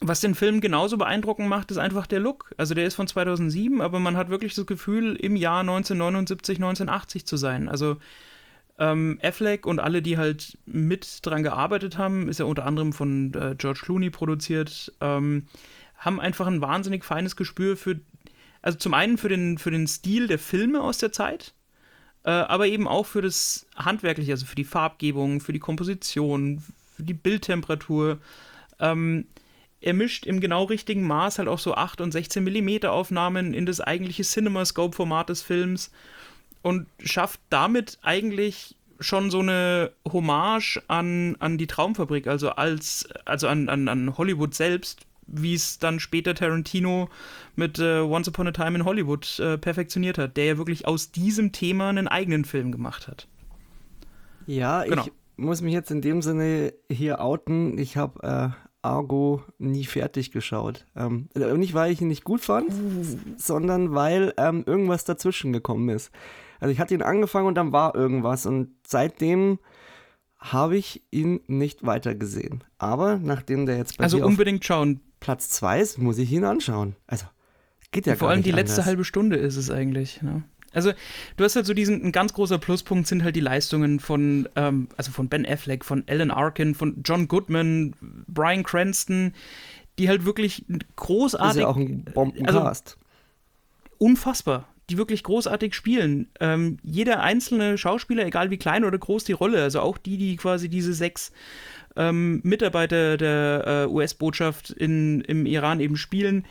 was 0.00 0.20
den 0.20 0.34
Film 0.34 0.60
genauso 0.60 0.98
beeindruckend 0.98 1.48
macht, 1.48 1.70
ist 1.70 1.78
einfach 1.78 2.06
der 2.06 2.20
Look. 2.20 2.52
Also 2.56 2.74
der 2.74 2.86
ist 2.86 2.94
von 2.94 3.06
2007, 3.06 3.80
aber 3.80 4.00
man 4.00 4.16
hat 4.16 4.30
wirklich 4.30 4.54
das 4.54 4.66
Gefühl, 4.66 5.16
im 5.16 5.36
Jahr 5.36 5.60
1979, 5.60 6.58
1980 6.58 7.26
zu 7.26 7.36
sein. 7.36 7.68
Also 7.68 7.98
ähm, 8.78 9.18
Affleck 9.22 9.64
und 9.66 9.78
alle, 9.78 10.02
die 10.02 10.18
halt 10.18 10.58
mit 10.66 11.24
dran 11.24 11.42
gearbeitet 11.42 11.98
haben, 11.98 12.28
ist 12.28 12.40
ja 12.40 12.46
unter 12.46 12.66
anderem 12.66 12.92
von 12.92 13.32
äh, 13.34 13.54
George 13.56 13.80
Clooney 13.84 14.10
produziert, 14.10 14.92
ähm, 15.00 15.46
haben 15.96 16.20
einfach 16.20 16.48
ein 16.48 16.60
wahnsinnig 16.60 17.04
feines 17.04 17.36
Gespür 17.36 17.76
für, 17.76 18.00
also 18.60 18.78
zum 18.78 18.94
einen 18.94 19.18
für 19.18 19.28
den, 19.28 19.58
für 19.58 19.70
den 19.70 19.86
Stil 19.86 20.26
der 20.26 20.40
Filme 20.40 20.80
aus 20.80 20.98
der 20.98 21.12
Zeit, 21.12 21.54
äh, 22.24 22.30
aber 22.30 22.66
eben 22.66 22.86
auch 22.86 23.06
für 23.06 23.22
das 23.22 23.66
Handwerkliche, 23.76 24.32
also 24.32 24.46
für 24.46 24.54
die 24.54 24.64
Farbgebung, 24.64 25.40
für 25.40 25.52
die 25.52 25.58
Komposition, 25.58 26.62
für 26.96 27.02
die 27.02 27.14
Bildtemperatur. 27.14 28.18
Ähm, 28.78 29.26
er 29.80 29.94
mischt 29.94 30.26
im 30.26 30.40
genau 30.40 30.64
richtigen 30.64 31.06
Maß 31.06 31.38
halt 31.38 31.48
auch 31.48 31.58
so 31.58 31.74
8 31.74 32.00
und 32.00 32.12
16 32.12 32.44
mm 32.44 32.86
Aufnahmen 32.86 33.52
in 33.52 33.66
das 33.66 33.80
eigentliche 33.80 34.22
CinemaScope-Format 34.22 35.28
des 35.28 35.42
Films 35.42 35.90
und 36.62 36.86
schafft 37.02 37.40
damit 37.50 37.98
eigentlich 38.02 38.76
schon 39.00 39.32
so 39.32 39.40
eine 39.40 39.90
Hommage 40.10 40.80
an, 40.86 41.36
an 41.40 41.58
die 41.58 41.66
Traumfabrik, 41.66 42.28
also 42.28 42.50
als, 42.50 43.08
also 43.24 43.48
an, 43.48 43.68
an, 43.68 43.88
an 43.88 44.16
Hollywood 44.16 44.54
selbst, 44.54 45.00
wie 45.26 45.54
es 45.54 45.78
dann 45.78 46.00
später 46.00 46.34
Tarantino 46.34 47.08
mit 47.56 47.78
äh, 47.78 48.00
Once 48.00 48.28
Upon 48.28 48.48
a 48.48 48.52
Time 48.52 48.78
in 48.78 48.84
Hollywood 48.84 49.38
äh, 49.38 49.58
perfektioniert 49.58 50.18
hat, 50.18 50.36
der 50.36 50.44
ja 50.44 50.58
wirklich 50.58 50.86
aus 50.86 51.12
diesem 51.12 51.52
Thema 51.52 51.88
einen 51.88 52.08
eigenen 52.08 52.44
Film 52.44 52.72
gemacht 52.72 53.08
hat. 53.08 53.28
Ja, 54.46 54.84
genau. 54.84 55.04
ich 55.04 55.12
muss 55.36 55.62
mich 55.62 55.72
jetzt 55.72 55.90
in 55.90 56.00
dem 56.00 56.22
Sinne 56.22 56.72
hier 56.90 57.20
outen. 57.20 57.78
Ich 57.78 57.96
habe 57.96 58.52
äh, 58.54 58.62
Argo 58.82 59.42
nie 59.58 59.84
fertig 59.84 60.32
geschaut. 60.32 60.86
Ähm, 60.96 61.28
nicht, 61.34 61.74
weil 61.74 61.92
ich 61.92 62.00
ihn 62.00 62.08
nicht 62.08 62.24
gut 62.24 62.40
fand, 62.40 62.70
uh. 62.70 63.04
sondern 63.36 63.94
weil 63.94 64.34
ähm, 64.36 64.64
irgendwas 64.66 65.04
dazwischen 65.04 65.52
gekommen 65.52 65.88
ist. 65.88 66.10
Also 66.60 66.72
ich 66.72 66.80
hatte 66.80 66.94
ihn 66.94 67.02
angefangen 67.02 67.46
und 67.46 67.54
dann 67.54 67.72
war 67.72 67.94
irgendwas 67.94 68.46
und 68.46 68.70
seitdem 68.86 69.58
habe 70.38 70.76
ich 70.76 71.02
ihn 71.10 71.40
nicht 71.46 71.86
weitergesehen. 71.86 72.64
Aber 72.78 73.18
nachdem 73.18 73.66
der 73.66 73.76
jetzt 73.76 73.98
bei 73.98 74.04
also 74.04 74.24
unbedingt 74.24 74.64
schauen. 74.64 75.00
Platz 75.22 75.48
2 75.50 75.80
ist, 75.80 75.98
muss 75.98 76.18
ich 76.18 76.32
ihn 76.32 76.44
anschauen. 76.44 76.96
Also 77.06 77.26
geht 77.92 78.06
ja 78.06 78.16
Vor 78.16 78.28
allem 78.28 78.42
die 78.42 78.50
letzte 78.50 78.74
anders. 78.74 78.86
halbe 78.86 79.04
Stunde 79.04 79.36
ist 79.36 79.56
es 79.56 79.70
eigentlich. 79.70 80.20
Ne? 80.20 80.42
Also 80.72 80.92
du 81.36 81.44
hast 81.44 81.54
halt 81.54 81.64
so 81.64 81.74
diesen, 81.74 82.02
ein 82.02 82.10
ganz 82.10 82.32
großer 82.32 82.58
Pluspunkt 82.58 83.06
sind 83.06 83.22
halt 83.22 83.36
die 83.36 83.40
Leistungen 83.40 84.00
von, 84.00 84.48
ähm, 84.56 84.88
also 84.96 85.12
von 85.12 85.28
Ben 85.28 85.46
Affleck, 85.46 85.84
von 85.84 86.02
Alan 86.08 86.32
Arkin, 86.32 86.74
von 86.74 87.02
John 87.04 87.28
Goodman, 87.28 87.94
Brian 88.26 88.64
Cranston, 88.64 89.32
die 89.98 90.08
halt 90.08 90.24
wirklich 90.24 90.64
großartig. 90.96 91.50
Ist 91.50 91.62
ja 91.62 91.68
auch 91.68 91.76
ein 91.76 92.04
Bombencast. 92.04 92.56
Also, 92.56 92.96
unfassbar 93.98 94.66
die 94.90 94.98
wirklich 94.98 95.22
großartig 95.22 95.74
spielen. 95.74 96.28
Ähm, 96.40 96.78
jeder 96.82 97.22
einzelne 97.22 97.78
Schauspieler, 97.78 98.26
egal 98.26 98.50
wie 98.50 98.58
klein 98.58 98.84
oder 98.84 98.98
groß 98.98 99.24
die 99.24 99.32
Rolle, 99.32 99.62
also 99.62 99.80
auch 99.80 99.96
die, 99.96 100.18
die 100.18 100.36
quasi 100.36 100.68
diese 100.68 100.92
sechs 100.92 101.32
ähm, 101.96 102.40
Mitarbeiter 102.42 103.16
der 103.16 103.86
äh, 103.88 103.92
US-Botschaft 103.92 104.70
im 104.70 105.46
Iran 105.46 105.80
eben 105.80 105.96
spielen, 105.96 106.46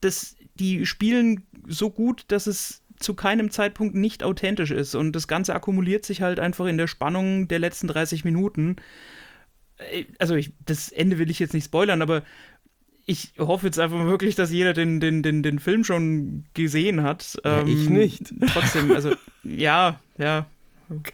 das, 0.00 0.36
die 0.54 0.86
spielen 0.86 1.46
so 1.66 1.90
gut, 1.90 2.24
dass 2.28 2.46
es 2.46 2.82
zu 2.98 3.14
keinem 3.14 3.50
Zeitpunkt 3.50 3.94
nicht 3.94 4.22
authentisch 4.22 4.70
ist. 4.70 4.94
Und 4.94 5.12
das 5.12 5.28
Ganze 5.28 5.54
akkumuliert 5.54 6.04
sich 6.04 6.22
halt 6.22 6.40
einfach 6.40 6.66
in 6.66 6.78
der 6.78 6.86
Spannung 6.86 7.48
der 7.48 7.58
letzten 7.58 7.88
30 7.88 8.24
Minuten. 8.24 8.76
Äh, 9.78 10.04
also, 10.18 10.34
ich, 10.34 10.52
das 10.64 10.90
Ende 10.90 11.18
will 11.18 11.30
ich 11.30 11.38
jetzt 11.38 11.54
nicht 11.54 11.66
spoilern, 11.66 12.02
aber 12.02 12.22
ich 13.06 13.32
hoffe 13.38 13.66
jetzt 13.66 13.78
einfach 13.78 14.04
wirklich, 14.06 14.34
dass 14.34 14.50
jeder 14.50 14.72
den, 14.72 15.00
den, 15.00 15.22
den, 15.22 15.42
den 15.42 15.58
Film 15.58 15.84
schon 15.84 16.44
gesehen 16.54 17.02
hat. 17.02 17.38
Ja, 17.44 17.60
ähm, 17.60 17.68
ich 17.68 17.88
nicht. 17.88 18.34
Trotzdem, 18.52 18.92
also, 18.92 19.12
ja, 19.42 20.00
ja, 20.16 20.46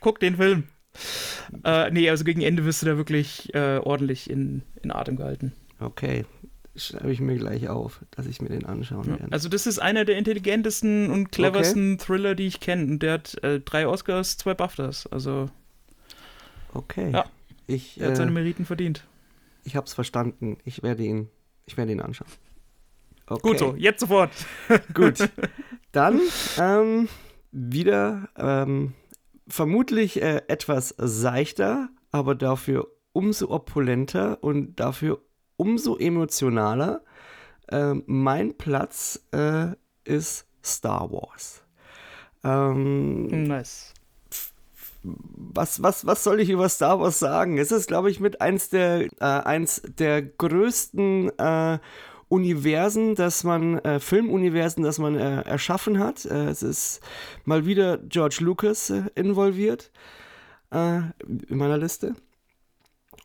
guck 0.00 0.20
den 0.20 0.36
Film. 0.36 0.64
Äh, 1.64 1.90
nee, 1.90 2.08
also 2.10 2.24
gegen 2.24 2.42
Ende 2.42 2.64
wirst 2.64 2.82
du 2.82 2.86
da 2.86 2.96
wirklich 2.96 3.54
äh, 3.54 3.78
ordentlich 3.78 4.28
in, 4.30 4.62
in 4.82 4.90
Atem 4.90 5.16
gehalten. 5.16 5.52
Okay, 5.78 6.24
schreibe 6.76 7.12
ich 7.12 7.20
mir 7.20 7.36
gleich 7.36 7.68
auf, 7.68 8.00
dass 8.10 8.26
ich 8.26 8.40
mir 8.40 8.48
den 8.48 8.66
anschauen 8.66 9.04
ja. 9.04 9.18
werde. 9.18 9.32
Also 9.32 9.48
das 9.48 9.66
ist 9.66 9.78
einer 9.78 10.04
der 10.04 10.18
intelligentesten 10.18 11.10
und 11.10 11.32
cleversten 11.32 11.94
okay. 11.94 12.04
Thriller, 12.04 12.34
die 12.34 12.46
ich 12.46 12.60
kenne. 12.60 12.84
Und 12.84 13.02
der 13.02 13.14
hat 13.14 13.42
äh, 13.42 13.60
drei 13.60 13.86
Oscars, 13.86 14.36
zwei 14.36 14.54
BAFTAs. 14.54 15.06
Also 15.06 15.50
okay. 16.74 17.10
Ja, 17.12 17.24
ich, 17.66 18.00
er 18.00 18.08
hat 18.08 18.16
seine 18.16 18.30
äh, 18.30 18.34
Meriten 18.34 18.64
verdient. 18.64 19.04
Ich 19.64 19.76
habe 19.76 19.86
es 19.86 19.92
verstanden. 19.92 20.58
Ich 20.64 20.82
werde 20.82 21.02
ihn, 21.02 21.28
ich 21.66 21.76
werde 21.76 21.92
ihn 21.92 22.00
anschauen. 22.00 22.30
Okay. 23.26 23.48
Gut 23.48 23.58
so, 23.58 23.74
jetzt 23.76 24.00
sofort. 24.00 24.32
Gut. 24.92 25.28
Dann 25.92 26.20
ähm, 26.58 27.08
wieder 27.52 28.28
ähm, 28.36 28.94
vermutlich 29.50 30.22
äh, 30.22 30.42
etwas 30.48 30.94
seichter, 30.96 31.90
aber 32.10 32.34
dafür 32.34 32.88
umso 33.12 33.50
opulenter 33.50 34.42
und 34.42 34.76
dafür 34.76 35.20
umso 35.56 35.96
emotionaler. 35.96 37.02
Äh, 37.68 37.94
mein 38.06 38.56
Platz 38.56 39.26
äh, 39.32 39.68
ist 40.04 40.46
Star 40.64 41.10
Wars. 41.12 41.62
Ähm, 42.42 43.26
nice. 43.44 43.92
Was, 45.02 45.82
was, 45.82 46.06
was 46.06 46.24
soll 46.24 46.40
ich 46.40 46.50
über 46.50 46.68
Star 46.68 47.00
Wars 47.00 47.18
sagen? 47.18 47.58
Es 47.58 47.72
ist, 47.72 47.88
glaube 47.88 48.10
ich, 48.10 48.20
mit 48.20 48.40
eins 48.40 48.68
der, 48.68 49.06
äh, 49.20 49.24
eins 49.24 49.82
der 49.98 50.22
größten 50.22 51.38
äh, 51.38 51.78
Universen, 52.30 53.16
das 53.16 53.42
man, 53.42 53.80
äh, 53.80 53.98
Filmuniversen, 53.98 54.84
das 54.84 54.98
man 54.98 55.16
äh, 55.16 55.42
erschaffen 55.42 55.98
hat. 55.98 56.24
Äh, 56.24 56.46
es 56.46 56.62
ist 56.62 57.00
mal 57.44 57.66
wieder 57.66 57.98
George 57.98 58.38
Lucas 58.40 58.88
äh, 58.90 59.02
involviert 59.16 59.90
äh, 60.70 61.00
in 61.26 61.58
meiner 61.58 61.76
Liste. 61.76 62.14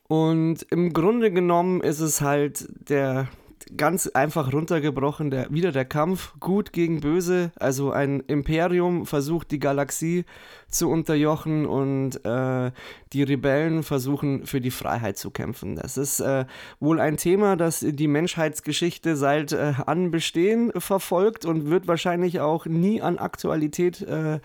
Und 0.08 0.64
im 0.72 0.92
Grunde 0.92 1.32
genommen 1.32 1.82
ist 1.82 2.00
es 2.00 2.22
halt 2.22 2.68
der 2.90 3.28
ganz 3.76 4.08
einfach 4.08 4.54
runtergebrochen, 4.54 5.32
der, 5.32 5.52
wieder 5.52 5.72
der 5.72 5.86
Kampf 5.86 6.34
gut 6.40 6.72
gegen 6.72 7.02
böse. 7.02 7.52
Also 7.56 7.92
ein 7.92 8.20
Imperium 8.22 9.06
versucht 9.06 9.52
die 9.52 9.60
Galaxie 9.60 10.26
zu 10.70 10.90
unterjochen 10.90 11.66
und 11.66 12.24
äh, 12.26 12.72
die 13.14 13.24
Rebellen 13.24 13.84
versuchen 13.84 14.46
für 14.46 14.62
die 14.62 14.72
Freiheit 14.72 15.18
zu 15.18 15.32
kämpfen. 15.32 15.76
Das 15.76 15.98
ist 15.98 16.20
äh, 16.20 16.46
wohl 16.80 17.00
ein 17.00 17.18
Thema, 17.18 17.56
das 17.56 17.80
die 17.80 18.08
Menschheitsgeschichte 18.08 19.16
seit 19.16 19.52
äh, 19.52 19.74
Anbestehen 19.86 20.72
verfolgt 20.78 21.46
und 21.46 21.70
wird 21.70 21.88
wahrscheinlich 21.88 22.40
auch 22.40 22.66
nie 22.66 23.02
an 23.02 23.18
Aktualität 23.18 24.02
äh, 24.02 24.40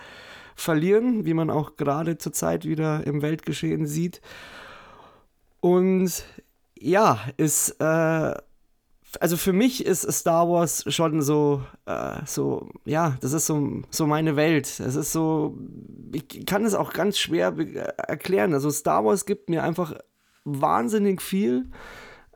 verlieren, 0.55 1.24
wie 1.24 1.34
man 1.34 1.51
auch 1.51 1.76
gerade 1.76 2.18
zurzeit 2.18 2.64
wieder 2.64 3.06
im 3.06 3.22
Weltgeschehen 3.22 3.86
sieht. 3.86 4.20
Und 5.60 6.24
ja, 6.78 7.18
ist, 7.36 7.76
äh, 7.80 8.34
also 9.19 9.37
für 9.37 9.53
mich 9.53 9.85
ist 9.85 10.11
Star 10.12 10.49
Wars 10.49 10.85
schon 10.89 11.23
so, 11.23 11.65
äh, 11.87 12.19
so, 12.27 12.69
ja, 12.85 13.16
das 13.20 13.32
ist 13.32 13.47
so, 13.47 13.82
so 13.91 14.07
meine 14.07 14.37
Welt. 14.37 14.66
Es 14.66 14.95
ist 14.95 15.12
so, 15.12 15.59
ich 16.12 16.47
kann 16.47 16.65
es 16.65 16.74
auch 16.74 16.93
ganz 16.93 17.19
schwer 17.19 17.55
erklären. 17.97 18.55
Also 18.55 18.70
Star 18.70 19.05
Wars 19.05 19.27
gibt 19.27 19.49
mir 19.51 19.65
einfach 19.65 19.95
wahnsinnig 20.45 21.23
viel. 21.23 21.66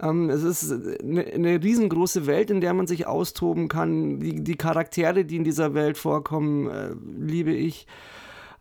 Ähm, 0.01 0.31
es 0.31 0.43
ist 0.43 0.73
eine, 0.73 1.25
eine, 1.25 1.63
riesengroße 1.63 2.27
Welt, 2.27 2.51
in 2.51 2.61
der 2.61 2.75
man 2.75 2.87
sich 2.87 3.07
austoben 3.07 3.69
kann. 3.69 4.19
Die, 4.19 4.43
die 4.43 4.57
Charaktere, 4.57 5.25
die 5.25 5.37
in 5.37 5.45
dieser 5.45 5.75
Welt 5.75 5.97
vorkommen, 5.97 6.69
äh, 6.69 6.95
liebe 7.17 7.53
ich. 7.53 7.87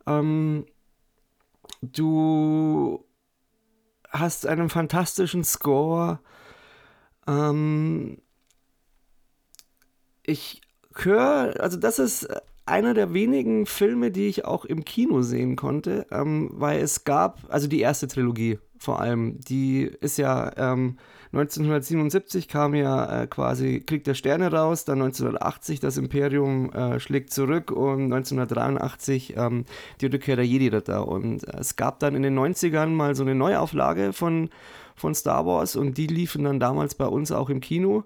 Ähm, 0.05 0.65
du 1.81 3.03
hast 4.09 4.45
einen 4.45 4.69
fantastischen 4.69 5.43
Score. 5.43 6.19
Ähm, 7.27 8.17
ich 10.23 10.61
höre, 10.95 11.59
also 11.59 11.77
das 11.77 11.99
ist 11.99 12.27
einer 12.65 12.93
der 12.93 13.13
wenigen 13.13 13.65
Filme, 13.65 14.11
die 14.11 14.27
ich 14.27 14.45
auch 14.45 14.65
im 14.65 14.85
Kino 14.85 15.21
sehen 15.21 15.55
konnte, 15.55 16.05
ähm, 16.11 16.49
weil 16.53 16.81
es 16.81 17.03
gab, 17.03 17.41
also 17.49 17.67
die 17.67 17.81
erste 17.81 18.07
Trilogie 18.07 18.59
vor 18.77 18.99
allem, 18.99 19.39
die 19.39 19.89
ist 20.01 20.17
ja 20.17 20.51
ähm, 20.57 20.97
1977 21.31 22.47
kam 22.47 22.75
ja 22.75 23.23
äh, 23.23 23.27
quasi 23.27 23.79
Krieg 23.79 24.03
der 24.03 24.13
Sterne 24.13 24.51
raus, 24.51 24.85
dann 24.85 25.01
1980 25.01 25.79
das 25.79 25.97
Imperium 25.97 26.71
äh, 26.73 26.99
schlägt 26.99 27.31
zurück 27.31 27.71
und 27.71 28.13
1983 28.13 29.35
ähm, 29.35 29.65
die 29.99 30.07
Rückkehr 30.07 30.35
der 30.35 30.45
Jedi-Ritter. 30.45 31.07
Und 31.07 31.47
äh, 31.47 31.57
es 31.59 31.75
gab 31.75 31.99
dann 31.99 32.13
in 32.13 32.21
den 32.21 32.37
90ern 32.37 32.87
mal 32.87 33.15
so 33.15 33.23
eine 33.23 33.33
Neuauflage 33.33 34.13
von, 34.13 34.49
von 34.95 35.15
Star 35.15 35.45
Wars 35.45 35.75
und 35.75 35.97
die 35.97 36.07
liefen 36.07 36.43
dann 36.43 36.59
damals 36.59 36.95
bei 36.95 37.05
uns 37.05 37.31
auch 37.31 37.49
im 37.49 37.61
Kino. 37.61 38.03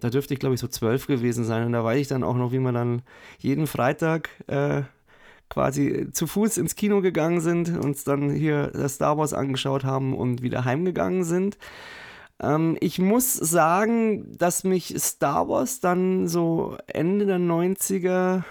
Da 0.00 0.10
dürfte 0.10 0.34
ich, 0.34 0.40
glaube 0.40 0.54
ich, 0.54 0.60
so 0.60 0.68
zwölf 0.68 1.06
gewesen 1.06 1.44
sein. 1.44 1.66
Und 1.66 1.72
da 1.72 1.82
weiß 1.82 1.98
ich 1.98 2.08
dann 2.08 2.22
auch 2.22 2.36
noch, 2.36 2.52
wie 2.52 2.60
wir 2.60 2.72
dann 2.72 3.02
jeden 3.38 3.66
Freitag 3.66 4.30
äh, 4.46 4.82
quasi 5.48 6.08
zu 6.12 6.26
Fuß 6.26 6.58
ins 6.58 6.76
Kino 6.76 7.00
gegangen 7.00 7.40
sind, 7.40 7.76
uns 7.76 8.04
dann 8.04 8.30
hier 8.30 8.70
Star 8.88 9.18
Wars 9.18 9.32
angeschaut 9.32 9.84
haben 9.84 10.14
und 10.14 10.42
wieder 10.42 10.64
heimgegangen 10.64 11.24
sind. 11.24 11.58
Ähm, 12.40 12.76
ich 12.80 12.98
muss 12.98 13.34
sagen, 13.34 14.36
dass 14.36 14.64
mich 14.64 14.94
Star 14.98 15.48
Wars 15.48 15.80
dann 15.80 16.28
so 16.28 16.76
Ende 16.86 17.26
der 17.26 17.38
90er 17.38 18.44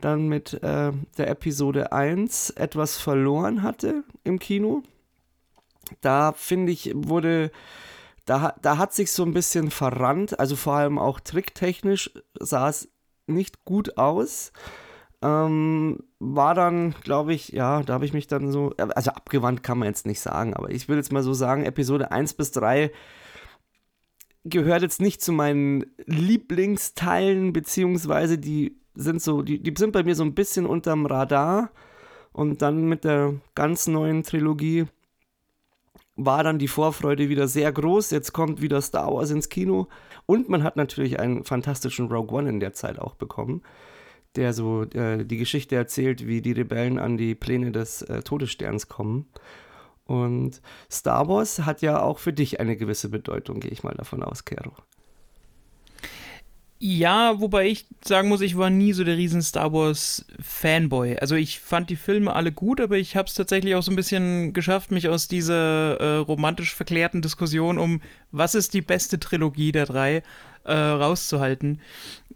dann 0.00 0.28
mit 0.28 0.52
äh, 0.62 0.92
der 1.18 1.28
Episode 1.28 1.92
1 1.92 2.50
etwas 2.50 2.98
verloren 2.98 3.62
hatte 3.62 4.04
im 4.24 4.38
Kino. 4.38 4.82
Da 6.00 6.32
finde 6.32 6.72
ich, 6.72 6.92
wurde, 6.94 7.50
da, 8.24 8.54
da 8.60 8.78
hat 8.78 8.92
sich 8.92 9.12
so 9.12 9.24
ein 9.24 9.32
bisschen 9.32 9.70
verrannt, 9.70 10.38
also 10.38 10.56
vor 10.56 10.74
allem 10.74 10.98
auch 10.98 11.20
tricktechnisch 11.20 12.10
sah 12.38 12.68
es 12.68 12.88
nicht 13.26 13.64
gut 13.64 13.98
aus. 13.98 14.52
Ähm, 15.22 16.04
war 16.18 16.54
dann, 16.54 16.94
glaube 17.02 17.34
ich, 17.34 17.48
ja, 17.48 17.82
da 17.82 17.94
habe 17.94 18.04
ich 18.04 18.12
mich 18.12 18.26
dann 18.26 18.52
so, 18.52 18.74
also 18.76 19.10
abgewandt 19.10 19.62
kann 19.62 19.78
man 19.78 19.88
jetzt 19.88 20.06
nicht 20.06 20.20
sagen, 20.20 20.54
aber 20.54 20.70
ich 20.70 20.88
will 20.88 20.96
jetzt 20.96 21.12
mal 21.12 21.22
so 21.22 21.32
sagen, 21.32 21.64
Episode 21.64 22.10
1 22.10 22.34
bis 22.34 22.52
3 22.52 22.90
gehört 24.44 24.82
jetzt 24.82 25.00
nicht 25.00 25.22
zu 25.22 25.32
meinen 25.32 25.86
Lieblingsteilen, 26.04 27.52
beziehungsweise 27.52 28.38
die 28.38 28.78
sind 28.94 29.22
so, 29.22 29.42
die, 29.42 29.62
die 29.62 29.74
sind 29.76 29.92
bei 29.92 30.02
mir 30.02 30.14
so 30.14 30.24
ein 30.24 30.34
bisschen 30.34 30.66
unterm 30.66 31.06
Radar. 31.06 31.70
Und 32.32 32.60
dann 32.60 32.86
mit 32.86 33.04
der 33.04 33.34
ganz 33.54 33.86
neuen 33.86 34.22
Trilogie 34.22 34.86
war 36.16 36.42
dann 36.42 36.58
die 36.58 36.68
Vorfreude 36.68 37.28
wieder 37.28 37.46
sehr 37.46 37.70
groß. 37.70 38.10
Jetzt 38.10 38.32
kommt 38.32 38.60
wieder 38.60 38.80
Star 38.80 39.12
Wars 39.12 39.30
ins 39.30 39.48
Kino. 39.48 39.88
Und 40.24 40.48
man 40.48 40.62
hat 40.62 40.76
natürlich 40.76 41.20
einen 41.20 41.44
fantastischen 41.44 42.08
Rogue 42.08 42.36
One 42.36 42.48
in 42.48 42.60
der 42.60 42.72
Zeit 42.72 42.98
auch 42.98 43.14
bekommen 43.14 43.62
der 44.36 44.52
so 44.52 44.82
äh, 44.82 45.24
die 45.24 45.38
Geschichte 45.38 45.76
erzählt, 45.76 46.26
wie 46.26 46.42
die 46.42 46.52
Rebellen 46.52 46.98
an 46.98 47.16
die 47.16 47.34
Pläne 47.34 47.72
des 47.72 48.02
äh, 48.02 48.22
Todessterns 48.22 48.88
kommen. 48.88 49.26
Und 50.04 50.60
Star 50.90 51.28
Wars 51.28 51.60
hat 51.60 51.82
ja 51.82 52.00
auch 52.00 52.18
für 52.18 52.32
dich 52.32 52.60
eine 52.60 52.76
gewisse 52.76 53.08
Bedeutung, 53.08 53.60
gehe 53.60 53.70
ich 53.70 53.82
mal 53.82 53.94
davon 53.94 54.22
aus, 54.22 54.44
Kero. 54.44 54.72
Ja, 56.78 57.40
wobei 57.40 57.68
ich 57.68 57.86
sagen 58.04 58.28
muss, 58.28 58.42
ich 58.42 58.58
war 58.58 58.68
nie 58.68 58.92
so 58.92 59.02
der 59.02 59.16
riesen 59.16 59.40
Star 59.40 59.72
Wars 59.72 60.26
Fanboy. 60.42 61.16
Also 61.16 61.34
ich 61.34 61.58
fand 61.60 61.88
die 61.88 61.96
Filme 61.96 62.34
alle 62.34 62.52
gut, 62.52 62.82
aber 62.82 62.98
ich 62.98 63.16
habe 63.16 63.28
es 63.28 63.34
tatsächlich 63.34 63.74
auch 63.74 63.82
so 63.82 63.90
ein 63.90 63.96
bisschen 63.96 64.52
geschafft, 64.52 64.90
mich 64.90 65.08
aus 65.08 65.26
dieser 65.26 65.98
äh, 65.98 66.16
romantisch 66.18 66.74
verklärten 66.74 67.22
Diskussion 67.22 67.78
um, 67.78 68.02
was 68.30 68.54
ist 68.54 68.74
die 68.74 68.82
beste 68.82 69.18
Trilogie 69.18 69.72
der 69.72 69.86
drei, 69.86 70.22
äh, 70.64 70.72
rauszuhalten. 70.74 71.80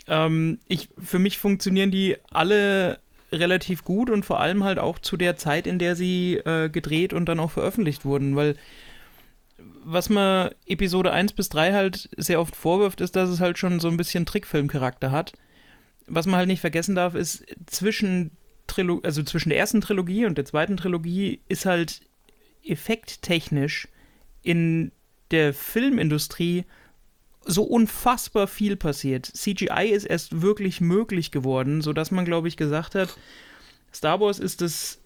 Ähm, 0.08 0.58
ich, 0.68 0.88
für 0.98 1.18
mich 1.18 1.38
funktionieren 1.38 1.90
die 1.90 2.16
alle 2.30 2.98
relativ 3.32 3.84
gut 3.84 4.08
und 4.08 4.24
vor 4.24 4.40
allem 4.40 4.64
halt 4.64 4.78
auch 4.78 4.98
zu 4.98 5.18
der 5.18 5.36
Zeit, 5.36 5.66
in 5.66 5.78
der 5.78 5.96
sie 5.96 6.36
äh, 6.36 6.70
gedreht 6.70 7.12
und 7.12 7.26
dann 7.28 7.40
auch 7.40 7.50
veröffentlicht 7.50 8.06
wurden, 8.06 8.36
weil 8.36 8.56
was 9.84 10.08
man 10.08 10.50
Episode 10.66 11.12
1 11.12 11.32
bis 11.32 11.48
3 11.48 11.72
halt 11.72 12.08
sehr 12.16 12.40
oft 12.40 12.54
vorwirft, 12.56 13.00
ist, 13.00 13.16
dass 13.16 13.30
es 13.30 13.40
halt 13.40 13.58
schon 13.58 13.80
so 13.80 13.88
ein 13.88 13.96
bisschen 13.96 14.26
Trickfilmcharakter 14.26 15.10
hat. 15.10 15.32
Was 16.06 16.26
man 16.26 16.36
halt 16.36 16.48
nicht 16.48 16.60
vergessen 16.60 16.94
darf, 16.94 17.14
ist, 17.14 17.44
zwischen, 17.66 18.32
Trilo 18.66 19.00
also 19.02 19.22
zwischen 19.22 19.50
der 19.50 19.58
ersten 19.58 19.80
Trilogie 19.80 20.26
und 20.26 20.36
der 20.36 20.44
zweiten 20.44 20.76
Trilogie 20.76 21.40
ist 21.48 21.66
halt 21.66 22.02
effekttechnisch 22.64 23.88
in 24.42 24.92
der 25.30 25.54
Filmindustrie 25.54 26.64
so 27.44 27.62
unfassbar 27.62 28.46
viel 28.46 28.76
passiert. 28.76 29.26
CGI 29.26 29.90
ist 29.90 30.04
erst 30.04 30.42
wirklich 30.42 30.80
möglich 30.80 31.30
geworden, 31.30 31.80
sodass 31.80 32.10
man, 32.10 32.24
glaube 32.24 32.48
ich, 32.48 32.56
gesagt 32.56 32.94
hat, 32.94 33.16
Star 33.94 34.20
Wars 34.20 34.38
ist 34.38 34.60
das 34.60 35.00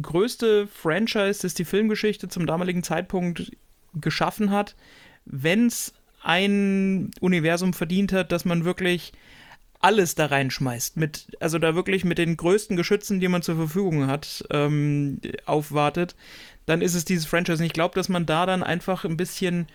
größte 0.00 0.68
Franchise, 0.68 1.42
das 1.42 1.54
die 1.54 1.64
Filmgeschichte 1.64 2.28
zum 2.28 2.46
damaligen 2.46 2.82
Zeitpunkt 2.82 3.50
geschaffen 3.94 4.50
hat, 4.50 4.76
wenn 5.24 5.66
es 5.66 5.92
ein 6.22 7.10
Universum 7.20 7.72
verdient 7.72 8.12
hat, 8.12 8.32
dass 8.32 8.44
man 8.44 8.64
wirklich 8.64 9.12
alles 9.80 10.14
da 10.14 10.26
reinschmeißt. 10.26 10.96
Mit, 10.96 11.36
also 11.40 11.58
da 11.58 11.74
wirklich 11.74 12.04
mit 12.04 12.18
den 12.18 12.36
größten 12.36 12.76
Geschützen, 12.76 13.20
die 13.20 13.28
man 13.28 13.42
zur 13.42 13.56
Verfügung 13.56 14.06
hat, 14.06 14.44
ähm, 14.50 15.20
aufwartet, 15.46 16.14
dann 16.66 16.82
ist 16.82 16.94
es 16.94 17.04
dieses 17.04 17.26
Franchise. 17.26 17.62
Und 17.62 17.66
ich 17.66 17.72
glaube, 17.72 17.94
dass 17.94 18.08
man 18.08 18.26
da 18.26 18.44
dann 18.46 18.62
einfach 18.62 19.04
ein 19.04 19.16
bisschen 19.16 19.66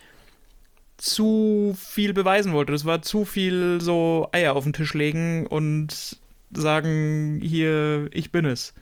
zu 0.98 1.76
viel 1.78 2.14
beweisen 2.14 2.54
wollte. 2.54 2.72
Das 2.72 2.86
war 2.86 3.02
zu 3.02 3.26
viel 3.26 3.80
so 3.82 4.30
Eier 4.32 4.56
auf 4.56 4.64
den 4.64 4.74
Tisch 4.74 4.94
legen 4.94 5.48
und 5.48 6.20
sagen, 6.52 7.40
hier, 7.42 8.10
ich 8.12 8.32
bin 8.32 8.46
es. 8.46 8.74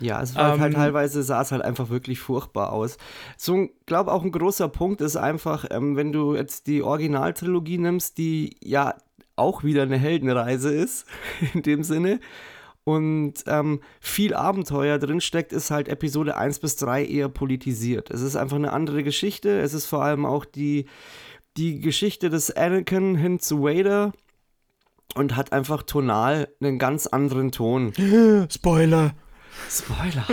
Ja, 0.00 0.22
es 0.22 0.34
war 0.34 0.44
halt 0.44 0.54
ähm, 0.54 0.60
halt 0.60 0.74
teilweise 0.74 1.22
sah 1.22 1.42
es 1.42 1.52
halt 1.52 1.62
einfach 1.62 1.90
wirklich 1.90 2.20
furchtbar 2.20 2.72
aus. 2.72 2.96
So, 3.36 3.68
glaube 3.86 4.12
auch 4.12 4.22
ein 4.22 4.32
großer 4.32 4.68
Punkt 4.68 5.00
ist 5.00 5.16
einfach, 5.16 5.64
ähm, 5.70 5.96
wenn 5.96 6.12
du 6.12 6.34
jetzt 6.34 6.66
die 6.66 6.82
Originaltrilogie 6.82 7.78
nimmst, 7.78 8.18
die 8.18 8.56
ja 8.62 8.94
auch 9.36 9.64
wieder 9.64 9.82
eine 9.82 9.96
Heldenreise 9.96 10.72
ist, 10.72 11.06
in 11.54 11.62
dem 11.62 11.82
Sinne, 11.82 12.20
und 12.84 13.44
ähm, 13.46 13.80
viel 13.98 14.34
Abenteuer 14.34 14.98
drin 14.98 15.22
steckt, 15.22 15.54
ist 15.54 15.70
halt 15.70 15.88
Episode 15.88 16.36
1 16.36 16.58
bis 16.58 16.76
3 16.76 17.06
eher 17.06 17.30
politisiert. 17.30 18.10
Es 18.10 18.20
ist 18.20 18.36
einfach 18.36 18.56
eine 18.56 18.74
andere 18.74 19.02
Geschichte. 19.02 19.58
Es 19.58 19.72
ist 19.72 19.86
vor 19.86 20.04
allem 20.04 20.26
auch 20.26 20.44
die, 20.44 20.84
die 21.56 21.80
Geschichte 21.80 22.28
des 22.28 22.50
Anakin 22.50 23.16
hin 23.16 23.40
zu 23.40 23.62
Vader 23.62 24.12
und 25.14 25.36
hat 25.36 25.52
einfach 25.52 25.82
tonal 25.82 26.48
einen 26.60 26.78
ganz 26.78 27.06
anderen 27.06 27.52
Ton. 27.52 27.92
Spoiler. 28.50 29.14
Spoiler. 29.70 30.26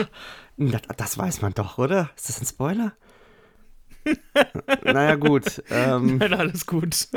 Das, 0.57 0.81
das 0.97 1.17
weiß 1.17 1.41
man 1.41 1.53
doch, 1.53 1.77
oder? 1.77 2.09
Ist 2.15 2.29
das 2.29 2.41
ein 2.41 2.45
Spoiler? 2.45 2.93
naja, 4.83 5.15
gut. 5.15 5.63
Ähm, 5.69 6.17
Nein, 6.17 6.33
alles 6.33 6.65
gut. 6.65 7.07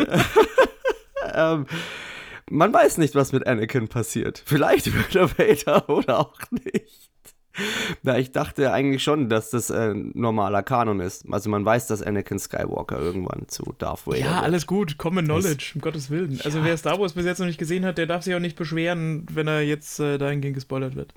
ähm, 1.35 1.67
man 2.51 2.73
weiß 2.73 2.99
nicht, 2.99 3.15
was 3.15 3.33
mit 3.33 3.47
Anakin 3.47 3.89
passiert. 3.89 4.43
Vielleicht 4.45 4.93
wird 5.13 5.15
er 5.15 5.39
Vader 5.39 5.89
oder 5.89 6.21
auch 6.21 6.41
nicht. 6.51 7.11
Na, 8.03 8.19
ich 8.19 8.33
dachte 8.33 8.73
eigentlich 8.73 9.03
schon, 9.03 9.29
dass 9.29 9.51
das 9.51 9.71
ein 9.71 10.11
äh, 10.11 10.13
normaler 10.15 10.63
Kanon 10.63 11.01
ist. 11.01 11.25
Also 11.31 11.51
man 11.51 11.65
weiß, 11.65 11.87
dass 11.87 12.03
Anakin 12.03 12.39
Skywalker 12.39 12.99
irgendwann 12.99 13.49
zu 13.49 13.75
Darth 13.79 14.07
Vader 14.07 14.19
Ja, 14.19 14.35
wird. 14.35 14.43
alles 14.45 14.67
gut. 14.67 14.99
Common 14.99 15.25
Knowledge, 15.25 15.73
um 15.75 15.81
Gottes 15.81 16.11
Willen. 16.11 16.41
Also 16.45 16.59
ja. 16.59 16.65
wer 16.65 16.77
Star 16.77 16.99
Wars 16.99 17.13
bis 17.13 17.25
jetzt 17.25 17.39
noch 17.39 17.47
nicht 17.47 17.59
gesehen 17.59 17.85
hat, 17.85 17.99
der 17.99 18.07
darf 18.07 18.25
sich 18.25 18.35
auch 18.35 18.41
nicht 18.41 18.57
beschweren, 18.57 19.27
wenn 19.33 19.47
er 19.47 19.63
jetzt 19.63 20.01
äh, 20.01 20.19
dahingehend 20.19 20.55
gespoilert 20.55 20.97
wird. 20.97 21.15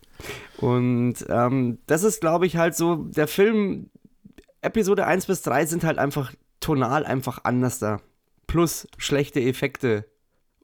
Und 0.58 1.16
ähm, 1.30 1.80
das 1.88 2.04
ist, 2.04 2.22
glaube 2.22 2.46
ich, 2.46 2.58
halt 2.58 2.76
so, 2.76 2.96
der 2.96 3.28
Film, 3.28 3.90
Episode 4.62 5.06
1 5.06 5.26
bis 5.28 5.42
3 5.44 5.66
sind 5.66 5.84
halt 5.84 5.98
einfach 5.98 6.34
tonal 6.60 7.06
einfach 7.06 7.40
anders 7.44 7.80
da. 7.80 8.00
Plus 8.48 8.88
schlechte 8.98 9.40
Effekte. 9.42 10.06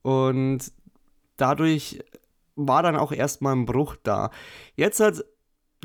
Und 0.01 0.71
dadurch 1.37 1.99
war 2.55 2.83
dann 2.83 2.95
auch 2.95 3.11
erstmal 3.11 3.55
ein 3.55 3.65
Bruch 3.65 3.95
da. 4.03 4.29
Jetzt 4.75 4.99
hat 4.99 5.23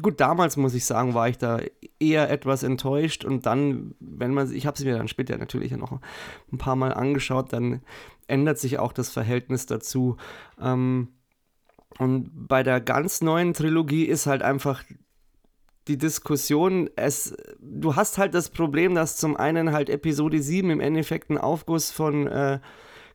gut, 0.02 0.20
damals 0.20 0.56
muss 0.56 0.74
ich 0.74 0.84
sagen, 0.84 1.14
war 1.14 1.28
ich 1.28 1.38
da 1.38 1.60
eher 1.98 2.30
etwas 2.30 2.62
enttäuscht 2.62 3.24
und 3.24 3.46
dann, 3.46 3.94
wenn 4.00 4.32
man, 4.32 4.52
ich 4.52 4.66
habe 4.66 4.76
es 4.76 4.84
mir 4.84 4.96
dann 4.96 5.08
später 5.08 5.36
natürlich 5.38 5.72
noch 5.72 6.00
ein 6.52 6.58
paar 6.58 6.76
Mal 6.76 6.92
angeschaut, 6.92 7.52
dann 7.52 7.82
ändert 8.26 8.58
sich 8.58 8.78
auch 8.78 8.92
das 8.92 9.10
Verhältnis 9.10 9.66
dazu. 9.66 10.16
Ähm, 10.60 11.08
und 11.98 12.30
bei 12.48 12.62
der 12.62 12.80
ganz 12.80 13.20
neuen 13.22 13.54
Trilogie 13.54 14.04
ist 14.04 14.26
halt 14.26 14.42
einfach 14.42 14.84
die 15.88 15.98
Diskussion, 15.98 16.90
es, 16.96 17.34
du 17.58 17.96
hast 17.96 18.18
halt 18.18 18.34
das 18.34 18.50
Problem, 18.50 18.94
dass 18.94 19.16
zum 19.16 19.36
einen 19.36 19.72
halt 19.72 19.88
Episode 19.88 20.40
7 20.40 20.70
im 20.70 20.80
Endeffekt 20.80 21.30
ein 21.30 21.38
Aufguss 21.38 21.90
von 21.90 22.26
äh, 22.26 22.60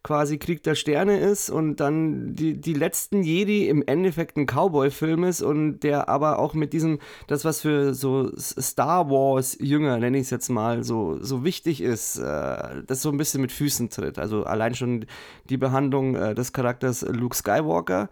quasi 0.04 0.38
Krieg 0.38 0.64
der 0.64 0.76
Sterne 0.76 1.18
ist 1.20 1.50
und 1.50 1.78
dann 1.78 2.36
die, 2.36 2.60
die 2.60 2.74
letzten 2.74 3.24
Jedi 3.24 3.68
im 3.68 3.82
Endeffekt 3.86 4.38
ein 4.38 4.46
Cowboy-Film 4.46 5.24
ist 5.24 5.42
und 5.42 5.80
der 5.80 6.10
aber 6.10 6.40
auch 6.40 6.54
mit 6.54 6.74
diesem, 6.74 7.00
das 7.28 7.46
was 7.46 7.62
für 7.62 7.94
so 7.94 8.30
Star 8.38 9.10
Wars-Jünger, 9.10 9.98
nenne 10.00 10.18
ich 10.18 10.24
es 10.24 10.30
jetzt 10.30 10.50
mal, 10.50 10.84
so, 10.84 11.18
so 11.22 11.46
wichtig 11.46 11.82
ist, 11.82 12.18
äh, 12.18 12.84
das 12.86 13.02
so 13.02 13.10
ein 13.10 13.18
bisschen 13.18 13.42
mit 13.42 13.54
Füßen 13.54 13.90
tritt. 13.90 14.20
Also 14.20 14.44
allein 14.44 14.76
schon 14.76 15.06
die 15.50 15.58
Behandlung 15.58 16.16
äh, 16.16 16.36
des 16.36 16.52
Charakters 16.52 17.04
Luke 17.04 17.36
Skywalker. 17.36 18.10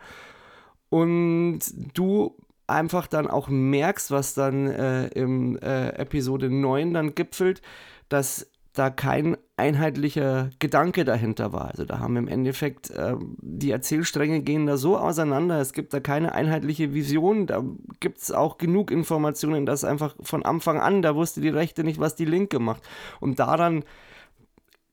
Und 0.89 1.59
du 1.93 2.37
einfach 2.67 3.07
dann 3.07 3.27
auch 3.27 3.49
merkst, 3.49 4.11
was 4.11 4.33
dann 4.33 4.67
äh, 4.67 5.07
im 5.07 5.57
äh, 5.59 5.89
Episode 5.89 6.49
9 6.49 6.93
dann 6.93 7.15
gipfelt, 7.15 7.61
dass 8.09 8.47
da 8.73 8.89
kein 8.89 9.35
einheitlicher 9.57 10.49
Gedanke 10.59 11.03
dahinter 11.03 11.51
war. 11.51 11.69
Also 11.69 11.85
da 11.85 11.99
haben 11.99 12.15
im 12.15 12.27
Endeffekt 12.27 12.89
äh, 12.91 13.15
die 13.41 13.71
Erzählstränge 13.71 14.41
gehen 14.41 14.65
da 14.65 14.77
so 14.77 14.97
auseinander, 14.97 15.59
es 15.59 15.73
gibt 15.73 15.93
da 15.93 15.99
keine 15.99 16.33
einheitliche 16.33 16.93
Vision, 16.93 17.47
da 17.47 17.63
gibt 17.99 18.19
es 18.19 18.31
auch 18.31 18.57
genug 18.57 18.89
Informationen, 18.91 19.65
dass 19.65 19.83
einfach 19.83 20.15
von 20.21 20.43
Anfang 20.43 20.79
an, 20.79 21.01
da 21.01 21.15
wusste 21.15 21.41
die 21.41 21.49
Rechte 21.49 21.83
nicht, 21.83 21.99
was 21.99 22.15
die 22.15 22.25
Linke 22.25 22.59
macht. 22.59 22.83
Und 23.19 23.39
daran 23.39 23.83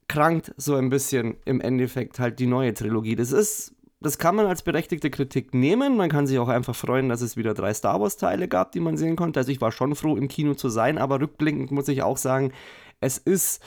krankt 0.09 0.52
so 0.56 0.74
ein 0.74 0.90
bisschen 0.90 1.36
im 1.44 1.60
Endeffekt 1.60 2.18
halt 2.18 2.38
die 2.40 2.46
neue 2.46 2.74
Trilogie. 2.74 3.14
Das 3.14 3.32
ist 3.32 3.74
das 4.00 4.18
kann 4.18 4.36
man 4.36 4.46
als 4.46 4.62
berechtigte 4.62 5.10
Kritik 5.10 5.55
nehmen. 5.55 5.96
Man 5.96 6.09
kann 6.09 6.26
sich 6.26 6.38
auch 6.38 6.48
einfach 6.48 6.76
freuen, 6.76 7.09
dass 7.09 7.20
es 7.20 7.36
wieder 7.36 7.52
drei 7.52 7.74
Star 7.74 8.00
Wars-Teile 8.00 8.46
gab, 8.46 8.70
die 8.70 8.80
man 8.80 8.96
sehen 8.96 9.16
konnte. 9.16 9.40
Also 9.40 9.50
ich 9.50 9.60
war 9.60 9.72
schon 9.72 9.96
froh, 9.96 10.16
im 10.16 10.28
Kino 10.28 10.55
zu 10.55 10.68
sein, 10.68 10.98
aber 10.98 11.20
rückblickend 11.20 11.72
muss 11.72 11.88
ich 11.88 12.02
auch 12.02 12.16
sagen, 12.16 12.52
es 13.01 13.19
ist 13.19 13.62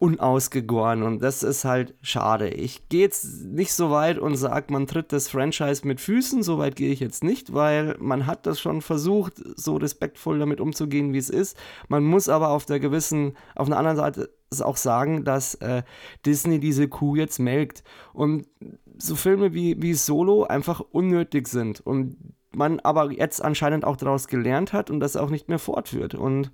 unausgegoren 0.00 1.02
und 1.02 1.22
das 1.22 1.42
ist 1.42 1.66
halt 1.66 1.94
schade. 2.00 2.48
Ich 2.48 2.88
gehe 2.88 3.02
jetzt 3.02 3.44
nicht 3.44 3.74
so 3.74 3.90
weit 3.90 4.18
und 4.18 4.34
sage, 4.34 4.72
man 4.72 4.86
tritt 4.86 5.12
das 5.12 5.28
Franchise 5.28 5.86
mit 5.86 6.00
Füßen, 6.00 6.42
so 6.42 6.56
weit 6.56 6.74
gehe 6.74 6.90
ich 6.90 7.00
jetzt 7.00 7.22
nicht, 7.22 7.52
weil 7.52 7.96
man 8.00 8.26
hat 8.26 8.46
das 8.46 8.58
schon 8.58 8.80
versucht, 8.80 9.34
so 9.56 9.76
respektvoll 9.76 10.38
damit 10.38 10.58
umzugehen, 10.58 11.12
wie 11.12 11.18
es 11.18 11.28
ist. 11.28 11.54
Man 11.88 12.02
muss 12.02 12.30
aber 12.30 12.48
auf 12.48 12.64
der 12.64 12.80
gewissen, 12.80 13.36
auf 13.54 13.68
der 13.68 13.76
anderen 13.76 13.98
Seite 13.98 14.30
auch 14.62 14.78
sagen, 14.78 15.22
dass 15.24 15.54
äh, 15.56 15.82
Disney 16.24 16.60
diese 16.60 16.88
Kuh 16.88 17.14
jetzt 17.16 17.38
melkt 17.38 17.84
und 18.14 18.48
so 18.96 19.16
Filme 19.16 19.52
wie, 19.52 19.82
wie 19.82 19.92
Solo 19.92 20.44
einfach 20.44 20.80
unnötig 20.80 21.46
sind 21.46 21.80
und 21.80 22.16
man 22.52 22.80
aber 22.80 23.12
jetzt 23.12 23.44
anscheinend 23.44 23.84
auch 23.84 23.96
daraus 23.96 24.28
gelernt 24.28 24.72
hat 24.72 24.90
und 24.90 25.00
das 25.00 25.16
auch 25.16 25.28
nicht 25.28 25.50
mehr 25.50 25.58
fortführt 25.58 26.14
und 26.14 26.50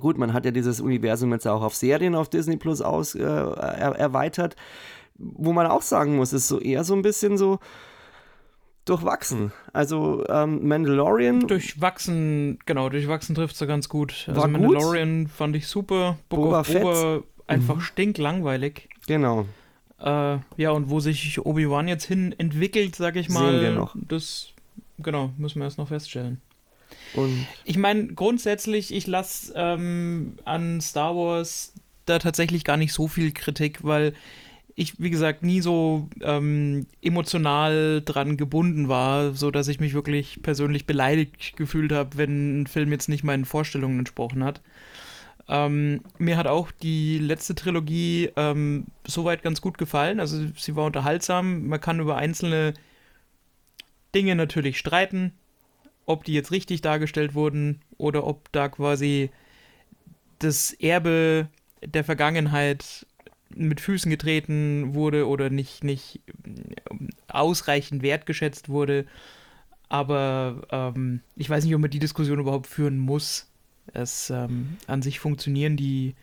Gut, 0.00 0.18
man 0.18 0.32
hat 0.32 0.44
ja 0.44 0.50
dieses 0.50 0.80
Universum 0.80 1.32
jetzt 1.32 1.46
auch 1.46 1.62
auf 1.62 1.74
Serien 1.74 2.14
auf 2.14 2.28
Disney 2.28 2.56
Plus 2.56 2.80
aus, 2.80 3.14
äh, 3.14 3.22
er, 3.22 3.94
erweitert, 3.96 4.56
wo 5.16 5.52
man 5.52 5.66
auch 5.66 5.82
sagen 5.82 6.16
muss, 6.16 6.32
ist 6.32 6.48
so 6.48 6.58
eher 6.58 6.84
so 6.84 6.94
ein 6.94 7.02
bisschen 7.02 7.36
so 7.36 7.58
durchwachsen. 8.84 9.52
Also 9.72 10.24
ähm, 10.28 10.66
Mandalorian. 10.66 11.46
Durchwachsen, 11.46 12.58
genau, 12.66 12.88
durchwachsen 12.88 13.34
trifft 13.34 13.54
es 13.54 13.60
ja 13.60 13.66
ganz 13.66 13.88
gut. 13.88 14.26
Also 14.28 14.40
Mandalorian 14.40 15.24
gut. 15.24 15.32
fand 15.32 15.56
ich 15.56 15.66
super. 15.66 16.18
Book 16.28 16.40
Boba 16.40 16.60
of 16.60 16.66
Fett. 16.66 16.82
Boba 16.82 17.22
einfach 17.46 17.76
mhm. 17.76 17.80
stinklangweilig. 17.80 18.88
Genau. 19.06 19.46
Äh, 20.00 20.38
ja, 20.56 20.70
und 20.70 20.90
wo 20.90 21.00
sich 21.00 21.44
Obi-Wan 21.44 21.86
jetzt 21.86 22.04
hin 22.04 22.34
entwickelt, 22.38 22.96
sag 22.96 23.16
ich 23.16 23.28
mal, 23.28 23.52
Sehen 23.52 23.60
wir 23.60 23.72
noch. 23.72 23.94
das 23.94 24.48
genau, 24.98 25.30
müssen 25.36 25.60
wir 25.60 25.64
erst 25.64 25.78
noch 25.78 25.88
feststellen. 25.88 26.40
Und 27.14 27.46
ich 27.64 27.76
meine, 27.76 28.08
grundsätzlich, 28.08 28.92
ich 28.92 29.06
lasse 29.06 29.52
ähm, 29.54 30.36
an 30.44 30.80
Star 30.80 31.14
Wars 31.14 31.74
da 32.06 32.18
tatsächlich 32.18 32.64
gar 32.64 32.76
nicht 32.76 32.92
so 32.92 33.08
viel 33.08 33.32
Kritik, 33.32 33.84
weil 33.84 34.14
ich, 34.74 34.98
wie 34.98 35.10
gesagt, 35.10 35.42
nie 35.42 35.60
so 35.60 36.08
ähm, 36.22 36.86
emotional 37.02 38.02
dran 38.02 38.36
gebunden 38.36 38.88
war, 38.88 39.34
so 39.34 39.50
dass 39.50 39.68
ich 39.68 39.80
mich 39.80 39.92
wirklich 39.92 40.42
persönlich 40.42 40.86
beleidigt 40.86 41.56
gefühlt 41.56 41.92
habe, 41.92 42.16
wenn 42.16 42.62
ein 42.62 42.66
Film 42.66 42.90
jetzt 42.90 43.08
nicht 43.08 43.22
meinen 43.22 43.44
Vorstellungen 43.44 43.98
entsprochen 43.98 44.42
hat. 44.42 44.62
Ähm, 45.48 46.00
mir 46.18 46.38
hat 46.38 46.46
auch 46.46 46.70
die 46.70 47.18
letzte 47.18 47.54
Trilogie 47.54 48.30
ähm, 48.36 48.86
soweit 49.06 49.42
ganz 49.42 49.60
gut 49.60 49.76
gefallen. 49.76 50.20
Also 50.20 50.46
sie 50.56 50.76
war 50.76 50.86
unterhaltsam. 50.86 51.66
Man 51.66 51.80
kann 51.80 52.00
über 52.00 52.16
einzelne 52.16 52.72
Dinge 54.14 54.36
natürlich 54.36 54.78
streiten 54.78 55.32
ob 56.12 56.24
die 56.24 56.34
jetzt 56.34 56.52
richtig 56.52 56.80
dargestellt 56.80 57.34
wurden 57.34 57.80
oder 57.98 58.26
ob 58.26 58.50
da 58.52 58.68
quasi 58.68 59.30
das 60.38 60.72
Erbe 60.72 61.48
der 61.84 62.04
Vergangenheit 62.04 63.06
mit 63.54 63.80
Füßen 63.80 64.10
getreten 64.10 64.94
wurde 64.94 65.26
oder 65.28 65.50
nicht, 65.50 65.84
nicht 65.84 66.20
ausreichend 67.28 68.02
wertgeschätzt 68.02 68.68
wurde. 68.68 69.06
Aber 69.88 70.62
ähm, 70.70 71.20
ich 71.36 71.50
weiß 71.50 71.64
nicht, 71.64 71.74
ob 71.74 71.80
man 71.80 71.90
die 71.90 71.98
Diskussion 71.98 72.40
überhaupt 72.40 72.66
führen 72.66 72.98
muss. 72.98 73.50
Es, 73.92 74.30
ähm, 74.30 74.76
an 74.86 75.02
sich 75.02 75.20
funktionieren 75.20 75.76
die, 75.76 76.14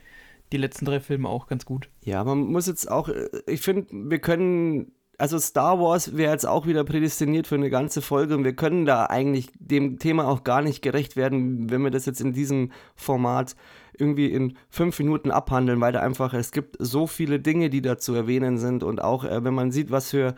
die 0.51 0.57
letzten 0.57 0.85
drei 0.85 0.99
Filme 0.99 1.29
auch 1.29 1.47
ganz 1.47 1.65
gut. 1.65 1.89
Ja, 2.03 2.23
man 2.23 2.39
muss 2.39 2.67
jetzt 2.67 2.89
auch, 2.89 3.09
äh, 3.09 3.29
ich 3.45 3.61
finde, 3.61 3.85
wir 3.91 4.19
können 4.19 4.91
also 5.19 5.37
Star 5.37 5.79
Wars 5.79 6.15
wäre 6.15 6.31
jetzt 6.31 6.47
auch 6.47 6.65
wieder 6.65 6.83
prädestiniert 6.83 7.45
für 7.45 7.55
eine 7.55 7.69
ganze 7.69 8.01
Folge 8.01 8.35
und 8.35 8.43
wir 8.43 8.55
können 8.55 8.85
da 8.85 9.05
eigentlich 9.05 9.49
dem 9.59 9.99
Thema 9.99 10.27
auch 10.27 10.43
gar 10.43 10.61
nicht 10.61 10.81
gerecht 10.81 11.15
werden, 11.15 11.69
wenn 11.69 11.81
wir 11.81 11.91
das 11.91 12.05
jetzt 12.05 12.21
in 12.21 12.33
diesem 12.33 12.71
Format 12.95 13.55
irgendwie 13.97 14.27
in 14.27 14.57
fünf 14.69 14.97
Minuten 14.99 15.29
abhandeln, 15.29 15.81
weil 15.81 15.91
da 15.91 15.99
einfach, 15.99 16.33
es 16.33 16.51
gibt 16.51 16.77
so 16.79 17.05
viele 17.05 17.39
Dinge, 17.39 17.69
die 17.69 17.81
da 17.81 17.97
zu 17.97 18.13
erwähnen 18.13 18.57
sind 18.57 18.83
und 18.83 19.01
auch, 19.01 19.25
äh, 19.25 19.43
wenn 19.43 19.53
man 19.53 19.71
sieht, 19.71 19.91
was 19.91 20.09
für 20.09 20.35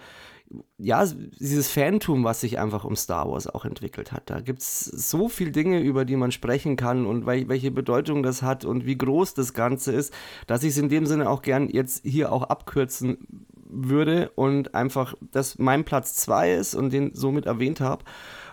ja, 0.78 1.06
dieses 1.40 1.72
Fantum, 1.72 2.24
was 2.24 2.42
sich 2.42 2.60
einfach 2.60 2.84
um 2.84 2.98
Star 2.98 3.30
Wars 3.30 3.48
auch 3.48 3.64
entwickelt 3.64 4.12
hat. 4.12 4.30
Da 4.30 4.42
gibt 4.42 4.60
es 4.60 4.82
so 4.82 5.30
viele 5.30 5.52
Dinge, 5.52 5.80
über 5.80 6.04
die 6.04 6.18
man 6.18 6.34
sprechen 6.34 6.76
kann 6.76 7.06
und 7.06 7.26
welche 7.26 7.72
Bedeutung 7.72 8.22
das 8.22 8.42
hat 8.42 8.66
und 8.66 8.86
wie 8.86 8.98
groß 8.98 9.34
das 9.34 9.54
Ganze 9.54 9.94
ist, 9.94 10.14
dass 10.48 10.64
ich 10.64 10.72
es 10.72 10.78
in 10.78 10.90
dem 10.90 11.06
Sinne 11.06 11.30
auch 11.30 11.42
gern 11.42 11.70
jetzt 11.70 12.06
hier 12.06 12.34
auch 12.34 12.44
abkürzen 12.44 13.46
würde 13.72 14.32
und 14.36 14.76
einfach 14.76 15.16
das 15.32 15.58
mein 15.58 15.84
Platz 15.84 16.16
2 16.16 16.54
ist 16.54 16.76
und 16.76 16.92
den 16.92 17.16
somit 17.16 17.46
erwähnt 17.46 17.80
habe. 17.80 18.04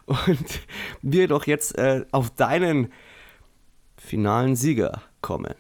Und 0.06 0.60
wir 1.02 1.28
doch 1.28 1.46
jetzt 1.46 1.76
äh, 1.76 2.04
auf 2.12 2.30
deinen 2.30 2.92
finalen 3.96 4.56
Sieger 4.56 5.02
kommen. 5.20 5.54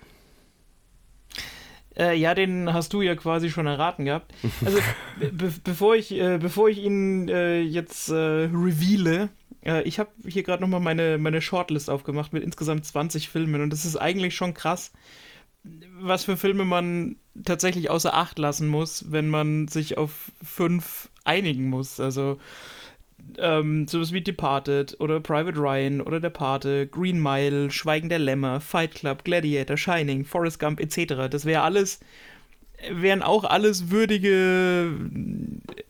Äh, 1.98 2.16
ja, 2.16 2.34
den 2.34 2.72
hast 2.72 2.92
du 2.92 3.02
ja 3.02 3.16
quasi 3.16 3.50
schon 3.50 3.66
erraten 3.66 4.04
gehabt. 4.04 4.32
Also, 4.64 4.78
be 5.20 5.52
bevor, 5.64 5.96
ich, 5.96 6.12
äh, 6.12 6.38
bevor 6.38 6.68
ich 6.68 6.78
ihn 6.78 7.28
äh, 7.28 7.60
jetzt 7.60 8.08
äh, 8.08 8.14
reveale, 8.14 9.30
äh, 9.64 9.82
ich 9.82 9.98
habe 9.98 10.10
hier 10.24 10.44
gerade 10.44 10.62
nochmal 10.62 10.80
meine, 10.80 11.18
meine 11.18 11.42
Shortlist 11.42 11.90
aufgemacht 11.90 12.32
mit 12.32 12.44
insgesamt 12.44 12.84
20 12.84 13.28
Filmen 13.28 13.62
und 13.62 13.70
das 13.70 13.84
ist 13.84 13.96
eigentlich 13.96 14.36
schon 14.36 14.54
krass, 14.54 14.92
was 16.00 16.24
für 16.24 16.36
Filme 16.36 16.64
man 16.64 17.16
tatsächlich 17.44 17.90
außer 17.90 18.14
Acht 18.14 18.38
lassen 18.38 18.68
muss, 18.68 19.10
wenn 19.10 19.28
man 19.28 19.68
sich 19.68 19.98
auf 19.98 20.32
fünf 20.42 21.08
einigen 21.24 21.68
muss. 21.68 22.00
Also 22.00 22.38
ähm, 23.38 23.86
sowas 23.86 24.12
wie 24.12 24.20
Departed 24.20 24.96
oder 25.00 25.20
Private 25.20 25.58
Ryan 25.58 26.00
oder 26.00 26.20
Der 26.20 26.30
Pate, 26.30 26.86
Green 26.86 27.22
Mile, 27.22 27.70
Schweigen 27.70 28.08
der 28.08 28.18
Lämmer, 28.18 28.60
Fight 28.60 28.94
Club, 28.94 29.24
Gladiator, 29.24 29.76
Shining, 29.76 30.24
Forrest 30.24 30.58
Gump 30.58 30.80
etc. 30.80 31.28
Das 31.30 31.44
wäre 31.44 31.62
alles, 31.62 32.00
wären 32.90 33.22
auch 33.22 33.44
alles 33.44 33.90
würdige 33.90 34.92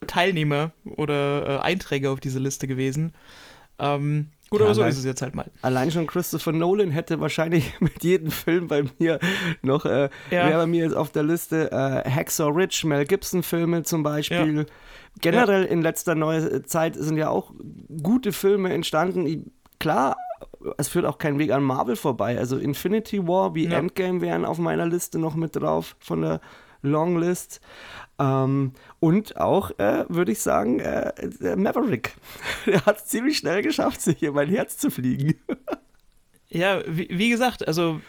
Teilnehmer 0.06 0.72
oder 0.84 1.46
äh, 1.46 1.58
Einträge 1.60 2.10
auf 2.10 2.20
diese 2.20 2.38
Liste 2.38 2.66
gewesen. 2.66 3.12
Ähm, 3.78 4.30
Gut, 4.50 4.60
ja, 4.60 4.66
aber 4.66 4.74
so 4.74 4.84
ist 4.84 4.98
es 4.98 5.04
jetzt 5.04 5.20
halt 5.20 5.34
mal. 5.34 5.46
Allein 5.62 5.90
schon 5.90 6.06
Christopher 6.06 6.52
Nolan 6.52 6.90
hätte 6.90 7.20
wahrscheinlich 7.20 7.74
mit 7.80 8.02
jedem 8.02 8.30
Film 8.30 8.68
bei 8.68 8.84
mir 8.98 9.18
noch, 9.62 9.84
äh, 9.84 10.08
ja. 10.30 10.48
wäre 10.48 10.58
bei 10.58 10.66
mir 10.66 10.84
jetzt 10.84 10.96
auf 10.96 11.10
der 11.10 11.22
Liste 11.22 11.70
äh, 11.70 12.08
Hacksaw 12.08 12.50
Ridge, 12.50 12.82
Mel 12.86 13.04
Gibson 13.04 13.42
Filme 13.42 13.82
zum 13.82 14.02
Beispiel. 14.02 14.58
Ja. 14.58 14.64
Generell 15.20 15.64
in 15.64 15.82
letzter 15.82 16.14
neue 16.14 16.62
Zeit 16.62 16.94
sind 16.94 17.16
ja 17.16 17.28
auch 17.28 17.52
gute 18.02 18.32
Filme 18.32 18.72
entstanden. 18.72 19.50
Klar, 19.80 20.16
es 20.76 20.88
führt 20.88 21.04
auch 21.04 21.18
kein 21.18 21.38
Weg 21.38 21.50
an 21.50 21.62
Marvel 21.62 21.96
vorbei. 21.96 22.38
Also 22.38 22.56
Infinity 22.56 23.26
War 23.26 23.54
wie 23.54 23.66
Endgame 23.66 24.20
wären 24.20 24.44
auf 24.44 24.58
meiner 24.58 24.86
Liste 24.86 25.18
noch 25.18 25.34
mit 25.34 25.56
drauf 25.56 25.96
von 25.98 26.22
der 26.22 26.40
Longlist. 26.82 27.60
Ähm, 28.18 28.72
und 29.00 29.36
auch, 29.36 29.70
äh, 29.78 30.05
würde 30.09 30.32
ich 30.32 30.40
sagen, 30.40 30.80
äh, 30.80 31.12
Maverick. 31.56 32.14
Der 32.66 32.84
hat 32.84 32.98
es 32.98 33.06
ziemlich 33.06 33.38
schnell 33.38 33.62
geschafft, 33.62 34.00
sich 34.00 34.18
hier 34.18 34.32
mein 34.32 34.48
Herz 34.48 34.76
zu 34.76 34.90
fliegen. 34.90 35.34
Ja, 36.50 36.82
wie, 36.86 37.09
wie, 37.10 37.28
gesagt, 37.28 37.68
also 37.68 38.00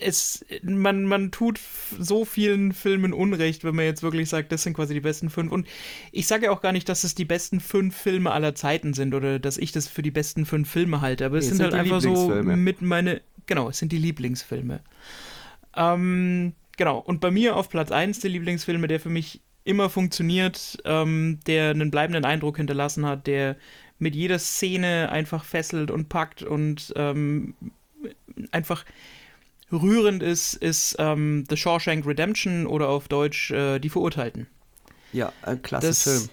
es, 0.00 0.44
man, 0.62 1.04
man 1.04 1.32
tut 1.32 1.58
so 1.98 2.24
vielen 2.24 2.72
Filmen 2.72 3.12
Unrecht, 3.12 3.64
wenn 3.64 3.74
man 3.74 3.84
jetzt 3.84 4.04
wirklich 4.04 4.28
sagt, 4.28 4.52
das 4.52 4.62
sind 4.62 4.74
quasi 4.74 4.94
die 4.94 5.00
besten 5.00 5.28
fünf. 5.28 5.50
Und 5.50 5.66
ich 6.12 6.28
sage 6.28 6.46
ja 6.46 6.52
auch 6.52 6.62
gar 6.62 6.70
nicht, 6.70 6.88
dass 6.88 7.02
es 7.02 7.16
die 7.16 7.24
besten 7.24 7.58
fünf 7.58 7.96
Filme 7.96 8.30
aller 8.30 8.54
Zeiten 8.54 8.94
sind 8.94 9.12
oder 9.12 9.40
dass 9.40 9.58
ich 9.58 9.72
das 9.72 9.88
für 9.88 10.02
die 10.02 10.12
besten 10.12 10.46
fünf 10.46 10.70
Filme 10.70 11.00
halte, 11.00 11.26
aber 11.26 11.38
es 11.38 11.46
nee, 11.46 11.48
sind, 11.48 11.56
sind 11.56 11.72
halt 11.72 11.74
einfach 11.74 12.00
so 12.00 12.28
mit 12.28 12.80
meine, 12.80 13.22
genau, 13.46 13.70
es 13.70 13.78
sind 13.78 13.90
die 13.90 13.98
Lieblingsfilme. 13.98 14.82
Ähm, 15.76 16.52
genau, 16.80 16.98
und 16.98 17.20
bei 17.20 17.30
mir 17.30 17.56
auf 17.56 17.68
Platz 17.68 17.92
1 17.92 18.20
der 18.20 18.30
Lieblingsfilme, 18.30 18.88
der 18.88 19.00
für 19.00 19.10
mich 19.10 19.42
immer 19.64 19.90
funktioniert, 19.90 20.78
ähm, 20.86 21.38
der 21.46 21.72
einen 21.72 21.90
bleibenden 21.90 22.24
Eindruck 22.24 22.56
hinterlassen 22.56 23.04
hat, 23.04 23.26
der 23.26 23.56
mit 23.98 24.14
jeder 24.14 24.38
Szene 24.38 25.10
einfach 25.12 25.44
fesselt 25.44 25.90
und 25.90 26.08
packt 26.08 26.42
und 26.42 26.90
ähm, 26.96 27.52
einfach 28.50 28.86
rührend 29.70 30.22
ist, 30.22 30.54
ist 30.54 30.96
ähm, 30.98 31.44
The 31.50 31.58
Shawshank 31.58 32.06
Redemption 32.06 32.66
oder 32.66 32.88
auf 32.88 33.08
Deutsch 33.08 33.50
äh, 33.50 33.78
Die 33.78 33.90
Verurteilten. 33.90 34.46
Ja, 35.12 35.34
ein 35.42 35.60
klasse 35.60 35.88
das, 35.88 36.02
Film. 36.02 36.28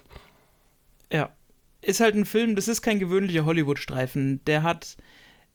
Ja. 1.12 1.30
Ist 1.82 2.00
halt 2.00 2.16
ein 2.16 2.26
Film, 2.26 2.56
das 2.56 2.70
ist 2.70 2.82
kein 2.82 3.00
gewöhnlicher 3.00 3.44
Hollywood-Streifen. 3.44 4.40
Der 4.46 4.64
hat 4.64 4.96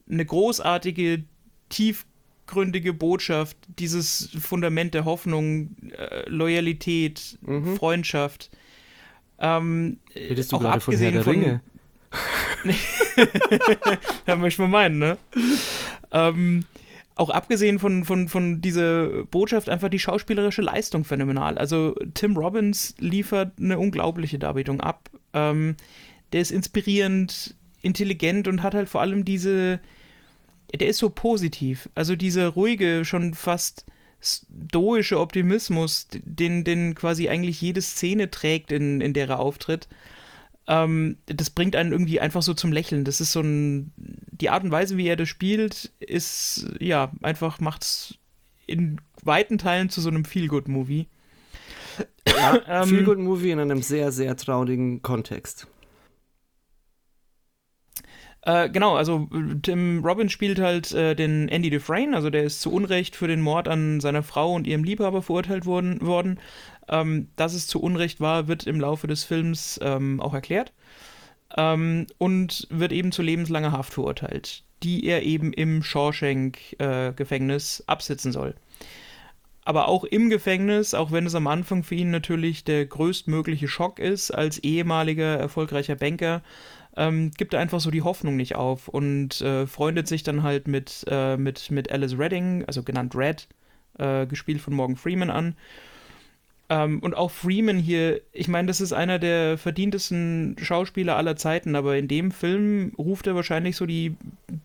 eine 0.07 0.27
großartige, 0.27 1.25
tiefgründige 2.53 2.93
Botschaft, 2.93 3.57
dieses 3.79 4.31
Fundament 4.41 4.95
der 4.95 5.05
Hoffnung, 5.05 5.77
äh, 5.97 6.29
Loyalität, 6.29 7.39
mhm. 7.43 7.77
Freundschaft. 7.77 8.51
Ähm, 9.39 9.99
Redest 10.15 10.53
du 10.53 10.59
gerade 10.59 10.81
von 10.81 10.97
Herr 10.97 11.13
der 11.13 11.27
Ringe? 11.27 11.61
ja, 14.27 14.37
möchte 14.37 14.63
man 14.63 14.71
meinen, 14.71 14.99
ne? 14.99 15.17
Ähm, 16.13 16.65
auch 17.15 17.31
abgesehen 17.31 17.79
von, 17.79 18.05
von, 18.05 18.29
von 18.29 18.61
dieser 18.61 19.25
Botschaft 19.25 19.69
einfach 19.69 19.89
die 19.89 19.99
schauspielerische 19.99 20.63
Leistung 20.63 21.05
phänomenal. 21.05 21.57
Also 21.57 21.95
Tim 22.15 22.37
Robbins 22.37 22.95
liefert 22.99 23.53
eine 23.59 23.79
unglaubliche 23.79 24.39
Darbietung 24.39 24.81
ab. 24.81 25.11
Ähm, 25.33 25.77
der 26.33 26.43
ist 26.43 26.51
inspirierend, 26.51 27.57
intelligent 27.81 28.47
und 28.47 28.63
hat 28.63 28.75
halt 28.75 28.89
vor 28.89 29.01
allem 29.01 29.25
diese, 29.25 29.81
der 30.75 30.89
ist 30.89 30.99
so 30.99 31.11
positiv. 31.11 31.89
Also 31.95 32.17
dieser 32.17 32.49
ruhige, 32.49 33.05
schon 33.05 33.35
fast 33.35 33.85
stoische 34.21 35.19
Optimismus, 35.19 36.09
den, 36.13 36.65
den 36.65 36.95
quasi 36.95 37.29
eigentlich 37.29 37.61
jede 37.61 37.83
Szene 37.83 38.31
trägt, 38.31 38.71
in, 38.71 39.01
in 39.01 39.13
der 39.13 39.29
er 39.29 39.41
auftritt 39.41 39.89
ähm, 40.69 41.17
das 41.27 41.51
bringt 41.51 41.77
einen 41.77 41.93
irgendwie 41.93 42.21
einfach 42.21 42.43
so 42.43 42.55
zum 42.55 42.73
Lächeln. 42.73 43.05
Das 43.05 43.21
ist 43.21 43.33
so 43.33 43.41
ein, 43.41 43.93
die 43.97 44.51
Art 44.51 44.65
und 44.65 44.71
Weise, 44.71 44.97
wie 44.97 45.07
er 45.07 45.17
das 45.17 45.29
spielt, 45.29 45.93
ist, 45.99 46.67
ja, 46.79 47.13
einfach 47.23 47.61
macht 47.61 47.83
es 47.83 48.15
in 48.67 49.01
weiten 49.23 49.59
Teilen 49.59 49.91
zu 49.91 50.01
so 50.01 50.09
einem 50.09 50.25
Feel-Good-Movie. 50.25 51.09
Ja, 52.27 52.61
ähm, 52.69 52.89
Feel-Good-Movie 52.89 53.51
in 53.51 53.59
einem 53.59 53.83
sehr, 53.83 54.13
sehr 54.13 54.37
traurigen 54.37 55.03
Kontext. 55.03 55.67
Äh, 58.43 58.71
genau, 58.71 58.97
also 58.97 59.29
Tim 59.63 60.05
Robbins 60.05 60.33
spielt 60.33 60.59
halt 60.59 60.93
äh, 60.93 61.15
den 61.15 61.49
Andy 61.49 61.71
Dufresne, 61.71 62.17
also 62.17 62.29
der 62.29 62.43
ist 62.43 62.61
zu 62.61 62.73
Unrecht 62.73 63.15
für 63.15 63.29
den 63.29 63.41
Mord 63.41 63.69
an 63.69 64.01
seiner 64.01 64.25
Frau 64.25 64.53
und 64.53 64.67
ihrem 64.67 64.83
Liebhaber 64.85 65.23
verurteilt 65.23 65.65
worden. 65.65 66.01
worden. 66.05 66.41
Ähm, 66.89 67.29
dass 67.37 67.55
es 67.55 67.69
zu 67.69 67.81
Unrecht 67.81 68.21
war, 68.21 68.49
wird 68.49 68.67
im 68.67 68.81
Laufe 68.81 69.07
des 69.07 69.23
Films 69.23 69.79
ähm, 69.83 70.21
auch 70.21 70.35
erklärt 70.35 70.73
ähm, 71.57 72.07
und 72.19 72.67
wird 72.71 72.91
eben 72.91 73.13
zu 73.13 73.23
lebenslanger 73.23 73.71
Haft 73.71 73.93
verurteilt, 73.93 74.65
die 74.83 75.07
er 75.07 75.23
eben 75.23 75.53
im 75.53 75.85
Shawshank-Gefängnis 75.85 77.81
äh, 77.81 77.85
absitzen 77.87 78.33
soll. 78.33 78.55
Aber 79.65 79.87
auch 79.87 80.03
im 80.03 80.29
Gefängnis, 80.29 80.93
auch 80.93 81.13
wenn 81.13 81.25
es 81.25 81.37
am 81.37 81.47
Anfang 81.47 81.85
für 81.85 81.95
ihn 81.95 82.11
natürlich 82.11 82.65
der 82.65 82.85
größtmögliche 82.85 83.69
Schock 83.69 84.01
ist, 84.01 84.33
als 84.33 84.59
ehemaliger 84.59 85.39
erfolgreicher 85.39 85.95
Banker, 85.95 86.43
ähm, 86.97 87.31
gibt 87.37 87.55
er 87.55 87.61
einfach 87.61 87.81
so 87.81 87.91
die 87.91 88.03
Hoffnung 88.03 88.37
nicht 88.37 88.55
auf 88.55 88.89
und 88.89 89.41
äh, 89.41 89.67
freundet 89.67 90.09
sich 90.09 90.23
dann 90.23 90.43
halt 90.43 90.69
mit, 90.69 91.05
äh, 91.09 91.37
mit, 91.37 91.71
mit 91.71 91.91
Alice 91.91 92.19
Redding, 92.19 92.65
also 92.67 92.83
genannt 92.83 93.15
Red, 93.15 93.49
äh, 93.99 94.27
gespielt 94.27 94.61
von 94.61 94.75
Morgan 94.75 94.97
Freeman 94.97 95.31
an. 95.31 95.57
Ähm, 96.73 97.01
und 97.01 97.15
auch 97.15 97.31
Freeman 97.31 97.79
hier, 97.79 98.21
ich 98.33 98.49
meine, 98.49 98.69
das 98.69 98.81
ist 98.81 98.93
einer 98.93 99.19
der 99.19 99.59
verdientesten 99.59 100.57
Schauspieler 100.59 101.17
aller 101.17 101.37
Zeiten, 101.37 101.77
aber 101.77 101.97
in 101.97 102.09
dem 102.09 102.31
Film 102.31 102.93
ruft 102.97 103.27
er 103.27 103.35
wahrscheinlich 103.35 103.77
so 103.77 103.85
die 103.85 104.17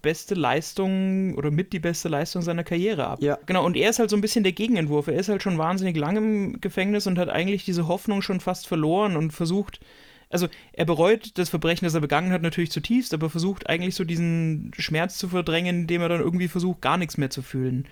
beste 0.02 0.36
Leistung 0.36 1.36
oder 1.36 1.52
mit 1.52 1.74
die 1.74 1.80
beste 1.80 2.08
Leistung 2.08 2.42
seiner 2.42 2.64
Karriere 2.64 3.08
ab. 3.08 3.22
Ja. 3.22 3.38
Genau, 3.46 3.66
und 3.66 3.76
er 3.76 3.90
ist 3.90 4.00
halt 4.00 4.10
so 4.10 4.16
ein 4.16 4.22
bisschen 4.22 4.44
der 4.44 4.54
Gegenentwurf. 4.54 5.08
Er 5.08 5.16
ist 5.16 5.28
halt 5.28 5.44
schon 5.44 5.58
wahnsinnig 5.58 5.98
lang 5.98 6.16
im 6.18 6.62
Gefängnis 6.62 7.08
und 7.08 7.18
hat 7.18 7.30
eigentlich 7.30 7.66
diese 7.66 7.88
Hoffnung 7.88 8.22
schon 8.22 8.40
fast 8.40 8.68
verloren 8.68 9.18
und 9.18 9.32
versucht, 9.32 9.82
also 10.30 10.48
er 10.74 10.86
bereut 10.86 11.38
das 11.38 11.50
Verbrechen, 11.50 11.86
das 11.86 11.94
er 11.94 12.02
begangen 12.02 12.32
hat, 12.32 12.42
natürlich 12.42 12.72
zutiefst, 12.72 13.14
aber 13.14 13.30
versucht 13.30 13.70
eigentlich 13.70 13.96
so 13.96 14.04
diesen 14.04 14.72
Schmerz 14.78 15.18
zu 15.18 15.30
verdrängen, 15.30 15.82
indem 15.82 16.02
er 16.02 16.10
dann 16.10 16.22
irgendwie 16.22 16.50
versucht, 16.50 16.82
gar 16.82 16.98
nichts 16.98 17.18
mehr 17.18 17.30
zu 17.30 17.42
fühlen. 17.42 17.88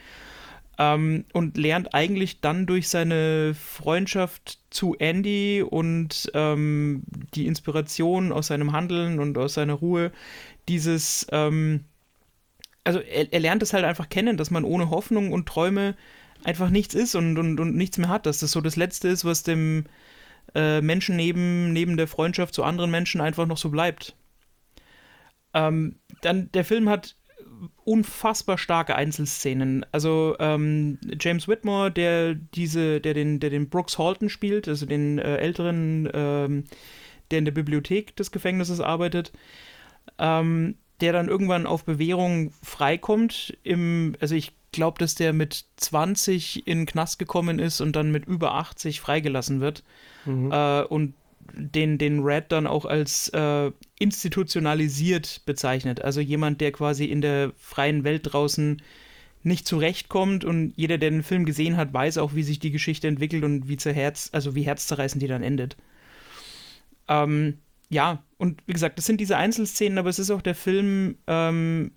Ähm, 0.77 1.23
und 1.31 1.55
lernt 1.55 1.93
eigentlich 1.93 2.41
dann 2.41 2.65
durch 2.65 2.89
seine 2.89 3.53
Freundschaft 3.53 4.59
zu 4.69 4.95
Andy 4.95 5.61
und 5.61 6.29
ähm, 6.33 7.03
die 7.33 7.47
Inspiration 7.47 8.33
aus 8.33 8.47
seinem 8.47 8.73
Handeln 8.73 9.19
und 9.19 9.37
aus 9.37 9.53
seiner 9.53 9.75
Ruhe 9.75 10.11
dieses, 10.67 11.27
ähm, 11.31 11.85
also 12.83 12.99
er, 12.99 13.31
er 13.31 13.39
lernt 13.39 13.63
es 13.63 13.71
halt 13.71 13.85
einfach 13.85 14.09
kennen, 14.09 14.35
dass 14.35 14.51
man 14.51 14.65
ohne 14.65 14.89
Hoffnung 14.89 15.31
und 15.31 15.47
Träume 15.47 15.95
einfach 16.43 16.69
nichts 16.69 16.93
ist 16.93 17.15
und, 17.15 17.37
und, 17.37 17.61
und 17.61 17.77
nichts 17.77 17.97
mehr 17.97 18.09
hat, 18.09 18.25
dass 18.25 18.39
das 18.39 18.51
so 18.51 18.59
das 18.59 18.75
Letzte 18.75 19.07
ist, 19.07 19.23
was 19.23 19.43
dem 19.43 19.85
äh, 20.53 20.81
Menschen 20.81 21.15
neben, 21.15 21.73
neben 21.73 21.97
der 21.97 22.07
Freundschaft 22.07 22.53
zu 22.53 22.63
anderen 22.63 22.91
Menschen 22.91 23.21
einfach 23.21 23.45
noch 23.45 23.57
so 23.57 23.69
bleibt. 23.69 24.15
Ähm, 25.53 25.95
dann, 26.21 26.51
der 26.51 26.65
Film 26.65 26.89
hat 26.89 27.15
unfassbar 27.83 28.57
starke 28.57 28.95
Einzelszenen. 28.95 29.85
Also 29.91 30.35
ähm, 30.39 30.99
James 31.19 31.47
Whitmore, 31.47 31.91
der 31.91 32.35
diese, 32.35 32.99
der 32.99 33.13
den, 33.13 33.39
der 33.39 33.49
den 33.49 33.69
Brooks 33.69 33.97
Halton 33.97 34.29
spielt, 34.29 34.67
also 34.67 34.85
den 34.85 35.19
äh, 35.19 35.37
älteren, 35.37 36.09
ähm, 36.13 36.63
der 37.31 37.39
in 37.39 37.45
der 37.45 37.51
Bibliothek 37.51 38.15
des 38.15 38.31
Gefängnisses 38.31 38.81
arbeitet, 38.81 39.31
ähm, 40.19 40.75
der 41.01 41.13
dann 41.13 41.27
irgendwann 41.27 41.67
auf 41.67 41.85
Bewährung 41.85 42.51
freikommt. 42.63 43.57
Im, 43.63 44.15
also 44.19 44.35
ich 44.35 44.53
glaube, 44.75 44.99
dass 44.99 45.15
der 45.15 45.33
mit 45.33 45.65
20 45.77 46.67
in 46.67 46.79
den 46.79 46.85
Knast 46.85 47.17
gekommen 47.19 47.59
ist 47.59 47.81
und 47.81 47.95
dann 47.95 48.11
mit 48.11 48.25
über 48.25 48.53
80 48.53 49.01
freigelassen 49.01 49.61
wird. 49.61 49.83
Mhm. 50.25 50.51
Äh, 50.51 50.83
und 50.83 51.15
den, 51.53 51.97
den 51.97 52.23
Red 52.23 52.51
dann 52.51 52.67
auch 52.67 52.85
als 52.85 53.29
äh, 53.29 53.71
institutionalisiert 53.99 55.41
bezeichnet. 55.45 56.01
Also 56.01 56.21
jemand, 56.21 56.61
der 56.61 56.71
quasi 56.71 57.05
in 57.05 57.21
der 57.21 57.51
freien 57.57 58.03
Welt 58.03 58.33
draußen 58.33 58.81
nicht 59.43 59.67
zurechtkommt 59.67 60.43
und 60.43 60.73
jeder, 60.75 60.97
der 60.97 61.11
den 61.11 61.23
Film 61.23 61.45
gesehen 61.45 61.77
hat, 61.77 61.93
weiß 61.93 62.17
auch, 62.17 62.33
wie 62.33 62.43
sich 62.43 62.59
die 62.59 62.71
Geschichte 62.71 63.07
entwickelt 63.07 63.43
und 63.43 63.69
wie 63.69 63.77
Herz, 63.77 64.29
also 64.33 64.55
wie 64.55 64.63
herzzerreißend 64.63 65.21
die 65.21 65.27
dann 65.27 65.43
endet. 65.43 65.77
Ähm, 67.07 67.59
ja, 67.89 68.23
und 68.37 68.63
wie 68.65 68.73
gesagt, 68.73 68.97
das 68.97 69.05
sind 69.05 69.21
diese 69.21 69.37
Einzelszenen, 69.37 69.99
aber 69.99 70.09
es 70.09 70.17
ist 70.17 70.31
auch 70.31 70.41
der 70.41 70.55
Film 70.55 71.17
ähm, 71.27 71.91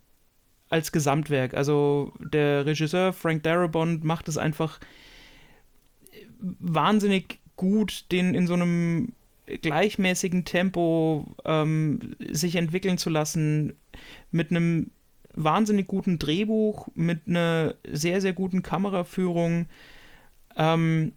als 0.68 0.92
Gesamtwerk. 0.92 1.54
Also 1.54 2.12
der 2.18 2.66
Regisseur 2.66 3.12
Frank 3.12 3.42
Darabont 3.42 4.04
macht 4.04 4.28
es 4.28 4.36
einfach 4.36 4.80
wahnsinnig 6.40 7.40
gut, 7.56 8.06
den 8.12 8.34
in 8.34 8.46
so 8.46 8.54
einem 8.54 9.12
gleichmäßigen 9.46 10.44
Tempo 10.44 11.34
ähm, 11.44 12.16
sich 12.30 12.56
entwickeln 12.56 12.98
zu 12.98 13.10
lassen, 13.10 13.74
mit 14.30 14.50
einem 14.50 14.90
wahnsinnig 15.34 15.86
guten 15.86 16.18
Drehbuch, 16.18 16.88
mit 16.94 17.20
einer 17.26 17.74
sehr, 17.90 18.20
sehr 18.20 18.32
guten 18.32 18.62
Kameraführung. 18.62 19.66
Ähm, 20.56 21.12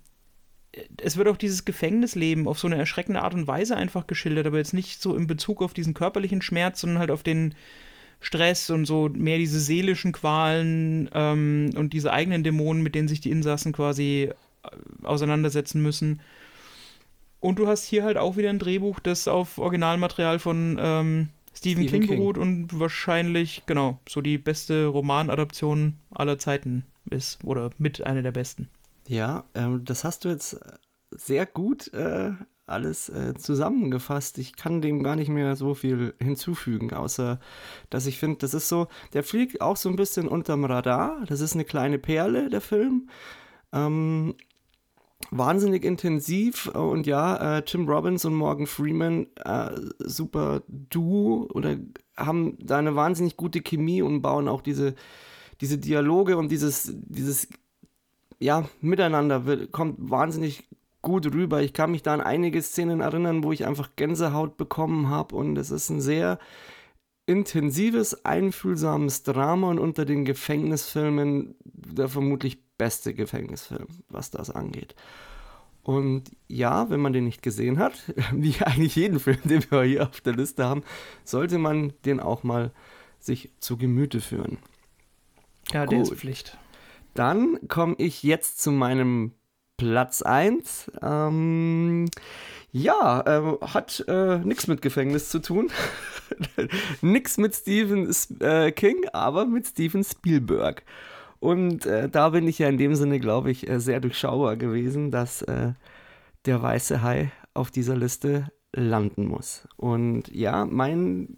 es 0.98 1.18
wird 1.18 1.28
auch 1.28 1.38
dieses 1.38 1.66
Gefängnisleben 1.66 2.48
auf 2.48 2.60
so 2.60 2.68
eine 2.68 2.78
erschreckende 2.78 3.22
Art 3.22 3.34
und 3.34 3.48
Weise 3.48 3.76
einfach 3.76 4.08
geschildert, 4.08 4.48
aber 4.48 4.58
jetzt 4.58 4.74
nicht 4.74 5.02
so 5.02 5.16
in 5.16 5.28
Bezug 5.28 5.62
auf 5.62 5.74
diesen 5.74 5.94
körperlichen 5.94 6.42
Schmerz, 6.42 6.80
sondern 6.80 7.00
halt 7.00 7.12
auf 7.12 7.24
den 7.24 7.56
Stress 8.22 8.70
und 8.70 8.86
so 8.86 9.10
mehr 9.12 9.40
diese 9.40 9.60
seelischen 9.60 10.12
Qualen 10.14 11.10
ähm, 11.14 11.72
und 11.76 11.94
diese 11.94 12.14
eigenen 12.14 12.44
Dämonen, 12.44 12.84
mit 12.84 12.96
denen 12.96 13.08
sich 13.08 13.20
die 13.20 13.32
Insassen 13.32 13.74
quasi 13.74 14.30
äh, 14.64 15.06
auseinandersetzen 15.06 15.82
müssen. 15.82 16.22
Und 17.40 17.58
du 17.58 17.68
hast 17.68 17.86
hier 17.86 18.04
halt 18.04 18.18
auch 18.18 18.38
wieder 18.38 18.52
ein 18.52 18.60
Drehbuch, 18.60 19.00
das 19.00 19.28
auf 19.28 19.58
Originalmaterial 19.58 20.38
von 20.38 20.78
ähm, 20.80 21.30
Stephen, 21.54 21.84
Stephen 21.84 22.02
King, 22.02 22.10
King 22.10 22.18
beruht 22.18 22.38
und 22.38 22.80
wahrscheinlich, 22.80 23.64
genau, 23.66 24.00
so 24.08 24.22
die 24.22 24.38
beste 24.38 24.86
Romanadaption 24.86 25.98
aller 26.12 26.38
Zeiten 26.38 26.86
ist 27.10 27.44
oder 27.44 27.72
mit 27.80 28.06
einer 28.06 28.22
der 28.22 28.32
besten. 28.32 28.70
Ja, 29.08 29.44
ähm, 29.56 29.84
das 29.84 30.04
hast 30.04 30.24
du 30.24 30.30
jetzt 30.30 30.60
sehr 31.10 31.48
gut 31.48 31.92
äh, 31.94 32.32
alles 32.72 33.10
äh, 33.10 33.34
zusammengefasst. 33.36 34.38
Ich 34.38 34.56
kann 34.56 34.82
dem 34.82 35.04
gar 35.04 35.16
nicht 35.16 35.30
mehr 35.30 35.56
so 35.56 35.74
viel 35.74 36.14
hinzufügen, 36.20 36.94
außer 36.94 37.40
dass 37.90 38.06
ich 38.06 38.20
finde, 38.20 38.40
das 38.40 38.54
ist 38.54 38.70
so, 38.70 38.88
der 39.14 39.24
fliegt 39.24 39.62
auch 39.62 39.78
so 39.78 39.90
ein 39.90 39.96
bisschen 39.96 40.28
unterm 40.28 40.66
Radar. 40.66 41.24
Das 41.28 41.42
ist 41.42 41.54
eine 41.54 41.66
kleine 41.66 42.00
Perle, 42.00 42.50
der 42.50 42.62
Film. 42.62 43.10
Ähm, 43.74 44.36
wahnsinnig 45.30 45.86
intensiv 45.86 46.68
und 46.68 47.06
ja, 47.06 47.58
äh, 47.58 47.64
Tim 47.64 47.88
Robbins 47.88 48.26
und 48.26 48.34
Morgan 48.34 48.68
Freeman, 48.68 49.28
äh, 49.46 49.70
super 50.00 50.64
Duo 50.68 51.48
oder 51.54 51.78
haben 52.18 52.58
da 52.60 52.78
eine 52.78 52.96
wahnsinnig 52.96 53.38
gute 53.38 53.62
Chemie 53.62 54.02
und 54.02 54.22
bauen 54.22 54.48
auch 54.48 54.62
diese, 54.62 54.96
diese 55.62 55.78
Dialoge 55.78 56.38
und 56.38 56.52
dieses, 56.52 56.94
dieses 56.94 57.48
ja, 58.40 58.68
Miteinander 58.82 59.46
wird, 59.46 59.72
kommt 59.72 59.98
wahnsinnig 60.00 60.68
gut 61.02 61.34
rüber. 61.34 61.62
Ich 61.62 61.74
kann 61.74 61.92
mich 61.92 62.04
da 62.04 62.14
an 62.14 62.22
einige 62.22 62.62
Szenen 62.62 63.02
erinnern, 63.02 63.44
wo 63.44 63.52
ich 63.52 63.66
einfach 63.66 63.90
Gänsehaut 63.96 64.58
bekommen 64.58 65.10
habe 65.10 65.36
und 65.36 65.58
es 65.58 65.72
ist 65.72 65.90
ein 65.90 66.02
sehr 66.02 66.40
intensives, 67.26 68.26
einfühlsames 68.26 69.24
Drama 69.24 69.70
und 69.70 69.80
unter 69.80 70.06
den 70.06 70.26
Gefängnisfilmen 70.26 71.56
der 71.64 72.10
vermutlich 72.10 72.60
beste 72.78 73.14
Gefängnisfilm, 73.14 73.88
was 74.10 74.32
das 74.32 74.50
angeht. 74.50 74.96
Und 75.84 76.32
ja, 76.48 76.90
wenn 76.90 77.00
man 77.00 77.14
den 77.14 77.26
nicht 77.26 77.42
gesehen 77.42 77.80
hat, 77.80 77.94
wie 78.34 78.56
eigentlich 78.62 78.96
jeden 78.96 79.20
Film, 79.20 79.40
den 79.44 79.64
wir 79.70 79.84
hier 79.84 80.04
auf 80.04 80.22
der 80.22 80.34
Liste 80.34 80.66
haben, 80.66 80.84
sollte 81.24 81.58
man 81.58 81.94
den 82.06 82.20
auch 82.20 82.44
mal 82.44 82.72
sich 83.20 83.52
zu 83.60 83.78
Gemüte 83.78 84.20
führen. 84.20 84.58
Ja, 85.72 85.86
der 85.86 86.02
ist 86.02 86.14
Pflicht. 86.14 86.58
Dann 87.14 87.60
komme 87.68 87.96
ich 87.98 88.24
jetzt 88.24 88.62
zu 88.62 88.72
meinem 88.72 89.34
Platz 89.78 90.22
1. 90.22 90.92
Ähm, 91.02 92.10
ja, 92.72 93.22
äh, 93.22 93.66
hat 93.66 94.06
äh, 94.08 94.40
nichts 94.40 94.68
mit 94.68 94.82
Gefängnis 94.82 95.30
zu 95.30 95.40
tun. 95.40 95.70
nichts 97.02 97.38
mit 97.38 97.56
Stephen 97.56 98.14
äh, 98.40 98.72
King, 98.72 99.06
aber 99.12 99.46
mit 99.46 99.68
Steven 99.68 100.04
Spielberg. 100.04 100.84
Und 101.40 101.86
äh, 101.86 102.08
da 102.08 102.30
bin 102.30 102.48
ich 102.48 102.60
ja 102.60 102.70
in 102.70 102.78
dem 102.78 102.96
Sinne, 102.96 103.20
glaube 103.20 103.52
ich, 103.52 103.68
äh, 103.68 103.80
sehr 103.80 104.00
durchschaubar 104.00 104.56
gewesen, 104.56 105.12
dass 105.12 105.42
äh, 105.42 105.74
der 106.46 106.62
weiße 106.62 107.02
Hai 107.02 107.32
auf 107.54 107.72
dieser 107.72 107.98
Liste 107.98 108.52
landen 108.74 109.26
muss. 109.26 109.68
Und 109.76 110.30
ja, 110.34 110.66
mein 110.66 111.38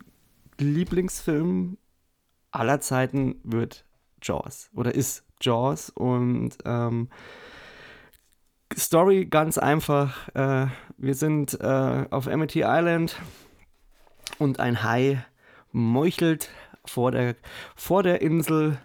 Lieblingsfilm 0.59 1.77
aller 2.51 2.79
Zeiten 2.81 3.35
wird 3.43 3.85
Jaws 4.21 4.69
oder 4.75 4.93
ist 4.93 5.23
Jaws 5.41 5.89
und 5.89 6.51
ähm, 6.65 7.09
Story 8.77 9.25
ganz 9.25 9.57
einfach. 9.57 10.29
Äh, 10.35 10.67
wir 10.97 11.15
sind 11.15 11.59
äh, 11.59 12.05
auf 12.09 12.27
Amity 12.27 12.63
Island 12.65 13.15
und 14.39 14.59
ein 14.59 14.83
Hai 14.83 15.23
meuchelt 15.71 16.49
vor 16.85 17.11
der, 17.11 17.35
vor 17.75 18.03
der 18.03 18.21
Insel 18.21 18.77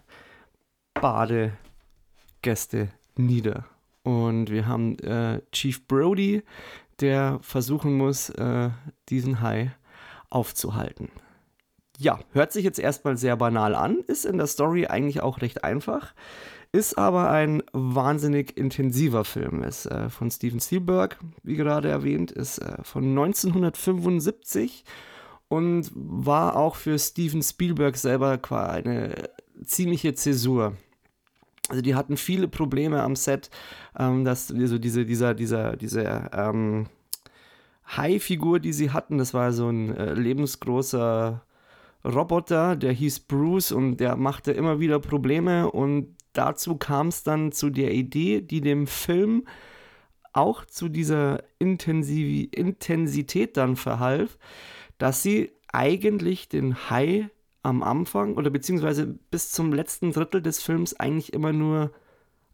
Badegäste 0.94 2.88
nieder. 3.16 3.64
Und 4.02 4.50
wir 4.50 4.66
haben 4.66 4.98
äh, 5.00 5.42
Chief 5.52 5.86
Brody, 5.86 6.42
der 7.00 7.38
versuchen 7.42 7.96
muss, 7.96 8.30
äh, 8.30 8.70
diesen 9.08 9.40
Hai 9.40 9.72
aufzuhalten. 10.30 11.10
Ja, 11.98 12.20
hört 12.32 12.52
sich 12.52 12.64
jetzt 12.64 12.78
erstmal 12.78 13.16
sehr 13.16 13.36
banal 13.36 13.74
an, 13.74 13.98
ist 14.06 14.24
in 14.24 14.38
der 14.38 14.46
Story 14.46 14.86
eigentlich 14.86 15.20
auch 15.20 15.40
recht 15.40 15.64
einfach, 15.64 16.14
ist 16.72 16.98
aber 16.98 17.30
ein 17.30 17.62
wahnsinnig 17.72 18.56
intensiver 18.56 19.24
Film. 19.24 19.62
Ist 19.62 19.86
äh, 19.86 20.10
von 20.10 20.30
Steven 20.30 20.60
Spielberg, 20.60 21.18
wie 21.42 21.56
gerade 21.56 21.88
erwähnt, 21.88 22.30
ist 22.30 22.58
äh, 22.58 22.82
von 22.82 23.04
1975 23.04 24.84
und 25.48 25.90
war 25.94 26.56
auch 26.56 26.76
für 26.76 26.98
Steven 26.98 27.42
Spielberg 27.42 27.96
selber 27.96 28.38
eine 28.50 29.30
ziemliche 29.64 30.14
Zäsur. 30.14 30.76
Also 31.68 31.82
die 31.82 31.94
hatten 31.94 32.16
viele 32.16 32.48
Probleme 32.48 33.02
am 33.02 33.16
Set, 33.16 33.50
ähm, 33.98 34.24
dass 34.24 34.50
also 34.50 34.78
diese, 34.78 35.04
dieser, 35.04 35.34
dieser, 35.34 35.76
diese 35.76 36.30
ähm, 36.32 36.86
Hai-Figur, 37.86 38.60
die 38.60 38.72
sie 38.72 38.90
hatten, 38.90 39.18
das 39.18 39.34
war 39.34 39.52
so 39.52 39.68
ein 39.68 39.94
äh, 39.96 40.14
lebensgroßer 40.14 41.42
Roboter, 42.04 42.76
der 42.76 42.92
hieß 42.92 43.20
Bruce 43.20 43.72
und 43.72 43.98
der 43.98 44.16
machte 44.16 44.52
immer 44.52 44.80
wieder 44.80 44.98
Probleme 44.98 45.70
und 45.70 46.14
dazu 46.38 46.76
kam 46.76 47.08
es 47.08 47.22
dann 47.22 47.52
zu 47.52 47.70
der 47.70 47.92
Idee, 47.92 48.40
die 48.40 48.60
dem 48.60 48.86
Film 48.86 49.46
auch 50.32 50.64
zu 50.64 50.88
dieser 50.88 51.42
Intensiv 51.58 52.48
Intensität 52.52 53.56
dann 53.56 53.76
verhalf, 53.76 54.38
dass 54.98 55.22
sie 55.22 55.50
eigentlich 55.72 56.48
den 56.48 56.90
Hai 56.90 57.28
am 57.62 57.82
Anfang 57.82 58.36
oder 58.36 58.50
beziehungsweise 58.50 59.06
bis 59.30 59.50
zum 59.50 59.72
letzten 59.72 60.12
Drittel 60.12 60.40
des 60.40 60.62
Films 60.62 60.94
eigentlich 60.94 61.32
immer 61.32 61.52
nur 61.52 61.90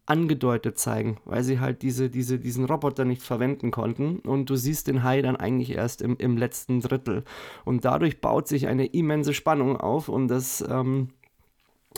angedeutet 0.06 0.78
zeigen, 0.78 1.18
weil 1.24 1.42
sie 1.42 1.60
halt 1.60 1.82
diese, 1.82 2.10
diese, 2.10 2.38
diesen 2.38 2.64
Roboter 2.64 3.04
nicht 3.04 3.22
verwenden 3.22 3.70
konnten. 3.70 4.18
Und 4.18 4.50
du 4.50 4.56
siehst 4.56 4.86
den 4.86 5.02
Hai 5.02 5.22
dann 5.22 5.36
eigentlich 5.36 5.70
erst 5.70 6.02
im, 6.02 6.16
im 6.18 6.36
letzten 6.36 6.80
Drittel. 6.80 7.24
Und 7.64 7.84
dadurch 7.84 8.20
baut 8.20 8.48
sich 8.48 8.66
eine 8.66 8.86
immense 8.86 9.32
Spannung 9.32 9.78
auf 9.78 10.08
und 10.08 10.28
das 10.28 10.62
ähm, 10.68 11.08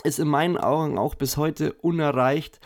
ist 0.03 0.19
in 0.19 0.27
meinen 0.27 0.57
Augen 0.57 0.97
auch 0.97 1.15
bis 1.15 1.37
heute 1.37 1.73
unerreicht, 1.73 2.59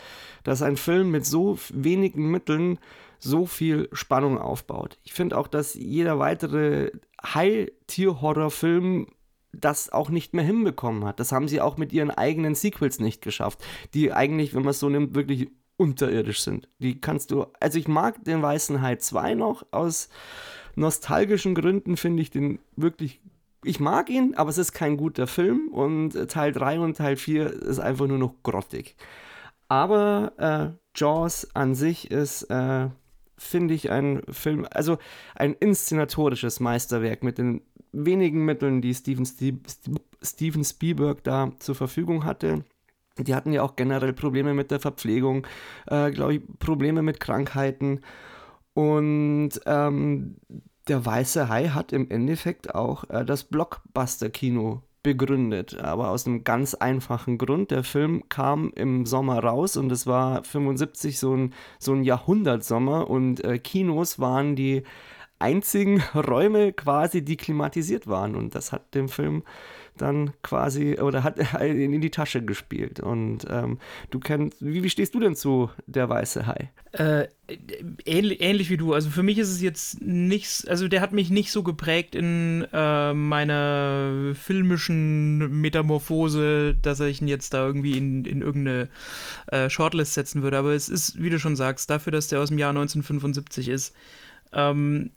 dass 0.44 0.62
ein 0.62 0.78
Film 0.78 1.12
mit 1.12 1.26
so 1.26 1.58
wenigen 1.70 2.30
Mitteln 2.30 2.80
so 3.20 3.46
viel 3.46 3.88
Spannung 3.94 4.40
aufbaut. 4.40 4.98
Ich 5.04 5.14
finde 5.14 5.38
auch, 5.38 5.48
dass 5.48 5.76
jeder 5.76 6.20
weitere 6.20 6.92
Hai-Tier-Horror-Film 7.24 9.08
das 9.54 9.92
auch 9.92 10.10
nicht 10.10 10.34
mehr 10.34 10.46
hinbekommen 10.46 11.06
hat. 11.06 11.20
Das 11.20 11.32
haben 11.32 11.48
sie 11.48 11.62
auch 11.62 11.78
mit 11.78 11.94
ihren 11.94 12.10
eigenen 12.10 12.56
Sequels 12.56 13.00
nicht 13.00 13.22
geschafft, 13.22 13.64
die 13.94 14.12
eigentlich, 14.12 14.54
wenn 14.54 14.64
man 14.64 14.72
es 14.72 14.80
so 14.80 14.90
nimmt, 14.90 15.14
wirklich 15.14 15.50
unterirdisch 15.78 16.42
sind. 16.42 16.70
Die 16.80 17.00
kannst 17.00 17.32
du, 17.32 17.48
also 17.60 17.78
ich 17.78 17.88
mag 17.88 18.24
den 18.24 18.42
Weißen 18.42 18.82
Hai 18.82 18.96
2 18.96 19.36
noch, 19.36 19.66
aus 19.72 20.10
nostalgischen 20.76 21.54
Gründen 21.54 21.98
finde 21.98 22.22
ich 22.22 22.30
den 22.30 22.60
wirklich, 22.76 23.20
ich 23.64 23.80
mag 23.80 24.10
ihn, 24.10 24.34
aber 24.36 24.50
es 24.50 24.58
ist 24.58 24.74
kein 24.74 24.98
guter 24.98 25.28
Film 25.28 25.70
und 25.70 26.30
Teil 26.30 26.52
3 26.52 26.80
und 26.80 26.98
Teil 26.98 27.16
4 27.16 27.48
ist 27.48 27.80
einfach 27.80 28.08
nur 28.08 28.18
noch 28.18 28.36
grottig. 28.44 28.96
Aber 29.68 30.34
äh, 30.38 31.00
Jaws 31.00 31.48
an 31.54 31.76
sich 31.76 32.12
ist, 32.12 32.44
äh, 32.44 32.90
finde 33.38 33.74
ich, 33.74 33.92
ein 33.92 34.22
Film, 34.30 34.68
also 34.72 34.98
ein 35.36 35.54
inszenatorisches 35.54 36.60
Meisterwerk 36.60 37.24
mit 37.24 37.38
den 37.38 37.62
wenigen 37.92 38.46
Mitteln, 38.46 38.82
die 38.82 38.94
Steven, 38.94 39.26
Steven 40.22 40.64
Spielberg 40.64 41.24
da 41.24 41.52
zur 41.60 41.76
Verfügung 41.76 42.26
hatte. 42.26 42.66
Die 43.18 43.36
hatten 43.36 43.52
ja 43.52 43.62
auch 43.62 43.76
generell 43.76 44.14
Probleme 44.14 44.54
mit 44.54 44.72
der 44.72 44.80
Verpflegung, 44.80 45.46
äh, 45.88 46.12
glaube 46.12 46.36
ich, 46.36 46.42
Probleme 46.60 47.02
mit 47.02 47.20
Krankheiten. 47.20 48.02
Und 48.74 49.52
ähm, 49.66 50.38
der 50.92 51.06
Weiße 51.06 51.48
Hai 51.48 51.70
hat 51.70 51.94
im 51.94 52.12
Endeffekt 52.12 52.76
auch 52.76 53.10
äh, 53.10 53.24
das 53.24 53.46
Blockbuster-Kino 53.46 54.82
begründet, 55.04 55.80
aber 55.80 56.10
aus 56.10 56.28
einem 56.28 56.44
ganz 56.44 56.74
einfachen 56.74 57.38
Grund. 57.38 57.72
Der 57.72 57.86
Film 57.86 58.28
kam 58.28 58.74
im 58.76 59.06
Sommer 59.06 59.42
raus 59.42 59.78
und 59.78 59.90
es 59.90 60.06
war 60.06 60.44
75 60.44 61.18
so 61.18 61.34
ein, 61.34 61.54
so 61.80 61.94
ein 61.94 62.04
Jahrhundertsommer 62.04 63.10
und 63.10 63.42
äh, 63.42 63.58
Kinos 63.58 64.20
waren 64.20 64.58
die 64.58 64.84
einzigen 65.40 66.04
Räume 66.14 66.74
quasi, 66.74 67.24
die 67.24 67.38
klimatisiert 67.38 68.08
waren 68.08 68.36
und 68.36 68.54
das 68.54 68.74
hat 68.74 68.94
dem 68.94 69.08
Film 69.08 69.44
dann 70.02 70.34
quasi 70.42 71.00
oder 71.00 71.24
hat 71.24 71.38
in 71.62 72.02
die 72.02 72.10
Tasche 72.10 72.44
gespielt. 72.44 73.00
Und 73.00 73.46
ähm, 73.50 73.80
du 74.10 74.20
kennst, 74.20 74.58
wie, 74.60 74.84
wie 74.84 74.90
stehst 74.90 75.14
du 75.16 75.20
denn 75.20 75.36
zu 75.36 75.70
der 75.86 76.10
weiße 76.10 76.48
Hai? 76.48 76.70
Äh, 76.92 77.28
ähnlich, 78.06 78.42
ähnlich 78.42 78.70
wie 78.70 78.78
du. 78.78 78.94
Also 78.94 79.10
für 79.10 79.24
mich 79.24 79.38
ist 79.38 79.50
es 79.50 79.62
jetzt 79.62 80.02
nichts, 80.02 80.66
also 80.68 80.88
der 80.88 81.02
hat 81.02 81.14
mich 81.14 81.30
nicht 81.30 81.52
so 81.52 81.64
geprägt 81.64 82.16
in 82.16 82.68
äh, 82.74 83.14
meiner 83.14 84.34
filmischen 84.34 85.62
Metamorphose, 85.62 86.76
dass 86.82 87.00
ich 87.00 87.22
ihn 87.22 87.28
jetzt 87.28 87.54
da 87.54 87.66
irgendwie 87.66 87.98
in, 87.98 88.26
in 88.26 88.42
irgendeine 88.42 88.90
äh, 89.48 89.70
Shortlist 89.70 90.14
setzen 90.14 90.44
würde. 90.44 90.58
Aber 90.58 90.74
es 90.74 90.90
ist, 90.90 91.22
wie 91.22 91.30
du 91.30 91.40
schon 91.40 91.56
sagst, 91.56 91.90
dafür, 91.90 92.12
dass 92.12 92.28
der 92.28 92.40
aus 92.42 92.50
dem 92.50 92.58
Jahr 92.58 92.72
1975 92.72 93.70
ist, 93.70 93.96
ähm, 94.54 95.12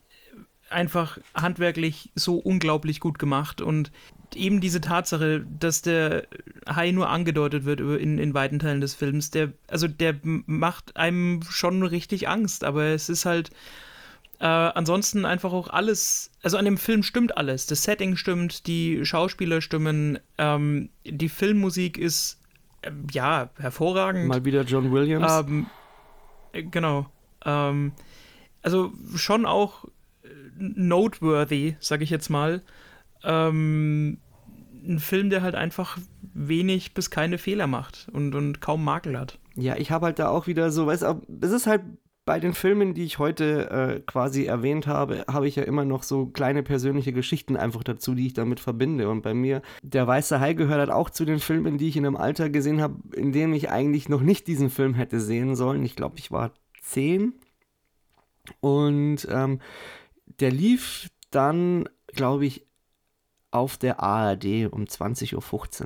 einfach 0.71 1.19
handwerklich 1.35 2.11
so 2.15 2.37
unglaublich 2.37 3.01
gut 3.01 3.19
gemacht 3.19 3.61
und 3.61 3.91
eben 4.37 4.61
diese 4.61 4.81
Tatsache, 4.81 5.45
dass 5.59 5.83
der 5.83 6.27
Hai 6.69 6.91
nur 6.91 7.09
angedeutet 7.09 7.65
wird 7.65 7.81
in, 7.81 8.19
in 8.19 8.35
weiten 8.35 8.59
Teilen 8.59 8.81
des 8.81 8.95
Films, 8.95 9.31
der, 9.31 9.53
also 9.69 9.89
der 9.89 10.17
macht 10.23 10.97
einem 10.97 11.43
schon 11.49 11.83
richtig 11.83 12.29
Angst, 12.29 12.65
aber 12.65 12.85
es 12.85 13.09
ist 13.09 13.27
halt 13.27 13.51
äh, 14.41 14.47
ansonsten 14.47 15.25
einfach 15.25 15.53
auch 15.53 15.69
alles, 15.69 16.31
also 16.43 16.57
an 16.57 16.65
dem 16.65 16.77
Film 16.77 17.03
stimmt 17.03 17.37
alles. 17.37 17.67
Das 17.67 17.85
Setting 17.85 18.17
stimmt, 18.17 18.67
die 18.67 19.05
Schauspieler 19.05 19.61
stimmen, 19.61 20.19
ähm, 20.39 20.91
die 21.05 21.29
Filmmusik 21.29 21.99
ist 21.99 22.41
äh, 22.83 22.91
ja 23.13 23.51
hervorragend. 23.59 24.27
Mal 24.27 24.45
wieder 24.45 24.63
John 24.63 24.93
Williams. 24.93 25.33
Ähm, 25.47 25.67
äh, 26.53 26.63
genau. 26.65 27.07
Ähm, 27.45 27.93
also 28.63 28.93
schon 29.15 29.47
auch 29.47 29.85
äh, 30.25 30.29
noteworthy, 30.57 31.77
sag 31.81 32.03
ich 32.03 32.11
jetzt 32.11 32.29
mal. 32.29 32.63
Ähm, 33.25 34.19
ein 34.87 34.99
Film, 34.99 35.31
der 35.31 35.43
halt 35.43 35.55
einfach 35.55 35.99
wenig 36.35 36.95
bis 36.95 37.11
keine 37.11 37.39
Fehler 37.39 37.67
macht 37.67 38.09
und, 38.13 38.35
und 38.35 38.61
kaum 38.61 38.85
Makel 38.85 39.19
hat. 39.19 39.39
Ja, 39.55 39.77
ich 39.77 39.91
habe 39.91 40.07
halt 40.07 40.19
da 40.19 40.29
auch 40.29 40.47
wieder 40.47 40.71
so, 40.71 40.87
weißt 40.87 41.03
du, 41.03 41.23
es 41.41 41.53
ist 41.53 41.67
halt 41.67 41.83
bei 42.25 42.41
den 42.41 42.55
Filmen, 42.55 42.95
die 42.95 43.05
ich 43.05 43.19
heute 43.19 43.71
äh, 43.71 44.01
quasi 44.01 44.45
erwähnt 44.45 44.87
habe, 44.87 45.25
habe 45.31 45.47
ich 45.47 45.57
ja 45.57 45.65
immer 45.65 45.85
noch 45.85 46.03
so 46.03 46.27
kleine 46.27 46.63
persönliche 46.63 47.13
Geschichten 47.13 47.57
einfach 47.57 47.83
dazu, 47.83 48.15
die 48.15 48.27
ich 48.27 48.33
damit 48.33 48.61
verbinde. 48.61 49.11
Und 49.11 49.23
bei 49.23 49.35
mir, 49.35 49.61
der 49.83 50.07
Weiße 50.07 50.41
Hai 50.41 50.55
gehört 50.55 50.79
halt 50.79 50.91
auch 50.91 51.11
zu 51.11 51.25
den 51.27 51.39
Filmen, 51.39 51.77
die 51.77 51.89
ich 51.89 51.97
in 51.97 52.07
einem 52.07 52.17
Alter 52.17 52.49
gesehen 52.49 52.81
habe, 52.81 52.97
in 53.15 53.33
dem 53.33 53.53
ich 53.53 53.71
eigentlich 53.71 54.09
noch 54.09 54.23
nicht 54.23 54.47
diesen 54.47 54.71
Film 54.71 54.95
hätte 54.95 55.21
sehen 55.21 55.55
sollen. 55.55 55.83
Ich 55.83 55.97
glaube, 55.97 56.19
ich 56.19 56.31
war 56.31 56.53
zehn. 56.81 57.35
Und 58.61 59.29
ähm, 59.31 59.61
der 60.41 60.51
lief 60.51 61.11
dann, 61.31 61.89
glaube 62.15 62.47
ich, 62.47 62.67
auf 63.55 63.77
der 63.77 64.01
ARD 64.01 64.67
um 64.71 64.85
20.15 64.85 65.35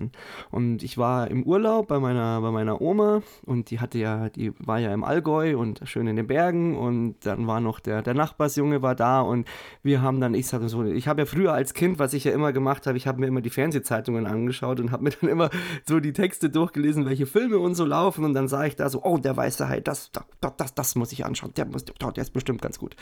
Uhr. 0.01 0.11
Und 0.51 0.83
ich 0.83 0.97
war 0.97 1.31
im 1.31 1.43
Urlaub 1.43 1.89
bei 1.89 1.99
meiner, 1.99 2.41
bei 2.41 2.51
meiner 2.51 2.81
Oma 2.81 3.23
und 3.45 3.71
die 3.71 3.79
hatte 3.79 3.99
ja, 3.99 4.31
die 4.31 4.53
war 4.59 4.79
ja 4.79 4.93
im 4.95 5.05
Allgäu 5.05 5.59
und 5.59 5.81
schön 5.85 6.07
in 6.07 6.17
den 6.17 6.27
Bergen 6.27 6.77
und 6.77 7.17
dann 7.25 7.47
war 7.47 7.61
noch 7.61 7.79
der, 7.81 8.03
der 8.03 8.15
Nachbarsjunge 8.15 8.81
war 8.81 8.95
da 8.95 9.21
und 9.21 9.47
wir 9.83 10.01
haben 10.01 10.21
dann, 10.21 10.35
ich 10.35 10.47
sage 10.47 10.69
so, 10.69 10.83
ich 10.85 11.09
habe 11.09 11.23
ja 11.23 11.27
früher 11.27 11.53
als 11.53 11.75
Kind, 11.75 11.99
was 11.99 12.15
ich 12.15 12.25
ja 12.25 12.33
immer 12.33 12.53
gemacht 12.53 12.87
habe, 12.87 12.97
ich 12.97 13.07
habe 13.07 13.21
mir 13.21 13.27
immer 13.27 13.43
die 13.43 13.51
Fernsehzeitungen 13.51 14.27
angeschaut 14.27 14.81
und 14.81 14.91
habe 14.91 15.05
mir 15.05 15.11
dann 15.21 15.29
immer 15.29 15.51
so 15.87 16.01
die 16.01 16.15
Texte 16.15 16.49
durchgelesen, 16.49 17.05
welche 17.05 17.27
Filme 17.27 17.59
und 17.59 17.75
so 17.75 17.85
laufen 17.85 18.25
und 18.25 18.33
dann 18.33 18.49
sah 18.49 18.65
ich 18.65 18.77
da 18.77 18.89
so, 18.89 19.03
oh, 19.03 19.19
der 19.19 19.37
Weiße 19.37 19.69
Hai, 19.69 19.81
das, 19.81 20.11
das, 20.13 20.25
das, 20.57 20.75
das 20.75 20.95
muss 20.95 21.13
ich 21.13 21.27
anschauen, 21.27 21.53
der, 21.55 21.67
muss, 21.67 21.85
der 21.85 22.23
ist 22.23 22.33
bestimmt 22.33 22.63
ganz 22.63 22.79
gut. 22.79 22.97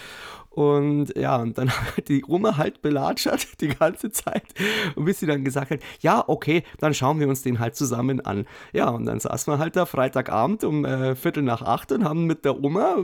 Und 0.51 1.17
ja, 1.17 1.37
und 1.37 1.57
dann 1.57 1.71
hat 1.97 2.09
die 2.09 2.25
Oma 2.27 2.57
halt 2.57 2.83
belatschert 2.83 3.61
die 3.61 3.69
ganze 3.69 4.11
Zeit 4.11 4.56
und 4.95 5.05
bis 5.05 5.21
sie 5.21 5.27
dann 5.27 5.45
gesagt 5.45 5.71
hat, 5.71 5.81
ja, 6.01 6.25
okay, 6.27 6.63
dann 6.79 6.95
schauen 6.95 7.21
wir 7.21 7.29
uns 7.29 7.43
den 7.43 7.59
halt 7.59 7.77
zusammen 7.77 8.21
an. 8.21 8.47
Ja, 8.73 8.89
und 8.89 9.07
dann 9.07 9.21
saßen 9.21 9.53
wir 9.53 9.59
halt 9.59 9.77
da 9.77 9.87
Freitagabend 9.87 10.65
um 10.65 10.85
äh, 10.85 11.15
Viertel 11.15 11.43
nach 11.43 11.63
acht 11.63 11.93
und 11.93 12.05
haben 12.05 12.27
mit 12.27 12.45
der 12.45 12.63
Oma, 12.63 12.99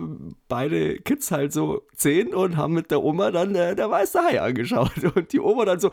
beide 0.48 0.96
Kids 0.98 1.30
halt 1.30 1.52
so 1.52 1.82
zehn 1.94 2.34
und 2.34 2.56
haben 2.56 2.74
mit 2.74 2.90
der 2.90 3.02
Oma 3.02 3.30
dann 3.30 3.54
äh, 3.54 3.74
der 3.74 3.90
weiße 3.90 4.20
Hai 4.22 4.40
angeschaut. 4.40 4.92
Und 5.14 5.32
die 5.32 5.40
Oma 5.40 5.64
dann 5.64 5.80
so, 5.80 5.90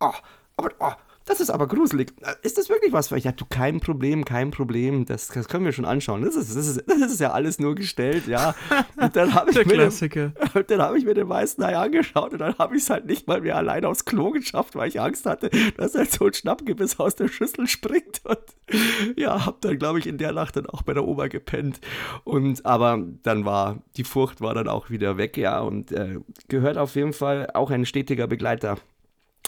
oh, 0.00 0.12
aber, 0.56 0.70
oh, 0.78 0.92
das 1.32 1.40
ist 1.40 1.50
aber 1.50 1.66
gruselig. 1.66 2.12
Ist 2.42 2.58
das 2.58 2.68
wirklich 2.68 2.92
was 2.92 3.08
für 3.08 3.14
euch? 3.14 3.24
Ja, 3.24 3.32
du, 3.32 3.46
kein 3.48 3.80
Problem, 3.80 4.24
kein 4.26 4.50
Problem. 4.50 5.06
Das, 5.06 5.28
das 5.28 5.48
können 5.48 5.64
wir 5.64 5.72
schon 5.72 5.86
anschauen. 5.86 6.20
Das 6.22 6.36
ist, 6.36 6.54
das, 6.54 6.66
ist, 6.66 6.84
das 6.86 7.12
ist 7.12 7.20
ja 7.20 7.32
alles 7.32 7.58
nur 7.58 7.74
gestellt, 7.74 8.26
ja. 8.26 8.54
Und 8.96 9.16
dann 9.16 9.32
habe 9.34 9.50
ich, 9.50 9.64
mir 9.64 9.78
den, 9.78 10.80
hab 10.80 10.94
ich 10.94 11.04
mir 11.06 11.14
den 11.14 11.28
weißen 11.28 11.64
Hai 11.64 11.76
angeschaut 11.76 12.32
und 12.32 12.38
dann 12.38 12.56
habe 12.58 12.76
ich 12.76 12.82
es 12.82 12.90
halt 12.90 13.06
nicht 13.06 13.26
mal 13.26 13.40
mehr 13.40 13.56
alleine 13.56 13.88
aufs 13.88 14.04
Klo 14.04 14.30
geschafft, 14.30 14.76
weil 14.76 14.88
ich 14.88 15.00
Angst 15.00 15.26
hatte, 15.26 15.50
dass 15.76 15.94
halt 15.94 16.12
so 16.12 16.26
ein 16.26 16.34
Schnappgebiss 16.34 17.00
aus 17.00 17.16
der 17.16 17.28
Schüssel 17.28 17.66
springt. 17.66 18.20
Und 18.24 19.16
ja, 19.16 19.46
habe 19.46 19.56
dann, 19.62 19.78
glaube 19.78 19.98
ich, 19.98 20.06
in 20.06 20.18
der 20.18 20.32
Nacht 20.32 20.56
dann 20.56 20.66
auch 20.66 20.82
bei 20.82 20.92
der 20.92 21.06
Oma 21.06 21.28
gepennt. 21.28 21.80
Und 22.24 22.64
aber 22.66 23.02
dann 23.22 23.44
war, 23.44 23.82
die 23.96 24.04
Furcht 24.04 24.40
war 24.40 24.54
dann 24.54 24.68
auch 24.68 24.90
wieder 24.90 25.16
weg, 25.16 25.36
ja. 25.36 25.60
Und 25.60 25.92
äh, 25.92 26.18
gehört 26.48 26.76
auf 26.76 26.94
jeden 26.94 27.12
Fall 27.12 27.50
auch 27.54 27.70
ein 27.70 27.86
stetiger 27.86 28.26
Begleiter 28.26 28.76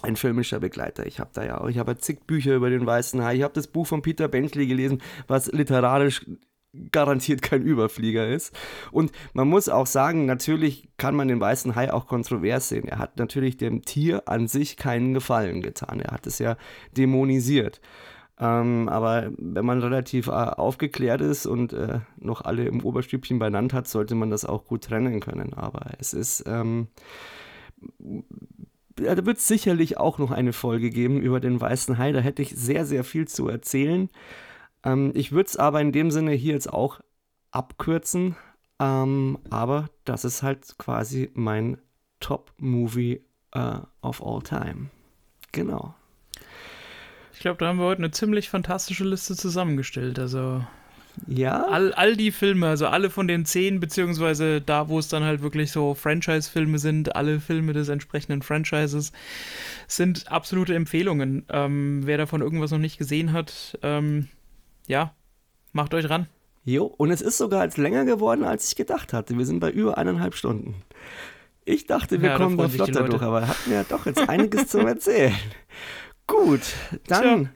ein 0.04 0.16
filmischer 0.16 0.60
Begleiter. 0.60 1.06
Ich 1.06 1.20
habe 1.20 1.30
da 1.32 1.44
ja 1.44 1.60
auch, 1.60 1.68
ich 1.68 1.78
habe 1.78 1.96
zig 1.96 2.26
Bücher 2.26 2.54
über 2.54 2.70
den 2.70 2.86
Weißen 2.86 3.22
Hai. 3.22 3.36
Ich 3.36 3.42
habe 3.42 3.54
das 3.54 3.66
Buch 3.66 3.86
von 3.86 4.02
Peter 4.02 4.28
Bentley 4.28 4.66
gelesen, 4.66 5.02
was 5.26 5.50
literarisch 5.50 6.24
garantiert 6.90 7.42
kein 7.42 7.62
Überflieger 7.62 8.28
ist. 8.28 8.54
Und 8.90 9.12
man 9.32 9.48
muss 9.48 9.68
auch 9.68 9.86
sagen, 9.86 10.26
natürlich 10.26 10.88
kann 10.96 11.14
man 11.14 11.28
den 11.28 11.40
weißen 11.40 11.74
Hai 11.74 11.92
auch 11.92 12.06
kontrovers 12.06 12.68
sehen. 12.68 12.88
Er 12.88 12.98
hat 12.98 13.18
natürlich 13.18 13.56
dem 13.56 13.82
Tier 13.82 14.28
an 14.28 14.48
sich 14.48 14.76
keinen 14.76 15.14
Gefallen 15.14 15.62
getan. 15.62 16.00
Er 16.00 16.12
hat 16.12 16.26
es 16.26 16.38
ja 16.38 16.56
dämonisiert. 16.96 17.80
Ähm, 18.38 18.88
aber 18.88 19.30
wenn 19.38 19.64
man 19.64 19.80
relativ 19.80 20.26
äh, 20.26 20.30
aufgeklärt 20.30 21.20
ist 21.20 21.46
und 21.46 21.72
äh, 21.72 22.00
noch 22.16 22.40
alle 22.40 22.64
im 22.64 22.84
Oberstübchen 22.84 23.38
benannt 23.38 23.72
hat, 23.72 23.86
sollte 23.86 24.16
man 24.16 24.30
das 24.30 24.44
auch 24.44 24.64
gut 24.64 24.84
trennen 24.84 25.20
können. 25.20 25.54
Aber 25.54 25.92
es 25.98 26.12
ist 26.12 26.42
ähm, 26.48 26.88
da 28.96 29.26
wird 29.26 29.38
es 29.38 29.48
sicherlich 29.48 29.98
auch 29.98 30.18
noch 30.18 30.30
eine 30.30 30.52
Folge 30.52 30.90
geben 30.90 31.20
über 31.20 31.40
den 31.40 31.60
Weißen 31.60 31.98
Hai. 31.98 32.12
Da 32.12 32.20
hätte 32.20 32.42
ich 32.42 32.50
sehr, 32.50 32.84
sehr 32.84 33.04
viel 33.04 33.26
zu 33.26 33.48
erzählen. 33.48 34.08
Ähm, 34.84 35.12
ich 35.14 35.32
würde 35.32 35.48
es 35.48 35.56
aber 35.56 35.80
in 35.80 35.92
dem 35.92 36.10
Sinne 36.10 36.32
hier 36.32 36.54
jetzt 36.54 36.72
auch 36.72 37.00
abkürzen. 37.50 38.36
Ähm, 38.80 39.38
aber 39.50 39.88
das 40.04 40.24
ist 40.24 40.42
halt 40.42 40.76
quasi 40.78 41.30
mein 41.34 41.78
Top-Movie 42.20 43.22
uh, 43.54 43.80
of 44.02 44.22
all 44.24 44.42
time. 44.42 44.90
Genau. 45.52 45.94
Ich 47.32 47.40
glaube, 47.40 47.58
da 47.58 47.68
haben 47.68 47.78
wir 47.78 47.84
heute 47.84 47.98
eine 47.98 48.10
ziemlich 48.10 48.48
fantastische 48.48 49.04
Liste 49.04 49.36
zusammengestellt. 49.36 50.18
Also 50.18 50.64
ja. 51.26 51.64
All, 51.64 51.92
all 51.94 52.16
die 52.16 52.32
Filme, 52.32 52.68
also 52.68 52.86
alle 52.86 53.10
von 53.10 53.28
den 53.28 53.44
zehn, 53.44 53.80
beziehungsweise 53.80 54.60
da, 54.60 54.88
wo 54.88 54.98
es 54.98 55.08
dann 55.08 55.24
halt 55.24 55.42
wirklich 55.42 55.70
so 55.70 55.94
Franchise-Filme 55.94 56.78
sind, 56.78 57.16
alle 57.16 57.40
Filme 57.40 57.72
des 57.72 57.88
entsprechenden 57.88 58.42
Franchises, 58.42 59.12
sind 59.86 60.30
absolute 60.30 60.74
Empfehlungen. 60.74 61.46
Ähm, 61.50 62.02
wer 62.04 62.18
davon 62.18 62.40
irgendwas 62.40 62.70
noch 62.70 62.78
nicht 62.78 62.98
gesehen 62.98 63.32
hat, 63.32 63.78
ähm, 63.82 64.28
ja, 64.86 65.14
macht 65.72 65.94
euch 65.94 66.08
ran. 66.10 66.26
Jo, 66.64 66.84
und 66.84 67.10
es 67.10 67.20
ist 67.20 67.38
sogar 67.38 67.60
als 67.60 67.76
länger 67.76 68.04
geworden, 68.04 68.44
als 68.44 68.68
ich 68.68 68.76
gedacht 68.76 69.12
hatte. 69.12 69.36
Wir 69.36 69.44
sind 69.44 69.60
bei 69.60 69.70
über 69.70 69.98
eineinhalb 69.98 70.34
Stunden. 70.34 70.76
Ich 71.66 71.86
dachte, 71.86 72.20
wir 72.20 72.30
ja, 72.30 72.36
kommen 72.36 72.58
da 72.58 72.68
flotter 72.68 73.04
durch, 73.04 73.22
aber 73.22 73.46
hatten 73.46 73.72
ja 73.72 73.84
doch 73.84 74.06
jetzt 74.06 74.28
einiges 74.28 74.68
zu 74.68 74.78
erzählen. 74.78 75.34
Gut, 76.26 76.62
dann. 77.06 77.22
Tja 77.22 77.50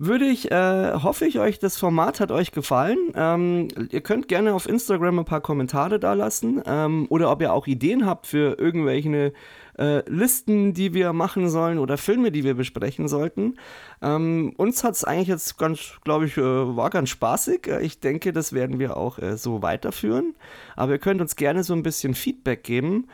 würde 0.00 0.24
ich, 0.24 0.50
äh, 0.50 0.94
hoffe 0.94 1.26
ich 1.26 1.38
euch, 1.38 1.58
das 1.58 1.76
Format 1.76 2.20
hat 2.20 2.32
euch 2.32 2.52
gefallen. 2.52 2.96
Ähm, 3.14 3.68
ihr 3.90 4.00
könnt 4.00 4.28
gerne 4.28 4.54
auf 4.54 4.66
Instagram 4.66 5.18
ein 5.18 5.24
paar 5.26 5.42
Kommentare 5.42 6.00
da 6.00 6.14
lassen 6.14 6.62
ähm, 6.64 7.06
oder 7.10 7.30
ob 7.30 7.42
ihr 7.42 7.52
auch 7.52 7.66
Ideen 7.66 8.06
habt 8.06 8.26
für 8.26 8.58
irgendwelche 8.58 9.34
äh, 9.78 10.02
Listen, 10.08 10.72
die 10.72 10.94
wir 10.94 11.12
machen 11.12 11.50
sollen 11.50 11.78
oder 11.78 11.98
Filme, 11.98 12.32
die 12.32 12.44
wir 12.44 12.54
besprechen 12.54 13.08
sollten. 13.08 13.56
Ähm, 14.00 14.54
uns 14.56 14.82
hat 14.84 14.94
es 14.94 15.04
eigentlich 15.04 15.28
jetzt 15.28 15.58
ganz, 15.58 15.98
glaube 16.02 16.24
ich, 16.24 16.38
äh, 16.38 16.42
war 16.42 16.88
ganz 16.88 17.10
spaßig. 17.10 17.66
Äh, 17.66 17.82
ich 17.82 18.00
denke, 18.00 18.32
das 18.32 18.54
werden 18.54 18.78
wir 18.78 18.96
auch 18.96 19.18
äh, 19.18 19.36
so 19.36 19.60
weiterführen. 19.60 20.34
Aber 20.76 20.92
ihr 20.92 20.98
könnt 20.98 21.20
uns 21.20 21.36
gerne 21.36 21.62
so 21.62 21.74
ein 21.74 21.82
bisschen 21.82 22.14
Feedback 22.14 22.64
geben. 22.64 23.08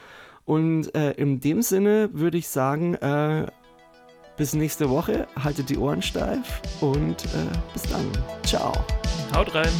Und 0.45 0.95
äh, 0.95 1.11
in 1.15 1.41
dem 1.41 1.63
Sinne 1.63 2.11
würde 2.13 2.39
ich 2.39 2.47
sagen, 2.47 2.97
bis 4.37 4.55
nächste 4.55 4.89
Woche, 4.91 5.27
haltet 5.43 5.71
die 5.71 5.79
Ohren 5.79 6.03
steif 6.03 6.61
und 6.81 7.17
bis 7.73 7.83
dann. 7.91 8.11
Ciao. 8.45 8.73
Haut 9.35 9.55
rein. 9.55 9.73